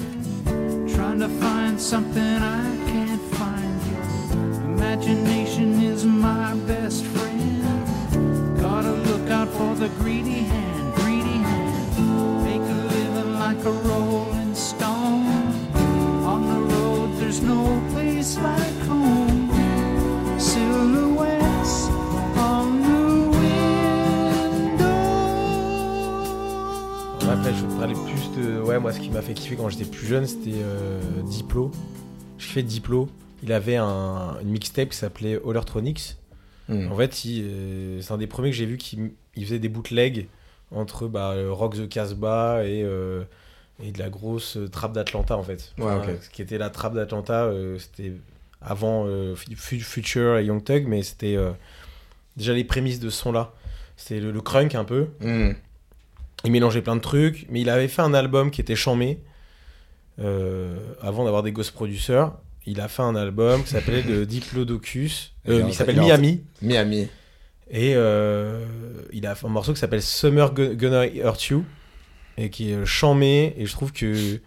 Trying 0.88 1.20
to 1.20 1.28
find 1.42 1.78
something 1.78 2.22
I 2.22 2.88
can't 2.88 3.22
find 3.34 3.82
you. 3.90 4.78
Imagination 4.78 5.82
is 5.82 6.06
my 6.06 6.54
best 6.66 7.04
friend. 7.04 7.17
For 9.58 9.74
the 9.76 9.90
greedy 10.00 10.44
hand, 10.44 10.94
greedy 10.96 11.38
hand. 11.42 11.98
Make 12.44 12.62
a 12.62 12.80
living 12.94 13.34
like 13.40 13.66
a 13.66 13.72
rolling 13.72 14.54
stone. 14.54 15.26
On 16.24 16.42
the 16.46 16.60
road, 16.74 17.18
there's 17.20 17.42
no 17.42 17.82
place 17.92 18.38
like 18.38 18.88
home. 18.88 19.50
Silhouettes 20.38 21.90
on 22.38 22.82
the 22.84 23.30
window. 23.36 24.86
Après, 27.32 27.54
je 27.54 27.62
vais 27.66 27.68
te 27.68 27.78
parler 27.80 27.96
plus 28.06 28.30
de. 28.40 28.62
Ouais, 28.62 28.80
moi, 28.80 28.94
ce 28.94 29.00
qui 29.00 29.10
m'a 29.10 29.24
fait 29.24 29.34
kiffer 29.34 29.56
quand 29.56 29.70
j'étais 29.70 29.86
plus 29.86 30.06
jeune, 30.06 30.28
c'était 30.28 30.62
euh, 30.62 31.02
Diplo. 31.24 31.72
Je 32.38 32.46
fais 32.46 32.62
Diplo. 32.62 33.10
Il 33.42 33.52
avait 33.52 33.78
un, 33.78 34.38
une 34.42 34.50
mixtape 34.50 34.90
qui 34.90 34.98
s'appelait 34.98 35.40
Hollertronics. 35.44 36.18
Hmm. 36.70 36.92
En 36.92 36.98
fait, 36.98 37.24
euh, 37.26 38.02
c'est 38.02 38.12
un 38.14 38.18
des 38.18 38.28
premiers 38.28 38.52
que 38.52 38.56
j'ai 38.56 38.66
vu 38.66 38.78
qui 38.78 39.00
il 39.38 39.46
faisait 39.46 39.60
des 39.60 39.70
bootlegs 39.70 40.28
entre 40.72 41.08
bah, 41.08 41.32
euh, 41.32 41.52
Rock 41.52 41.76
the 41.78 41.88
Casbah 41.88 42.64
et, 42.66 42.84
euh, 42.84 43.24
et 43.82 43.92
de 43.92 44.00
la 44.00 44.10
grosse 44.10 44.58
euh, 44.58 44.68
trappe 44.68 44.92
d'Atlanta 44.92 45.38
en 45.38 45.44
fait. 45.44 45.72
Ouais. 45.78 46.20
Ce 46.22 46.30
qui 46.30 46.42
était 46.42 46.58
la 46.58 46.70
trappe 46.70 46.94
d'Atlanta, 46.94 47.46
euh, 47.46 47.78
c'était 47.80 48.12
avant 48.62 49.06
euh, 49.08 49.36
Fu- 49.36 49.80
Future 49.80 50.38
et 50.38 50.46
Young 50.46 50.62
Thug, 50.64 50.86
mais 50.88 51.04
c'était 51.04 51.38
déjà 52.36 52.54
les 52.54 52.64
prémices 52.66 53.00
de 53.00 53.10
ce 53.10 53.22
son-là. 53.22 53.54
C'était 53.96 54.20
le, 54.20 54.32
le 54.32 54.42
crunk 54.42 54.76
un 54.76 54.84
peu. 54.84 55.08
Hmm. 55.22 55.52
Il 56.44 56.52
mélangeait 56.52 56.82
plein 56.82 56.96
de 56.96 57.02
trucs, 57.02 57.48
mais 57.50 57.62
il 57.62 57.70
avait 57.70 57.88
fait 57.88 58.02
un 58.02 58.14
album 58.14 58.52
qui 58.52 58.62
était 58.62 58.76
chamé 58.76 59.20
avant 60.20 61.24
d'avoir 61.26 61.44
des 61.44 61.52
ghost 61.52 61.72
producers. 61.72 62.32
Il 62.66 62.82
a 62.82 62.88
fait 62.88 63.02
un 63.04 63.16
album 63.16 63.64
qui 63.64 63.70
s'appelait 63.70 64.02
le 64.02 64.26
Diplodocus. 64.26 65.34
Il 65.48 65.74
s'appelle 65.74 66.00
Miami. 66.00 66.44
Miami. 66.62 67.08
Et 67.70 67.94
euh, 67.96 68.66
il 69.12 69.26
a 69.28 69.36
fait 69.36 69.46
un 69.46 69.50
morceau 69.50 69.74
qui 69.74 69.80
s'appelle 69.80 70.02
Summer 70.02 70.54
Gonna 70.54 71.06
Hurt 71.08 71.44
You. 71.48 71.66
Et 72.38 72.50
qui 72.50 72.72
est 72.72 72.86
chamé. 72.86 73.54
Et 73.58 73.66
je 73.66 73.72
trouve 73.72 73.92
que. 73.92 74.40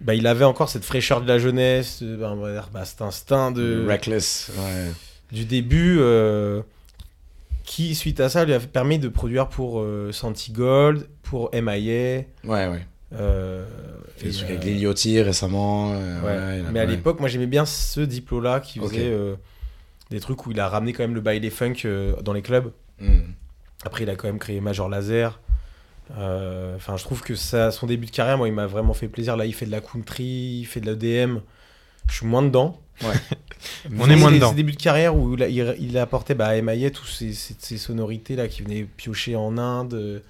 Bah, 0.00 0.14
il 0.14 0.26
avait 0.26 0.44
encore 0.44 0.68
cette 0.68 0.84
fraîcheur 0.84 1.20
de 1.20 1.28
la 1.28 1.38
jeunesse, 1.38 2.00
euh, 2.02 2.16
bah, 2.16 2.68
bah, 2.72 2.84
cet 2.84 3.02
instinct 3.02 3.52
de, 3.52 3.86
Reckless. 3.86 4.50
Ouais. 4.58 4.90
du 5.30 5.44
début 5.44 5.98
euh, 6.00 6.60
qui, 7.64 7.94
suite 7.94 8.18
à 8.18 8.28
ça, 8.28 8.44
lui 8.44 8.52
a 8.52 8.58
permis 8.58 8.98
de 8.98 9.06
produire 9.08 9.48
pour 9.48 9.80
euh, 9.80 10.10
Santi 10.10 10.50
Gold, 10.50 11.06
pour 11.22 11.50
MIA. 11.54 11.62
Ouais, 11.72 12.24
ouais. 12.44 12.84
euh, 13.14 13.64
Fait 14.16 14.26
des 14.30 14.32
trucs 14.34 14.50
euh, 14.50 14.56
avec 14.56 14.80
Yachty 14.80 15.22
récemment. 15.22 15.92
euh, 15.94 16.58
ouais. 16.62 16.64
Mais 16.72 16.80
à 16.80 16.84
l'époque, 16.84 17.20
moi 17.20 17.28
j'aimais 17.28 17.46
bien 17.46 17.64
ce 17.64 18.00
diplôme-là 18.00 18.58
qui 18.58 18.80
Ok. 18.80 18.88
faisait 18.88 19.02
euh, 19.06 19.36
des 20.12 20.20
trucs 20.20 20.46
où 20.46 20.50
il 20.52 20.60
a 20.60 20.68
ramené 20.68 20.92
quand 20.92 21.02
même 21.02 21.14
le 21.14 21.20
baile 21.20 21.50
funk 21.50 21.74
euh, 21.84 22.14
dans 22.22 22.32
les 22.32 22.42
clubs. 22.42 22.70
Hmm. 23.00 23.20
Après, 23.84 24.04
il 24.04 24.10
a 24.10 24.14
quand 24.16 24.28
même 24.28 24.38
créé 24.38 24.60
Major 24.60 24.88
Laser. 24.88 25.40
Euh, 26.18 26.76
Enfin, 26.76 26.96
je 26.96 27.04
trouve 27.04 27.22
que 27.22 27.34
ça, 27.34 27.70
son 27.70 27.86
début 27.86 28.06
de 28.06 28.10
carrière, 28.10 28.36
moi, 28.38 28.48
il 28.48 28.54
m'a 28.54 28.66
vraiment 28.66 28.94
fait 28.94 29.08
plaisir. 29.08 29.36
Là, 29.36 29.46
il 29.46 29.54
fait 29.54 29.66
de 29.66 29.70
la 29.70 29.80
country, 29.80 30.58
il 30.60 30.64
fait 30.66 30.80
de 30.80 30.86
la 30.86 30.94
DM. 30.94 31.38
Je 32.08 32.14
suis 32.14 32.26
moins 32.26 32.42
dedans. 32.42 32.80
On 33.98 34.08
est 34.10 34.16
moins 34.16 34.28
ses- 34.30 34.34
dedans. 34.36 34.50
Ses 34.50 34.54
débuts 34.56 34.72
de 34.72 34.76
carrière 34.82 35.16
où 35.16 35.34
il, 35.34 35.42
a- 35.42 35.48
il, 35.48 35.76
il 35.80 35.98
apportait 35.98 36.34
bah, 36.34 36.46
à 36.48 36.60
MIA 36.60 36.90
toutes 36.90 37.08
ces, 37.08 37.32
ces- 37.32 37.54
ces 37.58 37.78
sonorités 37.78 38.36
là 38.36 38.48
qui 38.48 38.62
venaient 38.62 38.84
piocher 38.96 39.36
en 39.36 39.56
Inde, 39.58 40.22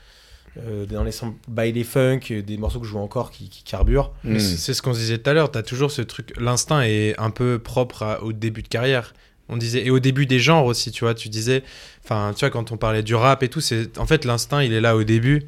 euh, 0.58 0.86
dans 0.86 1.02
les 1.02 1.12
samples 1.12 1.38
baile 1.48 1.82
funk, 1.84 2.20
des 2.46 2.56
morceaux 2.58 2.78
que 2.80 2.86
je 2.86 2.90
joue 2.92 2.98
encore 2.98 3.30
qui, 3.30 3.48
qui 3.48 3.62
carburent. 3.64 4.12
C'est- 4.24 4.38
C'est 4.40 4.74
ce 4.74 4.82
qu'on 4.82 4.94
se 4.94 4.98
disait 5.00 5.18
tout 5.18 5.30
à 5.30 5.32
l'heure, 5.32 5.50
t'as 5.50 5.62
toujours 5.62 5.90
ce 5.90 6.02
truc, 6.02 6.32
l'instinct 6.38 6.82
est 6.82 7.18
un 7.18 7.30
peu 7.30 7.58
propre 7.58 8.02
à- 8.02 8.22
au 8.22 8.32
début 8.32 8.62
de 8.62 8.68
carrière. 8.68 9.14
On 9.52 9.56
disait, 9.58 9.84
et 9.86 9.90
au 9.90 9.98
début 10.00 10.24
des 10.26 10.38
genres 10.40 10.64
aussi, 10.64 10.90
tu 10.90 11.04
vois, 11.04 11.12
tu 11.14 11.28
disais, 11.28 11.62
enfin, 12.04 12.32
tu 12.34 12.40
vois, 12.40 12.50
quand 12.50 12.72
on 12.72 12.76
parlait 12.78 13.02
du 13.02 13.14
rap 13.14 13.42
et 13.42 13.48
tout, 13.48 13.60
c'est, 13.60 13.98
en 13.98 14.06
fait, 14.06 14.24
l'instinct, 14.24 14.62
il 14.62 14.72
est 14.72 14.80
là 14.80 14.96
au 14.96 15.04
début. 15.04 15.42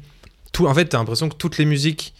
Tout, 0.53 0.67
en 0.67 0.73
fait, 0.75 0.85
t'as 0.85 0.99
l'impression 0.99 1.27
que 1.27 1.35
toutes 1.35 1.57
les 1.57 1.65
musiques, 1.65 2.13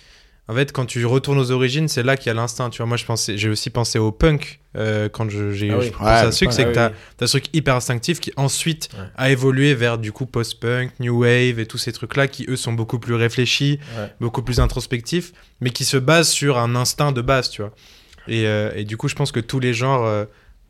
en 0.48 0.54
fait, 0.56 0.72
quand 0.72 0.86
tu 0.86 1.06
retournes 1.06 1.40
aux 1.40 1.52
origines, 1.52 1.88
c'est 1.88 2.04
là 2.04 2.18
qu'il 2.18 2.28
y 2.28 2.30
a 2.32 2.34
l'instinct, 2.34 2.70
tu 2.70 2.78
vois. 2.78 2.86
Moi, 2.88 2.98
je 2.98 3.06
pensais, 3.06 3.38
j'ai 3.38 3.50
aussi 3.50 3.70
pensé 3.70 3.98
au 4.00 4.12
punk, 4.12 4.60
euh, 4.76 5.10
quand 5.10 5.30
j'ai, 5.30 5.72
Ah 5.72 5.78
oui. 5.78 5.86
Ouais, 6.02 6.08
à 6.08 6.32
ce 6.32 6.38
truc, 6.38 6.52
c'est 6.54 6.64
ah 6.64 6.66
que 6.66 6.74
t'as, 6.74 6.90
oui. 6.90 6.96
t'as 7.18 7.28
ce 7.28 7.38
truc 7.38 7.46
hyper 7.56 7.76
instinctif 7.76 8.20
qui 8.20 8.32
ensuite 8.36 8.90
Ouais. 8.94 9.06
a 9.16 9.30
évolué 9.32 9.74
vers, 9.76 9.98
du 9.98 10.12
coup, 10.12 10.26
post-punk, 10.26 10.92
new 11.00 11.22
wave 11.22 11.60
et 11.60 11.66
tous 11.68 11.78
ces 11.78 11.92
trucs-là 11.92 12.28
qui, 12.28 12.46
eux, 12.50 12.56
sont 12.58 12.74
beaucoup 12.74 13.00
plus 13.00 13.14
réfléchis, 13.16 13.80
Ouais. 13.98 14.10
beaucoup 14.20 14.42
plus 14.42 14.60
introspectifs, 14.60 15.34
mais 15.62 15.70
qui 15.70 15.86
se 15.86 15.98
basent 15.98 16.30
sur 16.30 16.58
un 16.58 16.76
instinct 16.76 17.12
de 17.12 17.22
base, 17.22 17.50
tu 17.50 17.62
vois. 17.62 17.72
Et, 18.28 18.48
euh, 18.48 18.72
et 18.76 18.86
du 18.86 18.98
coup, 18.98 19.08
je 19.08 19.16
pense 19.16 19.32
que 19.32 19.40
tous 19.40 19.60
les 19.60 19.74
genres, 19.74 20.04
euh, 20.06 20.26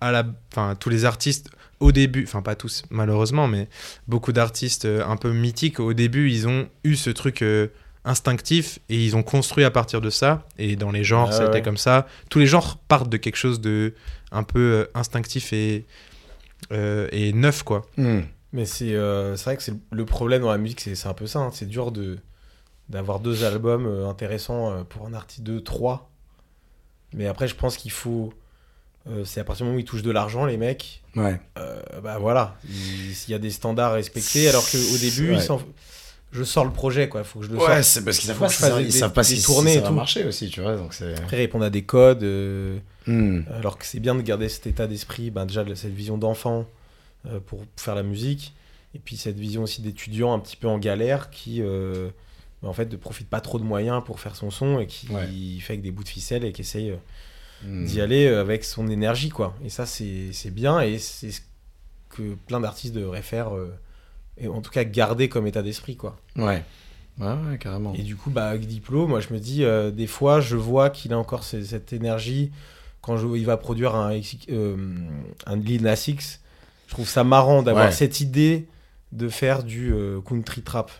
à 0.07 0.11
la, 0.11 0.23
enfin, 0.51 0.75
tous 0.75 0.89
les 0.89 1.05
artistes 1.05 1.49
au 1.79 1.91
début, 1.91 2.23
enfin 2.23 2.41
pas 2.41 2.55
tous 2.55 2.83
malheureusement, 2.89 3.47
mais 3.47 3.67
beaucoup 4.07 4.31
d'artistes 4.31 4.85
euh, 4.85 5.05
un 5.05 5.17
peu 5.17 5.31
mythiques 5.33 5.79
au 5.79 5.93
début, 5.93 6.29
ils 6.31 6.47
ont 6.47 6.67
eu 6.83 6.95
ce 6.95 7.09
truc 7.09 7.41
euh, 7.41 7.67
instinctif 8.05 8.79
et 8.89 9.03
ils 9.03 9.15
ont 9.15 9.23
construit 9.23 9.63
à 9.65 9.71
partir 9.71 9.99
de 10.01 10.09
ça. 10.09 10.47
Et 10.57 10.75
dans 10.75 10.91
les 10.91 11.03
genres, 11.03 11.29
Ah 11.31 11.33
ça 11.33 11.41
a 11.43 11.45
été 11.47 11.53
ouais. 11.55 11.61
comme 11.61 11.77
ça. 11.77 12.07
Tous 12.29 12.39
les 12.39 12.47
genres 12.47 12.77
partent 12.87 13.09
de 13.09 13.17
quelque 13.17 13.35
chose 13.35 13.59
de 13.61 13.93
un 14.31 14.43
peu 14.43 14.59
euh, 14.59 14.85
instinctif 14.93 15.53
et 15.53 15.85
euh, 16.71 17.07
et 17.11 17.33
neuf 17.33 17.63
quoi. 17.63 17.85
Hmm. 17.97 18.21
Mais 18.53 18.65
c'est 18.65 18.93
euh, 18.93 19.35
c'est 19.35 19.45
vrai 19.45 19.57
que 19.57 19.63
c'est 19.63 19.73
le 19.91 20.05
problème 20.05 20.41
dans 20.43 20.51
la 20.51 20.57
musique, 20.57 20.79
c'est 20.81 20.95
c'est 20.95 21.07
un 21.09 21.13
peu 21.13 21.27
ça. 21.27 21.39
hein. 21.39 21.49
C'est 21.53 21.65
dur 21.67 21.91
de 21.91 22.17
d'avoir 22.89 23.19
deux 23.19 23.43
albums 23.43 23.85
euh, 23.85 24.07
intéressants 24.07 24.71
euh, 24.71 24.83
pour 24.83 25.05
un 25.07 25.13
artiste 25.13 25.43
de 25.43 25.59
3. 25.59 26.09
Mais 27.13 27.27
après, 27.27 27.47
je 27.47 27.55
pense 27.55 27.75
qu'il 27.77 27.91
faut. 27.91 28.33
Euh, 29.09 29.23
c'est 29.25 29.39
à 29.39 29.43
partir 29.43 29.65
du 29.65 29.69
moment 29.69 29.77
où 29.77 29.79
ils 29.79 29.85
touchent 29.85 30.01
de 30.03 30.11
l'argent, 30.11 30.45
les 30.45 30.57
mecs. 30.57 31.01
Ouais. 31.15 31.39
euh, 31.57 31.81
bah 32.03 32.17
voilà, 32.19 32.57
il 32.67 33.11
il 33.27 33.31
y 33.31 33.33
a 33.33 33.39
des 33.39 33.49
standards 33.51 33.93
respectés, 33.93 34.49
alors 34.49 34.69
qu'au 34.69 34.97
début, 34.99 35.31
Ouais. 35.31 35.37
ils 35.37 35.41
s'en- 35.41 35.61
je 36.31 36.43
sors 36.43 36.65
le 36.65 36.71
projet, 36.71 37.07
quoi. 37.07 37.23
Faut 37.23 37.39
que 37.39 37.45
je 37.45 37.51
le 37.51 37.57
Ouais, 37.57 37.65
sorte. 37.65 37.83
c'est 37.83 38.03
parce 38.03 38.17
qu'ils 38.17 38.27
savent 38.27 38.35
Faut 38.35 38.41
pas 38.43 38.47
que 38.47 38.53
je 38.53 38.57
si 38.57 38.97
ça, 38.99 39.07
des- 39.07 39.13
pas 39.13 39.23
si, 39.23 39.41
tournées 39.41 39.75
ça 39.75 39.81
va 39.81 39.91
marcher 39.91 40.25
aussi, 40.25 40.49
tu 40.49 40.59
vois. 40.61 40.75
Donc. 40.75 40.93
Après, 41.17 41.37
répondre 41.37 41.63
à 41.65 41.69
des 41.69 41.83
codes. 41.83 42.23
euh, 42.23 42.77
Hmm. 43.07 43.43
Alors 43.53 43.77
que 43.77 43.85
c'est 43.85 43.99
bien 43.99 44.15
de 44.15 44.21
garder 44.23 44.49
cet 44.49 44.65
état 44.65 44.87
d'esprit, 44.87 45.29
ben 45.29 45.45
déjà 45.45 45.63
cette 45.75 45.93
vision 45.93 46.17
d'enfant 46.17 46.65
euh, 47.27 47.39
pour 47.39 47.63
faire 47.77 47.93
la 47.93 48.01
musique, 48.01 48.53
et 48.95 48.99
puis 48.99 49.15
cette 49.15 49.37
vision 49.37 49.61
aussi 49.63 49.81
d'étudiant 49.83 50.33
un 50.33 50.39
petit 50.39 50.55
peu 50.57 50.67
en 50.67 50.79
galère 50.79 51.29
qui, 51.29 51.61
euh, 51.61 52.09
ben, 52.63 52.69
en 52.69 52.73
fait, 52.73 52.91
ne 52.91 52.97
profite 52.97 53.29
pas 53.29 53.41
trop 53.41 53.59
de 53.59 53.63
moyens 53.63 54.03
pour 54.03 54.19
faire 54.19 54.35
son 54.35 54.49
son 54.49 54.79
et 54.79 54.87
qui 54.87 55.07
Ouais. 55.09 55.27
fait 55.61 55.73
avec 55.73 55.83
des 55.83 55.91
bouts 55.91 56.03
de 56.03 56.09
ficelle 56.09 56.43
et 56.45 56.51
qui 56.51 56.61
essaye 56.61 56.93
Hmm. 57.63 57.85
d'y 57.85 58.01
aller 58.01 58.27
euh, 58.27 58.41
avec 58.41 58.63
son 58.63 58.87
énergie, 58.89 59.29
quoi. 59.29 59.55
Et 59.63 59.69
ça, 59.69 59.85
c'est 59.85 60.31
bien 60.51 60.81
et 60.81 60.97
c'est 60.99 61.31
ce 61.31 61.41
que 62.09 62.35
plein 62.47 62.59
d'artistes 62.59 62.93
devraient 62.93 63.21
faire, 63.21 63.55
euh, 63.55 63.73
et 64.37 64.47
en 64.47 64.61
tout 64.61 64.71
cas 64.71 64.83
garder 64.83 65.29
comme 65.29 65.47
état 65.47 65.61
d'esprit, 65.63 65.95
quoi. 65.95 66.17
Ouais. 66.35 66.63
Ouais, 67.19 67.27
ouais, 67.49 67.57
carrément. 67.57 67.93
Et 67.93 68.01
du 68.03 68.15
coup, 68.17 68.29
bah, 68.29 68.49
avec 68.49 68.67
Diplo, 68.67 69.07
moi 69.07 69.21
je 69.21 69.33
me 69.33 69.39
dis, 69.39 69.63
euh, 69.63 69.89
des 69.89 70.05
fois, 70.07 70.41
je 70.41 70.57
vois 70.57 70.89
qu'il 70.89 71.13
a 71.13 71.17
encore 71.17 71.43
ce- 71.45 71.63
cette 71.63 71.93
énergie 71.93 72.51
quand 73.01 73.15
je- 73.17 73.27
il 73.37 73.45
va 73.45 73.55
produire 73.57 73.95
un, 73.95 74.19
euh, 74.49 74.75
un 75.45 75.55
Lil 75.55 75.83
Nas 75.83 76.03
X. 76.07 76.41
Je 76.87 76.93
trouve 76.93 77.07
ça 77.07 77.23
marrant 77.23 77.63
d'avoir 77.63 77.85
Ouais. 77.85 77.91
cette 77.91 78.19
idée 78.19 78.67
de 79.13 79.29
faire 79.29 79.63
du 79.63 79.93
country 80.27 80.61
trap. 80.61 80.91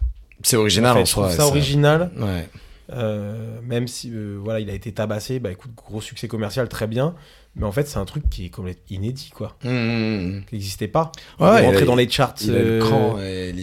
C'est 0.41 0.55
original 0.57 0.97
En 0.97 0.99
je 1.01 1.05
soi. 1.11 1.29
ça 1.31 1.45
original, 1.47 2.11
Ouais. 2.17 2.47
Euh, 2.93 3.59
même 3.63 3.87
si 3.87 4.11
euh, 4.13 4.37
voilà, 4.43 4.59
il 4.59 4.69
a 4.69 4.73
été 4.73 4.91
tabassé. 4.91 5.39
Bah 5.39 5.51
écoute, 5.51 5.71
gros 5.75 6.01
succès 6.01 6.27
commercial, 6.27 6.67
très 6.69 6.87
bien. 6.87 7.15
Mais 7.57 7.65
en 7.65 7.71
fait, 7.71 7.87
c'est 7.87 7.99
un 7.99 8.05
truc 8.05 8.29
qui 8.29 8.45
est 8.45 8.49
complètement 8.49 8.83
inédit, 8.89 9.31
quoi. 9.33 9.55
Hmm, 9.63 9.69
hmm, 9.69 10.27
hmm. 10.39 10.41
Qui 10.49 10.55
n'existait 10.55 10.89
pas. 10.89 11.11
Ouais, 11.39 11.47
il 11.47 11.55
est 11.55 11.61
il 11.63 11.65
rentré 11.67 11.85
dans 11.85 11.95
les 11.95 12.09
charts, 12.09 12.35
euh, 12.49 12.79
cran 12.81 13.13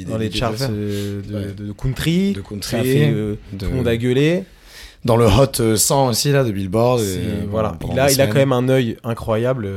dans 0.09 0.17
les 0.19 0.31
charts 0.33 0.53
de, 0.53 1.23
Ouais. 1.31 1.53
de- 1.55 1.65
de 1.67 1.73
country. 1.73 2.33
de 2.33 2.41
country, 2.41 2.71
Ça 2.71 2.79
a 2.81 2.85
fait, 2.85 3.11
de- 3.13 3.37
Tout 3.59 3.67
le 3.67 3.71
monde 3.77 3.89
a 3.89 3.97
gueulé. 3.99 4.45
dans 5.05 5.17
le 5.17 5.27
hot 5.27 5.61
euh, 5.61 5.77
100 5.77 6.09
aussi 6.09 6.33
là 6.33 6.43
de 6.43 6.53
Billboard. 6.53 7.03
voilà, 7.51 7.77
il 7.93 8.01
a, 8.01 8.11
il 8.11 8.21
a 8.23 8.27
quand 8.29 8.37
même 8.37 8.53
un 8.53 8.69
œil 8.71 8.97
incroyable. 9.05 9.69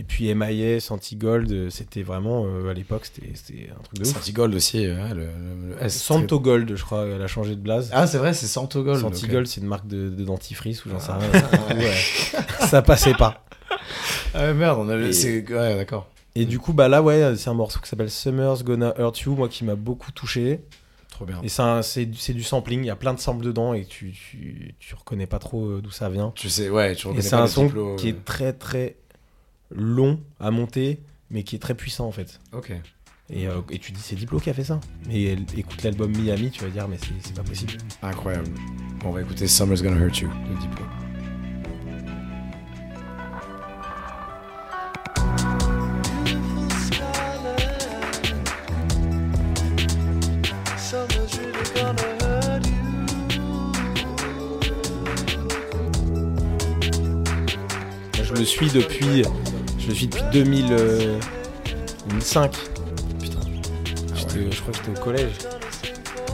Euh, 0.00 0.02
Et 0.02 0.04
puis 0.04 0.34
MIS, 0.34 0.90
Anti-Gold, 0.90 1.50
euh, 1.52 1.70
c'était 1.70 2.02
vraiment, 2.02 2.44
euh, 2.46 2.70
à 2.70 2.74
l'époque, 2.74 3.02
c'était 3.06 3.68
un 3.70 3.82
truc 3.82 3.98
de 3.98 4.06
ouf. 4.06 4.12
Santi 4.14 4.32
Gold 4.32 4.54
aussi. 4.54 4.78
ouais, 4.78 5.14
le, 5.14 5.26
le- 5.26 5.68
le 5.78 5.82
S, 5.84 6.00
Santo 6.02 6.40
Gold, 6.40 6.74
je 6.74 6.82
crois, 6.84 7.06
elle 7.06 7.22
a 7.22 7.26
changé 7.26 7.54
de 7.56 7.60
blase. 7.60 7.90
Ah 7.92 8.06
c'est 8.06 8.18
vrai, 8.18 8.32
c'est 8.34 8.46
Santo 8.46 8.82
Gold. 8.82 9.00
Santi 9.00 9.24
ok. 9.26 9.30
Gold, 9.30 9.46
c'est 9.46 9.60
une 9.60 9.66
marque 9.66 9.86
de, 9.86 10.08
de 10.08 10.24
dentifrice 10.24 10.84
ou 10.84 10.90
j'en 10.90 11.00
sais 11.00 11.12
Ah. 11.12 11.18
rien. 11.70 11.90
Ça 12.68 12.82
passait 12.82 13.14
pas. 13.14 13.44
Ah 14.34 14.52
merde, 14.52 14.78
on 14.80 14.88
avait. 14.88 15.08
Et- 15.08 15.12
c'est- 15.12 15.48
Ouais, 15.50 15.76
d'accord. 15.76 16.08
Et 16.36 16.44
du 16.44 16.58
coup, 16.60 16.72
bah 16.72 16.88
là, 16.88 17.02
ouais, 17.02 17.34
c'est 17.36 17.50
un 17.50 17.54
morceau 17.54 17.80
qui 17.80 17.88
s'appelle 17.88 18.10
Summer's 18.10 18.62
Gonna 18.62 18.94
Hurt 18.98 19.18
You, 19.22 19.34
moi 19.34 19.48
qui 19.48 19.64
m'a 19.64 19.74
beaucoup 19.74 20.12
touché. 20.12 20.60
Trop 21.10 21.24
bien. 21.24 21.40
Et 21.42 21.48
c'est 21.48 21.62
un- 21.62 21.82
c'est 21.82 22.06
du, 22.06 22.16
c'est 22.16 22.32
du 22.32 22.44
sampling, 22.44 22.82
il 22.82 22.86
y 22.86 22.90
a 22.90 22.96
plein 22.96 23.12
de 23.12 23.18
samples 23.18 23.44
dedans 23.44 23.74
et 23.74 23.84
tu, 23.84 24.12
tu, 24.12 24.74
tu 24.78 24.94
reconnais 24.94 25.26
pas 25.26 25.40
trop 25.40 25.66
euh, 25.66 25.80
d'où 25.82 25.90
ça 25.90 26.08
vient. 26.08 26.32
Tu 26.36 26.48
sais, 26.48 26.70
ouais, 26.70 26.94
tu 26.94 27.06
Et 27.06 27.10
reconnais 27.10 27.22
c'est 27.22 27.30
pas 27.36 27.42
un 27.42 27.46
son 27.48 27.68
qui 27.96 28.06
euh. 28.06 28.10
est 28.10 28.24
très 28.24 28.52
très 28.52 28.96
long 29.70 30.20
à 30.38 30.50
monter, 30.50 31.00
mais 31.30 31.42
qui 31.42 31.56
est 31.56 31.60
très 31.60 31.74
puissant 31.74 32.06
en 32.06 32.12
fait. 32.12 32.40
Ok. 32.52 32.72
Et, 33.32 33.46
euh, 33.46 33.60
et 33.70 33.78
tu 33.78 33.92
te 33.92 33.96
dis, 33.96 34.02
c'est 34.02 34.16
Diplo 34.16 34.40
qui 34.40 34.50
a 34.50 34.54
fait 34.54 34.64
ça. 34.64 34.80
Elle- 35.08 35.44
écoute 35.56 35.82
l'album 35.84 36.10
Miami, 36.16 36.50
tu 36.50 36.64
vas 36.64 36.70
dire, 36.70 36.88
mais 36.88 36.98
c'est 37.22 37.34
pas 37.34 37.42
possible. 37.44 37.74
Incroyable. 38.02 38.48
Bon, 39.00 39.10
on 39.10 39.12
va 39.12 39.20
écouter 39.22 39.46
Summer's 39.46 39.82
Gonna 39.82 39.96
Hurt 39.96 40.18
You 40.18 40.28
de 40.28 40.60
Diplo. 40.60 40.84
Je 58.22 58.34
le 58.34 58.44
suis 58.44 58.70
depuis, 58.70 59.22
je 59.80 59.88
le 59.88 59.94
suis 59.94 60.06
depuis 60.06 60.22
2000, 60.32 60.66
euh, 60.72 61.18
2005. 62.08 62.52
Putain, 63.20 63.38
J'étais- 64.14 64.50
je 64.52 64.60
crois 64.60 64.72
que 64.72 64.78
j'étais 64.78 64.98
au 64.98 65.02
collège. 65.02 65.32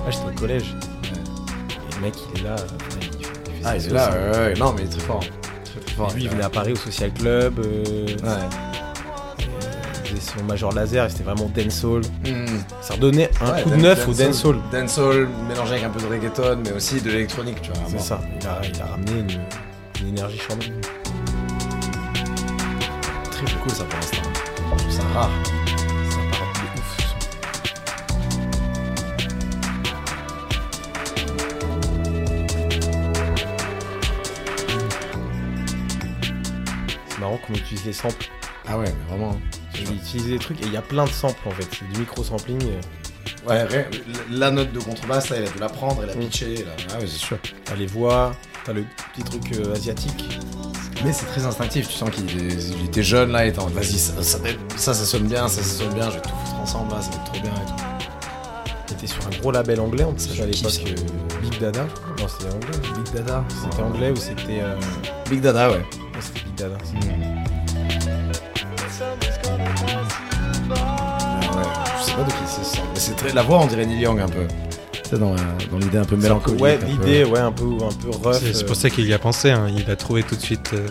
Ah, 0.07 0.11
j'étais 0.11 0.25
au 0.27 0.39
collège. 0.41 0.75
Et 1.05 1.95
le 1.97 2.01
mec, 2.03 2.15
il 2.35 2.41
est 2.41 2.45
là. 2.45 2.57
euh, 2.59 2.67
il 3.01 3.03
fait- 3.03 3.11
il 3.19 3.25
fait 3.27 3.63
Ah, 3.65 3.77
il 3.77 3.87
est 3.87 3.91
là, 3.91 4.11
ouais, 4.11 4.39
ouais. 4.39 4.55
Non, 4.55 4.73
mais 4.73 4.83
il 4.83 4.87
est 4.87 4.91
très 4.91 5.01
fort. 5.01 5.21
Très, 5.21 5.81
très 5.81 5.95
fort. 5.95 6.11
Et 6.11 6.15
lui, 6.15 6.23
il 6.25 6.31
venait 6.31 6.45
à 6.45 6.51
Paris 6.51 6.73
au 6.73 6.77
Social 6.77 7.13
Club. 7.13 7.59
euh, 7.59 8.07
Ouais. 8.07 8.15
il 10.05 10.11
faisait 10.11 10.21
son 10.39 10.45
Major 10.45 10.73
Laser, 10.73 11.05
et 11.07 11.11
c'était 11.11 11.25
vraiment 11.25 11.51
dancehall. 11.55 12.03
Hmm. 12.25 12.47
Ça 12.81 12.95
redonnait 12.95 13.31
un 13.41 13.63
coup 13.63 13.71
de 13.71 13.77
neuf 13.77 14.07
au 14.09 14.13
dancehall. 14.13 14.57
Dancehall 14.71 15.29
mélangé 15.49 15.73
avec 15.73 15.85
un 15.85 15.91
peu 15.91 16.01
de 16.01 16.07
reggaeton, 16.07 16.59
mais 16.65 16.73
aussi 16.73 17.01
de 17.01 17.11
l'électronique, 17.11 17.61
tu 17.63 17.71
vois. 17.73 17.83
C'est 17.89 17.99
ça. 18.01 18.21
Il 18.41 18.47
a, 18.47 18.61
il 18.65 18.81
a 18.83 18.87
ramené 18.87 19.13
une, 19.21 19.41
une 20.03 20.09
énergie 20.17 20.39
charmante. 20.39 20.71
Très 23.45 23.57
cool 23.61 23.71
ça 23.71 23.85
pour 23.85 23.99
l'instant. 23.99 24.23
Je 24.57 24.77
trouve 24.79 24.91
ça 24.93 25.03
rare. 25.15 25.31
Ça 26.11 26.39
part 26.39 26.53
de 26.55 26.81
ouf. 26.81 26.97
C'est 37.09 37.19
marrant 37.21 37.39
qu'on 37.47 37.55
utilise 37.55 37.85
les 37.85 37.93
samples. 37.93 38.27
Ah 38.69 38.79
ouais, 38.79 38.87
mais 38.87 39.17
vraiment. 39.17 39.39
Je 39.75 39.85
vais 39.85 39.95
utiliser 39.95 40.31
des 40.33 40.39
trucs 40.39 40.61
et 40.63 40.67
il 40.67 40.73
y 40.73 40.77
a 40.77 40.83
plein 40.83 41.05
de 41.05 41.11
samples 41.11 41.47
en 41.47 41.51
fait. 41.53 41.67
C'est 41.71 41.89
du 41.93 42.01
micro-sampling. 42.01 42.63
euh. 42.65 42.81
Ouais, 43.49 43.63
ré- 43.65 43.87
la 44.31 44.51
note 44.51 44.73
de 44.73 44.81
contrebasse, 44.81 45.29
il 45.31 45.45
a 45.45 45.49
dû 45.49 45.59
la 45.61 45.69
prendre 45.69 46.03
et 46.03 46.07
la 46.07 46.15
Mm. 46.15 46.19
pitcher. 46.21 46.65
Là. 46.65 46.73
Ah 46.91 46.95
ouais, 46.99 47.07
c'est 47.07 47.19
sûr. 47.19 47.39
T'as 47.65 47.75
les 47.77 47.87
voix, 47.87 48.35
t'as 48.65 48.73
le 48.73 48.85
petit 49.15 49.23
truc 49.23 49.53
euh, 49.59 49.75
asiatique. 49.75 50.41
Mais 51.07 51.13
c'est 51.13 51.27
très 51.27 51.47
instinctif, 51.47 51.89
tu 51.89 51.95
sens 51.95 52.11
qu'il 52.11 52.85
était 52.85 53.03
jeune 53.03 53.31
là, 53.31 53.47
était 53.47 53.61
en 53.61 53.67
vas-y, 53.69 53.97
ça 53.97 54.13
ça, 54.23 54.39
ça, 54.77 54.93
ça 54.93 55.05
sonne 55.05 55.29
bien, 55.29 55.47
ça, 55.49 55.63
ça 55.63 55.79
sonne 55.85 55.95
bien, 55.95 56.11
je 56.11 56.17
vais 56.17 56.21
tout 56.21 56.31
foutre 56.31 56.61
ensemble 56.61 56.91
là, 56.93 57.01
ça 57.01 57.11
va 57.11 57.17
être 57.17 57.25
trop 57.33 57.41
bien 57.41 57.53
et 57.53 57.67
tout. 57.69 57.75
Il 58.89 58.95
était 58.95 59.07
sur 59.07 59.25
un 59.27 59.31
gros 59.41 59.53
label 59.53 59.81
anglais 59.81 60.05
Ça, 60.17 60.29
plus 60.29 60.37
je 60.37 60.43
à 60.43 60.47
l'époque. 60.47 60.81
euh, 60.87 61.41
Big 61.43 61.59
Dada. 61.61 61.83
Non, 62.19 62.27
c'était 62.29 62.53
anglais. 62.55 62.79
Big 63.05 63.15
Dada 63.15 63.45
C'était 63.49 63.83
anglais 63.83 64.11
ou 64.11 64.17
c'était. 64.17 64.61
euh, 64.63 64.75
Big 65.31 65.41
Dada, 65.41 65.71
ouais. 65.71 65.77
ouais, 65.77 65.85
c'était 66.21 66.41
Big 66.45 66.55
Dada. 66.57 66.75
Ouais, 66.75 66.81
je 71.99 72.03
sais 72.05 72.13
pas 72.15 72.23
de 72.23 72.31
qui 72.31 72.37
c'est 72.47 72.65
ça. 72.65 72.79
Mais 72.95 73.01
c'est 73.01 73.17
très. 73.17 73.33
La 73.33 73.43
voix, 73.43 73.59
on 73.61 73.67
dirait 73.67 73.87
Neil 73.87 74.01
Young 74.01 74.21
un 74.21 74.29
peu. 74.29 74.47
C'est 75.09 75.19
dans, 75.19 75.35
l'idée 75.79 75.99
un 75.99 76.05
peu 76.05 76.17
mélancolique. 76.17 76.61
Ouais, 76.61 76.79
peu- 76.79 76.87
l'idée, 76.87 77.25
ouais, 77.25 77.39
un 77.39 77.53
peu, 77.53 77.65
un 77.65 77.93
peu 77.93 78.11
rough. 78.11 78.35
C'est 78.41 78.53
c'est 78.55 78.65
euh, 78.65 78.67
pour 78.67 78.77
ça 78.77 78.91
qu'il 78.91 79.07
y 79.07 79.13
a 79.15 79.19
pensé, 79.19 79.51
hein. 79.51 79.69
il 79.77 79.89
a 79.91 79.97
trouvé 79.97 80.23
tout 80.23 80.35
de 80.37 80.41
suite. 80.41 80.71
euh, 80.75 80.89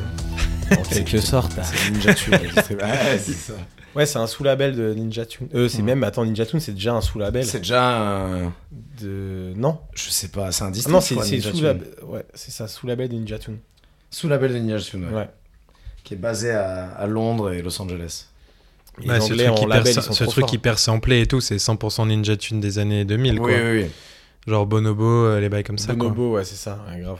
en 0.72 0.82
quelque 0.84 1.20
sorte. 1.20 1.52
C'est 1.64 1.92
Ninja 1.92 2.14
Tune. 2.14 2.34
ouais, 2.80 3.20
c'est 3.20 3.34
ça. 3.34 3.54
Ouais, 3.96 4.06
c'est 4.06 4.18
un 4.20 4.28
sous-label 4.28 4.76
de 4.76 4.94
Ninja 4.94 5.26
Tune. 5.26 5.48
Euh, 5.54 5.68
c'est 5.70 5.82
Mm. 5.82 5.86
même, 5.86 6.04
attends, 6.04 6.26
Ninja 6.26 6.46
Tune, 6.46 6.60
c'est 6.60 6.74
déjà 6.74 6.94
un 6.94 7.02
sous-label 7.02 7.46
C'est 7.46 7.60
déjà 7.60 7.98
un. 7.98 8.54
de. 9.02 9.54
Non. 9.56 9.80
Je 9.94 10.10
sais 10.10 10.30
pas, 10.30 10.52
c'est 10.52 10.64
un 10.64 10.68
Ah 10.68 10.72
district. 10.72 10.94
non, 10.94 11.02
c'est 11.02 11.40
sous-label. 11.42 11.88
Ouais, 12.04 12.26
c'est 12.34 12.52
ça, 12.52 12.68
sous-label 12.68 13.10
de 13.10 13.16
Ninja 13.16 13.38
Tune. 13.38 13.58
Sous 14.10 14.28
label 14.28 14.54
de 14.54 14.58
Ninja 14.60 14.80
Tune, 14.80 15.06
ouais. 15.10 15.14
Ouais. 15.14 15.30
Qui 16.04 16.14
est 16.14 16.18
basé 16.18 16.52
à, 16.52 16.90
à 16.92 17.06
Londres 17.08 17.52
et 17.52 17.62
Los 17.62 17.82
Angeles. 17.82 18.28
Ouais, 19.04 19.20
ce 19.20 19.28
truc, 19.34 19.40
hyper, 19.40 19.68
label, 19.68 19.94
ce 19.94 20.24
truc 20.24 20.52
hyper 20.54 20.80
samplé 20.80 21.22
et 21.22 21.26
tout, 21.28 21.42
c'est 21.42 21.58
100% 21.58 22.08
Ninja 22.08 22.38
Tune 22.38 22.60
des 22.62 22.80
années 22.80 23.04
2000, 23.06 23.38
quoi. 23.40 23.48
Oui, 23.48 23.54
oui, 23.64 23.82
oui. 23.84 23.92
Genre 24.48 24.66
Bonobo, 24.66 25.04
euh, 25.04 25.40
les 25.40 25.50
bails 25.50 25.64
comme 25.64 25.78
ça, 25.78 25.94
quoi. 25.96 26.10
Bonobo, 26.10 26.36
ouais, 26.36 26.46
c'est 26.46 26.56
ça, 26.56 26.84
ouais, 26.90 27.00
grave. 27.02 27.20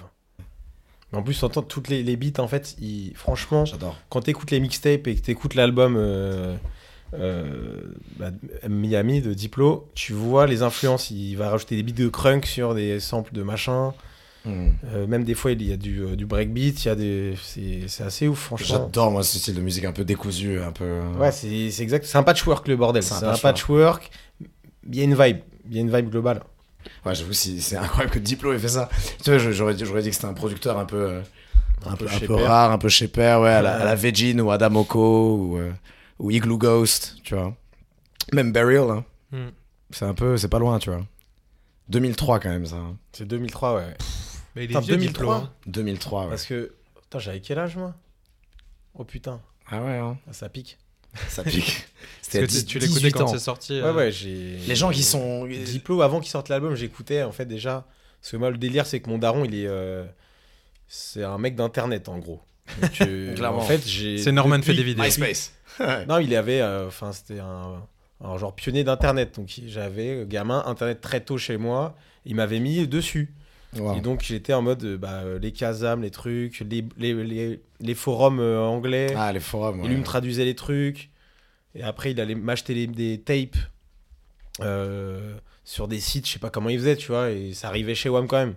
Mais 1.12 1.18
en 1.20 1.24
plus, 1.24 1.40
t'entends 1.40 1.62
toutes 1.64 1.90
les, 1.90 2.04
les 2.04 2.16
beats, 2.16 2.42
en 2.42 2.48
fait, 2.48 2.76
ils- 2.80 3.14
franchement, 3.16 3.66
J'adore. 3.66 3.98
quand 4.10 4.22
t'écoutes 4.22 4.52
les 4.52 4.60
mixtapes 4.60 5.08
et 5.08 5.16
que 5.16 5.22
t'écoutes 5.22 5.56
l'album 5.56 5.96
euh, 5.98 6.56
euh, 7.14 7.82
bah, 8.18 8.32
Miami 8.70 9.22
de 9.22 9.34
Diplo, 9.34 9.88
tu 9.96 10.14
vois 10.14 10.48
les 10.48 10.62
influences. 10.62 11.12
Il 11.12 11.36
va 11.36 11.50
rajouter 11.50 11.76
des 11.76 11.84
beats 11.84 12.04
de 12.04 12.10
crunk 12.10 12.46
sur 12.46 12.74
des 12.76 13.00
samples 13.00 13.34
de 13.34 13.44
machin. 13.44 13.94
Hmm. 14.46 14.70
Euh, 14.94 15.08
même 15.08 15.24
des 15.24 15.34
fois, 15.34 15.52
il 15.54 15.64
y 15.64 15.74
a 15.74 15.78
du, 15.78 16.02
euh, 16.02 16.16
du 16.16 16.26
breakbeat, 16.26 16.84
il 16.84 16.88
y 16.88 16.92
a 16.92 16.96
des... 16.96 17.34
c'est 17.44 17.88
c'est 17.88 18.04
assez 18.04 18.28
ouf, 18.28 18.40
franchement. 18.40 18.68
J'adore, 18.68 19.12
moi, 19.12 19.24
ce 19.24 19.40
style 19.40 19.56
de 19.56 19.62
musique 19.62 19.86
un 19.86 19.92
peu 19.92 20.06
décousu, 20.06 20.60
un 20.62 20.72
peu. 20.72 21.02
Ouais, 21.18 21.32
c'est 21.32 21.72
c'est 21.72 21.82
exact. 21.84 22.06
C'est 22.06 22.18
un 22.18 22.24
patchwork, 22.24 22.68
le 22.68 22.76
bordel. 22.78 23.02
C'est 23.04 23.14
un 23.16 23.20
C'est 23.20 23.26
un 23.26 23.30
patchwork. 23.38 24.02
patchwork. 24.04 24.12
Il 24.88 24.96
y 24.96 25.02
a 25.02 25.04
une 25.04 25.16
vibe. 25.16 25.40
Il 25.68 25.76
y 25.76 25.80
a 25.80 25.82
une 25.82 25.96
vibe 25.96 26.10
globale. 26.12 26.42
Ouais, 27.04 27.16
j'avoue, 27.16 27.34
c'est 27.34 27.60
c'est 27.60 27.76
incroyable 27.78 28.12
que 28.14 28.20
Diplo 28.20 28.54
ait 28.54 28.60
fait 28.60 28.68
ça. 28.68 28.88
Tu 29.24 29.32
vois, 29.32 29.40
j'aurais 29.52 29.74
dit, 29.74 29.84
j'aurais 29.86 30.04
dit 30.04 30.10
que 30.10 30.16
c'était 30.16 30.28
un 30.28 30.34
producteur 30.36 30.78
un 30.78 30.86
peu, 30.86 30.98
euh, 31.10 31.22
un, 31.88 31.96
peu, 31.96 32.06
un 32.08 32.48
rare, 32.48 32.72
un 32.72 32.78
peu 32.78 32.90
chez 32.90 33.08
Père, 33.08 33.42
ouais, 33.42 33.50
à 33.50 33.64
la, 33.64 33.76
Ouais. 33.78 33.82
à 33.82 33.86
la 33.86 33.96
Vegin 33.96 34.38
ou 34.40 34.52
Adamoko 34.52 35.36
ou, 35.38 35.58
euh, 35.58 35.72
ou 36.20 36.30
Igloo 36.30 36.60
Ghost, 36.60 37.16
tu 37.24 37.34
vois. 37.34 37.56
Même 38.34 38.52
Burial, 38.52 38.92
hein. 38.92 39.04
Hmm. 39.32 39.50
C'est 39.90 40.06
un 40.06 40.14
peu, 40.14 40.38
c'est 40.38 40.48
pas 40.50 40.60
loin, 40.60 40.78
tu 40.78 40.92
vois. 40.92 41.02
2003 41.90 42.40
quand 42.40 42.50
même, 42.50 42.66
ça. 42.68 42.76
hein. 42.76 42.96
C'est 43.14 43.28
2003, 43.28 43.76
ouais. 43.78 43.96
Mais 44.56 44.64
il 44.64 44.66
est 44.66 44.68
Putain, 44.68 44.80
vieux, 44.82 44.96
2003. 44.98 45.12
Diplo, 45.14 45.32
hein. 45.32 45.54
2003, 45.68 46.24
ouais. 46.24 46.30
Parce 46.30 46.46
que 46.46 46.74
Putain, 47.02 47.20
j'avais 47.20 47.40
quel 47.42 47.60
âge, 47.60 47.76
moi? 47.76 47.94
Oh 48.98 49.04
putain, 49.04 49.42
Ah 49.70 49.82
ouais, 49.84 49.98
hein. 49.98 50.18
Ah, 50.30 50.34
ça 50.34 50.50
pique. 50.50 50.78
ça 51.28 51.44
pique. 51.44 51.86
C'était 52.22 52.40
à 52.40 52.42
que 52.42 52.48
10 52.48 52.66
tu 52.66 52.80
l'écoutais 52.80 53.00
18 53.00 53.12
quand 53.14 53.24
ans. 53.26 53.28
c'est 53.28 53.40
sorti. 53.40 53.74
Ouais, 53.74 53.88
euh, 53.88 53.94
ouais, 53.94 54.12
j'ai. 54.12 54.58
Les 54.68 54.76
gens 54.76 54.92
qui 54.92 55.04
sont. 55.04 55.46
Diplo, 55.46 56.02
avant 56.02 56.20
qu'il 56.20 56.30
sorte 56.32 56.50
l'album, 56.50 56.76
j'écoutais 56.76 57.24
en 57.24 57.32
fait 57.32 57.46
déjà. 57.46 57.86
Parce 58.22 58.32
que 58.32 58.38
moi, 58.38 58.50
le 58.50 58.58
délire, 58.58 58.86
c'est 58.86 59.00
que 59.02 59.10
mon 59.10 59.18
daron, 59.18 59.46
il 59.46 59.54
est. 59.56 59.68
euh, 59.68 60.06
C'est 60.88 61.24
un 61.24 61.38
mec 61.38 61.56
d'internet 61.56 62.10
en 62.10 62.18
gros. 62.18 62.42
Donc, 62.82 63.02
euh, 63.02 63.34
Clairement. 63.36 63.60
en 63.60 63.62
fait, 63.62 63.86
j'ai. 63.88 64.18
C'est 64.18 64.32
Norman 64.32 64.58
depuis- 64.58 64.72
fait 64.72 64.78
des 64.78 64.84
vidéos. 64.84 65.04
MySpace. 65.04 65.54
Non, 66.08 66.20
il 66.20 66.34
avait. 66.36 66.62
euh, 66.62 66.88
Enfin, 66.88 67.12
c'était 67.12 67.40
un, 67.40 67.82
genre 68.38 68.56
pionnier 68.56 68.84
d'internet. 68.86 69.36
Donc 69.36 69.50
j'avais, 69.68 70.22
euh, 70.22 70.26
gamin, 70.26 70.64
internet 70.66 71.02
très 71.02 71.20
tôt 71.22 71.38
chez 71.38 71.58
moi. 71.58 71.96
Il 72.26 72.36
m'avait 72.36 72.60
mis 72.60 72.88
dessus. 72.88 73.34
Wow. 73.78 73.98
Et 73.98 74.02
donc 74.02 74.22
j'étais 74.24 74.54
en 74.54 74.62
mode 74.62 74.84
euh, 74.84 74.98
bah, 74.98 75.22
euh, 75.24 75.40
les 75.40 75.52
Kazam, 75.52 76.02
les 76.02 76.12
trucs, 76.12 76.62
les, 76.70 76.86
les, 76.98 77.14
les, 77.14 77.62
les 77.80 77.96
forums 77.96 78.40
euh, 78.40 78.62
anglais. 78.62 79.14
Ah, 79.16 79.34
les 79.34 79.40
forums. 79.40 79.80
Et 79.80 79.84
ouais. 79.84 79.90
lui 79.90 79.98
me 79.98 80.04
traduisait 80.04 80.46
les 80.46 80.56
trucs. 80.56 81.10
Et 81.74 81.84
après, 81.84 82.12
il 82.12 82.22
allait 82.22 82.36
m'acheter 82.36 82.88
des 82.88 83.20
tapes 83.20 83.58
euh, 84.62 85.36
sur 85.66 85.88
des 85.88 86.00
sites, 86.00 86.26
je 86.26 86.34
sais 86.34 86.40
pas 86.40 86.50
comment 86.50 86.70
il 86.70 86.80
faisait, 86.80 86.96
tu 86.96 87.08
vois. 87.08 87.32
Et 87.32 87.54
ça 87.54 87.68
arrivait 87.68 87.96
chez 87.96 88.08
WAM 88.10 88.28
quand 88.28 88.38
même. 88.38 88.56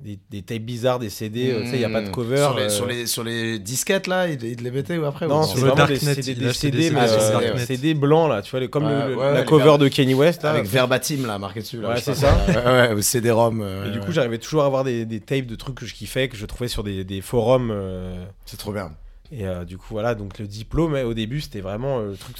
Des, 0.00 0.16
des 0.30 0.42
tapes 0.42 0.62
bizarres, 0.62 1.00
des 1.00 1.10
CD, 1.10 1.50
euh, 1.50 1.62
tu 1.62 1.70
sais, 1.70 1.72
il 1.72 1.78
n'y 1.80 1.84
a 1.84 1.88
pas 1.90 2.00
de 2.00 2.06
Mmh. 2.08 2.12
cover. 2.12 2.36
Sur 2.36 2.54
les, 2.56 2.62
euh, 2.62 2.68
sur 2.68 2.86
les, 2.86 3.06
sur 3.08 3.24
les 3.24 3.58
disquettes, 3.58 4.06
là, 4.06 4.28
il, 4.28 4.40
il 4.44 4.62
les 4.62 4.70
mettait 4.70 4.96
ou 4.96 5.04
après 5.04 5.26
Non, 5.26 5.42
c'est 5.42 5.56
Sur 5.56 5.64
le 5.66 5.72
vraiment 5.72 5.86
des 5.88 5.94
Darknet, 5.94 6.14
CD, 6.22 6.34
des 6.36 6.52
CD, 6.52 6.90
mais 6.92 7.00
euh. 7.00 7.58
CD 7.58 7.94
blancs, 7.94 8.30
là, 8.30 8.40
tu 8.40 8.52
vois, 8.52 8.60
les- 8.60 8.68
comme 8.70 8.84
Ouais, 8.84 9.08
le- 9.08 9.16
ouais, 9.16 9.34
la 9.34 9.42
cover 9.42 9.64
ver- 9.64 9.78
de 9.78 9.88
Kanye 9.88 10.14
West. 10.14 10.44
là. 10.44 10.50
Avec 10.52 10.66
Verbatim, 10.66 11.26
là, 11.26 11.36
marqué 11.40 11.58
dessus. 11.62 11.80
Là, 11.80 11.88
Ouais, 11.94 12.00
c'est 12.00 12.14
ça. 12.14 12.32
Ouais, 12.46 12.64
ouais, 12.64 12.94
ou 12.94 13.02
CD-ROM. 13.02 13.60
euh, 13.60 13.88
Et 13.88 13.90
du 13.90 13.98
ouais. 13.98 14.04
coup, 14.06 14.12
j'arrivais 14.12 14.38
toujours 14.38 14.62
à 14.62 14.66
avoir 14.66 14.84
des, 14.84 15.04
des 15.04 15.18
tapes 15.18 15.46
de 15.46 15.56
trucs 15.56 15.74
que 15.74 15.84
je 15.84 15.94
kiffais, 15.94 16.28
que 16.28 16.36
je 16.36 16.46
trouvais 16.46 16.68
sur 16.68 16.84
des, 16.84 17.02
des 17.02 17.20
forums. 17.20 17.70
euh, 17.72 18.24
C'est 18.46 18.56
trop 18.56 18.72
bien. 18.72 18.92
Et 19.32 19.48
euh, 19.48 19.64
du 19.64 19.78
coup, 19.78 19.88
voilà, 19.90 20.14
donc 20.14 20.38
le 20.38 20.46
diplôme, 20.46 20.94
au 20.94 21.12
début, 21.12 21.40
c'était 21.40 21.60
vraiment 21.60 21.98
euh, 21.98 22.10
le 22.12 22.16
truc. 22.16 22.36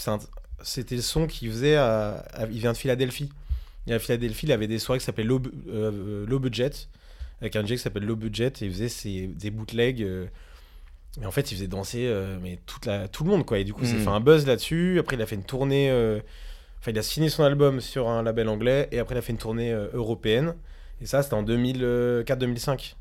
C'était 0.62 0.94
le 0.94 1.02
son 1.02 1.26
qu'il 1.26 1.50
faisait. 1.50 1.74
à- 1.74 2.24
à- 2.34 2.46
il 2.52 2.60
vient 2.60 2.70
de 2.72 2.76
Philadelphie. 2.78 3.30
Et 3.88 3.94
à 3.94 3.98
Philadelphie, 3.98 4.46
il 4.46 4.52
avait 4.52 4.68
des 4.68 4.78
soirées 4.78 5.00
qui 5.00 5.04
s'appelaient 5.06 5.26
euh, 5.72 6.24
Low 6.26 6.38
Budget, 6.38 6.70
avec 7.40 7.56
un 7.56 7.64
DJ 7.64 7.70
qui 7.70 7.78
s'appelle 7.78 8.04
Low 8.04 8.16
Budget, 8.16 8.48
et 8.60 8.64
il 8.66 8.72
faisait 8.72 8.88
ses, 8.88 9.26
des 9.28 9.50
bootlegs. 9.50 10.02
euh, 10.02 10.26
et 11.22 11.26
en 11.26 11.30
fait, 11.30 11.50
il 11.50 11.54
faisait 11.56 11.66
danser 11.68 12.04
euh, 12.06 12.36
mais 12.42 12.58
toute 12.66 12.86
la, 12.86 13.08
tout 13.08 13.24
le 13.24 13.30
monde, 13.30 13.44
quoi. 13.46 13.58
Et 13.58 13.64
du 13.64 13.72
coup, 13.72 13.80
il 13.82 13.88
s'est 13.88 13.94
Mhm. 13.96 14.02
fait 14.04 14.10
un 14.10 14.20
buzz 14.20 14.46
là-dessus. 14.46 14.98
Après, 15.00 15.16
il 15.16 15.22
a 15.22 15.26
fait 15.26 15.34
une 15.36 15.44
tournée. 15.44 15.90
euh, 15.90 16.20
Enfin, 16.80 16.92
il 16.92 16.98
a 16.98 17.02
signé 17.02 17.28
son 17.28 17.42
album 17.42 17.80
sur 17.80 18.08
un 18.08 18.22
label 18.22 18.48
anglais, 18.48 18.88
et 18.92 19.00
après, 19.00 19.16
il 19.16 19.18
a 19.18 19.22
fait 19.22 19.32
une 19.32 19.38
tournée 19.38 19.72
européenne. 19.92 20.54
Et 21.00 21.06
ça, 21.06 21.22
c'était 21.24 21.34
en 21.34 21.42
2004-2005. 21.42 22.94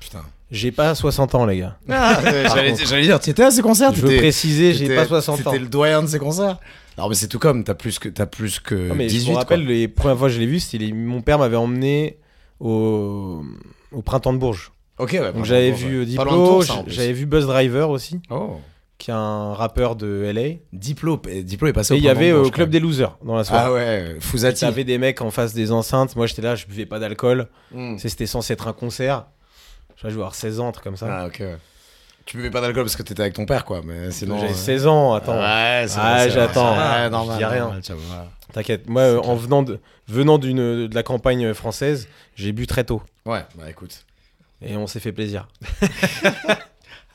Putain. 0.00 0.22
J'ai 0.50 0.70
pas 0.70 0.94
60 0.94 1.34
ans, 1.34 1.44
les 1.46 1.58
gars. 1.58 1.76
J'allais 1.88 2.76
j'allais 2.76 3.02
dire, 3.02 3.18
tu 3.20 3.30
étais 3.30 3.42
à 3.42 3.50
ces 3.50 3.60
concerts 3.60 3.92
Je 3.94 4.00
veux 4.06 4.16
préciser, 4.16 4.72
j'ai 4.72 4.94
pas 4.94 5.04
60 5.06 5.40
ans. 5.40 5.50
T'étais 5.50 5.58
le 5.62 5.66
doyen 5.68 6.02
de 6.02 6.06
ces 6.06 6.18
concerts 6.20 6.58
Non, 6.96 7.08
mais 7.08 7.14
c'est 7.16 7.26
tout 7.28 7.38
comme, 7.40 7.64
t'as 7.64 7.74
plus 7.74 7.98
que, 7.98 8.08
t'as 8.08 8.26
plus 8.26 8.60
que 8.60 8.74
Non, 8.74 8.94
mais 8.94 9.06
18. 9.08 9.26
je 9.26 9.30
me 9.32 9.36
rappelle, 9.36 9.64
quoi. 9.64 9.68
les 9.72 9.88
premières 9.88 10.16
fois 10.16 10.28
que 10.28 10.34
je 10.34 10.38
l'ai 10.40 10.46
vu, 10.46 10.60
c'était 10.60 10.90
mon 10.92 11.20
père 11.22 11.38
m'avait 11.38 11.56
emmené 11.56 12.18
au... 12.60 13.42
au 13.92 14.02
printemps 14.02 14.32
de 14.32 14.38
Bourges. 14.38 14.72
Ok, 14.98 15.10
ouais. 15.12 15.32
Donc 15.32 15.44
j'avais 15.44 15.70
ouais. 15.70 15.76
vu 15.76 15.86
euh, 15.86 15.98
loin 15.98 16.02
de 16.04 16.04
Diplo, 16.04 16.62
j'avais 16.88 17.12
vu 17.12 17.26
Buzz 17.26 17.46
Driver 17.46 17.88
aussi, 17.90 18.20
Oh. 18.30 18.56
qui 18.98 19.10
est 19.10 19.14
un 19.14 19.54
rappeur 19.54 19.94
de 19.94 20.30
LA. 20.34 20.40
Et 20.40 20.62
Diplo, 20.72 21.20
et 21.28 21.44
Diplo 21.44 21.68
est 21.68 21.72
passé 21.72 21.94
au 21.94 21.96
il 21.96 22.02
y 22.02 22.08
avait 22.08 22.32
au 22.32 22.40
Blanche, 22.42 22.52
Club 22.52 22.70
des 22.70 22.80
Losers 22.80 23.16
dans 23.24 23.36
la 23.36 23.44
soirée. 23.44 23.64
Ah 23.66 23.72
ouais, 23.72 24.16
Fouzati. 24.20 24.60
T'avais 24.60 24.84
des 24.84 24.98
mecs 24.98 25.20
en 25.20 25.30
face 25.30 25.54
des 25.54 25.70
enceintes. 25.70 26.16
Moi 26.16 26.26
j'étais 26.26 26.42
là, 26.42 26.56
je 26.56 26.66
buvais 26.66 26.86
pas 26.86 26.98
d'alcool. 26.98 27.48
Hmm. 27.72 27.96
C'était 27.98 28.26
censé 28.26 28.54
être 28.54 28.66
un 28.66 28.72
concert. 28.72 29.26
Je 29.96 30.06
vais 30.06 30.12
avoir 30.12 30.34
16 30.34 30.60
ans, 30.60 30.68
un 30.68 30.72
truc 30.72 30.84
comme 30.84 30.96
ça. 30.96 31.06
Ah, 31.10 31.26
ok. 31.26 31.42
Tu 32.28 32.36
buvais 32.36 32.50
pas 32.50 32.60
d'alcool 32.60 32.82
parce 32.84 32.94
que 32.94 33.02
t'étais 33.02 33.22
avec 33.22 33.32
ton 33.32 33.46
père, 33.46 33.64
quoi. 33.64 33.80
Mais 33.82 34.10
sinon. 34.10 34.38
Euh, 34.44 34.52
16 34.52 34.86
ans, 34.86 35.14
attends. 35.14 35.38
Ouais, 35.38 35.86
c'est 35.88 35.98
Ah, 35.98 36.28
j'attends. 36.28 36.74
vrai. 36.74 36.84
Ouais, 37.04 37.08
normal. 37.10 37.38
dis 37.38 37.44
rien. 37.46 37.80
T'inquiète. 38.52 38.86
Moi, 38.86 39.00
euh, 39.00 39.18
en 39.20 39.34
venant 39.34 39.62
de, 39.62 39.80
venant 40.08 40.36
d'une, 40.36 40.86
de 40.88 40.94
la 40.94 41.02
campagne 41.02 41.54
française, 41.54 42.06
j'ai 42.34 42.52
bu 42.52 42.66
très 42.66 42.84
tôt. 42.84 43.00
Ouais, 43.24 43.46
bah 43.54 43.70
écoute. 43.70 44.04
Et 44.60 44.76
on 44.76 44.86
s'est 44.86 45.00
fait 45.00 45.12
plaisir. 45.12 45.48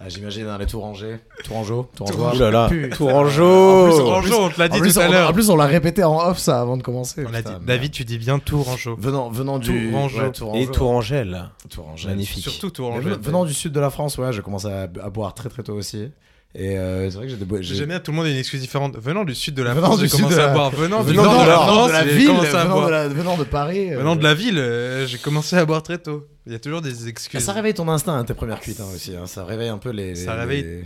Ah, 0.05 0.09
J'imagine 0.09 0.47
hein, 0.47 0.57
les 0.57 0.65
Tourangers. 0.65 1.19
Tourangeau 1.45 1.89
Tourangeois. 1.95 2.33
Ouh 2.35 2.51
là. 2.51 2.69
Tourangeau. 2.95 3.85
En 3.85 3.87
plus, 3.89 3.97
Tourangeau, 3.97 4.35
on 4.43 4.49
te 4.49 4.59
l'a 4.59 4.67
dit 4.67 4.79
plus, 4.79 4.93
tout 4.93 4.99
à 4.99 5.07
l'heure. 5.07 5.29
En 5.29 5.33
plus, 5.33 5.49
on 5.49 5.55
l'a 5.55 5.65
répété 5.65 6.03
en 6.03 6.17
off, 6.17 6.37
ça, 6.39 6.59
avant 6.59 6.75
de 6.77 6.83
commencer. 6.83 7.23
On 7.25 7.31
l'a 7.31 7.41
dit. 7.41 7.47
Putain, 7.51 7.61
David, 7.65 7.91
tu 7.91 8.03
dis 8.05 8.17
bien 8.17 8.39
Tourangeau. 8.39 8.95
Venant, 8.99 9.29
venant 9.29 9.59
du. 9.59 9.89
Tourangeau. 9.91 10.19
ouais, 10.19 10.31
Tourangeau. 10.31 10.59
Et 10.59 10.67
Tourangelle. 10.67 11.49
Tourangeau. 11.69 12.09
Magnifique. 12.09 12.43
Surtout 12.43 12.67
Mais 12.67 12.71
Tourangeau. 12.71 13.09
ven- 13.09 13.19
Venant 13.21 13.45
du 13.45 13.53
sud 13.53 13.71
de 13.71 13.79
la 13.79 13.89
France, 13.89 14.17
ouais, 14.17 14.33
j'ai 14.33 14.41
commencé 14.41 14.67
à, 14.67 14.81
à 14.83 15.09
boire 15.09 15.33
très 15.33 15.49
très 15.49 15.63
tôt 15.63 15.73
aussi. 15.75 16.09
Et 16.55 16.77
euh, 16.77 17.09
c'est 17.09 17.17
vrai 17.17 17.25
que 17.27 17.33
j'ai 17.33 17.63
j'ai- 17.63 17.75
J'aime 17.75 17.89
bien, 17.89 17.99
tout 17.99 18.11
le 18.11 18.17
monde 18.17 18.27
a 18.27 18.29
une 18.29 18.37
excuse 18.37 18.61
différente. 18.61 18.95
Venant 18.99 19.23
du 19.23 19.33
sud 19.33 19.55
de 19.55 19.63
la 19.63 19.73
Venant 19.73 19.87
France, 19.87 19.99
du 19.99 20.05
j'ai 20.05 20.09
sud 20.09 20.17
commencé 20.19 20.35
de 20.37 20.41
à 20.41 20.53
boire. 20.53 20.69
Venant, 20.69 21.03
du 21.03 21.09
venant 21.11 21.23
nord 21.23 21.43
de 21.43 21.47
la, 21.49 21.55
France, 21.55 21.91
de 21.91 22.09
j'ai 22.09 22.15
ville, 22.15 22.27
commencé 22.27 22.47
à 22.55 22.63
venant 22.63 22.75
boire. 22.75 23.09
de, 23.09 23.13
venant 23.15 23.37
de 23.37 23.43
Paris. 23.43 23.91
euh, 23.93 23.97
Venant 23.97 24.15
de 24.15 24.23
la 24.23 24.33
ville, 24.35 24.59
euh, 24.59 25.07
j'ai 25.07 25.17
commencé 25.17 25.55
à 25.55 25.65
boire 25.65 25.81
très 25.81 25.97
tôt. 25.97 26.27
Il 26.45 26.51
y 26.51 26.55
a 26.55 26.59
toujours 26.59 26.81
des 26.81 27.05
Ah, 27.05 27.09
excuses. 27.09 27.39
ça 27.43 27.53
réveille 27.53 27.73
ton 27.73 27.87
instinct, 27.89 28.15
hein, 28.19 28.23
tes 28.23 28.35
premières 28.35 28.59
cuites 28.59 28.79
hein, 28.81 28.87
aussi. 28.93 29.15
hein. 29.15 29.25
Ça 29.25 29.45
réveille 29.45 29.69
un 29.69 29.79
peu 29.79 29.89
les. 29.89 30.15
Ça 30.15 30.35
les- 30.35 30.39
réveille 30.41 30.63
les- 30.63 30.85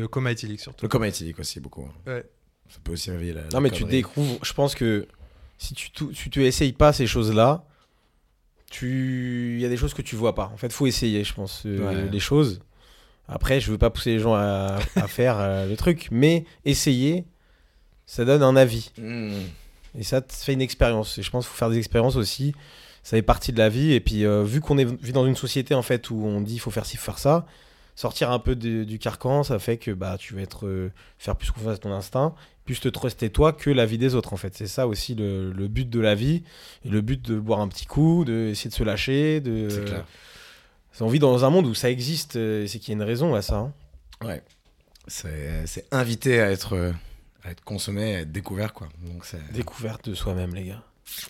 Le 0.00 0.06
coma 0.06 0.32
éthylique 0.32 0.60
surtout. 0.60 0.84
Le 0.84 0.88
coma 0.88 1.08
éthylique 1.08 1.38
aussi, 1.38 1.60
beaucoup. 1.60 1.88
Ouais. 2.06 2.24
Ça 2.68 2.78
peut 2.84 2.92
aussi 2.92 3.10
réveiller 3.10 3.32
la. 3.32 3.40
Non, 3.42 3.46
la 3.54 3.60
mais 3.60 3.70
tu 3.70 3.84
découvres. 3.84 4.38
Je 4.42 4.52
pense 4.52 4.74
que 4.74 5.06
si 5.56 5.72
tu, 5.74 5.92
tu, 5.92 6.08
tu 6.08 6.28
te 6.28 6.40
essayes 6.40 6.72
pas 6.74 6.92
ces 6.92 7.06
choses-là, 7.06 7.64
tu 8.70 9.54
il 9.56 9.62
y 9.62 9.64
a 9.64 9.68
des 9.68 9.76
choses 9.76 9.94
que 9.94 10.02
tu 10.02 10.16
vois 10.16 10.34
pas. 10.34 10.50
En 10.52 10.56
fait, 10.56 10.72
faut 10.72 10.86
essayer, 10.86 11.22
je 11.24 11.32
pense, 11.32 11.62
euh, 11.66 11.78
Ouais. 12.04 12.10
les 12.10 12.20
choses. 12.20 12.60
Après, 13.28 13.60
je 13.60 13.70
veux 13.70 13.78
pas 13.78 13.90
pousser 13.90 14.10
les 14.10 14.18
gens 14.18 14.34
à, 14.34 14.78
à 14.96 15.06
faire 15.08 15.38
euh, 15.38 15.66
le 15.66 15.76
truc, 15.76 16.08
mais 16.10 16.44
essayer, 16.64 17.24
ça 18.06 18.24
donne 18.24 18.42
un 18.42 18.54
avis. 18.56 18.90
Mmh. 18.98 19.32
Et 19.98 20.02
ça 20.02 20.20
te 20.20 20.32
fait 20.32 20.52
une 20.52 20.60
expérience. 20.60 21.18
Et 21.18 21.22
je 21.22 21.30
pense 21.30 21.44
qu'il 21.46 21.52
faut 21.52 21.58
faire 21.58 21.70
des 21.70 21.78
expériences 21.78 22.16
aussi. 22.16 22.54
Ça 23.02 23.16
fait 23.16 23.22
partie 23.22 23.52
de 23.52 23.58
la 23.58 23.68
vie. 23.68 23.92
Et 23.92 24.00
puis, 24.00 24.24
euh, 24.26 24.42
vu 24.42 24.60
qu'on 24.60 24.76
est 24.78 24.84
vit 25.02 25.12
dans 25.12 25.26
une 25.26 25.36
société 25.36 25.74
en 25.74 25.82
fait 25.82 26.10
où 26.10 26.16
on 26.24 26.40
dit 26.40 26.54
il 26.54 26.58
faut 26.58 26.70
faire 26.70 26.84
ci, 26.86 26.96
faut 26.96 27.04
faire 27.04 27.18
ça, 27.18 27.46
sortir 27.94 28.30
un 28.30 28.38
peu 28.38 28.56
de- 28.56 28.84
du 28.84 28.98
carcan, 28.98 29.42
ça 29.42 29.58
fait 29.58 29.76
que 29.76 29.90
bah 29.92 30.16
tu 30.18 30.34
vas 30.34 30.40
être 30.42 30.66
euh, 30.66 30.90
faire 31.18 31.36
plus 31.36 31.50
confiance 31.50 31.74
à 31.76 31.78
ton 31.78 31.92
instinct, 31.92 32.34
plus 32.64 32.80
te 32.80 32.88
truster 32.88 33.30
toi 33.30 33.52
que 33.52 33.70
la 33.70 33.86
vie 33.86 33.98
des 33.98 34.14
autres 34.14 34.32
en 34.32 34.36
fait. 34.36 34.54
C'est 34.56 34.66
ça 34.66 34.86
aussi 34.88 35.14
le, 35.14 35.52
le 35.52 35.68
but 35.68 35.88
de 35.88 36.00
la 36.00 36.14
vie 36.14 36.42
et 36.84 36.88
le 36.88 37.00
but 37.02 37.22
de 37.22 37.38
boire 37.38 37.60
un 37.60 37.68
petit 37.68 37.86
coup, 37.86 38.24
de 38.24 38.48
essayer 38.50 38.68
de 38.70 38.74
se 38.74 38.82
lâcher, 38.82 39.40
de. 39.40 39.68
C'est 39.70 39.84
clair. 39.84 40.04
On 41.00 41.08
vit 41.08 41.18
dans 41.18 41.44
un 41.44 41.50
monde 41.50 41.66
où 41.66 41.74
ça 41.74 41.90
existe. 41.90 42.36
euh, 42.36 42.66
C'est 42.66 42.78
qu'il 42.78 42.90
y 42.90 42.92
a 42.92 42.96
une 43.00 43.02
raison 43.08 43.34
à 43.34 43.42
ça. 43.42 43.56
hein. 43.56 43.72
Ouais. 44.24 44.42
C'est 45.06 45.66
c'est 45.66 45.86
invité 45.92 46.40
à 46.40 46.50
être, 46.50 46.74
euh, 46.74 46.92
à 47.42 47.50
être 47.50 47.62
consommé, 47.64 48.16
à 48.16 48.20
être 48.20 48.32
découvert, 48.32 48.72
quoi. 48.72 48.88
Donc 49.02 49.24
c'est. 49.24 49.52
Découverte 49.52 50.08
de 50.08 50.14
soi-même, 50.14 50.54
les 50.54 50.64
gars. 50.64 50.82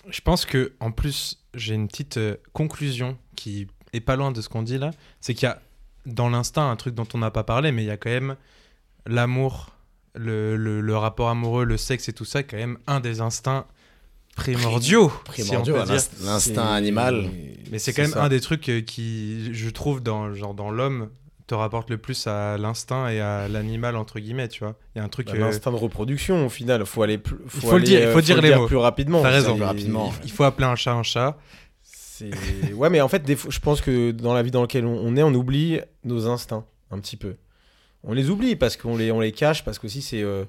Je 0.09 0.21
pense 0.21 0.47
que 0.47 0.73
en 0.81 0.93
plus, 0.93 1.43
j'ai 1.55 1.75
une 1.75 1.89
petite 1.89 2.17
euh, 2.19 2.37
conclusion 2.53 3.19
qui 3.37 3.67
est 3.93 4.01
pas 4.01 4.15
loin 4.17 4.31
de 4.31 4.41
ce 4.41 4.49
qu'on 4.49 4.63
dit 4.63 4.79
là. 4.79 4.93
C'est 5.21 5.35
qu'il 5.35 5.49
y 5.49 5.51
a 5.51 5.61
dans 6.07 6.29
l'instinct 6.29 6.71
un 6.71 6.77
truc 6.77 6.95
dont 6.95 7.09
on 7.15 7.19
n'a 7.19 7.31
pas 7.33 7.43
parlé, 7.45 7.73
mais 7.73 7.83
il 7.83 7.87
y 7.87 7.91
a 7.91 7.97
quand 7.97 8.11
même 8.11 8.37
l'amour, 9.07 9.71
le, 10.15 10.57
le- 10.57 10.81
le 10.81 10.97
rapport 10.97 11.29
amoureux, 11.29 11.65
le 11.65 11.77
sexe 11.77 12.09
et 12.09 12.13
tout 12.13 12.25
ça, 12.25 12.43
quand 12.43 12.57
même 12.57 12.79
un 12.87 13.01
des 13.01 13.21
instincts 13.21 13.67
primordiaux. 14.37 15.13
primordiaux 15.25 15.79
si 15.85 15.93
dire. 15.93 16.27
l'instinct 16.27 16.73
animal. 16.73 17.25
Mais 17.71 17.79
c'est 17.79 17.93
quand 17.93 18.03
même 18.03 18.13
ça. 18.13 18.25
un 18.25 18.29
des 18.29 18.41
trucs 18.41 18.69
euh, 18.69 18.81
qui, 18.81 19.55
je 19.55 19.71
trouve, 19.71 20.03
dans, 20.03 20.35
genre, 20.35 20.55
dans 20.55 20.71
l'homme, 20.71 21.11
te 21.47 21.55
rapporte 21.55 21.91
le 21.91 21.99
plus 21.99 22.27
à 22.27 22.57
l'instinct 22.59 23.09
et 23.09 23.21
à 23.21 23.49
l'animal, 23.49 23.97
entre 23.97 24.21
guillemets, 24.21 24.49
tu 24.49 24.61
vois. 24.65 24.77
Il 24.95 24.99
y 24.99 25.01
a 25.01 25.05
un 25.05 25.09
truc... 25.09 25.27
Bah, 25.27 25.35
euh, 25.37 25.41
L'instinct 25.41 25.73
de 25.73 25.77
reproduction, 25.77 26.47
au 26.47 26.49
final, 26.49 26.85
faut 26.87 27.03
aller 27.03 27.19
plus. 27.19 27.37
Faut, 27.47 27.59
Il 27.59 27.61
faut 27.61 27.69
le 27.71 27.77
aller, 27.77 27.85
dire, 27.85 28.01
il 28.01 28.07
euh, 28.07 28.13
faut 28.13 28.21
dire 28.21 28.37
le 28.41 28.49
les 28.49 28.55
mots. 28.55 28.67
plus 28.67 28.77
rapidement. 28.77 29.23
T'as 29.23 29.31
raison. 29.31 29.55
Plus 29.55 29.65
rapidement. 29.65 30.13
il 30.25 30.31
faut 30.31 30.45
appeler 30.45 30.67
un 30.67 30.77
chat 30.77 30.93
un 30.93 31.03
chat. 31.03 31.39
C'est 31.83 32.31
ouais, 32.75 32.91
mais 32.91 33.01
en 33.01 33.09
fait, 33.09 33.25
des 33.25 33.35
fois, 33.35 33.51
je 33.51 33.59
pense 33.59 33.81
que 33.81 34.13
dans 34.13 34.35
la 34.35 34.43
vie 34.43 34.53
dans 34.53 34.61
laquelle 34.63 34.87
on, 34.87 34.97
on 34.97 35.17
est, 35.17 35.23
on 35.23 35.35
oublie 35.35 35.81
nos 36.05 36.29
instincts 36.29 36.65
un 36.93 37.01
petit 37.01 37.17
peu. 37.17 37.35
On 38.05 38.13
les 38.13 38.31
oublie 38.31 38.55
parce 38.55 38.77
qu'on 38.77 38.97
les, 38.97 39.11
on 39.11 39.21
les 39.21 39.33
cache, 39.33 39.65
parce 39.65 39.79
qu'aussi 39.79 40.03
c'est 40.03 40.23
euh, 40.23 40.45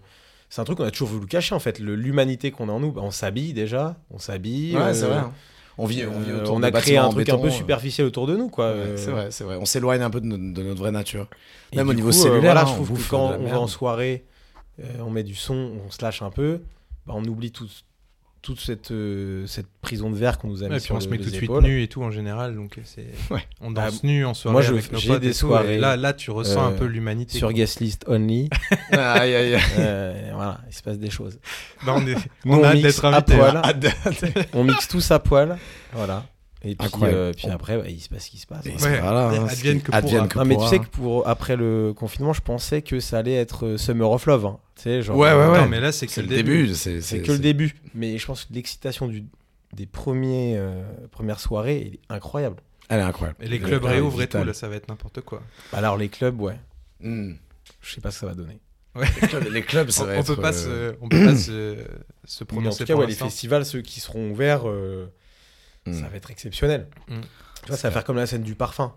c'est 0.56 0.62
un 0.62 0.64
truc 0.64 0.78
qu'on 0.78 0.86
a 0.86 0.92
toujours 0.92 1.10
voulu 1.10 1.28
cacher 1.28 1.54
en 1.54 1.60
fait. 1.60 1.80
L'humanité 1.80 2.50
qu'on 2.50 2.70
a 2.70 2.72
en 2.72 2.80
nous, 2.80 2.94
bah, 2.94 3.02
on 3.04 3.12
s'habille 3.12 3.52
déjà, 3.52 3.98
on 4.10 4.20
s'habille. 4.20 4.74
Ouais, 4.74 4.82
euh, 4.84 4.94
c'est 4.94 5.06
vrai. 5.06 5.18
hein. 5.18 5.34
On 5.78 5.86
vit, 5.86 6.06
on 6.06 6.18
vit 6.22 6.32
euh, 6.32 6.42
autour 6.44 6.56
on 6.56 6.64
a 6.64 6.72
créé 6.72 6.96
un 6.98 7.10
truc 7.10 7.26
béton, 7.26 7.38
un 7.38 7.42
peu 7.42 7.48
euh. 7.48 7.52
superficiel 7.52 8.08
autour 8.08 8.26
de 8.28 8.38
nous, 8.38 8.48
quoi. 8.48 8.68
Ouais, 8.72 8.78
euh, 8.78 8.96
c'est 8.98 9.12
vrai, 9.12 9.28
c'est 9.32 9.44
vrai. 9.44 9.58
On 9.60 9.66
s'éloigne 9.66 10.02
un 10.02 10.10
peu 10.10 10.22
de, 10.22 10.26
no- 10.26 10.38
de 10.38 10.64
notre 10.64 10.80
vraie 10.80 10.94
nature. 10.94 11.28
Et 11.74 11.76
Même 11.76 11.90
au 11.90 11.94
niveau 11.94 12.12
coup, 12.12 12.16
euh, 12.18 12.22
cellulaire, 12.24 12.42
voilà, 12.54 12.62
hein, 12.62 12.66
je 12.68 12.72
on 12.72 12.86
trouve 12.86 13.04
que 13.04 13.10
quand 13.10 13.36
on 13.38 13.48
va 13.48 13.60
en 13.60 13.68
soirée, 13.68 14.24
euh, 14.82 14.86
on 15.06 15.10
met 15.10 15.24
du 15.24 15.36
son, 15.36 15.74
on 15.86 15.92
se 15.92 16.02
lâche 16.02 16.22
un 16.22 16.30
peu, 16.30 16.62
bah, 17.06 17.14
on 17.18 17.26
oublie 17.26 17.52
tout- 17.52 17.68
toute 18.46 18.60
cette, 18.62 18.92
euh, 18.92 19.46
cette 19.48 19.66
prison 19.82 20.10
de 20.12 20.16
verre 20.16 20.38
qu'on 20.38 20.48
nous 20.50 20.64
a 20.64 20.68
mis 20.70 20.76
Et 20.76 20.78
puis 20.78 20.86
sur 20.86 20.96
on 20.96 21.00
se 21.00 21.08
met 21.10 21.18
tout 21.18 21.30
de 21.30 21.36
suite 21.36 21.50
nu 21.62 21.82
et 21.82 21.88
tout 21.88 22.04
en 22.04 22.12
général, 22.12 22.56
donc 22.56 22.80
c'est 22.84 23.08
Ouais. 23.32 23.42
on 23.60 23.72
Bah, 23.72 23.86
danse 23.90 24.04
nu 24.04 24.24
en 24.24 24.34
soirée 24.34 24.54
moi, 24.54 24.62
je- 24.62 24.72
avec 24.74 24.92
nos 24.92 25.00
j'ai 25.00 25.10
potes 25.10 25.22
des 25.22 25.28
et 25.28 25.32
tout, 25.32 25.38
soirées, 25.38 25.76
et 25.76 25.80
là, 25.80 25.98
là, 25.98 26.14
tu 26.14 26.30
ressens 26.32 26.64
un 26.64 26.72
euh, 26.72 26.78
peu 26.78 26.86
l'humanité. 26.86 27.38
Sur 27.38 27.48
quoi. 27.48 27.54
guest 27.54 27.80
list 27.80 28.06
only, 28.08 28.50
aïe, 28.92 29.34
aïe, 29.36 29.56
aïe. 29.56 29.62
euh, 29.80 30.30
voilà, 30.34 30.60
il 30.70 30.74
se 30.76 30.84
passe 30.84 31.00
des 31.00 31.10
choses. 31.10 31.40
Bah, 31.86 31.94
on 31.98 32.06
est, 32.08 32.16
on 32.46 32.60
on 32.60 32.64
a 32.64 32.68
hâte 32.68 32.74
mixe 32.76 32.86
d'être 32.86 33.06
à 33.06 33.22
poil. 33.22 33.58
hein. 33.58 33.72
On 34.54 34.64
mixe 34.64 34.88
tous 34.88 35.10
à 35.12 35.20
poil, 35.20 35.58
voilà. 35.94 36.24
Et 36.68 36.76
puis, 36.76 36.90
euh, 37.04 37.32
puis 37.32 37.48
après, 37.48 37.78
bah, 37.78 37.88
il 37.88 38.02
se 38.02 38.10
passe 38.10 38.26
ce 38.26 38.32
qui 38.32 38.38
se 38.40 38.48
passe. 38.48 38.66
Et 38.66 38.72
hein. 38.74 38.78
voilà, 38.80 39.30
hein, 39.30 39.48
advienne 39.48 39.82
que 39.82 39.92
advienne 39.92 40.28
pourra. 40.28 40.28
que 40.28 40.40
Non, 40.40 40.46
mais 40.46 40.58
tu 40.58 40.68
sais 40.68 40.80
que 40.80 40.88
pour, 40.88 41.28
après 41.28 41.56
le 41.56 41.94
confinement, 41.96 42.34
je 42.34 42.42
pensais 42.42 42.82
que 42.82 43.00
ça 43.00 43.20
allait 43.20 43.36
être 43.36 43.66
euh, 43.66 43.78
Summer 43.78 44.10
of 44.10 44.26
Love. 44.26 44.46
hein. 44.48 44.60
Tu 44.76 44.82
sais, 44.84 45.02
genre, 45.04 45.16
Ouais, 45.16 45.32
ouais, 45.32 45.48
ouais. 45.48 45.62
Non, 45.62 45.68
mais 45.68 45.80
là, 45.80 45.92
c'est 45.92 46.08
que 46.08 46.20
le 46.22 46.28
début. 46.28 46.74
C'est 46.74 47.22
que 47.22 47.32
le 47.32 47.40
début. 47.40 47.76
Mais 47.94 48.18
je 48.18 48.26
pense 48.26 48.46
que 48.46 48.54
l'excitation 48.54 49.08
du, 49.08 49.24
des 49.74 49.86
premiers, 49.86 50.56
euh, 50.58 50.84
premières 51.12 51.40
soirées 51.40 51.82
elle 51.88 51.94
est 51.94 52.00
incroyable. 52.10 52.58
Elle 52.90 53.00
est 53.00 53.04
incroyable. 53.04 53.38
Et 53.44 53.48
les 53.48 53.60
clubs 53.60 53.84
réouvrent 53.84 54.22
et 54.22 54.28
tout, 54.28 54.44
là, 54.44 54.54
ça 54.54 54.68
va 54.68 54.76
être 54.76 54.90
n'importe 54.90 55.22
quoi. 55.22 55.42
Alors, 55.72 55.98
les 55.98 56.10
clubs, 56.10 56.40
ouais. 56.42 56.58
Hmm. 57.00 57.34
Je 57.82 57.94
sais 57.94 58.02
pas 58.02 58.10
ce 58.12 58.18
que 58.18 58.20
ça 58.22 58.28
va 58.28 58.34
donner. 58.34 58.60
Les 58.96 59.28
clubs, 59.28 59.48
les 59.52 59.62
clubs, 59.62 59.90
ça 59.90 60.04
on, 60.04 60.06
va 60.08 60.14
on 60.14 60.20
être. 60.22 60.36
peut 60.36 60.42
pas 60.42 60.54
euh, 60.54 60.94
se, 60.94 60.98
on 61.02 61.10
peut 61.10 61.26
pas 61.26 61.36
se, 61.36 61.76
se 62.24 62.44
Mais 62.44 62.44
en 62.44 62.46
prononcer 62.46 62.78
tout 62.80 62.88
cas, 62.88 62.94
pour 62.94 63.02
ouais, 63.02 63.08
les 63.08 63.14
festivals, 63.14 63.66
ceux 63.66 63.82
qui 63.82 64.00
seront 64.00 64.32
ouverts, 64.32 64.70
euh, 64.70 65.12
ça 65.92 66.08
va 66.10 66.16
être 66.18 66.32
exceptionnel. 66.32 66.88
Mm. 67.08 67.22
Tu 67.62 67.68
vois, 67.68 67.78
ça 67.78 67.90
va 67.90 67.94
faire 67.94 68.04
comme 68.04 68.18
la 68.18 68.26
scène 68.28 68.44
du 68.44 68.56
parfum. 68.56 68.94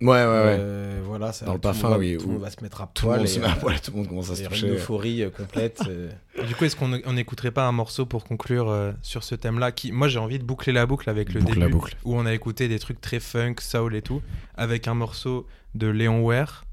Ouais, 0.00 0.06
ouais, 0.08 0.24
ouais. 0.26 0.56
Euh, 0.60 1.00
voilà, 1.04 1.32
ça, 1.32 1.44
Dans 1.44 1.54
le 1.54 1.58
parfum, 1.58 1.88
monde 1.88 1.98
oui, 1.98 2.16
Tout 2.18 2.26
le 2.28 2.34
monde 2.34 2.42
va 2.42 2.50
se 2.50 2.62
mettre 2.62 2.80
à 2.82 2.88
Tout 2.94 3.06
le 3.06 3.08
poil. 3.08 3.18
monde 3.18 3.26
et, 3.26 3.30
se 3.30 3.40
met 3.40 3.46
à 3.46 3.52
euh, 3.52 3.56
poil, 3.56 3.80
tout 3.80 3.90
le 3.90 3.96
monde 3.96 4.08
commence 4.08 4.30
à 4.30 4.36
se 4.36 4.44
toucher. 4.44 4.68
une 4.68 4.74
euphorie 4.74 5.22
euh, 5.24 5.30
complète. 5.30 5.82
euh. 5.88 6.08
Du 6.46 6.54
coup, 6.54 6.64
est-ce 6.66 6.76
qu'on 6.76 7.00
on 7.04 7.12
n'écouterait 7.14 7.50
pas 7.50 7.66
un 7.66 7.72
morceau 7.72 8.06
pour 8.06 8.22
conclure 8.24 8.70
euh, 8.70 8.92
sur 9.02 9.24
ce 9.24 9.34
thème-là 9.34 9.72
qui, 9.72 9.90
Moi, 9.90 10.06
j'ai 10.06 10.20
envie 10.20 10.38
de 10.38 10.44
boucler 10.44 10.72
la 10.72 10.86
boucle 10.86 11.10
avec 11.10 11.32
le 11.32 11.40
Boucle 11.40 11.54
début, 11.54 11.60
la 11.66 11.68
boucle. 11.68 11.96
où 12.04 12.14
on 12.16 12.26
a 12.26 12.32
écouté 12.32 12.68
des 12.68 12.78
trucs 12.78 13.00
très 13.00 13.18
funk, 13.18 13.56
soul 13.60 13.96
et 13.96 14.02
tout, 14.02 14.22
avec 14.56 14.86
un 14.86 14.94
morceau 14.94 15.48
de 15.74 15.88
Léon 15.88 16.20
Ware 16.20 16.64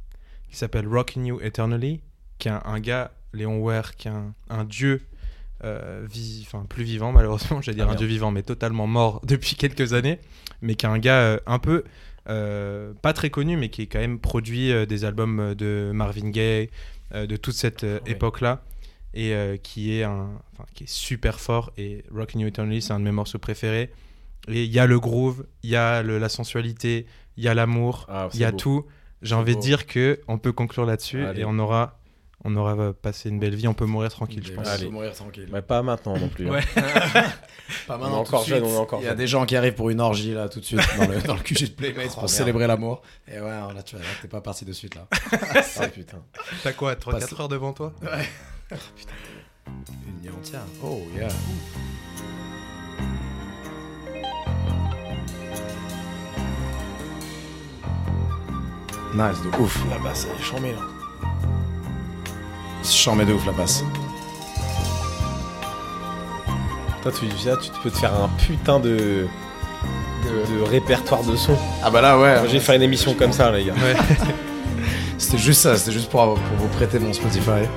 qui 0.51 0.57
s'appelle 0.57 0.87
Rockin' 0.87 1.25
You 1.25 1.39
Eternally, 1.41 2.01
qui 2.37 2.47
est 2.47 2.51
un, 2.51 2.61
un 2.63 2.79
gars, 2.79 3.11
Léon 3.33 3.57
Ware, 3.57 3.95
qui 3.95 4.07
est 4.07 4.11
un, 4.11 4.35
un 4.51 4.65
dieu 4.65 5.01
euh, 5.65 6.07
enfin, 6.43 6.65
plus 6.69 6.83
vivant, 6.83 7.11
malheureusement, 7.11 7.61
j'allais 7.61 7.75
dire 7.77 7.87
Ah, 7.89 7.93
un 7.93 7.95
dieu 7.95 8.07
vivant, 8.07 8.31
mais 8.31 8.43
totalement 8.43 8.87
mort 8.87 9.21
depuis 9.25 9.55
quelques 9.55 9.93
années, 9.93 10.19
mais 10.61 10.75
qui 10.75 10.85
est 10.85 10.89
un 10.89 10.99
gars 10.99 11.19
euh, 11.19 11.39
un 11.47 11.59
peu. 11.59 11.83
euh, 12.29 12.93
pas 13.01 13.13
très 13.13 13.29
connu, 13.29 13.55
mais 13.57 13.69
qui 13.69 13.83
est 13.83 13.87
quand 13.87 13.99
même 13.99 14.19
produit 14.19 14.71
des 14.87 15.05
albums 15.05 15.53
de 15.55 15.91
Marvin 15.93 16.29
Gaye, 16.29 16.69
de 17.13 17.35
toute 17.37 17.53
cette 17.55 17.83
Ouais. 17.83 18.01
époque-là 18.07 18.63
et 19.13 19.33
qui 19.63 19.93
est 19.97 20.03
un 20.03 20.27
qui 20.73 20.83
est 20.85 20.89
super 20.89 21.39
fort 21.39 21.71
et 21.77 22.03
Rockin' 22.13 22.39
You 22.41 22.47
Eternally 22.47 22.81
c'est 22.81 22.91
un 22.91 22.99
de 22.99 23.05
mes 23.05 23.11
morceaux 23.13 23.37
préférés 23.39 23.91
et 24.49 24.63
il 24.65 24.71
y 24.73 24.79
a 24.79 24.85
le 24.87 24.99
groove 24.99 25.45
il 25.63 25.69
y 25.69 25.75
a 25.77 26.01
le- 26.03 26.17
la 26.17 26.27
sensualité 26.27 27.05
il 27.37 27.43
y 27.43 27.47
a 27.47 27.53
l'amour 27.53 28.07
Ah, 28.09 28.27
il 28.33 28.39
y 28.41 28.43
a 28.43 28.51
beau. 28.51 28.57
tout 28.57 28.85
j'ai 29.21 29.35
envie 29.35 29.53
beau. 29.53 29.59
de 29.59 29.63
dire 29.63 29.85
que 29.85 30.19
on 30.27 30.37
peut 30.37 30.51
conclure 30.51 30.85
là-dessus 30.85 31.23
et 31.37 31.45
on 31.45 31.57
aura 31.59 31.97
on 32.47 32.55
aura 32.55 32.73
euh, 32.75 32.93
passé 32.93 33.29
une 33.29 33.39
belle 33.39 33.55
vie 33.55 33.67
on 33.67 33.73
peut 33.73 33.85
mourir 33.85 34.09
tranquille 34.11 34.43
je 34.45 34.53
pense 34.53 34.67
Allez. 34.67 34.87
mourir 34.87 35.13
tranquille. 35.13 35.49
Ouais, 35.51 35.61
pas 35.61 35.81
maintenant 35.81 36.15
non 36.17 36.29
plus. 36.29 36.47
hein. 36.47 36.51
Ouais. 36.53 36.61
Pas 37.87 37.97
On 37.99 38.05
est 38.05 38.11
encore 38.13 38.43
tout 38.43 38.51
de 38.51 38.55
jeune, 38.55 38.63
suite. 38.63 38.71
on 38.73 38.77
est 38.77 38.81
encore 38.81 38.99
Il 39.01 39.05
y 39.05 39.09
a 39.09 39.15
des 39.15 39.25
gens 39.27 39.45
qui 39.47 39.55
arrivent 39.55 39.73
pour 39.73 39.89
une 39.89 39.99
orgie 39.99 40.33
là 40.33 40.47
tout 40.47 40.59
de 40.59 40.65
suite 40.65 40.79
dans 40.97 41.07
le, 41.07 41.19
dans 41.21 41.33
le 41.33 41.39
QG 41.41 41.61
de 41.69 41.71
Playmates 41.73 42.05
Oh, 42.09 42.13
pour 42.13 42.21
merde. 42.23 42.29
célébrer 42.29 42.67
l'amour. 42.67 43.01
Et 43.27 43.39
ouais, 43.39 43.49
alors 43.49 43.73
là 43.73 43.81
tu 43.83 43.95
vas 43.95 44.01
voir 44.03 44.15
que 44.17 44.21
t'es 44.21 44.27
pas 44.27 44.41
parti 44.41 44.63
de 44.65 44.71
suite 44.73 44.93
là. 44.95 45.07
Ah, 45.79 45.87
putain. 45.87 46.19
t'as 46.63 46.73
quoi 46.73 46.93
3-4 46.93 47.11
Passe- 47.11 47.39
heures 47.39 47.49
devant 47.49 47.73
toi 47.73 47.91
Une 48.71 50.21
nuit 50.21 50.29
entière. 50.29 50.61
Oh 50.83 51.01
yeah. 51.15 51.27
Nice, 59.13 59.41
de 59.43 59.49
ouf. 59.61 59.77
La 59.89 59.97
basse, 59.99 60.27
elle 60.29 60.39
est 60.39 60.43
là. 62.85 62.91
Chambé 62.91 63.25
de 63.25 63.33
ouf 63.33 63.45
la 63.45 63.51
basse. 63.51 63.83
Toi, 67.01 67.11
tu, 67.19 67.25
là, 67.47 67.55
tu 67.57 67.69
peux 67.83 67.91
te 67.91 67.97
faire 67.97 68.13
un 68.13 68.29
putain 68.37 68.79
de, 68.79 69.27
de, 70.25 70.57
de 70.57 70.63
répertoire 70.63 71.23
de 71.23 71.35
sons. 71.35 71.57
Ah 71.83 71.89
bah 71.91 72.01
là 72.01 72.17
ouais. 72.17 72.39
Moi, 72.39 72.47
J'ai 72.49 72.59
fait 72.59 72.75
une 72.75 72.81
émission 72.81 73.13
comme 73.13 73.31
ça, 73.31 73.51
les 73.51 73.65
gars. 73.65 73.73
ouais 73.73 73.95
C'était 75.17 75.37
juste 75.37 75.61
ça, 75.61 75.77
c'était 75.77 75.91
juste 75.91 76.09
pour, 76.09 76.21
avoir- 76.21 76.37
pour 76.39 76.57
vous 76.57 76.67
prêter 76.75 76.99
mon 76.99 77.13
Spotify. 77.13 77.67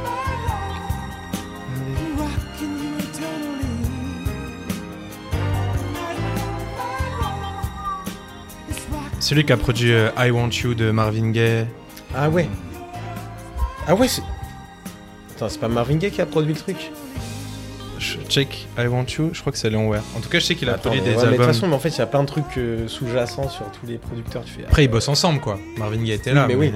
celui 9.20 9.44
qui 9.44 9.52
a 9.52 9.56
produit 9.56 9.92
euh, 9.92 10.10
I 10.16 10.30
Want 10.30 10.50
You 10.62 10.74
de 10.74 10.90
Marvin 10.90 11.30
Gaye 11.30 11.66
Ah 12.14 12.28
ouais. 12.28 12.48
Ah 13.86 13.94
ouais, 13.94 14.08
c'est. 14.08 14.22
Attends, 15.38 15.48
c'est 15.48 15.60
pas 15.60 15.68
Marvin 15.68 15.96
Gaye 15.96 16.10
qui 16.10 16.20
a 16.20 16.26
produit 16.26 16.52
le 16.52 16.58
truc 16.58 16.90
Je- 18.00 18.18
check 18.28 18.66
I 18.78 18.86
Want 18.88 19.06
You 19.18 19.30
je 19.32 19.40
crois 19.40 19.52
que 19.52 19.58
c'est 19.58 19.70
Léon 19.70 19.88
Ware 19.88 20.02
en 20.16 20.20
tout 20.20 20.28
cas 20.28 20.38
je 20.40 20.44
sais 20.46 20.54
qu'il 20.56 20.68
a 20.68 20.72
Attends, 20.74 20.90
produit 20.90 21.00
mais 21.00 21.10
des 21.10 21.16
ouais, 21.16 21.16
mais 21.16 21.22
de 21.22 21.26
toute 21.30 21.40
albums 21.40 21.46
façon, 21.54 21.68
mais 21.68 21.74
en 21.74 21.78
fait, 21.78 21.88
il 21.90 21.98
y 21.98 22.02
a 22.02 22.06
plein 22.06 22.22
de 22.22 22.26
trucs 22.28 22.58
euh, 22.58 22.86
sous-jacents 22.88 23.48
sur 23.48 23.64
tous 23.72 23.86
les 23.86 23.98
producteurs. 23.98 24.44
Tu 24.44 24.52
fais. 24.52 24.64
après 24.64 24.84
ils 24.84 24.88
bossent 24.88 25.08
ensemble 25.08 25.40
quoi 25.40 25.58
Marvin 25.78 25.98
Gaye 26.02 26.12
était 26.12 26.30
Oui, 26.30 26.36
là 26.36 26.46
mais 26.48 26.54
oui. 26.56 26.72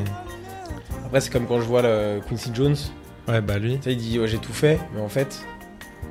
Après, 1.06 1.20
c'est 1.20 1.30
comme 1.30 1.46
quand 1.46 1.60
je 1.60 1.66
vois 1.66 1.82
le 1.82 2.20
Quincy 2.28 2.50
Jones. 2.54 2.76
ouais 3.28 3.40
bah 3.40 3.58
lui 3.58 3.76
Tu 3.78 3.82
sais, 3.84 3.92
il 3.92 3.98
dit 3.98 4.18
ouais, 4.18 4.28
j'ai 4.28 4.38
tout 4.38 4.52
fait, 4.52 4.78
mais 4.94 5.00
en 5.02 5.08
fait. 5.08 5.44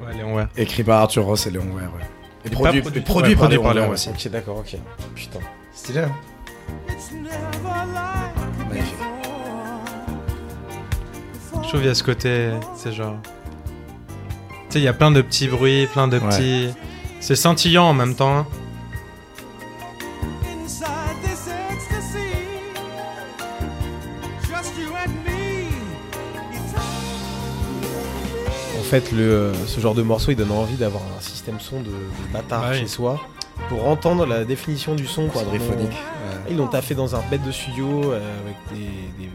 ouais 0.05 0.13
Léon 0.15 0.35
Ware 0.35 0.47
Écrit 0.57 0.83
par 0.83 1.01
Arthur 1.01 1.23
Ross 1.25 1.47
et 1.47 1.51
Léon 1.51 1.63
Ware, 1.73 1.85
ouais. 1.85 2.05
Et 2.45 2.49
produit, 2.49 2.81
produit- 2.81 2.99
et 2.99 3.03
produit 3.03 3.29
ouais, 3.29 3.35
par 3.35 3.41
produit 3.49 3.57
par 3.57 3.65
Ware 3.65 3.73
Léon 3.75 3.89
aussi. 3.93 4.09
Ok, 4.09 4.27
d'accord, 4.29 4.57
ok. 4.57 4.75
Putain. 5.15 5.39
Stylé. 5.73 5.99
hein 6.01 6.11
Je 11.71 11.77
trouve 11.77 11.81
qu'il 11.83 11.87
y 11.87 11.91
a 11.91 11.95
ce 11.95 12.03
côté, 12.03 12.49
c'est 12.75 12.91
genre. 12.91 13.15
Tu 13.23 14.73
sais, 14.73 14.79
il 14.79 14.83
y 14.83 14.89
a 14.89 14.93
plein 14.93 15.09
de 15.09 15.21
petits 15.21 15.47
bruits, 15.47 15.87
plein 15.87 16.09
de 16.09 16.19
Ouais. 16.19 16.27
petits. 16.27 16.69
C'est 17.21 17.37
scintillant 17.37 17.85
en 17.85 17.93
même 17.93 18.13
temps. 18.13 18.39
hein. 18.39 18.47
En 28.79 28.83
fait, 28.83 29.11
le, 29.11 29.51
ce 29.67 29.79
genre 29.79 29.93
de 29.95 30.01
morceau, 30.01 30.31
il 30.31 30.35
donne 30.35 30.51
envie 30.51 30.75
d'avoir 30.75 31.03
un 31.17 31.21
système 31.21 31.59
son 31.59 31.79
de, 31.79 31.85
de 31.85 32.33
bâtard 32.33 32.73
chez 32.73 32.87
soi 32.87 33.19
pour 33.69 33.87
entendre 33.87 34.25
la 34.25 34.43
définition 34.43 34.95
du 34.95 35.05
son. 35.07 35.27
Quadriphonique. 35.27 35.95
Ils 36.49 36.57
l'ont 36.57 36.67
taffé 36.67 36.95
dans 36.95 37.15
un 37.15 37.21
bête 37.29 37.43
de 37.43 37.51
studio 37.51 38.11
euh, 38.11 38.19
avec 38.43 38.55
des, 38.73 38.89
des 39.23 39.29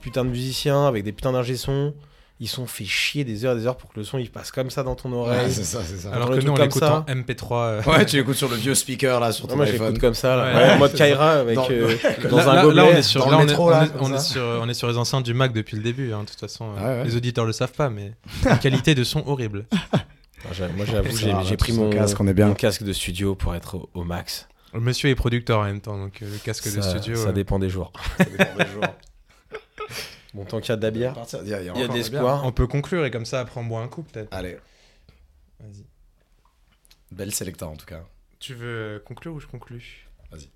putains 0.00 0.24
de 0.24 0.30
musiciens, 0.30 0.86
avec 0.86 1.04
des 1.04 1.12
putains 1.12 1.32
d'ingé 1.32 1.56
son. 1.56 1.94
Ils 2.38 2.48
sont 2.48 2.66
fait 2.66 2.84
chier 2.84 3.24
des 3.24 3.46
heures 3.46 3.56
et 3.56 3.60
des 3.60 3.66
heures 3.66 3.78
pour 3.78 3.90
que 3.90 3.98
le 3.98 4.04
son 4.04 4.18
il 4.18 4.30
passe 4.30 4.50
comme 4.50 4.68
ça 4.68 4.82
dans 4.82 4.94
ton 4.94 5.10
Ouais, 5.10 5.16
oreille. 5.20 5.50
c'est 5.50 5.64
ça, 5.64 5.80
c'est 5.82 5.96
ça. 5.96 6.12
Alors 6.12 6.28
que 6.28 6.34
nous, 6.40 6.52
on 6.52 6.56
l'écoute 6.56 6.82
en 6.82 7.06
ça. 7.06 7.14
MP3. 7.14 7.52
euh. 7.62 7.82
Ouais, 7.86 8.04
tu 8.04 8.16
l'écoutes 8.16 8.36
sur 8.36 8.50
le 8.50 8.56
vieux 8.56 8.74
speaker 8.74 9.20
là 9.20 9.32
sur 9.32 9.46
Non, 9.46 9.52
ton 9.52 9.56
moi 9.56 9.64
iPhone. 9.64 9.86
j'écoute 9.86 10.00
comme 10.02 10.12
ça, 10.14 10.36
là. 10.36 10.52
Ouais. 10.54 10.64
Ouais, 10.68 10.72
en 10.74 10.78
mode 10.78 10.92
Kaira 10.92 11.30
avec 11.40 11.54
Dans- 11.54 11.66
euh, 11.70 11.96
dans- 12.28 12.36
là, 12.36 12.42
un 12.50 12.54
là- 12.56 12.62
gobelet. 12.64 12.82
là, 12.82 12.88
on 12.92 12.96
est 12.98 13.02
sur, 13.02 13.20
dans 13.24 13.30
là, 13.30 13.30
le 13.30 13.36
on 13.36 13.40
est- 13.40 13.46
métro, 13.46 13.66
on 13.68 13.70
là, 13.70 13.84
est- 13.84 13.88
comme 13.96 14.02
on 14.02 14.14
est 14.14 14.18
ça. 14.18 14.24
sur, 14.24 14.42
on 14.42 14.68
est 14.68 14.74
sur 14.74 14.86
les 14.88 14.98
enceintes 14.98 15.24
du 15.24 15.32
Mac 15.32 15.54
depuis 15.54 15.78
le 15.78 15.82
début. 15.82 16.12
hein, 16.12 16.24
de 16.24 16.28
toute 16.28 16.38
façon, 16.38 16.66
euh, 16.66 16.76
Ah 16.78 16.84
ouais. 16.98 17.04
les 17.04 17.16
auditeurs 17.16 17.46
le 17.46 17.52
savent 17.52 17.72
pas, 17.72 17.88
mais 17.88 18.12
la 18.44 18.58
qualité 18.58 18.94
de 18.94 19.02
son 19.04 19.22
horrible. 19.26 19.64
Ah, 20.48 20.52
j'ai- 20.52 20.68
Moi 20.76 20.84
j'avoue, 20.84 21.16
j'ai 21.16 21.56
tous 21.56 21.56
pris 21.56 21.72
mon 21.72 21.88
casque, 21.90 22.20
on 22.20 22.26
est 22.28 22.34
bien. 22.34 22.46
mon 22.48 22.54
casque 22.54 22.84
de 22.84 22.92
studio 22.92 23.34
pour 23.34 23.54
être 23.56 23.76
au, 23.78 23.88
au 23.94 24.04
max. 24.04 24.46
Le 24.74 24.80
monsieur 24.80 25.08
est 25.08 25.14
producteur 25.16 25.60
en 25.60 25.64
même 25.64 25.80
temps, 25.80 25.96
donc 25.98 26.20
euh, 26.22 26.26
le 26.30 26.38
casque 26.38 26.66
de 26.72 26.82
ça, 26.82 26.90
studio. 26.90 27.16
ça 27.16 27.28
euh, 27.30 27.32
dépend 27.32 27.58
des 27.58 27.70
jours. 27.70 27.90
Ça 28.18 28.24
dépend 28.24 28.56
des 28.64 28.70
jours. 28.70 28.82
Bon, 30.36 30.44
tant 30.44 30.60
qu'il 30.60 30.68
y 30.68 30.72
a 30.72 30.76
de 30.76 30.82
la 30.82 30.90
bière, 30.90 31.14
Il 31.42 31.48
y 31.48 31.54
a, 31.54 31.56
a 31.56 31.60
a 31.60 31.62
de. 31.64 32.44
On 32.46 32.52
peut 32.52 32.66
conclure 32.66 33.04
et 33.06 33.10
comme 33.10 33.24
ça, 33.26 33.40
après 33.40 33.58
on 33.60 33.64
boit 33.64 33.80
un 33.80 33.88
coup 33.88 34.02
peut-être. 34.02 34.28
Allez, 34.32 34.58
Vas-y. 35.60 35.84
belle 37.10 37.32
sélecta 37.32 37.66
en 37.66 37.74
tout 37.76 37.86
cas. 37.86 38.02
Tu 38.38 38.54
veux 38.54 39.02
conclure 39.06 39.32
ou 39.34 39.40
je 39.40 39.46
conclue? 39.46 40.06
Vas-y. 40.30 40.48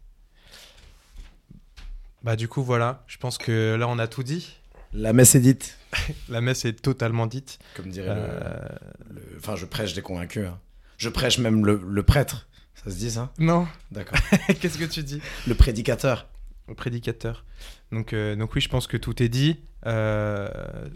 Bah 2.23 2.37
du 2.37 2.49
coup 2.49 2.63
voilà, 2.63 3.03
je 3.07 3.17
pense 3.17 3.39
que 3.39 3.75
là 3.79 3.89
on 3.89 3.99
a 3.99 4.07
tout 4.07 4.23
dit. 4.23 4.57
La 4.93 5.13
messe 5.13 5.35
est 5.35 5.41
dite, 5.41 5.79
La 6.29 6.41
messe 6.41 6.65
est 6.65 6.75
totalement 6.83 7.27
dite. 7.27 7.59
comme 7.75 7.89
dirait 7.91 8.15
le- 8.15 8.21
Euh, 8.21 8.69
le. 9.11 9.23
Enfin, 9.39 9.57
je 9.57 9.65
prêche 9.65 9.95
des 9.95 10.03
convaincus. 10.03 10.47
hein. 10.47 10.59
Je 10.99 11.09
prêche 11.09 11.39
même 11.39 11.65
le, 11.65 11.81
le 11.83 12.03
prêtre. 12.03 12.49
Ça 12.85 12.91
se 12.91 12.97
dit 12.97 13.11
ça? 13.11 13.33
Non, 13.39 13.67
D'accord. 13.93 14.19
qu'est-ce 14.61 14.79
que 14.79 14.85
tu 14.85 15.03
dis? 15.03 15.21
Le 15.47 15.55
prédicateur. 15.55 16.27
Prédicateur. 16.75 17.45
Donc, 17.93 18.13
euh, 18.13 18.37
donc 18.37 18.55
oui, 18.55 18.61
je 18.61 18.69
pense 18.69 18.87
que 18.87 18.97
tout 18.97 19.23
est 19.23 19.29
dit. 19.29 19.57
Euh, 19.87 20.49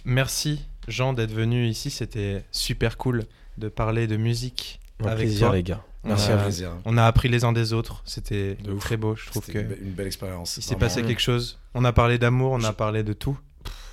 merci 0.04 0.60
Jean 0.88 1.12
d'être 1.14 1.32
venu 1.32 1.66
ici, 1.66 1.90
c'était 1.90 2.44
super 2.52 2.96
cool 2.98 3.24
de 3.58 3.68
parler 3.68 4.06
de 4.06 4.16
musique 4.16 4.80
Un 5.02 5.06
avec 5.08 5.26
plaisir, 5.26 5.46
toi. 5.48 5.56
les 5.56 5.62
gars. 5.62 5.82
Merci 6.04 6.30
Euh, 6.30 6.38
à 6.38 6.42
plaisir. 6.42 6.70
On 6.84 6.98
a 6.98 7.04
appris 7.06 7.28
les 7.30 7.44
uns 7.44 7.52
des 7.52 7.72
autres, 7.72 8.02
c'était 8.04 8.58
très 8.80 8.98
beau, 8.98 9.16
je 9.16 9.26
trouve 9.26 9.42
C'était 9.44 9.64
que 9.64 9.64
une, 9.64 9.68
be- 9.72 9.82
une 9.82 9.92
belle 9.92 10.06
expérience. 10.06 10.56
il 10.58 10.62
s'est 10.62 10.76
passé 10.76 11.02
quelque 11.02 11.22
chose. 11.22 11.58
On 11.72 11.84
a 11.84 11.92
parlé 11.92 12.18
d'amour, 12.18 12.52
on 12.52 12.62
a 12.64 12.72
parlé 12.74 13.02
de 13.02 13.14
tout. 13.14 13.38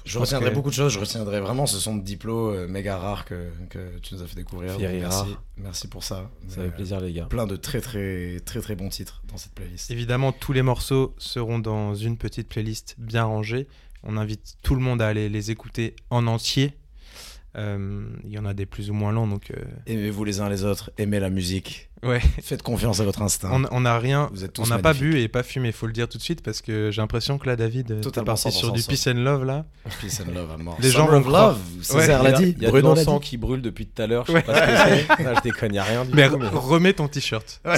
Je 0.05 0.17
retiendrai 0.19 0.49
que- 0.49 0.55
beaucoup 0.55 0.69
de 0.69 0.73
choses. 0.75 0.93
Je 0.93 0.99
retiendrai 0.99 1.39
vraiment 1.39 1.65
ce 1.65 1.77
son 1.79 1.95
de 1.95 2.03
diplo 2.03 2.51
euh, 2.51 2.67
méga 2.67 2.97
rare 2.97 3.25
que, 3.25 3.49
que 3.69 3.97
tu 3.99 4.15
nous 4.15 4.21
as 4.21 4.27
fait 4.27 4.35
découvrir. 4.35 4.73
Donc, 4.73 4.81
merci, 4.81 5.35
merci 5.57 5.87
pour 5.87 6.03
ça. 6.03 6.29
Ça 6.47 6.57
Mais, 6.61 6.65
fait 6.67 6.75
plaisir, 6.75 6.99
les 7.01 7.13
gars. 7.13 7.25
Plein 7.25 7.45
de 7.47 7.55
très 7.55 7.81
très 7.81 8.39
très 8.45 8.61
très 8.61 8.75
bons 8.75 8.89
titres 8.89 9.21
dans 9.29 9.37
cette 9.37 9.53
playlist. 9.53 9.91
Évidemment, 9.91 10.31
tous 10.31 10.53
les 10.53 10.61
morceaux 10.63 11.13
seront 11.17 11.59
dans 11.59 11.93
une 11.95 12.17
petite 12.17 12.47
playlist 12.49 12.95
bien 12.97 13.23
rangée. 13.25 13.67
On 14.03 14.17
invite 14.17 14.55
tout 14.63 14.73
le 14.73 14.81
monde 14.81 15.01
à 15.01 15.07
aller 15.07 15.29
les 15.29 15.51
écouter 15.51 15.95
en 16.09 16.25
entier. 16.25 16.73
Euh, 17.57 18.05
Il 18.23 18.31
y 18.31 18.39
en 18.39 18.45
a 18.45 18.53
des 18.53 18.65
plus 18.65 18.89
ou 18.89 18.93
moins 18.93 19.11
longs, 19.11 19.27
donc 19.27 19.51
euh, 19.51 19.61
Aimez-vous 19.85 20.23
les 20.23 20.39
uns 20.39 20.49
les 20.49 20.63
autres, 20.63 20.89
aimez 20.97 21.19
la 21.19 21.29
musique, 21.29 21.90
ouais. 22.03 22.19
faites 22.41 22.61
confiance 22.63 22.99
à 22.99 23.03
votre 23.03 23.21
instinct. 23.21 23.63
On 23.71 23.81
n'a 23.81 23.97
rien, 23.99 24.29
Vous 24.33 24.43
êtes 24.43 24.53
tous 24.53 24.61
on 24.63 24.67
n'a 24.67 24.79
pas 24.79 24.93
bu 24.93 25.19
et 25.19 25.27
pas 25.27 25.43
fumé, 25.43 25.71
faut 25.71 25.87
le 25.87 25.93
dire 25.93 26.07
tout 26.09 26.17
de 26.17 26.23
suite 26.23 26.41
parce 26.43 26.61
que 26.61 26.89
j'ai 26.91 27.01
l'impression 27.01 27.37
que 27.37 27.47
là, 27.47 27.55
David, 27.55 27.91
euh, 27.91 28.01
t'es 28.01 28.21
parti 28.23 28.51
sur 28.51 28.69
100% 28.73 28.75
du 28.75 28.83
peace 28.83 29.07
and 29.07 29.19
love 29.19 29.45
là. 29.45 29.65
Peace 29.99 30.21
and 30.27 30.31
love 30.33 30.51
à 30.51 30.57
mort. 30.57 30.77
Les 30.79 30.89
gens 30.91 31.07
vont 31.07 31.17
of 31.17 31.27
love, 31.27 31.57
Césaire 31.81 32.21
Ouais. 32.23 32.31
l'a 32.31 32.37
dit, 32.37 32.53
Il 32.57 32.63
y 32.63 32.65
a 32.65 32.69
Bruno 32.69 32.93
dit. 32.95 33.05
qui 33.21 33.37
brûle 33.37 33.61
depuis 33.61 33.85
tout 33.87 34.01
à 34.01 34.07
l'heure. 34.07 34.25
Je 34.27 34.33
Ouais. 34.33 34.39
sais 34.41 34.45
pas 34.45 34.55
ce 34.55 34.83
que 34.83 35.15
c'est. 35.17 35.35
Je 35.35 35.41
déconne, 35.41 35.69
il 35.69 35.73
n'y 35.73 35.79
a 35.79 35.83
rien 35.83 36.05
du 36.05 36.13
Mais 36.13 36.29
tout. 36.29 36.37
mais- 36.37 36.47
remets 36.47 36.93
ton 36.93 37.07
t-shirt. 37.07 37.61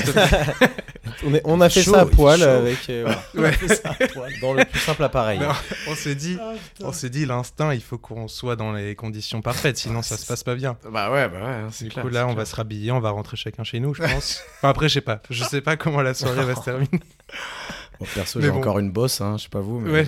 On, 1.25 1.33
est- 1.33 1.41
on 1.45 1.61
a 1.61 1.69
fait 1.69 1.83
Chaud, 1.83 1.91
ça 1.93 2.01
à 2.01 2.05
poil 2.05 2.39
chaud. 2.39 2.45
avec. 2.45 2.89
euh, 2.89 3.03
voilà. 3.05 3.49
Ouais. 3.49 3.57
On 3.59 3.65
a 3.65 3.67
fait 3.67 3.75
ça 3.75 3.89
à 3.91 4.07
poil 4.07 4.31
dans 4.41 4.53
le 4.53 4.65
plus 4.65 4.79
simple 4.79 5.03
appareil. 5.03 5.39
Non, 5.39 5.47
on 5.87 5.95
s'est 5.95 6.15
dit, 6.15 6.37
on 6.81 6.91
s'est 6.91 7.09
dit 7.09 7.25
l'instinct, 7.25 7.73
il 7.73 7.81
faut 7.81 7.97
qu'on 7.97 8.27
soit 8.27 8.55
dans 8.55 8.71
les 8.73 8.95
conditions 8.95 9.41
parfaites, 9.41 9.77
sinon 9.77 10.01
ça 10.01 10.17
se 10.17 10.25
passe 10.25 10.43
pas 10.43 10.55
bien. 10.55 10.75
Bah 10.91 11.11
ouais, 11.11 11.29
bah 11.29 11.37
ouais, 11.39 11.55
c'est 11.71 11.85
Du 11.85 11.91
clair. 11.91 12.03
coup 12.03 12.09
là, 12.09 12.27
on 12.27 12.33
va 12.33 12.45
se 12.45 12.55
rhabiller, 12.55 12.91
on 12.91 12.99
va 12.99 13.11
rentrer 13.11 13.37
chacun 13.37 13.63
chez 13.63 13.79
nous, 13.79 13.93
je 13.93 14.01
pense. 14.01 14.11
Enfin, 14.17 14.69
après, 14.69 14.89
je 14.89 14.95
sais 14.95 15.01
pas, 15.01 15.21
je 15.29 15.43
sais 15.43 15.61
pas 15.61 15.77
comment 15.77 16.01
la 16.01 16.13
soirée 16.13 16.43
va 16.45 16.55
se 16.55 16.61
terminer. 16.63 16.89
Bon, 17.99 18.07
perso, 18.15 18.41
j'ai 18.41 18.49
bon. 18.49 18.57
encore 18.57 18.79
une 18.79 18.91
bosse, 18.91 19.21
hein, 19.21 19.35
je 19.37 19.43
sais 19.43 19.49
pas 19.49 19.59
vous. 19.61 19.79
Mais 19.79 19.91
Ouais. 19.91 20.05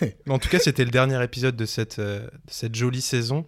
Mais 0.26 0.32
en 0.34 0.40
tout 0.40 0.48
cas, 0.48 0.58
c'était 0.58 0.84
le 0.84 0.90
dernier 0.90 1.22
épisode 1.22 1.54
de 1.54 1.64
cette, 1.64 2.00
euh, 2.00 2.20
de 2.26 2.30
cette 2.50 2.74
jolie 2.74 3.00
saison. 3.00 3.46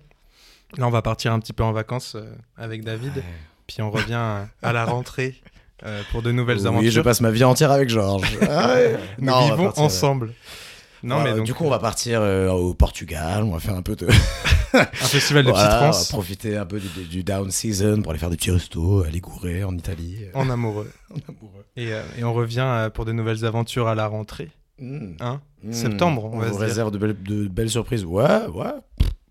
Là, 0.79 0.87
on 0.87 0.91
va 0.91 1.03
partir 1.03 1.33
un 1.33 1.41
petit 1.41 1.53
peu 1.53 1.65
en 1.65 1.73
vacances 1.73 2.15
euh, 2.15 2.33
avec 2.57 2.85
David, 2.85 3.23
puis 3.67 3.83
on 3.83 3.91
revient 3.91 4.15
euh, 4.15 4.45
à 4.63 4.73
la 4.73 4.85
rentrée 4.85 5.41
euh, 5.85 6.03
pour 6.11 6.23
de 6.23 6.33
nouvelles 6.33 6.61
oui, 6.61 6.67
aventures. 6.69 6.91
je 6.91 7.01
passe 7.01 7.21
ma 7.21 7.31
vie 7.31 7.45
entière 7.45 7.71
avec 7.71 7.89
Georges. 7.89 8.39
Ah 8.49 8.75
ouais. 8.75 8.97
Nous 9.19 9.27
Non, 9.27 9.45
vivons 9.47 9.65
partir, 9.65 9.83
ensemble. 9.83 10.33
Non, 11.07 11.23
mais 11.23 11.35
donc, 11.35 11.45
du 11.47 11.55
coup, 11.55 11.65
on 11.65 11.71
va 11.71 11.79
partir 11.79 12.21
euh, 12.21 12.51
au 12.51 12.75
Portugal, 12.75 13.43
on 13.45 13.53
va 13.53 13.61
faire 13.61 13.75
un 13.77 13.83
peu 13.83 13.95
de. 13.97 14.07
un 14.75 14.85
festival 14.87 15.45
de 15.45 15.51
Voilà, 15.51 15.67
petite 15.69 15.79
on 15.79 15.85
va 15.87 15.93
France 15.93 16.09
profiter 16.09 16.57
un 16.57 16.67
peu 16.67 16.81
du, 16.81 16.89
du 17.05 17.23
down 17.25 17.51
season 17.51 18.03
pour 18.03 18.11
aller 18.11 18.19
faire 18.19 18.31
des 18.31 18.37
petits 18.37 18.51
restos 18.51 19.05
à 19.05 19.09
Liguré, 19.09 19.65
en 19.65 19.75
Italie. 19.77 20.19
en 20.35 20.51
amoureux. 20.51 20.91
Et, 21.77 21.93
euh, 21.93 22.03
et 22.19 22.25
on 22.25 22.35
revient 22.35 22.61
euh, 22.67 22.91
pour 22.91 23.05
de 23.05 23.13
nouvelles 23.13 23.45
aventures 23.45 23.87
à 23.89 23.95
la 23.95 24.07
rentrée. 24.09 24.51
Mm. 24.79 25.13
Hein? 25.21 25.41
Mm. 25.63 25.73
Septembre, 25.73 26.25
on 26.33 26.39
va 26.39 26.47
vous 26.49 26.55
se 26.55 26.59
dire. 26.59 26.69
réserve 26.69 26.91
de 26.91 26.99
belles, 26.99 27.23
de 27.23 27.47
belles 27.49 27.71
surprises. 27.71 28.05
Ouais, 28.05 28.47
ouais. 28.53 28.73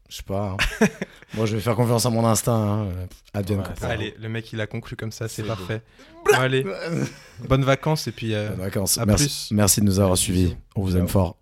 Je 0.07 0.17
sais 0.17 0.23
pas. 0.23 0.55
hein. 0.81 0.87
Moi, 1.33 1.45
je 1.45 1.55
vais 1.55 1.61
faire 1.61 1.75
confiance 1.75 2.05
à 2.05 2.09
mon 2.09 2.25
instinct. 2.25 2.85
Hein. 2.85 2.87
Advienne 3.33 3.59
Ouais. 3.59 3.65
Allez, 3.87 4.13
le 4.19 4.29
mec 4.29 4.53
il 4.53 4.61
a 4.61 4.67
conclu 4.67 4.95
comme 4.95 5.11
ça, 5.11 5.27
c'est 5.27 5.43
parfait. 5.43 5.81
Bon, 6.25 6.33
allez, 6.37 6.65
bonnes 7.49 7.65
vacances 7.65 8.07
et 8.07 8.11
puis 8.11 8.33
euh, 8.33 8.49
Bonnes 8.49 8.59
vacances. 8.65 8.97
à 8.97 9.05
Merci, 9.05 9.25
plus. 9.25 9.47
merci 9.51 9.81
de 9.81 9.85
nous 9.85 9.99
avoir 9.99 10.17
suivis. 10.17 10.55
On 10.75 10.81
vous 10.83 10.95
aime 10.95 11.07
fort. 11.07 11.37